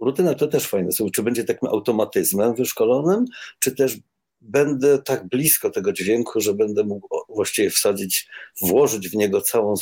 rutyna 0.00 0.34
to 0.34 0.46
też 0.46 0.66
fajne 0.66 0.92
słowo, 0.92 1.10
czy 1.10 1.22
będzie 1.22 1.44
takim 1.44 1.68
automatyzmem 1.68 2.54
wyszkolonym, 2.54 3.24
czy 3.58 3.74
też 3.74 3.98
będę 4.40 5.02
tak 5.02 5.28
blisko 5.28 5.70
tego 5.70 5.92
dźwięku, 5.92 6.40
że 6.40 6.54
będę 6.54 6.84
mógł 6.84 7.08
właściwie 7.28 7.70
wsadzić, 7.70 8.28
włożyć 8.60 9.08
w 9.08 9.14
niego 9.14 9.40
całą, 9.40 9.74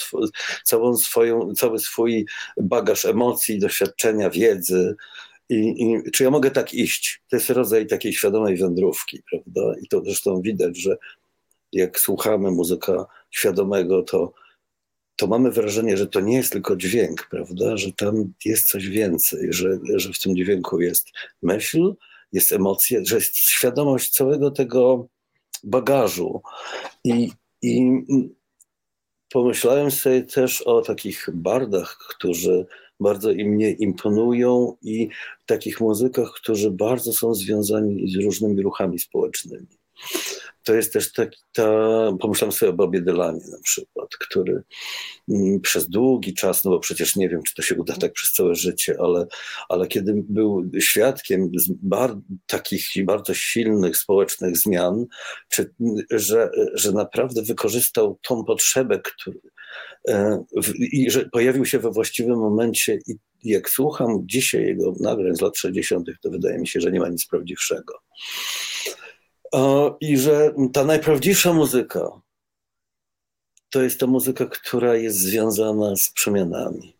całą 0.65 0.97
swoją, 0.97 1.55
cały 1.55 1.79
swój 1.79 2.27
bagaż 2.57 3.05
emocji, 3.05 3.59
doświadczenia, 3.59 4.31
wiedzy. 4.31 4.95
I, 5.49 5.57
I, 5.57 6.11
czy 6.11 6.25
ja 6.25 6.31
mogę 6.31 6.51
tak 6.51 6.75
iść? 6.75 7.23
To 7.31 7.37
jest 7.37 7.51
rodzaj 7.51 7.87
takiej 7.87 8.13
świadomej 8.13 8.57
wędrówki, 8.57 9.23
prawda? 9.31 9.75
I 9.83 9.89
to 9.89 10.03
zresztą 10.05 10.41
widać, 10.43 10.79
że 10.79 10.97
jak 11.73 12.01
słuchamy 12.01 12.51
muzyka 12.51 13.07
świadomego, 13.31 14.03
to, 14.03 14.33
to 15.17 15.27
mamy 15.27 15.51
wrażenie, 15.51 15.97
że 15.97 16.07
to 16.07 16.21
nie 16.21 16.37
jest 16.37 16.53
tylko 16.53 16.77
dźwięk, 16.77 17.29
prawda? 17.31 17.77
Że 17.77 17.93
tam 17.93 18.33
jest 18.45 18.67
coś 18.67 18.89
więcej, 18.89 19.53
że, 19.53 19.79
że 19.95 20.13
w 20.13 20.21
tym 20.21 20.37
dźwięku 20.37 20.81
jest 20.81 21.07
myśl, 21.43 21.95
jest 22.35 22.53
emocja, 22.53 23.01
że 23.05 23.15
jest 23.15 23.37
świadomość 23.37 24.11
całego 24.11 24.51
tego 24.51 25.09
bagażu. 25.65 26.43
I, 27.05 27.31
i 27.63 27.91
pomyślałem 29.33 29.91
sobie 29.91 30.23
też 30.23 30.63
o 30.63 30.83
takich 30.83 31.29
bardach, 31.35 31.99
którzy 32.11 32.67
bardzo 33.01 33.31
im 33.31 33.49
mnie 33.49 33.71
imponują 33.71 34.77
i 34.83 35.09
takich 35.47 35.81
muzykach, 35.81 36.33
którzy 36.37 36.71
bardzo 36.71 37.13
są 37.13 37.35
związani 37.35 38.13
z 38.13 38.25
różnymi 38.25 38.63
ruchami 38.63 38.99
społecznymi. 38.99 39.67
To 40.65 40.75
jest 40.75 40.93
też 40.93 41.13
taki, 41.13 41.39
ta, 41.53 41.69
pomyślam 42.21 42.53
sobie 42.53 42.71
o 42.71 42.75
Bobie 42.75 43.01
Dylanie 43.01 43.45
na 43.51 43.59
przykład, 43.63 44.09
który 44.21 44.63
mm, 45.29 45.61
przez 45.61 45.89
długi 45.89 46.35
czas, 46.35 46.65
no 46.65 46.71
bo 46.71 46.79
przecież 46.79 47.17
nie 47.17 47.29
wiem, 47.29 47.43
czy 47.43 47.55
to 47.55 47.63
się 47.63 47.75
uda 47.75 47.97
tak 47.97 48.13
przez 48.13 48.33
całe 48.33 48.55
życie, 48.55 48.97
ale, 49.01 49.27
ale 49.69 49.87
kiedy 49.87 50.15
był 50.29 50.71
świadkiem 50.81 51.51
bar, 51.69 52.17
takich 52.47 52.87
bardzo 53.05 53.35
silnych 53.35 53.97
społecznych 53.97 54.57
zmian, 54.57 55.07
czy, 55.49 55.75
że, 56.11 56.51
że 56.75 56.93
naprawdę 56.93 57.43
wykorzystał 57.43 58.19
tą 58.23 58.45
potrzebę, 58.45 59.01
który, 59.01 59.41
e, 60.09 60.45
i 60.79 61.11
że 61.11 61.29
pojawił 61.33 61.65
się 61.65 61.79
we 61.79 61.91
właściwym 61.91 62.39
momencie 62.39 62.99
i 63.07 63.15
jak 63.45 63.71
słucham 63.71 64.23
dzisiaj 64.25 64.63
jego 64.63 64.95
nagrań 65.01 65.37
z 65.37 65.41
lat 65.41 65.59
60., 65.59 66.09
to 66.23 66.31
wydaje 66.31 66.59
mi 66.59 66.67
się, 66.67 66.81
że 66.81 66.93
nie 66.93 67.01
ma 67.01 67.09
nic 67.09 67.27
prawdziwszego. 67.27 67.95
I 70.01 70.19
że 70.19 70.55
ta 70.73 70.85
najprawdziwsza 70.85 71.53
muzyka 71.53 72.21
to 73.71 73.83
jest 73.83 74.01
ta 74.01 74.07
muzyka, 74.07 74.47
która 74.47 74.95
jest 74.95 75.19
związana 75.19 75.97
z 75.97 76.09
przemianami. 76.09 76.97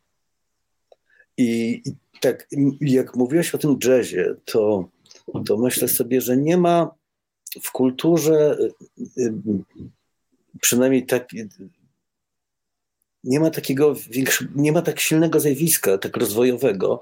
I, 1.37 1.83
tak, 2.21 2.49
jak 2.81 3.17
mówiłeś 3.17 3.55
o 3.55 3.59
tym 3.59 3.79
jazzie, 3.85 4.35
to, 4.45 4.89
to 5.47 5.57
myślę 5.57 5.89
sobie, 5.89 6.21
że 6.21 6.37
nie 6.37 6.57
ma 6.57 6.95
w 7.63 7.73
kulturze 7.73 8.59
przynajmniej 10.61 11.07
tak, 11.07 11.29
nie 13.25 13.41
ma 13.41 13.51
takiego 13.51 13.95
nie 14.55 14.73
ma 14.73 14.83
tak 14.83 15.01
silnego 15.01 15.41
zjawiska, 15.41 15.99
tak 15.99 16.17
rozwojowego, 16.17 17.01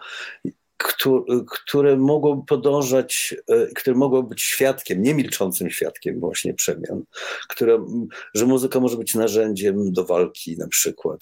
które 1.48 1.96
mogło 1.96 2.44
podążać, 2.48 3.34
e, 3.48 3.66
które 3.66 3.96
mogło 3.96 4.22
być 4.22 4.42
świadkiem, 4.42 5.02
niemilczącym 5.02 5.70
świadkiem 5.70 6.20
właśnie 6.20 6.54
przemian, 6.54 7.02
które, 7.48 7.86
że 8.34 8.46
muzyka 8.46 8.80
może 8.80 8.96
być 8.96 9.14
narzędziem 9.14 9.92
do 9.92 10.04
walki 10.04 10.56
na 10.58 10.68
przykład 10.68 11.20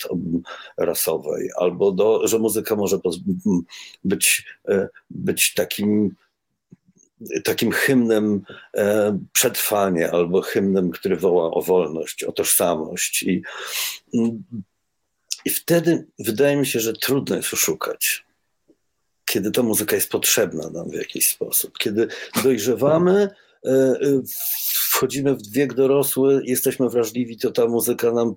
rasowej, 0.77 1.51
albo 1.57 1.93
do, 1.93 2.28
że 2.28 2.39
muzyka 2.39 2.77
może 2.77 2.99
być, 4.05 4.45
e, 4.69 4.89
być 5.11 5.55
takim 5.55 6.15
takim 7.45 7.73
hymnem 7.73 8.43
e, 8.77 9.19
przetrwania 9.32 10.11
albo 10.11 10.43
hymnem, 10.43 10.91
który 10.91 11.16
woła 11.16 11.51
o 11.51 11.62
wolność, 11.62 12.24
o 12.24 12.32
tożsamość. 12.32 13.23
I, 13.23 13.43
i 15.45 15.51
wtedy 15.51 16.07
wydaje 16.19 16.57
mi 16.57 16.66
się, 16.66 16.81
że 16.81 16.93
trudno 16.93 17.37
jest 17.37 17.55
oszukać 17.55 18.24
kiedy 19.31 19.51
ta 19.51 19.62
muzyka 19.62 19.97
jest 19.97 20.11
potrzebna 20.11 20.70
nam 20.70 20.90
w 20.90 20.94
jakiś 20.94 21.28
sposób, 21.28 21.78
kiedy 21.78 22.09
dojrzewamy, 22.43 23.28
e, 23.65 23.70
e, 23.70 23.97
wchodzimy 24.90 25.35
w 25.35 25.52
wiek 25.52 25.74
dorosły, 25.74 26.43
jesteśmy 26.44 26.89
wrażliwi, 26.89 27.36
to 27.36 27.51
ta 27.51 27.66
muzyka 27.66 28.12
nam 28.12 28.35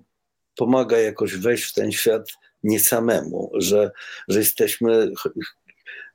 pomaga 0.56 0.98
jakoś 0.98 1.36
wejść 1.36 1.64
w 1.64 1.72
ten 1.72 1.92
świat 1.92 2.28
nie 2.62 2.80
samemu, 2.80 3.50
że, 3.54 3.90
że 4.28 4.38
jesteśmy, 4.38 5.12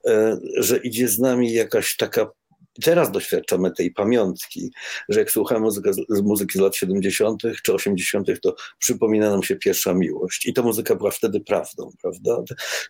e, 0.07 0.37
że 0.57 0.77
idzie 0.77 1.07
z 1.07 1.19
nami 1.19 1.53
jakaś 1.53 1.97
taka 1.97 2.31
teraz 2.79 3.11
doświadczamy 3.11 3.71
tej 3.71 3.91
pamiątki, 3.91 4.71
że 5.09 5.19
jak 5.19 5.31
słuchamy 5.31 5.61
muzyki, 5.61 5.89
muzyki 6.23 6.57
z 6.57 6.61
lat 6.61 6.75
70. 6.75 7.41
czy 7.63 7.73
80., 7.73 8.27
to 8.41 8.55
przypomina 8.79 9.29
nam 9.29 9.43
się 9.43 9.55
pierwsza 9.55 9.93
miłość. 9.93 10.45
I 10.45 10.53
ta 10.53 10.61
muzyka 10.61 10.95
była 10.95 11.11
wtedy 11.11 11.39
prawdą, 11.39 11.91
prawda? 12.01 12.43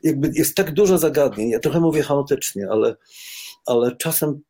Jakby 0.03 0.31
jest 0.33 0.55
tak 0.55 0.73
dużo 0.73 0.97
zagadnień. 0.97 1.49
Ja 1.49 1.59
trochę 1.59 1.79
mówię 1.79 2.03
chaotycznie, 2.03 2.67
ale, 2.71 2.95
ale 3.65 3.95
czasem 3.95 4.41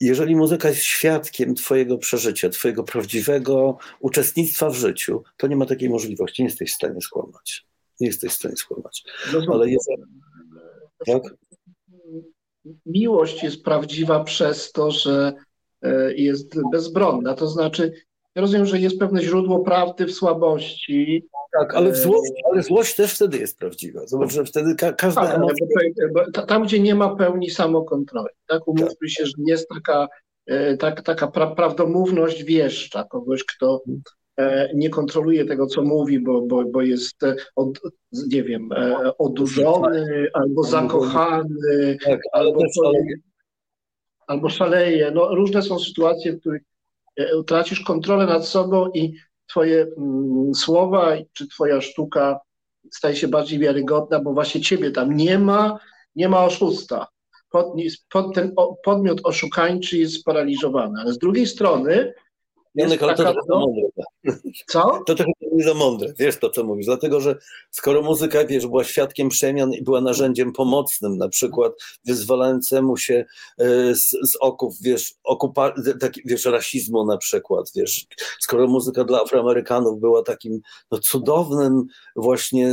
jeżeli 0.00 0.36
muzyka 0.36 0.68
jest 0.68 0.82
świadkiem 0.82 1.54
Twojego 1.54 1.98
przeżycia, 1.98 2.48
Twojego 2.48 2.84
prawdziwego 2.84 3.78
uczestnictwa 4.00 4.70
w 4.70 4.74
życiu, 4.74 5.22
to 5.36 5.46
nie 5.46 5.56
ma 5.56 5.66
takiej 5.66 5.88
możliwości. 5.88 6.42
Nie 6.42 6.48
jesteś 6.48 6.72
w 6.72 6.74
stanie 6.74 7.00
skłamać. 7.00 7.66
Nie 8.00 8.06
jesteś 8.06 8.32
w 8.32 8.34
stanie 8.34 8.56
skłamać. 8.56 9.04
Ale 9.52 9.70
jest. 9.70 9.88
Tak? 11.06 11.22
Miłość 12.86 13.42
jest 13.42 13.64
prawdziwa 13.64 14.24
przez 14.24 14.72
to, 14.72 14.90
że 14.90 15.32
e, 15.82 16.14
jest 16.14 16.60
bezbronna. 16.72 17.34
To 17.34 17.46
znaczy, 17.46 17.92
ja 18.34 18.42
rozumiem, 18.42 18.66
że 18.66 18.78
jest 18.78 18.98
pewne 18.98 19.22
źródło 19.22 19.60
prawdy 19.60 20.06
w 20.06 20.12
słabości. 20.12 21.28
Tak, 21.58 21.74
ale, 21.74 21.90
w 21.92 21.96
złość, 21.96 22.32
ale 22.52 22.62
złość 22.62 22.94
też 22.94 23.14
wtedy 23.14 23.38
jest 23.38 23.58
prawdziwa. 23.58 24.06
Zobacz, 24.06 24.32
że 24.32 24.44
wtedy 24.44 24.74
ka 24.74 24.92
każda 24.92 25.26
tak, 25.26 25.36
emocja... 25.36 25.66
Tam, 26.46 26.64
gdzie 26.64 26.80
nie 26.80 26.94
ma 26.94 27.16
pełni 27.16 27.50
samokontroli, 27.50 28.34
tak? 28.46 28.68
Umówmy 28.68 28.88
tak. 29.00 29.10
się, 29.10 29.26
że 29.26 29.32
jest 29.46 29.68
taka, 29.68 30.08
e, 30.46 30.76
tak, 30.76 31.02
taka 31.02 31.26
pra 31.26 31.46
prawdomówność 31.46 32.44
wieszcza, 32.44 33.04
kogoś, 33.04 33.44
kto 33.44 33.82
E, 33.88 34.23
nie 34.74 34.90
kontroluje 34.90 35.44
tego, 35.44 35.66
co 35.66 35.82
mówi, 35.82 36.20
bo, 36.20 36.42
bo, 36.42 36.64
bo 36.64 36.82
jest, 36.82 37.22
e, 37.22 37.36
od, 37.56 37.80
nie 38.12 38.42
wiem, 38.42 38.72
e, 38.72 39.18
odurzony 39.18 40.26
albo 40.32 40.62
zakochany, 40.62 41.96
tak, 42.04 42.20
albo, 42.32 42.60
szaleje. 42.74 43.16
albo 44.26 44.48
szaleje. 44.48 45.10
No, 45.10 45.34
różne 45.34 45.62
są 45.62 45.78
sytuacje, 45.78 46.32
w 46.32 46.40
których 46.40 46.62
tracisz 47.46 47.80
kontrolę 47.80 48.26
nad 48.26 48.46
sobą 48.46 48.90
i 48.94 49.14
twoje 49.46 49.86
mm, 49.98 50.54
słowa 50.54 51.16
czy 51.32 51.48
twoja 51.48 51.80
sztuka 51.80 52.40
staje 52.92 53.16
się 53.16 53.28
bardziej 53.28 53.58
wiarygodna, 53.58 54.20
bo 54.20 54.32
właśnie 54.32 54.60
ciebie 54.60 54.90
tam 54.90 55.16
nie 55.16 55.38
ma, 55.38 55.78
nie 56.16 56.28
ma 56.28 56.44
oszusta. 56.44 57.06
Pod, 57.50 57.74
pod 58.10 58.34
ten 58.34 58.54
podmiot 58.84 59.20
oszukańczy 59.24 59.98
jest 59.98 60.14
sparaliżowany. 60.14 61.00
Ale 61.00 61.12
z 61.12 61.18
drugiej 61.18 61.46
strony 61.46 62.14
Janek, 62.74 63.02
ale 63.02 63.14
to 63.14 63.22
trochę 63.22 63.40
za 63.48 63.58
mądre. 63.58 63.82
Co? 64.66 65.02
To 65.06 65.14
trochę 65.14 65.32
za 65.64 65.74
mądre, 65.74 66.12
wiesz 66.18 66.38
to, 66.38 66.50
co 66.50 66.64
mówisz. 66.64 66.86
Dlatego, 66.86 67.20
że 67.20 67.36
skoro 67.70 68.02
muzyka, 68.02 68.44
wiesz, 68.44 68.66
była 68.66 68.84
świadkiem 68.84 69.28
przemian 69.28 69.72
i 69.72 69.82
była 69.82 70.00
narzędziem 70.00 70.52
pomocnym, 70.52 71.16
na 71.16 71.28
przykład 71.28 71.72
wyzwalającemu 72.06 72.96
się 72.96 73.24
e, 73.58 73.94
z, 73.94 74.10
z 74.10 74.36
oków, 74.40 74.74
wiesz, 74.82 75.14
okupa, 75.24 75.74
tak, 76.00 76.12
wiesz, 76.24 76.44
rasizmu 76.44 77.06
na 77.06 77.16
przykład, 77.16 77.70
wiesz, 77.76 78.06
skoro 78.40 78.66
muzyka 78.66 79.04
dla 79.04 79.20
Afroamerykanów 79.20 80.00
była 80.00 80.22
takim 80.22 80.60
no, 80.90 80.98
cudownym 80.98 81.84
właśnie 82.16 82.72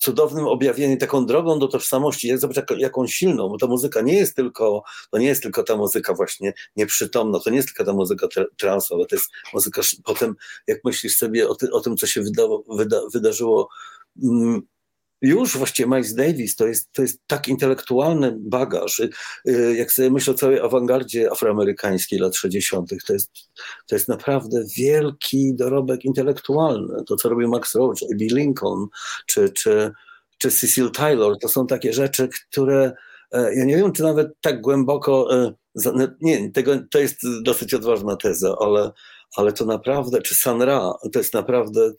cudownym 0.00 0.46
objawieniem, 0.46 0.98
taką 0.98 1.26
drogą 1.26 1.58
do 1.58 1.68
tożsamości. 1.68 2.38
Zobacz, 2.38 2.56
jaką 2.78 3.06
silną, 3.06 3.48
bo 3.48 3.58
ta 3.58 3.66
muzyka 3.66 4.00
nie 4.00 4.14
jest 4.14 4.36
tylko, 4.36 4.82
to 5.10 5.18
nie 5.18 5.26
jest 5.26 5.42
tylko 5.42 5.62
ta 5.62 5.76
muzyka 5.76 6.14
właśnie 6.14 6.52
nieprzytomna, 6.76 7.40
to 7.40 7.50
nie 7.50 7.56
jest 7.56 7.68
tylko 7.68 7.84
ta 7.84 7.92
muzyka 7.92 8.26
transowa, 8.56 9.04
to 9.04 9.16
jest 9.16 9.30
muzyka 9.54 9.82
potem, 10.04 10.34
jak 10.66 10.84
myślisz 10.84 11.16
sobie 11.16 11.48
o, 11.48 11.54
ty, 11.54 11.72
o 11.72 11.80
tym, 11.80 11.96
co 11.96 12.06
się 12.06 12.22
wydało, 12.22 12.64
wyda, 12.68 13.00
wydarzyło 13.12 13.68
mm, 14.22 14.62
już 15.22 15.56
właściwie 15.56 15.88
Miles 15.88 16.14
Davis 16.14 16.56
to 16.56 16.66
jest, 16.66 16.92
to 16.92 17.02
jest 17.02 17.20
tak 17.26 17.48
intelektualny 17.48 18.36
bagaż. 18.40 19.00
Y, 19.00 19.74
jak 19.76 19.92
sobie 19.92 20.10
myślę 20.10 20.34
o 20.34 20.36
całej 20.36 20.60
awangardzie 20.60 21.30
afroamerykańskiej 21.32 22.18
lat 22.18 22.36
60., 22.36 22.90
to 23.06 23.12
jest, 23.12 23.32
to 23.86 23.94
jest 23.94 24.08
naprawdę 24.08 24.64
wielki 24.76 25.54
dorobek 25.54 26.04
intelektualny. 26.04 27.04
To, 27.06 27.16
co 27.16 27.28
robił 27.28 27.48
Max 27.48 27.74
Roach, 27.74 27.96
A.B. 28.12 28.24
Lincoln 28.24 28.86
czy, 29.26 29.50
czy, 29.50 29.92
czy 30.38 30.50
Cecil 30.50 30.90
Taylor, 30.90 31.38
to 31.38 31.48
są 31.48 31.66
takie 31.66 31.92
rzeczy, 31.92 32.28
które 32.50 32.92
e, 33.32 33.54
ja 33.54 33.64
nie 33.64 33.76
wiem, 33.76 33.92
czy 33.92 34.02
nawet 34.02 34.28
tak 34.40 34.60
głęboko. 34.60 35.44
E, 35.44 35.52
nie, 36.20 36.50
tego, 36.50 36.72
to 36.90 36.98
jest 36.98 37.18
dosyć 37.42 37.74
odważna 37.74 38.16
teza, 38.16 38.56
ale, 38.60 38.92
ale 39.36 39.52
to 39.52 39.64
naprawdę, 39.64 40.22
czy 40.22 40.34
San 40.34 40.62
Ra, 40.62 40.92
to 41.12 41.18
jest 41.18 41.34
naprawdę 41.34 41.92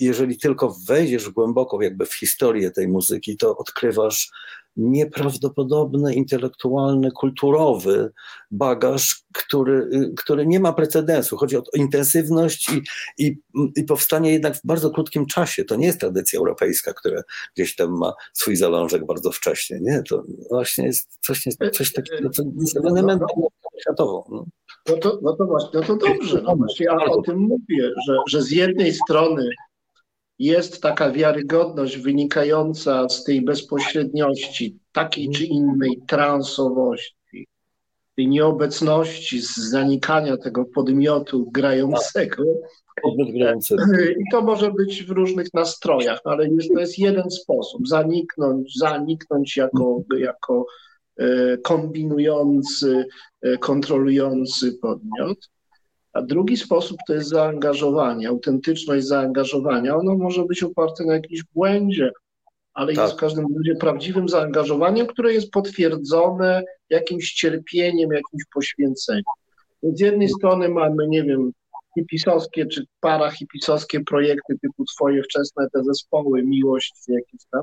jeżeli 0.00 0.38
tylko 0.38 0.76
wejdziesz 0.86 1.30
głęboko 1.30 1.82
jakby 1.82 2.06
w 2.06 2.14
historię 2.14 2.70
tej 2.70 2.88
muzyki, 2.88 3.36
to 3.36 3.56
odkrywasz 3.56 4.30
nieprawdopodobny, 4.76 6.14
intelektualny, 6.14 7.10
kulturowy 7.10 8.12
bagaż, 8.50 9.22
który, 9.32 9.90
który 10.16 10.46
nie 10.46 10.60
ma 10.60 10.72
precedensu. 10.72 11.36
Chodzi 11.36 11.56
o 11.56 11.62
intensywność 11.74 12.70
i, 12.70 12.82
i, 13.26 13.36
i 13.76 13.84
powstanie 13.84 14.32
jednak 14.32 14.56
w 14.56 14.66
bardzo 14.66 14.90
krótkim 14.90 15.26
czasie. 15.26 15.64
To 15.64 15.76
nie 15.76 15.86
jest 15.86 16.00
tradycja 16.00 16.38
europejska, 16.38 16.92
która 16.92 17.22
gdzieś 17.54 17.76
tam 17.76 17.98
ma 17.98 18.12
swój 18.32 18.56
zalążek 18.56 19.06
bardzo 19.06 19.32
wcześnie. 19.32 19.78
Nie, 19.80 20.02
to 20.08 20.22
właśnie 20.50 20.86
jest 20.86 21.18
coś, 21.20 21.44
coś 21.72 21.92
takiego, 21.92 22.30
co 22.30 22.42
jest 22.60 22.76
elementem 22.76 23.28
światową. 23.80 24.24
No. 24.30 24.46
No 24.88 24.96
to, 24.96 25.18
no 25.22 25.36
to 25.36 25.44
właśnie, 25.46 25.80
no 25.80 25.86
to 25.86 25.96
dobrze. 25.96 26.42
No 26.42 26.56
właśnie 26.56 26.86
ja 26.86 26.96
o 26.96 27.22
tym 27.22 27.38
mówię, 27.38 27.90
że, 28.06 28.16
że 28.28 28.42
z 28.42 28.50
jednej 28.50 28.92
strony 28.92 29.50
jest 30.38 30.82
taka 30.82 31.10
wiarygodność 31.10 31.98
wynikająca 31.98 33.08
z 33.08 33.24
tej 33.24 33.42
bezpośredniości, 33.42 34.78
takiej 34.92 35.30
czy 35.30 35.44
innej 35.44 36.00
transowości, 36.06 37.48
tej 38.16 38.28
nieobecności, 38.28 39.40
z 39.40 39.56
zanikania 39.56 40.36
tego 40.36 40.64
podmiotu 40.64 41.50
grającego. 41.50 42.44
I 44.10 44.30
to 44.32 44.42
może 44.42 44.72
być 44.72 45.04
w 45.04 45.10
różnych 45.10 45.54
nastrojach, 45.54 46.20
ale 46.24 46.48
jest, 46.48 46.74
to 46.74 46.80
jest 46.80 46.98
jeden 46.98 47.30
sposób. 47.30 47.88
Zaniknąć, 47.88 48.78
zaniknąć 48.78 49.56
jako, 49.56 50.02
jako 50.18 50.66
kombinujący, 51.62 53.06
kontrolujący 53.60 54.72
podmiot. 54.72 55.38
A 56.12 56.22
drugi 56.22 56.56
sposób 56.56 56.96
to 57.06 57.14
jest 57.14 57.28
zaangażowanie, 57.28 58.28
autentyczność 58.28 59.06
zaangażowania. 59.06 59.96
Ono 59.96 60.16
może 60.16 60.44
być 60.44 60.62
oparte 60.62 61.04
na 61.04 61.12
jakimś 61.12 61.42
błędzie, 61.54 62.10
ale 62.74 62.92
tak. 62.92 63.02
jest 63.04 63.14
w 63.14 63.20
każdym 63.20 63.46
razie 63.56 63.78
prawdziwym 63.78 64.28
zaangażowaniem, 64.28 65.06
które 65.06 65.32
jest 65.32 65.50
potwierdzone 65.50 66.62
jakimś 66.90 67.32
cierpieniem, 67.32 68.10
jakimś 68.10 68.42
poświęceniem. 68.54 69.22
Z 69.82 70.00
jednej 70.00 70.28
strony 70.28 70.68
mamy, 70.68 71.08
nie 71.08 71.22
wiem, 71.22 71.52
hipisowskie 71.98 72.66
czy 72.66 72.84
parahipisowskie 73.00 74.00
projekty 74.00 74.58
typu 74.62 74.84
twoje 74.84 75.22
wczesne 75.22 75.66
te 75.72 75.84
zespoły, 75.84 76.42
miłość 76.42 76.92
jakieś 77.08 77.40
tam, 77.50 77.62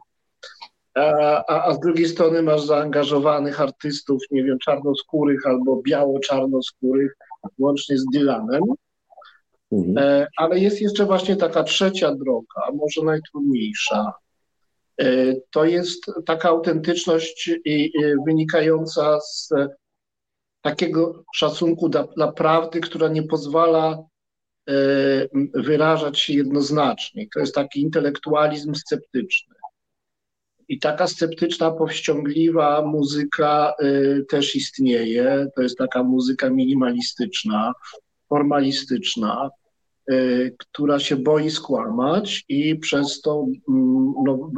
a, 0.98 1.64
a 1.68 1.74
z 1.74 1.80
drugiej 1.80 2.07
strony 2.07 2.41
masz 2.41 2.61
zaangażowanych 2.61 3.61
artystów, 3.61 4.24
nie 4.32 4.44
wiem, 4.44 4.60
czarnoskórych 4.60 5.48
albo 5.48 5.82
biało-czarnoskórych, 5.82 7.18
łącznie 7.60 7.98
z 7.98 8.06
Dylanem. 8.14 8.61
Mhm. 9.72 9.98
E, 9.98 10.28
ale 10.38 10.60
jest 10.60 10.82
jeszcze 10.82 11.06
właśnie 11.06 11.36
taka 11.36 11.64
trzecia 11.64 12.15
droga, 12.15 12.61
może 12.74 13.02
najtrudniejsza. 13.03 14.14
E, 15.02 15.06
to 15.52 15.65
jest 15.65 16.06
taka 16.26 16.49
autentyczność 16.49 17.52
wynikająca 18.26 19.19
z 19.19 19.49
takiego 20.61 21.24
szacunku 21.36 21.90
dla, 21.90 22.03
dla 22.03 22.32
prawdy, 22.32 22.80
która 22.80 23.07
nie 23.07 23.24
pozwala 23.24 24.03
e, 24.69 24.74
wyrażać 25.53 26.19
się 26.19 26.34
jednoznacznie. 26.34 27.28
To 27.34 27.40
jest 27.40 27.56
taki 27.56 27.82
intelektualizm 27.82 28.76
sceptyczny. 28.76 29.56
I 30.69 30.80
taka 30.80 31.07
sceptyczna, 31.07 31.72
powściągliwa 31.72 32.81
muzyka 32.81 33.73
y, 33.81 34.26
też 34.30 34.56
istnieje. 34.56 35.48
To 35.56 35.61
jest 35.61 35.77
taka 35.77 36.03
muzyka 36.03 36.49
minimalistyczna, 36.49 37.73
formalistyczna, 38.30 39.49
y, 40.11 40.56
która 40.57 40.99
się 40.99 41.15
boi 41.15 41.49
skłamać 41.49 42.45
i 42.49 42.76
przez 42.76 43.22
to, 43.22 43.45
mm, 43.69 44.14
no, 44.26 44.52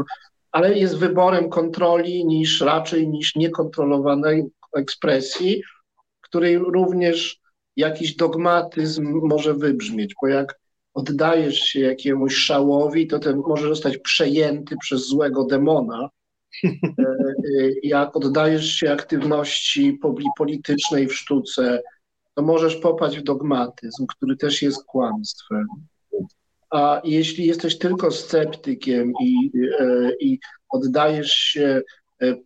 ale 0.51 0.77
jest 0.77 0.97
wyborem 0.97 1.49
kontroli 1.49 2.25
niż 2.25 2.61
raczej 2.61 3.07
niż 3.07 3.35
niekontrolowanej 3.35 4.45
ekspresji, 4.75 5.63
której 6.21 6.57
również 6.57 7.39
jakiś 7.75 8.15
dogmatyzm 8.15 9.19
może 9.23 9.53
wybrzmieć, 9.53 10.13
bo 10.21 10.27
jak 10.27 10.58
oddajesz 10.99 11.59
się 11.59 11.79
jakiemuś 11.79 12.35
szałowi, 12.35 13.07
to 13.07 13.19
ten 13.19 13.37
może 13.37 13.67
zostać 13.67 13.97
przejęty 13.97 14.75
przez 14.77 15.07
złego 15.07 15.43
demona. 15.45 16.09
E, 16.63 17.01
e, 17.01 17.71
jak 17.83 18.15
oddajesz 18.15 18.73
się 18.73 18.91
aktywności 18.91 19.99
politycznej 20.37 21.07
w 21.07 21.15
sztuce, 21.15 21.81
to 22.35 22.43
możesz 22.43 22.75
popaść 22.75 23.17
w 23.17 23.23
dogmatyzm, 23.23 24.05
który 24.07 24.37
też 24.37 24.61
jest 24.61 24.83
kłamstwem. 24.83 25.67
A 26.69 27.01
jeśli 27.03 27.45
jesteś 27.45 27.77
tylko 27.77 28.11
sceptykiem 28.11 29.13
i, 29.23 29.51
e, 29.79 30.11
i 30.19 30.39
oddajesz 30.69 31.31
się 31.31 31.81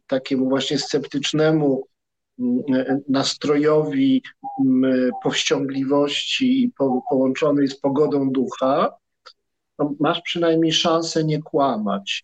takiemu 0.07 0.49
właśnie 0.49 0.77
sceptycznemu 0.77 1.87
nastrojowi 3.09 4.23
powściągliwości 5.23 6.63
i 6.63 6.69
po, 6.69 7.01
połączonej 7.09 7.67
z 7.67 7.79
pogodą 7.79 8.31
ducha, 8.31 8.89
to 9.77 9.95
masz 9.99 10.21
przynajmniej 10.21 10.73
szansę 10.73 11.23
nie 11.23 11.41
kłamać. 11.41 12.23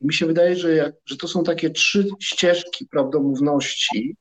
I 0.00 0.06
mi 0.06 0.14
się 0.14 0.26
wydaje, 0.26 0.56
że, 0.56 0.74
jak, 0.74 0.94
że 1.06 1.16
to 1.16 1.28
są 1.28 1.44
takie 1.44 1.70
trzy 1.70 2.08
ścieżki 2.20 2.86
prawdomówności, 2.86 4.16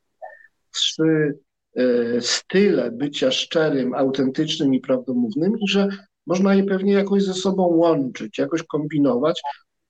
trzy 0.73 1.39
e, 1.75 2.21
style 2.21 2.91
bycia 2.91 3.31
szczerym, 3.31 3.93
autentycznym 3.93 4.73
i 4.73 4.79
prawdomównym, 4.79 5.59
i 5.59 5.67
że 5.67 5.87
można 6.27 6.55
je 6.55 6.63
pewnie 6.63 6.93
jakoś 6.93 7.23
ze 7.23 7.33
sobą 7.33 7.63
łączyć, 7.63 8.37
jakoś 8.37 8.63
kombinować, 8.63 9.41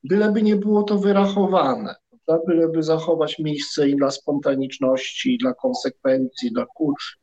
byleby 0.04 0.44
nie 0.44 0.56
było 0.56 0.84
to 0.84 0.98
wyrachowane 0.98 1.96
prawda, 2.30 2.46
byleby 2.48 2.84
zachować 2.84 3.40
miejsce 3.40 3.90
i 3.90 3.96
dla 3.96 4.12
spontaniczności, 4.12 5.34
i 5.34 5.38
dla 5.38 5.54
konsekwencji, 5.54 6.52
dla 6.52 6.66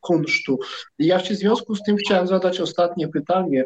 kunsztu. 0.01 0.59
Ja 0.99 1.19
w 1.19 1.27
związku 1.27 1.75
z 1.75 1.83
tym 1.83 1.97
chciałem 1.97 2.27
zadać 2.27 2.59
ostatnie 2.59 3.07
pytanie. 3.07 3.63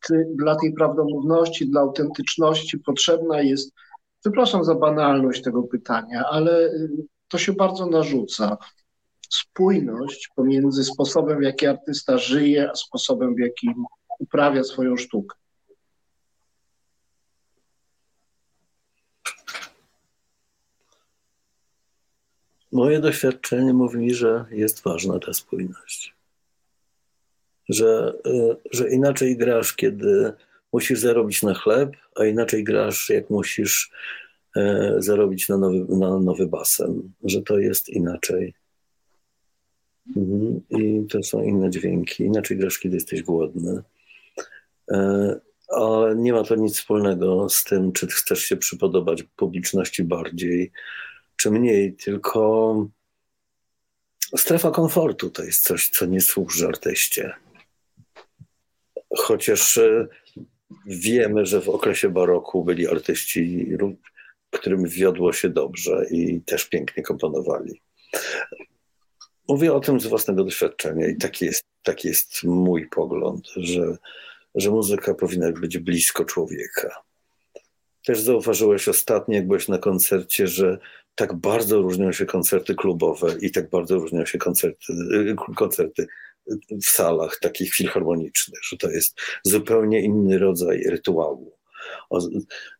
Czy 0.00 0.26
dla 0.34 0.56
tej 0.56 0.72
prawdomówności, 0.72 1.70
dla 1.70 1.80
autentyczności 1.80 2.78
potrzebna 2.78 3.40
jest, 3.40 3.72
przepraszam 4.20 4.64
za 4.64 4.74
banalność 4.74 5.42
tego 5.42 5.62
pytania, 5.62 6.24
ale 6.30 6.60
y, 6.60 6.90
to 7.28 7.38
się 7.38 7.52
bardzo 7.52 7.86
narzuca, 7.86 8.56
spójność 9.30 10.28
pomiędzy 10.36 10.84
sposobem, 10.84 11.38
w 11.38 11.42
jaki 11.42 11.66
artysta 11.66 12.18
żyje, 12.18 12.70
a 12.70 12.74
sposobem, 12.74 13.34
w 13.34 13.38
jaki 13.38 13.68
uprawia 14.18 14.64
swoją 14.64 14.96
sztukę. 14.96 15.36
Moje 22.74 23.00
doświadczenie 23.00 23.72
mówi 23.72 24.14
że 24.14 24.44
jest 24.50 24.82
ważna 24.82 25.18
ta 25.18 25.32
spójność. 25.32 26.14
Że, 27.68 28.12
y, 28.26 28.56
że 28.70 28.90
inaczej 28.90 29.36
grasz, 29.36 29.74
kiedy 29.74 30.32
musisz 30.72 30.98
zarobić 30.98 31.42
na 31.42 31.54
chleb, 31.54 31.96
a 32.16 32.24
inaczej 32.24 32.64
grasz, 32.64 33.10
jak 33.10 33.30
musisz 33.30 33.90
e, 34.56 34.94
zarobić 34.98 35.48
na 35.48 35.58
nowy, 35.58 35.86
na 35.88 36.18
nowy 36.18 36.46
basen. 36.46 37.12
Że 37.24 37.42
to 37.42 37.58
jest 37.58 37.88
inaczej. 37.88 38.54
Mhm. 40.16 40.60
I 40.70 41.06
to 41.10 41.22
są 41.22 41.42
inne 41.42 41.70
dźwięki. 41.70 42.24
Inaczej 42.24 42.56
grasz, 42.56 42.78
kiedy 42.78 42.96
jesteś 42.96 43.22
głodny. 43.22 43.82
E, 44.90 45.40
ale 45.68 46.16
nie 46.16 46.32
ma 46.32 46.44
to 46.44 46.54
nic 46.54 46.78
wspólnego 46.78 47.48
z 47.48 47.64
tym, 47.64 47.92
czy 47.92 48.06
chcesz 48.06 48.42
się 48.42 48.56
przypodobać 48.56 49.22
publiczności 49.22 50.04
bardziej, 50.04 50.72
czy 51.36 51.50
mniej, 51.50 51.96
tylko 51.96 52.74
strefa 54.36 54.70
komfortu 54.70 55.30
to 55.30 55.44
jest 55.44 55.64
coś, 55.64 55.88
co 55.88 56.06
nie 56.06 56.20
służy 56.20 56.66
artyście. 56.68 57.34
Chociaż 59.16 59.78
e, 59.78 60.06
wiemy, 60.86 61.46
że 61.46 61.60
w 61.60 61.68
okresie 61.68 62.08
baroku 62.08 62.64
byli 62.64 62.88
artyści, 62.88 63.66
którym 64.50 64.88
wiodło 64.88 65.32
się 65.32 65.48
dobrze 65.48 66.06
i 66.10 66.40
też 66.40 66.64
pięknie 66.64 67.02
komponowali. 67.02 67.80
Mówię 69.48 69.72
o 69.72 69.80
tym 69.80 70.00
z 70.00 70.06
własnego 70.06 70.44
doświadczenia 70.44 71.06
i 71.06 71.16
taki 71.16 71.44
jest, 71.44 71.64
taki 71.82 72.08
jest 72.08 72.44
mój 72.44 72.88
pogląd, 72.88 73.48
że, 73.56 73.96
że 74.54 74.70
muzyka 74.70 75.14
powinna 75.14 75.52
być 75.52 75.78
blisko 75.78 76.24
człowieka. 76.24 77.02
Też 78.06 78.20
zauważyłeś 78.20 78.88
ostatnio, 78.88 79.34
jak 79.34 79.46
byłeś 79.46 79.68
na 79.68 79.78
koncercie, 79.78 80.48
że 80.48 80.78
tak 81.14 81.34
bardzo 81.34 81.82
różnią 81.82 82.12
się 82.12 82.26
koncerty 82.26 82.74
klubowe 82.74 83.36
i 83.40 83.50
tak 83.50 83.70
bardzo 83.70 83.98
różnią 83.98 84.24
się 84.24 84.38
koncerty, 84.38 84.92
y, 84.92 85.36
koncerty 85.56 86.06
w 86.70 86.86
salach 86.86 87.38
takich 87.40 87.74
filharmonicznych, 87.74 88.60
że 88.62 88.76
to 88.76 88.90
jest 88.90 89.20
zupełnie 89.44 90.00
inny 90.00 90.38
rodzaj 90.38 90.82
rytuału 90.82 91.54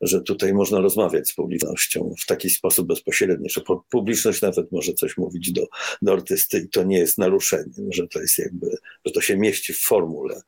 że 0.00 0.20
tutaj 0.20 0.54
można 0.54 0.80
rozmawiać 0.80 1.28
z 1.28 1.34
publicznością 1.34 2.14
w 2.22 2.26
taki 2.26 2.50
sposób 2.50 2.88
bezpośredni, 2.88 3.50
że 3.50 3.60
publiczność 3.90 4.42
nawet 4.42 4.72
może 4.72 4.92
coś 4.92 5.16
mówić 5.16 5.52
do, 5.52 5.66
do 6.02 6.12
artysty 6.12 6.58
i 6.58 6.68
to 6.68 6.84
nie 6.84 6.98
jest 6.98 7.18
naruszeniem, 7.18 7.92
że 7.92 8.08
to 8.08 8.20
jest 8.20 8.38
jakby, 8.38 8.76
że 9.04 9.12
to 9.12 9.20
się 9.20 9.36
mieści 9.36 9.72
w 9.72 9.80
formule. 9.80 10.40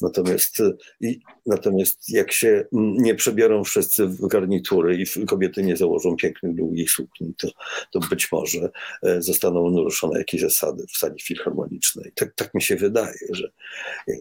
Natomiast, 0.00 0.58
i, 1.00 1.20
natomiast 1.46 2.10
jak 2.10 2.32
się 2.32 2.64
nie 2.72 3.14
przebiorą 3.14 3.64
wszyscy 3.64 4.06
w 4.06 4.26
garnitury 4.26 4.96
i 4.96 5.26
kobiety 5.26 5.62
nie 5.62 5.76
założą 5.76 6.16
pięknych, 6.16 6.54
długich 6.54 6.90
sukni, 6.90 7.34
to, 7.38 7.48
to 7.92 8.00
być 8.10 8.32
może 8.32 8.70
e, 9.02 9.22
zostaną 9.22 9.70
naruszone 9.70 10.18
jakieś 10.18 10.40
zasady 10.40 10.84
w 10.94 10.96
sali 10.96 11.20
filharmonicznej. 11.20 12.12
Tak, 12.14 12.34
tak 12.34 12.54
mi 12.54 12.62
się 12.62 12.76
wydaje, 12.76 13.18
że 13.30 13.50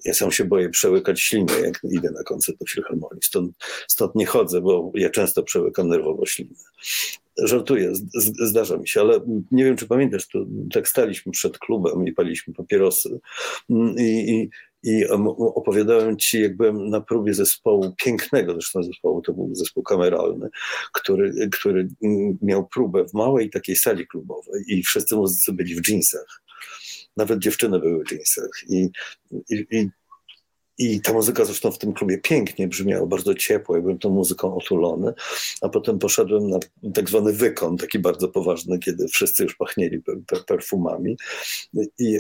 ja 0.06 0.14
sam 0.14 0.31
się 0.31 0.45
boję 0.45 0.69
przełykać 0.69 1.22
ślinę, 1.22 1.53
jak 1.64 1.80
idę 1.91 2.11
na 2.11 2.23
koncert 2.23 2.60
do 2.60 2.65
filharmonii. 2.65 3.22
Stąd 3.23 3.52
Stąd 3.88 4.15
nie 4.15 4.26
chodzę, 4.26 4.61
bo 4.61 4.91
ja 4.95 5.10
często 5.10 5.43
przełykam 5.43 5.88
nerwowo 5.88 6.26
ślinę. 6.26 6.56
Żartuję, 7.38 7.93
zdarza 8.45 8.77
mi 8.77 8.88
się, 8.88 9.02
ale 9.02 9.19
nie 9.52 9.64
wiem, 9.64 9.77
czy 9.77 9.88
pamiętasz, 9.88 10.27
to 10.27 10.45
tak 10.73 10.88
staliśmy 10.88 11.31
przed 11.31 11.57
klubem 11.57 12.07
i 12.07 12.11
paliliśmy 12.11 12.53
papierosy 12.53 13.19
i, 13.98 14.31
i, 14.31 14.49
i 14.84 15.06
opowiadałem 15.56 16.18
ci, 16.18 16.41
jak 16.41 16.58
byłem 16.58 16.90
na 16.90 17.02
próbie 17.02 17.34
zespołu, 17.34 17.95
pięknego 17.98 18.53
zresztą 18.53 18.84
zespołu, 18.84 19.22
to 19.22 19.34
był 19.34 19.56
zespół 19.56 19.84
kameralny, 19.84 20.49
który, 20.94 21.49
który 21.52 21.88
miał 22.41 22.68
próbę 22.68 23.06
w 23.08 23.14
małej 23.14 23.49
takiej 23.49 23.76
sali 23.76 24.08
klubowej 24.08 24.64
i 24.68 24.84
wszyscy 24.84 25.16
muzycy 25.16 25.53
byli 25.53 25.76
w 25.76 25.82
dżinsach. 25.82 26.41
Nawet 27.18 27.40
dziewczyny 27.40 27.80
były 27.80 28.03
w 28.03 28.08
dżinsach. 28.08 28.49
I, 28.70 28.90
i, 29.49 29.66
i 29.72 29.90
i 30.82 31.02
ta 31.02 31.14
muzyka 31.14 31.45
zresztą 31.45 31.72
w 31.72 31.78
tym 31.78 31.94
klubie 31.94 32.18
pięknie 32.18 32.68
brzmiała, 32.68 33.06
bardzo 33.06 33.36
ciepło, 33.36 33.76
ja 33.76 33.82
byłem 33.82 33.99
tą 33.99 34.10
muzyką 34.10 34.56
otulony, 34.56 35.14
a 35.62 35.70
potem 35.70 35.99
poszedłem 35.99 36.49
na 36.49 36.60
tak 36.94 37.10
zwany 37.10 37.34
wykon, 37.34 37.78
taki 37.78 37.99
bardzo 37.99 38.28
poważny, 38.28 38.80
kiedy 38.80 39.08
wszyscy 39.08 39.44
już 39.44 39.56
pachnieli 39.56 40.02
perfumami 40.48 41.18
i, 41.99 42.20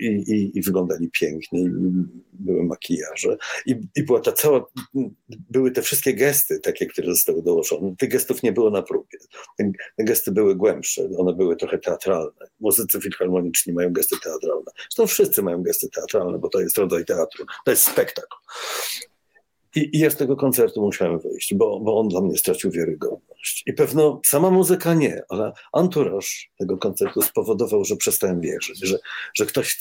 i, 0.00 0.06
i, 0.06 0.58
i 0.58 0.62
wyglądali 0.62 1.10
pięknie, 1.10 1.60
i 1.60 1.70
były 2.32 2.64
makijaże 2.64 3.36
i, 3.66 3.80
i 3.96 4.02
była 4.02 4.20
ta 4.20 4.32
cała, 4.32 4.66
były 5.50 5.70
te 5.70 5.82
wszystkie 5.82 6.14
gesty 6.14 6.60
takie, 6.60 6.86
które 6.86 7.06
zostały 7.06 7.42
dołożone. 7.42 7.94
Tych 7.98 8.10
gestów 8.10 8.42
nie 8.42 8.52
było 8.52 8.70
na 8.70 8.82
próbie. 8.82 9.18
Te 9.96 10.04
gesty 10.04 10.32
były 10.32 10.56
głębsze, 10.56 11.08
one 11.18 11.34
były 11.34 11.56
trochę 11.56 11.78
teatralne. 11.78 12.46
Muzycy 12.60 13.00
filharmoniczni 13.00 13.72
mają 13.72 13.92
gesty 13.92 14.16
teatralne. 14.24 14.70
Zresztą 14.76 15.06
wszyscy 15.06 15.42
mają 15.42 15.62
gesty 15.62 15.88
teatralne, 15.88 16.38
bo 16.38 16.48
to 16.48 16.60
jest 16.60 16.78
rodzaj 16.78 17.04
teatru. 17.04 17.44
To 17.64 17.70
jest 17.70 17.93
spektakl. 17.94 18.36
I, 19.76 19.96
I 19.96 19.98
ja 19.98 20.10
z 20.10 20.16
tego 20.16 20.36
koncertu 20.36 20.80
musiałem 20.80 21.18
wyjść, 21.18 21.54
bo, 21.54 21.80
bo 21.80 22.00
on 22.00 22.08
dla 22.08 22.20
mnie 22.20 22.38
stracił 22.38 22.70
wiarygodność. 22.70 23.62
I 23.66 23.72
pewno 23.72 24.20
sama 24.26 24.50
muzyka 24.50 24.94
nie, 24.94 25.22
ale 25.28 25.52
anturaż 25.72 26.50
tego 26.58 26.78
koncertu 26.78 27.22
spowodował, 27.22 27.84
że 27.84 27.96
przestałem 27.96 28.40
wierzyć, 28.40 28.86
że, 28.86 28.98
że 29.34 29.46
ktoś 29.46 29.78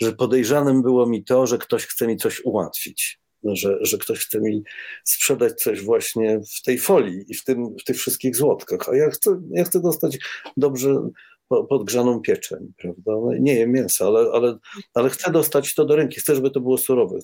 że 0.00 0.12
podejrzanym 0.12 0.82
było 0.82 1.06
mi 1.06 1.24
to, 1.24 1.46
że 1.46 1.58
ktoś 1.58 1.86
chce 1.86 2.06
mi 2.06 2.16
coś 2.16 2.44
ułatwić. 2.44 3.20
Że, 3.44 3.78
że 3.80 3.98
ktoś 3.98 4.18
chce 4.18 4.40
mi 4.40 4.62
sprzedać 5.04 5.62
coś 5.62 5.80
właśnie 5.80 6.40
w 6.58 6.62
tej 6.62 6.78
folii 6.78 7.24
i 7.28 7.34
w, 7.34 7.44
tym, 7.44 7.76
w 7.80 7.84
tych 7.84 7.96
wszystkich 7.96 8.36
złotkach, 8.36 8.88
a 8.88 8.96
ja 8.96 9.10
chcę, 9.10 9.40
ja 9.50 9.64
chcę 9.64 9.80
dostać 9.80 10.18
dobrze 10.56 11.10
podgrzaną 11.48 12.20
pieczeń, 12.20 12.72
prawda? 12.78 13.12
No, 13.12 13.30
nie 13.40 13.54
jem 13.54 13.72
mięsa, 13.72 14.06
ale, 14.06 14.30
ale, 14.32 14.58
ale 14.94 15.10
chcę 15.10 15.32
dostać 15.32 15.74
to 15.74 15.84
do 15.84 15.96
ręki, 15.96 16.20
chcę, 16.20 16.34
żeby 16.34 16.50
to 16.50 16.60
było 16.60 16.78
surowe. 16.78 17.18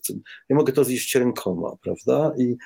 Nie 0.51 0.57
mogę 0.57 0.73
to 0.73 0.85
zjeść 0.85 1.15
rękoma, 1.15 1.77
prawda? 1.83 2.33
I 2.39 2.57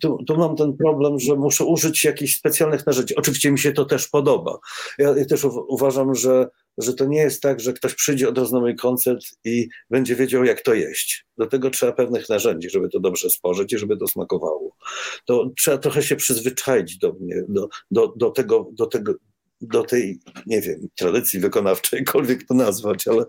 tu, 0.00 0.24
tu 0.26 0.36
mam 0.36 0.56
ten 0.56 0.76
problem, 0.76 1.18
że 1.18 1.36
muszę 1.36 1.64
użyć 1.64 2.04
jakichś 2.04 2.36
specjalnych 2.36 2.86
narzędzi. 2.86 3.16
Oczywiście 3.16 3.52
mi 3.52 3.58
się 3.58 3.72
to 3.72 3.84
też 3.84 4.08
podoba. 4.08 4.58
Ja, 4.98 5.16
ja 5.16 5.24
też 5.24 5.44
uważam, 5.68 6.14
że, 6.14 6.48
że 6.78 6.94
to 6.94 7.04
nie 7.04 7.20
jest 7.20 7.42
tak, 7.42 7.60
że 7.60 7.72
ktoś 7.72 7.94
przyjdzie 7.94 8.28
od 8.28 8.38
razu 8.38 8.54
na 8.54 8.60
mój 8.60 8.76
koncert 8.76 9.24
i 9.44 9.68
będzie 9.90 10.16
wiedział, 10.16 10.44
jak 10.44 10.62
to 10.62 10.74
jeść. 10.74 11.26
Do 11.38 11.46
tego 11.46 11.70
trzeba 11.70 11.92
pewnych 11.92 12.28
narzędzi, 12.28 12.70
żeby 12.70 12.88
to 12.88 13.00
dobrze 13.00 13.30
spożyć 13.30 13.72
i 13.72 13.78
żeby 13.78 13.96
to 13.96 14.08
smakowało. 14.08 14.76
To 15.24 15.50
trzeba 15.56 15.78
trochę 15.78 16.02
się 16.02 16.16
przyzwyczaić 16.16 16.98
do 16.98 17.12
mnie, 17.12 17.42
do, 17.48 17.68
do, 17.90 18.12
do, 18.16 18.30
tego, 18.30 18.70
do, 18.72 18.86
tego, 18.86 19.14
do 19.60 19.82
tej, 19.82 20.20
nie 20.46 20.60
wiem, 20.60 20.88
tradycji 20.96 21.40
wykonawczej, 21.40 21.98
jakkolwiek 21.98 22.46
to 22.46 22.54
nazwać, 22.54 23.08
ale, 23.08 23.24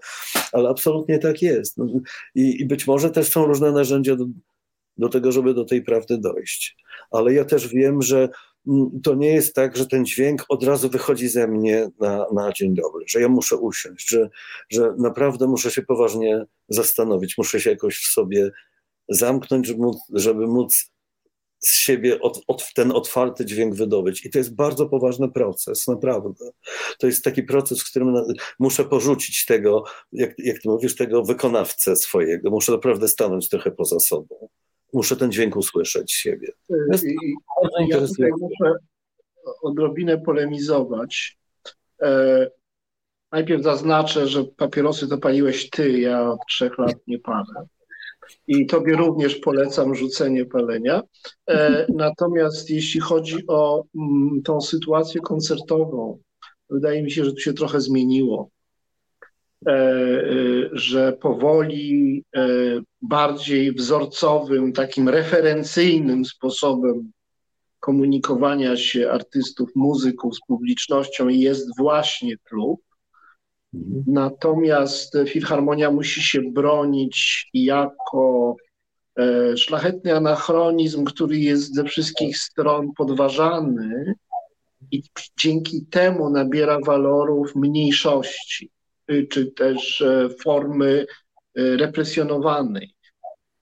ale 0.52 0.70
absolutnie 0.70 1.20
tak 1.20 1.42
jest. 1.42 1.78
No, 1.78 1.86
i, 2.36 2.62
I 2.62 2.66
być 2.66 2.88
może 2.88 3.10
też 3.10 3.32
są 3.32 3.46
różne 3.46 3.72
narzędzia 3.72 4.16
do, 4.16 4.26
do 4.98 5.10
tego, 5.10 5.32
żeby 5.32 5.54
do 5.54 5.66
tej 5.66 5.82
prawdy 5.82 6.18
dojść. 6.18 6.78
Ale 7.12 7.34
ja 7.34 7.46
też 7.46 7.68
wiem, 7.68 8.02
że 8.02 8.30
mm, 8.68 9.02
to 9.04 9.16
nie 9.16 9.34
jest 9.34 9.56
tak, 9.56 9.78
że 9.78 9.88
ten 9.88 10.06
dźwięk 10.06 10.46
od 10.50 10.64
razu 10.64 10.90
wychodzi 10.90 11.28
ze 11.28 11.48
mnie 11.48 11.90
na, 12.00 12.26
na 12.34 12.54
dzień 12.54 12.76
dobry, 12.76 13.06
że 13.08 13.22
ja 13.22 13.30
muszę 13.30 13.58
usiąść, 13.58 14.10
że, 14.10 14.30
że 14.70 14.94
naprawdę 14.98 15.48
muszę 15.48 15.72
się 15.72 15.82
poważnie 15.82 16.46
zastanowić, 16.70 17.38
muszę 17.38 17.60
się 17.60 17.70
jakoś 17.70 17.98
w 17.98 18.12
sobie 18.12 18.52
zamknąć, 19.10 19.68
żeby 19.68 19.80
móc, 19.80 19.98
żeby 20.14 20.48
móc 20.48 20.92
z 21.60 21.76
siebie 21.76 22.22
od, 22.22 22.42
od, 22.48 22.74
ten 22.74 22.92
otwarty 22.92 23.46
dźwięk 23.46 23.76
wydobyć. 23.76 24.26
I 24.26 24.30
to 24.30 24.38
jest 24.38 24.56
bardzo 24.56 24.86
poważny 24.86 25.32
proces, 25.32 25.88
naprawdę. 25.88 26.50
To 27.00 27.08
jest 27.08 27.24
taki 27.24 27.44
proces, 27.44 27.82
w 27.82 27.90
którym 27.90 28.16
muszę 28.60 28.86
porzucić 28.86 29.46
tego, 29.46 29.84
jak, 30.12 30.34
jak 30.38 30.62
ty 30.62 30.70
mówisz, 30.70 30.96
tego 30.96 31.24
wykonawcę 31.24 31.96
swojego. 31.96 32.50
Muszę 32.50 32.72
naprawdę 32.72 33.08
stanąć 33.08 33.50
trochę 33.50 33.72
poza 33.72 34.00
sobą. 34.00 34.50
Muszę 34.94 35.16
ten 35.16 35.32
dźwięk 35.32 35.56
usłyszeć 35.56 36.14
siebie. 36.14 36.48
Jest 36.92 37.04
I, 37.04 37.16
ja 37.90 38.08
tutaj 38.08 38.32
muszę 38.40 38.76
odrobinę 39.62 40.18
polemizować. 40.18 41.38
E, 42.02 42.48
najpierw 43.32 43.64
zaznaczę, 43.64 44.28
że 44.28 44.44
papierosy 44.44 45.08
to 45.08 45.18
paliłeś 45.18 45.70
ty, 45.70 46.00
ja 46.00 46.32
od 46.32 46.40
trzech 46.50 46.78
lat 46.78 46.96
nie 47.08 47.20
palę 47.20 47.68
i 48.48 48.66
tobie 48.66 48.96
również 48.96 49.36
polecam 49.36 49.96
rzucenie 49.96 50.46
palenia. 50.46 51.02
E, 51.50 51.86
natomiast 51.96 52.70
jeśli 52.70 53.00
chodzi 53.00 53.48
o 53.48 53.84
mm, 53.96 54.42
tą 54.44 54.62
sytuację 54.62 55.22
koncertową, 55.22 56.20
wydaje 56.70 57.04
mi 57.04 57.12
się, 57.12 57.26
że 57.26 57.32
tu 57.32 57.40
się 57.40 57.54
trochę 57.54 57.82
zmieniło. 57.82 58.50
E, 59.68 59.72
e, 59.72 60.24
że 60.72 61.14
powoli 61.14 62.24
bardziej 63.02 63.74
wzorcowym, 63.74 64.74
takim 64.74 65.10
referencyjnym 65.10 66.26
sposobem 66.26 67.12
komunikowania 67.80 68.78
się 68.78 69.12
artystów, 69.12 69.70
muzyków 69.76 70.36
z 70.36 70.40
publicznością 70.48 71.28
jest 71.28 71.78
właśnie 71.78 72.38
klub. 72.38 72.82
Mhm. 73.74 74.04
Natomiast 74.08 75.18
Filharmonia 75.28 75.92
musi 75.92 76.22
się 76.22 76.42
bronić 76.42 77.50
jako 77.54 78.56
e, 79.20 79.58
szlachetny 79.58 80.16
anachronizm, 80.16 81.06
który 81.06 81.40
jest 81.40 81.76
ze 81.76 81.84
wszystkich 81.84 82.38
stron 82.38 82.94
podważany 82.98 84.16
i 84.92 85.04
dzięki 85.40 85.86
temu 85.86 86.30
nabiera 86.30 86.80
walorów 86.86 87.56
mniejszości, 87.56 88.70
czy 89.30 89.52
też 89.52 90.02
e, 90.02 90.30
formy 90.44 91.06
e, 91.56 91.78
represjonowanej. 91.78 92.94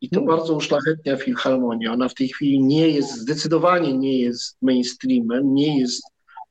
I 0.02 0.10
to 0.10 0.22
bardzo 0.22 0.54
uszlachetnia 0.54 1.18
Filharmonia. 1.18 1.94
Ona 1.94 2.10
w 2.10 2.14
tej 2.14 2.28
chwili 2.28 2.64
nie 2.64 2.90
jest, 2.90 3.18
zdecydowanie 3.18 3.98
nie 3.98 4.20
jest 4.20 4.58
mainstreamem, 4.62 5.54
nie 5.54 5.80
jest 5.80 6.04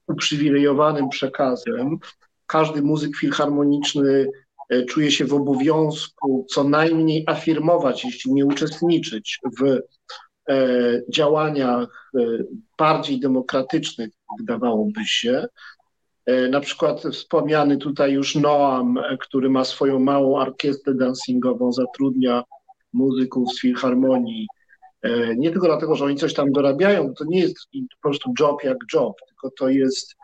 uprzywilejowanym 0.07 1.09
przekazem, 1.09 1.99
każdy 2.47 2.83
muzyk 2.83 3.17
filharmoniczny 3.17 4.27
e, 4.69 4.83
czuje 4.85 5.11
się 5.11 5.25
w 5.25 5.35
obowiązku 5.35 6.47
co 6.51 6.65
najmniej 6.65 7.25
afirmować, 7.27 8.05
jeśli 8.05 8.33
nie 8.33 8.47
uczestniczyć 8.47 9.41
w 9.61 9.81
e, 10.49 11.03
działaniach 11.11 12.11
e, 12.15 12.21
bardziej 12.79 13.21
demokratycznych, 13.21 14.11
wydawałoby 14.39 15.05
się. 15.05 15.47
Na 16.51 16.61
przykład 16.61 17.03
wspomniany 17.13 17.77
tutaj 17.77 18.13
już 18.13 18.35
Noam, 18.35 18.99
który 19.21 19.51
ma 19.51 19.65
swoją 19.65 19.99
małą 19.99 20.37
orkiestrę 20.37 20.95
dancingową, 20.95 21.73
zatrudnia 21.73 22.43
muzyków 22.93 23.53
z 23.53 23.61
filharmonii. 23.61 24.47
Nie 25.37 25.51
tylko 25.51 25.67
dlatego, 25.67 25.95
że 25.95 26.05
oni 26.05 26.17
coś 26.17 26.35
tam 26.35 26.53
dorabiają, 26.53 27.15
to 27.15 27.25
nie 27.25 27.41
jest 27.41 27.57
po 27.73 28.09
prostu 28.09 28.33
job 28.41 28.65
jak 28.65 28.77
job, 28.95 29.17
tylko 29.29 29.51
to 29.59 29.69
jest 29.69 30.17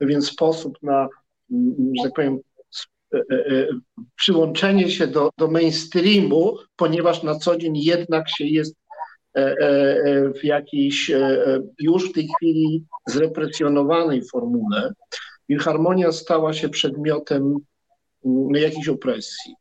pewien 0.00 0.22
sposób 0.22 0.78
na 0.82 1.08
że 1.50 2.02
tak 2.02 2.12
powiem, 2.14 2.38
e, 3.14 3.18
e, 3.18 3.46
e, 3.46 3.68
przyłączenie 4.16 4.90
się 4.90 5.06
do, 5.06 5.30
do 5.38 5.48
mainstreamu, 5.48 6.56
ponieważ 6.76 7.22
na 7.22 7.34
co 7.34 7.56
dzień 7.56 7.76
jednak 7.76 8.30
się 8.30 8.44
jest 8.44 8.74
w 10.40 10.44
jakiejś 10.44 11.10
już 11.80 12.10
w 12.10 12.12
tej 12.12 12.28
chwili 12.36 12.84
zrepresjonowanej 13.08 14.22
formule. 14.24 14.92
Filharmonia 15.46 16.12
stała 16.12 16.52
się 16.52 16.68
przedmiotem 16.68 17.56
jakiejś 18.54 18.88
opresji. 18.88 19.54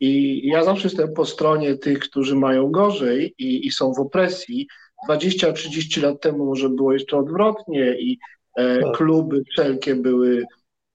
I 0.00 0.42
ja 0.46 0.64
zawsze 0.64 0.88
jestem 0.88 1.12
po 1.12 1.26
stronie 1.26 1.76
tych, 1.76 1.98
którzy 1.98 2.36
mają 2.36 2.70
gorzej 2.70 3.34
i, 3.38 3.66
i 3.66 3.70
są 3.70 3.92
w 3.92 4.00
opresji. 4.00 4.68
20-30 5.08 6.02
lat 6.02 6.20
temu 6.20 6.46
może 6.46 6.68
było 6.68 6.92
jeszcze 6.92 7.16
odwrotnie 7.16 8.00
i 8.00 8.18
e, 8.58 8.78
tak. 8.78 8.96
kluby 8.96 9.42
wszelkie 9.52 9.94
były 9.94 10.44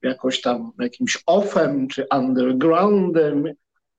jakoś 0.04 0.42
tam 0.42 0.72
jakimś 0.80 1.24
offem 1.26 1.88
czy 1.88 2.06
undergroundem, 2.12 3.44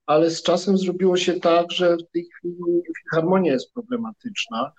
ale 0.07 0.31
z 0.31 0.43
czasem 0.43 0.79
zrobiło 0.79 1.17
się 1.17 1.41
tak, 1.41 1.73
że 1.73 1.97
w 1.97 2.11
tej 2.13 2.25
chwili 2.25 2.83
harmonia 3.13 3.53
jest 3.53 3.73
problematyczna. 3.73 4.73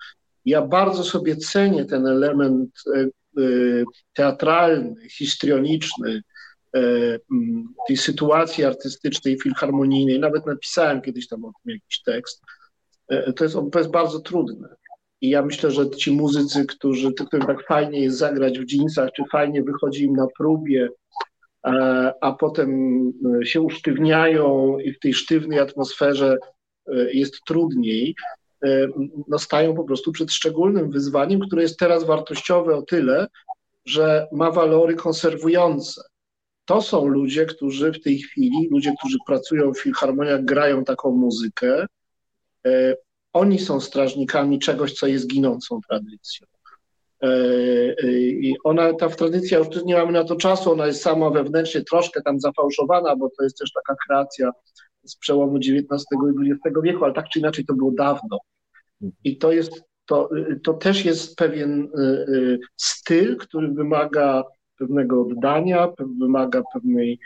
Ja 0.44 0.62
bardzo 0.62 1.04
sobie 1.04 1.36
cenię 1.36 1.84
ten 1.84 2.06
element 2.06 2.70
e, 2.94 3.00
e, 3.00 3.08
teatralny, 4.14 5.08
histrioniczny 5.08 6.22
e, 6.76 6.80
tej 7.88 7.96
sytuacji 7.96 8.64
artystycznej, 8.64 9.40
filharmonijnej. 9.40 10.20
Nawet 10.20 10.46
napisałem 10.46 11.02
kiedyś 11.02 11.28
tam 11.28 11.44
o 11.44 11.52
tym 11.62 11.74
jakiś 11.74 12.02
tekst. 12.02 12.42
To 13.36 13.44
jest, 13.44 13.56
to 13.72 13.78
jest 13.78 13.90
bardzo 13.90 14.20
trudne. 14.20 14.68
I 15.20 15.30
ja 15.30 15.42
myślę, 15.42 15.70
że 15.70 15.90
ci 15.90 16.12
muzycy, 16.12 16.66
którzy, 16.66 17.12
którym 17.12 17.46
tak 17.46 17.66
fajnie 17.66 18.00
jest 18.00 18.18
zagrać 18.18 18.58
w 18.58 18.72
jeansach, 18.72 19.10
czy 19.16 19.22
fajnie 19.32 19.62
wychodzi 19.62 20.04
im 20.04 20.12
na 20.12 20.26
próbie, 20.38 20.88
E, 21.66 22.12
a 22.20 22.32
potem 22.32 22.70
e, 23.42 23.46
się 23.46 23.60
usztywniają 23.60 24.78
i 24.78 24.92
w 24.92 24.98
tej 24.98 25.14
sztywnej 25.14 25.58
atmosferze 25.58 26.38
e, 26.86 27.12
jest 27.12 27.44
trudniej, 27.46 28.14
no 29.28 29.38
stają 29.38 29.74
po 29.74 29.84
prostu 29.84 30.12
przed 30.12 30.32
szczególnym 30.32 30.90
wyzwaniem, 30.90 31.40
które 31.40 31.62
jest 31.62 31.78
teraz 31.78 32.04
wartościowe 32.04 32.76
o 32.76 32.82
tyle, 32.82 33.26
że 33.84 34.26
ma 34.32 34.50
walory 34.50 34.94
konserwujące. 34.94 36.02
To 36.64 36.82
są 36.82 37.06
ludzie, 37.06 37.46
którzy 37.46 37.92
w 37.92 38.02
tej 38.02 38.18
chwili, 38.18 38.68
ludzie, 38.70 38.94
którzy 38.98 39.18
pracują 39.26 39.74
w 39.74 39.80
filharmoniach, 39.80 40.44
grają 40.44 40.84
taką 40.84 41.10
muzykę 41.10 41.86
oni 43.36 43.58
są 43.58 43.80
strażnikami 43.80 44.58
czegoś, 44.58 44.92
co 44.92 45.06
jest 45.06 45.26
ginącą 45.26 45.80
tradycją. 45.88 46.46
I 48.40 48.54
ona, 48.64 48.92
ta 48.94 49.08
tradycja, 49.08 49.58
już 49.58 49.84
nie 49.84 49.94
mamy 49.94 50.12
na 50.12 50.24
to 50.24 50.36
czasu, 50.36 50.72
ona 50.72 50.86
jest 50.86 51.02
sama 51.02 51.30
wewnętrznie 51.30 51.82
troszkę 51.82 52.22
tam 52.22 52.40
zafałszowana, 52.40 53.16
bo 53.16 53.30
to 53.38 53.44
jest 53.44 53.58
też 53.58 53.72
taka 53.72 53.96
kreacja 54.06 54.50
z 55.04 55.16
przełomu 55.16 55.56
XIX 55.56 56.04
i 56.46 56.50
XX 56.50 56.76
wieku, 56.82 57.04
ale 57.04 57.14
tak 57.14 57.28
czy 57.28 57.38
inaczej 57.38 57.64
to 57.64 57.74
było 57.74 57.92
dawno. 57.92 58.38
I 59.24 59.38
to 59.38 59.52
jest, 59.52 59.82
to, 60.06 60.30
to 60.62 60.74
też 60.74 61.04
jest 61.04 61.36
pewien 61.36 61.88
styl, 62.76 63.36
który 63.36 63.68
wymaga 63.68 64.44
pewnego 64.78 65.22
oddania, 65.22 65.88
wymaga 66.20 66.62
pewnej 66.72 67.18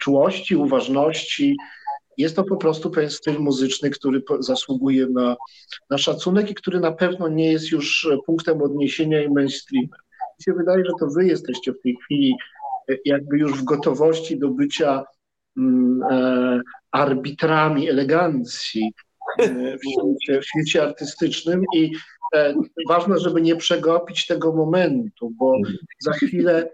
czułości, 0.00 0.56
uważności. 0.56 1.56
Jest 2.18 2.36
to 2.36 2.44
po 2.44 2.56
prostu 2.56 2.90
pewien 2.90 3.10
styl 3.10 3.38
muzyczny, 3.38 3.90
który 3.90 4.22
zasługuje 4.40 5.06
na, 5.06 5.36
na 5.90 5.98
szacunek 5.98 6.50
i 6.50 6.54
który 6.54 6.80
na 6.80 6.92
pewno 6.92 7.28
nie 7.28 7.52
jest 7.52 7.70
już 7.70 8.08
punktem 8.26 8.62
odniesienia 8.62 9.22
i 9.22 9.30
mainstreamem. 9.30 9.90
Mi 10.38 10.44
się 10.44 10.52
wydaje, 10.52 10.84
że 10.84 10.92
to 11.00 11.06
wy 11.06 11.26
jesteście 11.26 11.72
w 11.72 11.80
tej 11.80 11.96
chwili 12.04 12.34
jakby 13.04 13.38
już 13.38 13.52
w 13.52 13.64
gotowości 13.64 14.38
do 14.38 14.48
bycia 14.48 15.04
mm, 15.56 16.02
e, 16.10 16.60
arbitrami 16.92 17.88
elegancji 17.88 18.92
e, 19.38 19.78
w 19.78 19.80
świecie, 19.84 20.40
w 20.40 20.46
świecie 20.46 20.82
artystycznym 20.82 21.62
i 21.74 21.92
e, 22.34 22.54
ważne, 22.88 23.18
żeby 23.18 23.42
nie 23.42 23.56
przegapić 23.56 24.26
tego 24.26 24.52
momentu, 24.52 25.30
bo 25.30 25.52
za 26.00 26.12
chwilę 26.12 26.62
e, 26.62 26.70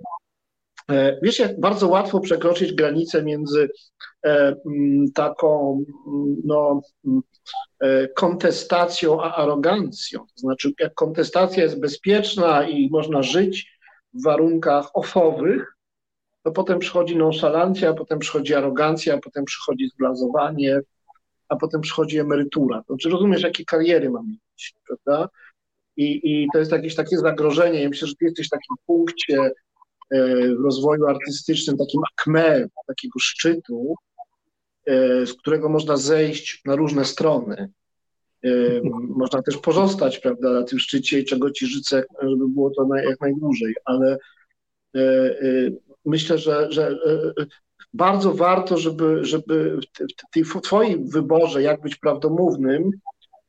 Wiesz, 1.23 1.39
jak 1.39 1.61
bardzo 1.61 1.89
łatwo 1.89 2.21
przekroczyć 2.21 2.73
granicę 2.73 3.23
między 3.23 3.69
e, 4.27 4.57
taką 5.15 5.85
no, 6.45 6.81
e, 7.81 8.09
kontestacją 8.09 9.23
a 9.23 9.35
arogancją. 9.35 10.21
To 10.21 10.37
znaczy, 10.37 10.73
jak 10.81 10.95
kontestacja 10.95 11.63
jest 11.63 11.81
bezpieczna 11.81 12.69
i 12.69 12.91
można 12.91 13.23
żyć 13.23 13.71
w 14.15 14.25
warunkach 14.25 14.91
ofowych, 14.95 15.77
to 16.43 16.53
potem 16.53 16.79
przychodzi 16.79 17.17
nonszalancja, 17.17 17.95
potem 17.95 18.19
przychodzi 18.19 18.55
arogancja, 18.55 19.19
potem 19.19 19.45
przychodzi 19.45 19.89
zblazowanie, 19.89 20.81
a 21.49 21.57
potem 21.57 21.81
przychodzi 21.81 22.19
emerytura. 22.19 22.79
To 22.79 22.95
znaczy 22.95 23.09
rozumiesz, 23.09 23.43
jakie 23.43 23.65
kariery 23.65 24.11
mam 24.11 24.29
mieć, 24.29 24.75
prawda? 24.87 25.29
I, 25.97 26.21
I 26.25 26.47
to 26.53 26.59
jest 26.59 26.73
jakieś 26.73 26.95
takie 26.95 27.19
zagrożenie. 27.19 27.83
Ja 27.83 27.89
myślę, 27.89 28.09
że 28.09 28.15
ty 28.15 28.25
jesteś 28.25 28.47
w 28.47 28.51
takim 28.51 28.77
punkcie 28.87 29.39
e, 29.39 29.51
w 30.11 30.65
rozwoju 30.65 31.07
artystycznym, 31.07 31.77
takim 31.77 32.01
akme, 32.13 32.67
takiego 32.87 33.19
szczytu, 33.19 33.95
e, 34.87 35.27
z 35.27 35.35
którego 35.35 35.69
można 35.69 35.97
zejść 35.97 36.63
na 36.65 36.77
różne 36.77 37.05
strony. 37.05 37.71
E, 38.45 38.51
można 39.09 39.43
też 39.43 39.57
pozostać, 39.57 40.19
prawda, 40.19 40.53
na 40.53 40.63
tym 40.63 40.79
szczycie 40.79 41.25
czego 41.25 41.51
ci 41.51 41.67
życzę, 41.67 42.05
żeby 42.23 42.49
było 42.49 42.71
to 42.71 42.89
jak 42.97 43.21
najdłużej, 43.21 43.75
ale 43.85 44.19
myślę, 46.05 46.39
że, 46.39 46.73
że 46.73 46.99
bardzo 47.95 48.35
warto, 48.35 48.77
żeby, 48.77 49.25
żeby 49.25 49.79
w 50.35 50.61
Twoim 50.61 51.09
wyborze, 51.09 51.63
jak 51.63 51.81
być 51.81 51.97
prawdomównym, 51.97 52.91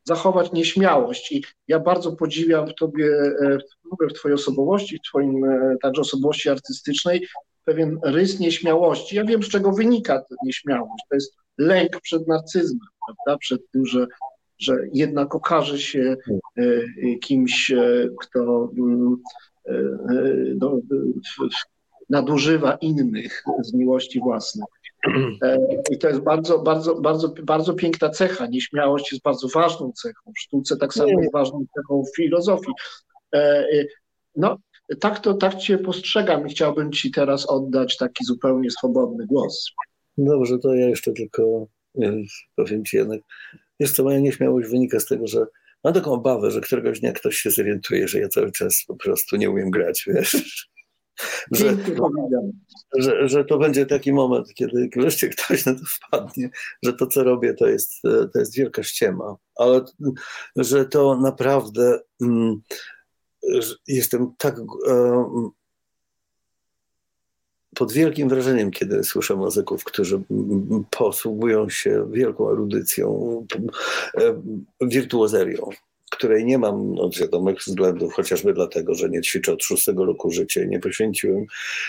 zachować 0.04 0.52
nieśmiałość. 0.52 1.32
I 1.32 1.44
ja 1.68 1.80
bardzo 1.80 2.12
podziwiam 2.12 2.68
w 2.68 2.76
Tobie, 2.76 3.10
w 4.10 4.14
Twojej 4.14 4.36
osobowości, 4.36 4.98
w 4.98 5.10
Twoim 5.10 5.42
także 5.82 6.02
osobowości 6.02 6.50
artystycznej, 6.50 7.28
pewien 7.66 8.00
rys 8.04 8.40
nieśmiałości. 8.40 9.16
Ja 9.16 9.26
wiem, 9.26 9.44
z 9.44 9.50
czego 9.50 9.72
wynika 9.72 10.20
ta 10.20 10.36
nieśmiałość. 10.46 11.04
To 11.10 11.16
jest 11.16 11.36
lęk 11.58 12.02
przed 12.02 12.28
narcyzmem, 12.28 12.88
prawda? 13.06 13.38
przed 13.38 13.62
tym, 13.72 13.86
że, 13.86 14.08
że 14.60 14.78
jednak 14.94 15.36
okaże 15.36 15.80
się 15.80 16.18
kimś, 17.22 17.72
kto 18.20 18.72
no, 20.56 20.80
nadużywa 22.10 22.76
innych 22.76 23.44
z 23.62 23.74
miłości 23.74 24.20
własnej. 24.20 24.66
E, 25.44 25.58
I 25.92 25.98
to 25.98 26.08
jest 26.08 26.22
bardzo, 26.22 26.60
bardzo, 26.60 26.96
bardzo, 26.96 27.34
bardzo 27.44 27.74
piękna 27.74 28.10
cecha. 28.10 28.48
Nieśmiałość 28.48 29.12
jest 29.12 29.24
bardzo 29.24 29.48
ważną 29.48 29.92
cechą. 29.92 30.32
W 30.38 30.40
sztuce 30.40 30.78
tak 30.78 30.94
samo 30.94 31.22
jest 31.22 31.34
ważną 31.34 31.66
cechą 31.76 32.04
w 32.04 32.16
filozofii. 32.16 32.72
E, 33.34 33.38
e, 33.38 33.86
no, 34.36 34.58
tak 35.00 35.20
to 35.20 35.34
tak 35.34 35.56
Cię 35.56 35.78
postrzegam 35.78 36.48
i 36.48 36.50
chciałbym 36.50 36.92
Ci 36.92 37.12
teraz 37.12 37.50
oddać 37.50 37.98
taki 37.98 38.26
zupełnie 38.26 38.72
swobodny 38.72 39.26
głos. 39.26 39.72
Dobrze, 40.18 40.60
to 40.60 40.74
ja 40.74 40.90
jeszcze 40.90 41.14
tylko 41.14 41.68
powiem 42.56 42.86
Ci 42.86 42.98
jednak. 42.98 43.22
Jest 43.80 43.96
co, 43.96 44.04
moja 44.04 44.20
nieśmiałość 44.20 44.70
wynika 44.70 45.00
z 45.00 45.06
tego, 45.06 45.28
że 45.28 45.46
mam 45.84 45.94
taką 45.94 46.12
obawę, 46.12 46.52
że 46.52 46.62
któregoś 46.62 47.00
dnia 47.00 47.12
ktoś 47.12 47.36
się 47.36 47.52
zorientuje, 47.52 48.08
że 48.08 48.20
ja 48.20 48.30
cały 48.30 48.52
czas 48.52 48.84
po 48.88 48.96
prostu 48.96 49.36
nie 49.36 49.50
umiem 49.50 49.72
grać, 49.72 50.04
wiesz? 50.08 50.70
Że, 51.52 51.78
że, 52.98 53.30
że 53.30 53.46
to 53.46 53.58
będzie 53.58 53.86
taki 53.86 54.14
moment, 54.14 54.54
kiedy 54.54 54.90
wreszcie 54.96 55.30
ktoś 55.30 55.66
na 55.66 55.74
to 55.74 55.82
wpadnie, 55.86 56.50
że 56.84 56.94
to, 56.94 57.08
co 57.08 57.24
robię, 57.24 57.54
to 57.54 57.68
jest, 57.68 58.02
to 58.34 58.40
jest 58.40 58.56
wielka 58.56 58.84
ściema, 58.84 59.36
ale 59.56 59.82
że 60.56 60.86
to 60.86 61.16
naprawdę 61.16 62.00
um, 62.20 62.62
jestem 63.88 64.34
tak 64.38 64.56
um, 64.88 65.50
pod 67.76 67.92
wielkim 67.92 68.30
wrażeniem, 68.30 68.72
kiedy 68.72 69.04
słyszę 69.04 69.36
muzyków, 69.36 69.84
którzy 69.84 70.22
posługują 70.90 71.70
się 71.70 72.08
wielką 72.12 72.52
erudycją, 72.52 73.46
wirtuozerią 74.82 75.70
której 76.12 76.46
nie 76.46 76.58
mam 76.58 76.94
no, 76.94 77.12
z 77.12 77.20
wiadomych 77.20 77.58
względów, 77.60 78.14
chociażby 78.14 78.54
dlatego, 78.54 78.96
że 78.96 79.10
nie 79.10 79.22
ćwiczę 79.22 79.54
od 79.54 79.64
szóstego 79.64 80.06
roku 80.06 80.32
życia 80.32 80.64
i 80.64 80.68
nie 80.68 80.80
poświęciłem 80.80 81.46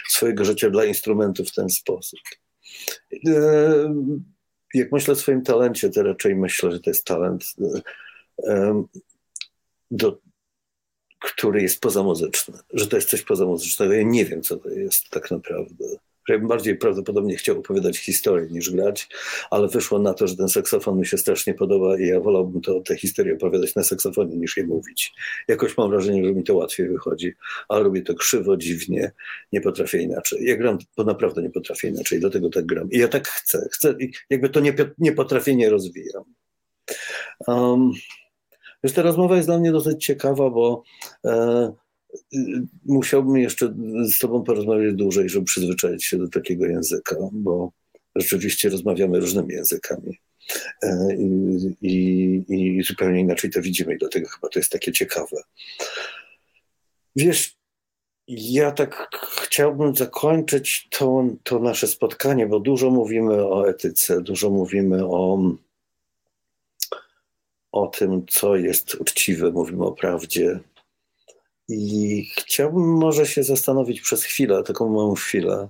swojego 0.09 0.45
życia 0.45 0.71
dla 0.71 0.85
instrumentu 0.85 1.45
w 1.45 1.53
ten 1.53 1.69
sposób. 1.71 2.21
E, 3.27 3.95
jak 4.75 4.93
myślę 4.93 5.13
o 5.13 5.17
swoim 5.17 5.43
talencie, 5.43 5.91
to 5.91 6.03
raczej 6.03 6.35
myślę, 6.35 6.73
że 6.73 6.81
to 6.81 6.91
jest 6.91 7.05
talent, 7.05 7.45
e, 8.47 8.85
do, 9.91 10.19
który 11.19 11.63
jest 11.63 11.81
pozamuzyczny, 11.81 12.59
że 12.73 12.87
to 12.87 12.97
jest 12.97 13.09
coś 13.09 13.23
pozamuzycznego. 13.23 13.93
Ja 13.93 14.03
nie 14.03 14.25
wiem, 14.25 14.43
co 14.43 14.57
to 14.57 14.69
jest 14.69 15.11
tak 15.11 15.31
naprawdę 15.31 15.85
że 16.29 16.35
ja 16.35 16.39
bym 16.39 16.49
bardziej 16.49 16.77
prawdopodobnie 16.77 17.37
chciał 17.37 17.59
opowiadać 17.59 17.99
historię 17.99 18.47
niż 18.51 18.71
grać, 18.71 19.09
ale 19.51 19.69
wyszło 19.69 19.99
na 19.99 20.15
to, 20.15 20.27
że 20.27 20.37
ten 20.37 20.49
saksofon 20.49 20.99
mi 20.99 21.07
się 21.07 21.19
strasznie 21.19 21.55
podoba 21.55 21.99
i 21.99 22.07
ja 22.07 22.21
wolałbym 22.21 22.61
to, 22.61 22.81
tę 22.81 22.97
historię 22.97 23.35
opowiadać 23.35 23.75
na 23.75 23.83
saksofonie 23.83 24.37
niż 24.37 24.57
je 24.57 24.67
mówić. 24.67 25.15
Jakoś 25.49 25.77
mam 25.77 25.91
wrażenie, 25.91 26.25
że 26.25 26.33
mi 26.33 26.45
to 26.45 26.55
łatwiej 26.55 26.89
wychodzi, 26.89 27.33
ale 27.69 27.83
robię 27.83 28.03
to 28.03 28.15
krzywo, 28.15 28.57
dziwnie, 28.57 29.13
nie 29.53 29.61
potrafię 29.61 30.03
inaczej. 30.03 30.45
Ja 30.45 30.57
gram, 30.57 30.79
bo 30.97 31.05
naprawdę 31.05 31.43
nie 31.43 31.51
potrafię 31.51 31.89
inaczej, 31.89 32.21
dlatego 32.21 32.51
tak 32.51 32.67
gram. 32.67 32.91
I 32.91 32.99
ja 32.99 33.09
tak 33.09 33.29
chcę, 33.29 33.69
chcę 33.73 33.95
jakby 34.31 34.49
to 34.49 34.61
nie, 34.61 34.75
nie 35.57 35.71
rozwijam. 35.71 36.25
Um, 37.47 37.93
Wiesz, 38.85 38.93
ta 38.93 39.03
rozmowa 39.03 39.37
jest 39.37 39.49
dla 39.49 39.59
mnie 39.59 39.73
dosyć 39.73 40.05
ciekawa, 40.05 40.51
bo 40.51 40.83
e, 41.27 41.73
musiałbym 42.85 43.37
jeszcze 43.37 43.75
z 44.05 44.19
Tobą 44.19 44.43
porozmawiać 44.43 44.95
dłużej, 44.95 45.29
żeby 45.29 45.45
przyzwyczaić 45.45 46.05
się 46.05 46.19
do 46.19 46.29
takiego 46.29 46.67
języka, 46.67 47.17
bo 47.33 47.73
rzeczywiście 48.17 48.69
rozmawiamy 48.69 49.21
różnymi 49.21 49.55
językami. 49.55 50.19
E, 50.83 51.17
I, 51.17 51.77
i, 51.81 52.45
i 52.49 52.83
zupełnie 52.83 53.21
inaczej 53.21 53.51
to 53.51 53.63
widzimy, 53.63 53.95
i 53.95 53.99
dlatego 53.99 54.29
chyba 54.29 54.49
to 54.49 54.59
jest 54.59 54.73
takie 54.73 54.93
ciekawe. 54.93 55.37
Wiesz, 57.17 57.57
ja 58.29 58.71
tak 58.73 59.09
chciałbym 59.43 59.97
zakończyć 59.97 60.89
to, 60.91 61.25
to 61.43 61.59
nasze 61.59 61.87
spotkanie, 61.87 62.47
bo 62.47 62.61
dużo 62.61 62.91
mówimy 62.91 63.47
o 63.47 63.69
etyce, 63.69 64.23
dużo 64.23 64.51
mówimy 64.51 65.07
o, 65.07 65.41
o 67.73 67.87
tym, 67.87 68.27
co 68.27 68.57
jest 68.57 68.95
uczciwe, 68.95 69.51
mówimy 69.51 69.85
o 69.85 69.93
prawdzie, 69.93 70.61
i 71.69 72.25
chciałbym 72.39 72.97
może 72.97 73.27
się 73.27 73.43
zastanowić 73.43 74.01
przez 74.01 74.25
chwilę, 74.25 74.63
taką 74.63 74.89
małą 74.89 75.15
chwilę, 75.15 75.69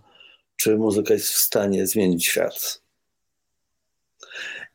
czy 0.57 0.77
muzyka 0.77 1.15
jest 1.15 1.29
w 1.29 1.39
stanie 1.39 1.87
zmienić 1.87 2.27
świat. 2.27 2.83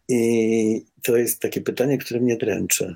I 0.09 0.85
to 1.03 1.17
jest 1.17 1.41
takie 1.41 1.61
pytanie, 1.61 1.97
które 1.97 2.19
mnie 2.19 2.37
dręczy. 2.37 2.95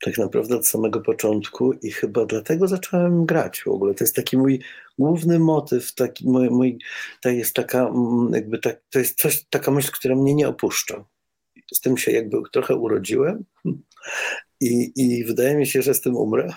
Tak 0.00 0.18
naprawdę 0.18 0.56
od 0.56 0.68
samego 0.68 1.00
początku 1.00 1.72
i 1.72 1.90
chyba 1.90 2.26
dlatego 2.26 2.68
zacząłem 2.68 3.26
grać 3.26 3.62
w 3.62 3.68
ogóle. 3.68 3.94
To 3.94 4.04
jest 4.04 4.16
taki 4.16 4.38
mój 4.38 4.60
główny 4.98 5.38
motyw, 5.38 5.94
taki 5.94 6.28
mój, 6.28 6.50
mój 6.50 6.78
to 7.20 7.28
jest 7.28 7.54
taka 7.54 7.88
mm, 7.88 8.30
jakby 8.34 8.58
tak, 8.58 8.80
to 8.90 8.98
jest 8.98 9.18
coś, 9.18 9.44
taka 9.50 9.70
myśl, 9.70 9.92
która 9.92 10.16
mnie 10.16 10.34
nie 10.34 10.48
opuszcza. 10.48 11.04
Z 11.74 11.80
tym 11.80 11.96
się 11.96 12.12
jakby 12.12 12.36
trochę 12.52 12.76
urodziłem 12.76 13.44
i, 14.60 14.92
i 14.96 15.24
wydaje 15.24 15.56
mi 15.56 15.66
się, 15.66 15.82
że 15.82 15.94
z 15.94 16.00
tym 16.00 16.16
umrę. 16.16 16.54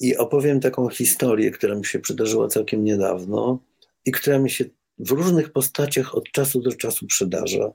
I 0.00 0.16
opowiem 0.16 0.60
taką 0.60 0.88
historię, 0.88 1.50
która 1.50 1.74
mi 1.74 1.84
się 1.84 1.98
przydarzyła 1.98 2.48
całkiem 2.48 2.84
niedawno 2.84 3.58
i 4.04 4.12
która 4.12 4.38
mi 4.38 4.50
się 4.50 4.64
w 4.98 5.10
różnych 5.10 5.52
postaciach 5.52 6.14
od 6.14 6.30
czasu 6.30 6.60
do 6.60 6.72
czasu 6.72 7.06
przydarza. 7.06 7.72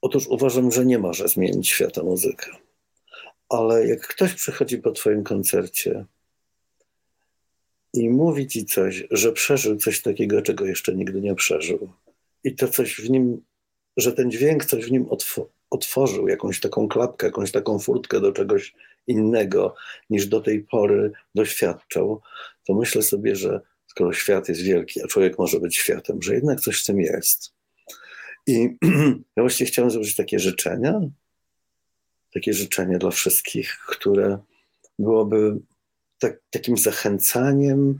Otóż 0.00 0.26
uważam, 0.26 0.72
że 0.72 0.86
nie 0.86 0.98
może 0.98 1.28
zmienić 1.28 1.68
świata 1.68 2.02
muzyka. 2.02 2.58
Ale 3.48 3.86
jak 3.86 4.06
ktoś 4.08 4.34
przychodzi 4.34 4.78
po 4.78 4.92
Twoim 4.92 5.24
koncercie 5.24 6.04
i 7.92 8.10
mówi 8.10 8.46
Ci 8.46 8.64
coś, 8.64 9.04
że 9.10 9.32
przeżył 9.32 9.76
coś 9.76 10.02
takiego, 10.02 10.42
czego 10.42 10.66
jeszcze 10.66 10.94
nigdy 10.94 11.20
nie 11.20 11.34
przeżył, 11.34 11.88
i 12.44 12.54
to 12.54 12.68
coś 12.68 13.00
w 13.00 13.10
nim, 13.10 13.42
że 13.96 14.12
ten 14.12 14.30
dźwięk 14.30 14.64
coś 14.64 14.84
w 14.84 14.90
nim 14.90 15.06
otworzył, 15.70 16.28
jakąś 16.28 16.60
taką 16.60 16.88
klapkę, 16.88 17.26
jakąś 17.26 17.52
taką 17.52 17.78
furtkę 17.78 18.20
do 18.20 18.32
czegoś 18.32 18.74
innego, 19.06 19.74
niż 20.10 20.26
do 20.26 20.40
tej 20.40 20.64
pory 20.64 21.12
doświadczał, 21.34 22.22
to 22.66 22.74
myślę 22.74 23.02
sobie, 23.02 23.36
że 23.36 23.60
skoro 23.86 24.12
świat 24.12 24.48
jest 24.48 24.62
wielki, 24.62 25.02
a 25.02 25.06
człowiek 25.06 25.38
może 25.38 25.60
być 25.60 25.76
światem, 25.76 26.22
że 26.22 26.34
jednak 26.34 26.60
coś 26.60 26.82
w 26.82 26.86
tym 26.86 27.00
jest. 27.00 27.52
I 28.46 28.76
ja 29.36 29.42
właściwie 29.42 29.70
chciałem 29.70 29.90
złożyć 29.90 30.16
takie 30.16 30.38
życzenia, 30.38 31.00
takie 32.34 32.52
życzenie 32.52 32.98
dla 32.98 33.10
wszystkich, 33.10 33.78
które 33.88 34.38
byłoby 34.98 35.56
tak, 36.18 36.40
takim 36.50 36.76
zachęcaniem 36.76 37.98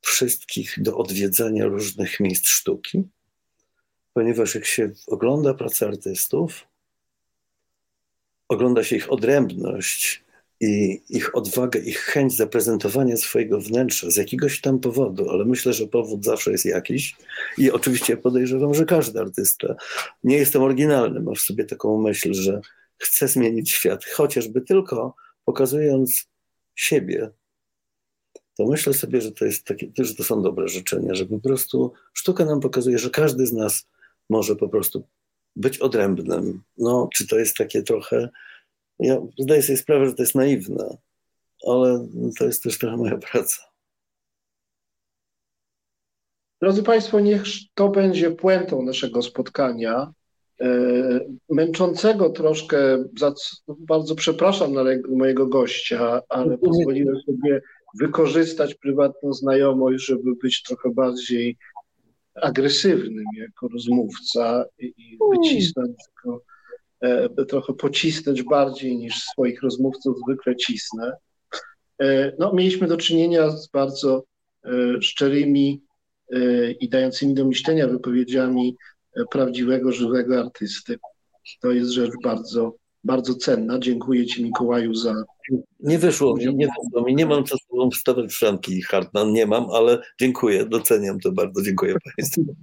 wszystkich 0.00 0.82
do 0.82 0.96
odwiedzania 0.96 1.66
różnych 1.66 2.20
miejsc 2.20 2.46
sztuki, 2.46 3.02
ponieważ 4.14 4.54
jak 4.54 4.66
się 4.66 4.90
ogląda 5.06 5.54
pracę 5.54 5.86
artystów, 5.86 6.66
ogląda 8.48 8.84
się 8.84 8.96
ich 8.96 9.12
odrębność 9.12 10.24
i 10.60 11.02
ich 11.08 11.36
odwagę, 11.36 11.80
ich 11.80 11.98
chęć 11.98 12.36
zaprezentowania 12.36 13.16
swojego 13.16 13.60
wnętrza 13.60 14.10
z 14.10 14.16
jakiegoś 14.16 14.60
tam 14.60 14.78
powodu, 14.78 15.30
ale 15.30 15.44
myślę, 15.44 15.72
że 15.72 15.86
powód 15.86 16.24
zawsze 16.24 16.50
jest 16.52 16.64
jakiś. 16.64 17.16
I 17.58 17.70
oczywiście 17.70 18.16
podejrzewam, 18.16 18.74
że 18.74 18.84
każdy 18.84 19.20
artysta, 19.20 19.74
nie 20.24 20.36
jestem 20.36 20.62
oryginalny, 20.62 21.20
ma 21.20 21.34
w 21.34 21.38
sobie 21.38 21.64
taką 21.64 22.02
myśl, 22.02 22.34
że 22.34 22.60
chce 22.96 23.28
zmienić 23.28 23.70
świat, 23.70 24.04
chociażby 24.04 24.60
tylko 24.60 25.14
pokazując 25.44 26.28
siebie. 26.74 27.30
To 28.56 28.66
myślę 28.66 28.94
sobie, 28.94 29.20
że 29.20 29.32
to, 29.32 29.44
jest 29.44 29.64
takie, 29.64 29.90
że 29.98 30.14
to 30.14 30.24
są 30.24 30.42
dobre 30.42 30.68
życzenia, 30.68 31.14
że 31.14 31.26
po 31.26 31.38
prostu 31.38 31.92
sztuka 32.12 32.44
nam 32.44 32.60
pokazuje, 32.60 32.98
że 32.98 33.10
każdy 33.10 33.46
z 33.46 33.52
nas 33.52 33.86
może 34.30 34.56
po 34.56 34.68
prostu 34.68 35.04
być 35.56 35.78
odrębnym. 35.78 36.62
No, 36.78 37.08
czy 37.14 37.26
to 37.26 37.38
jest 37.38 37.56
takie 37.56 37.82
trochę. 37.82 38.28
Ja 38.98 39.20
zdaję 39.38 39.62
sobie 39.62 39.76
sprawę, 39.76 40.06
że 40.06 40.14
to 40.14 40.22
jest 40.22 40.34
naiwne, 40.34 40.96
ale 41.66 42.08
to 42.38 42.44
jest 42.44 42.62
też 42.62 42.78
trochę 42.78 42.96
moja 42.96 43.18
praca. 43.18 43.62
Drodzy 46.62 46.82
Państwo, 46.82 47.20
niech 47.20 47.42
to 47.74 47.88
będzie 47.88 48.30
puentą 48.30 48.82
naszego 48.82 49.22
spotkania. 49.22 50.12
E, 50.60 50.70
męczącego 51.50 52.30
troszkę, 52.30 53.04
bardzo 53.68 54.14
przepraszam 54.14 54.72
na 54.72 54.84
mojego 55.08 55.46
gościa, 55.46 56.22
ale 56.28 56.58
pozwoliłem 56.58 57.16
sobie 57.26 57.62
wykorzystać 58.00 58.74
prywatną 58.74 59.32
znajomość, 59.32 60.04
żeby 60.04 60.34
być 60.42 60.62
trochę 60.62 60.90
bardziej 60.90 61.56
agresywnym 62.34 63.24
jako 63.36 63.68
rozmówca 63.68 64.64
i 64.78 65.18
wycisnąć 65.30 65.96
tylko, 66.06 66.42
trochę 67.48 67.74
pocisnąć 67.74 68.42
bardziej 68.42 68.96
niż 68.96 69.14
swoich 69.14 69.62
rozmówców 69.62 70.16
zwykle 70.26 70.56
cisnę. 70.56 71.12
E, 71.98 72.32
no, 72.38 72.52
mieliśmy 72.52 72.86
do 72.86 72.96
czynienia 72.96 73.50
z 73.50 73.68
bardzo 73.70 74.24
e, 74.64 75.02
szczerymi 75.02 75.82
i 76.80 76.88
dającymi 76.88 77.34
do 77.34 77.44
myślenia 77.44 77.88
wypowiedziami 77.88 78.76
prawdziwego, 79.30 79.92
żywego 79.92 80.40
artysty. 80.40 80.98
To 81.60 81.72
jest 81.72 81.90
rzecz 81.90 82.12
bardzo, 82.22 82.74
bardzo 83.04 83.34
cenna. 83.34 83.78
Dziękuję 83.78 84.26
Ci, 84.26 84.44
Mikołaju, 84.44 84.94
za 84.94 85.24
nie 85.80 85.98
wyszło 85.98 86.36
mi, 86.36 86.54
nie 86.54 86.66
wyszło 86.66 87.04
mi. 87.04 87.14
Nie 87.14 87.26
mam 87.26 87.44
co 87.44 87.56
sobą 87.58 87.90
wstawać 87.90 88.30
w 88.30 88.34
szranki 88.34 88.82
Hartman, 88.82 89.32
nie 89.32 89.46
mam, 89.46 89.70
ale 89.70 90.02
dziękuję, 90.20 90.66
doceniam 90.66 91.20
to 91.20 91.32
bardzo. 91.32 91.62
Dziękuję 91.62 91.94
Państwu. 92.16 92.42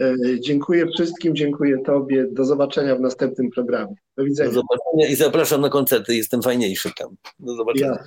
E, 0.00 0.14
dziękuję 0.40 0.86
wszystkim, 0.86 1.34
dziękuję 1.34 1.78
Tobie. 1.78 2.26
Do 2.32 2.44
zobaczenia 2.44 2.96
w 2.96 3.00
następnym 3.00 3.50
programie. 3.50 3.94
Do 4.16 4.24
widzenia. 4.24 4.48
Do 4.50 4.54
zobaczenia 4.54 5.12
i 5.12 5.16
zapraszam 5.16 5.60
na 5.60 5.68
koncerty. 5.68 6.16
Jestem 6.16 6.42
fajniejszy 6.42 6.90
tam. 6.98 7.16
Do 7.38 7.54
zobaczenia. 7.54 7.86
Ja. 7.86 8.04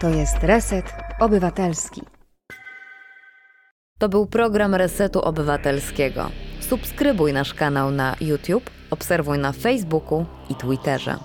To 0.00 0.08
jest 0.08 0.36
Reset 0.42 0.84
Obywatelski. 1.20 2.02
To 3.98 4.08
był 4.08 4.26
program 4.26 4.74
Resetu 4.74 5.20
Obywatelskiego. 5.20 6.30
Subskrybuj 6.60 7.32
nasz 7.32 7.54
kanał 7.54 7.90
na 7.90 8.16
YouTube, 8.20 8.70
obserwuj 8.90 9.38
na 9.38 9.52
Facebooku 9.52 10.24
i 10.50 10.54
Twitterze. 10.54 11.16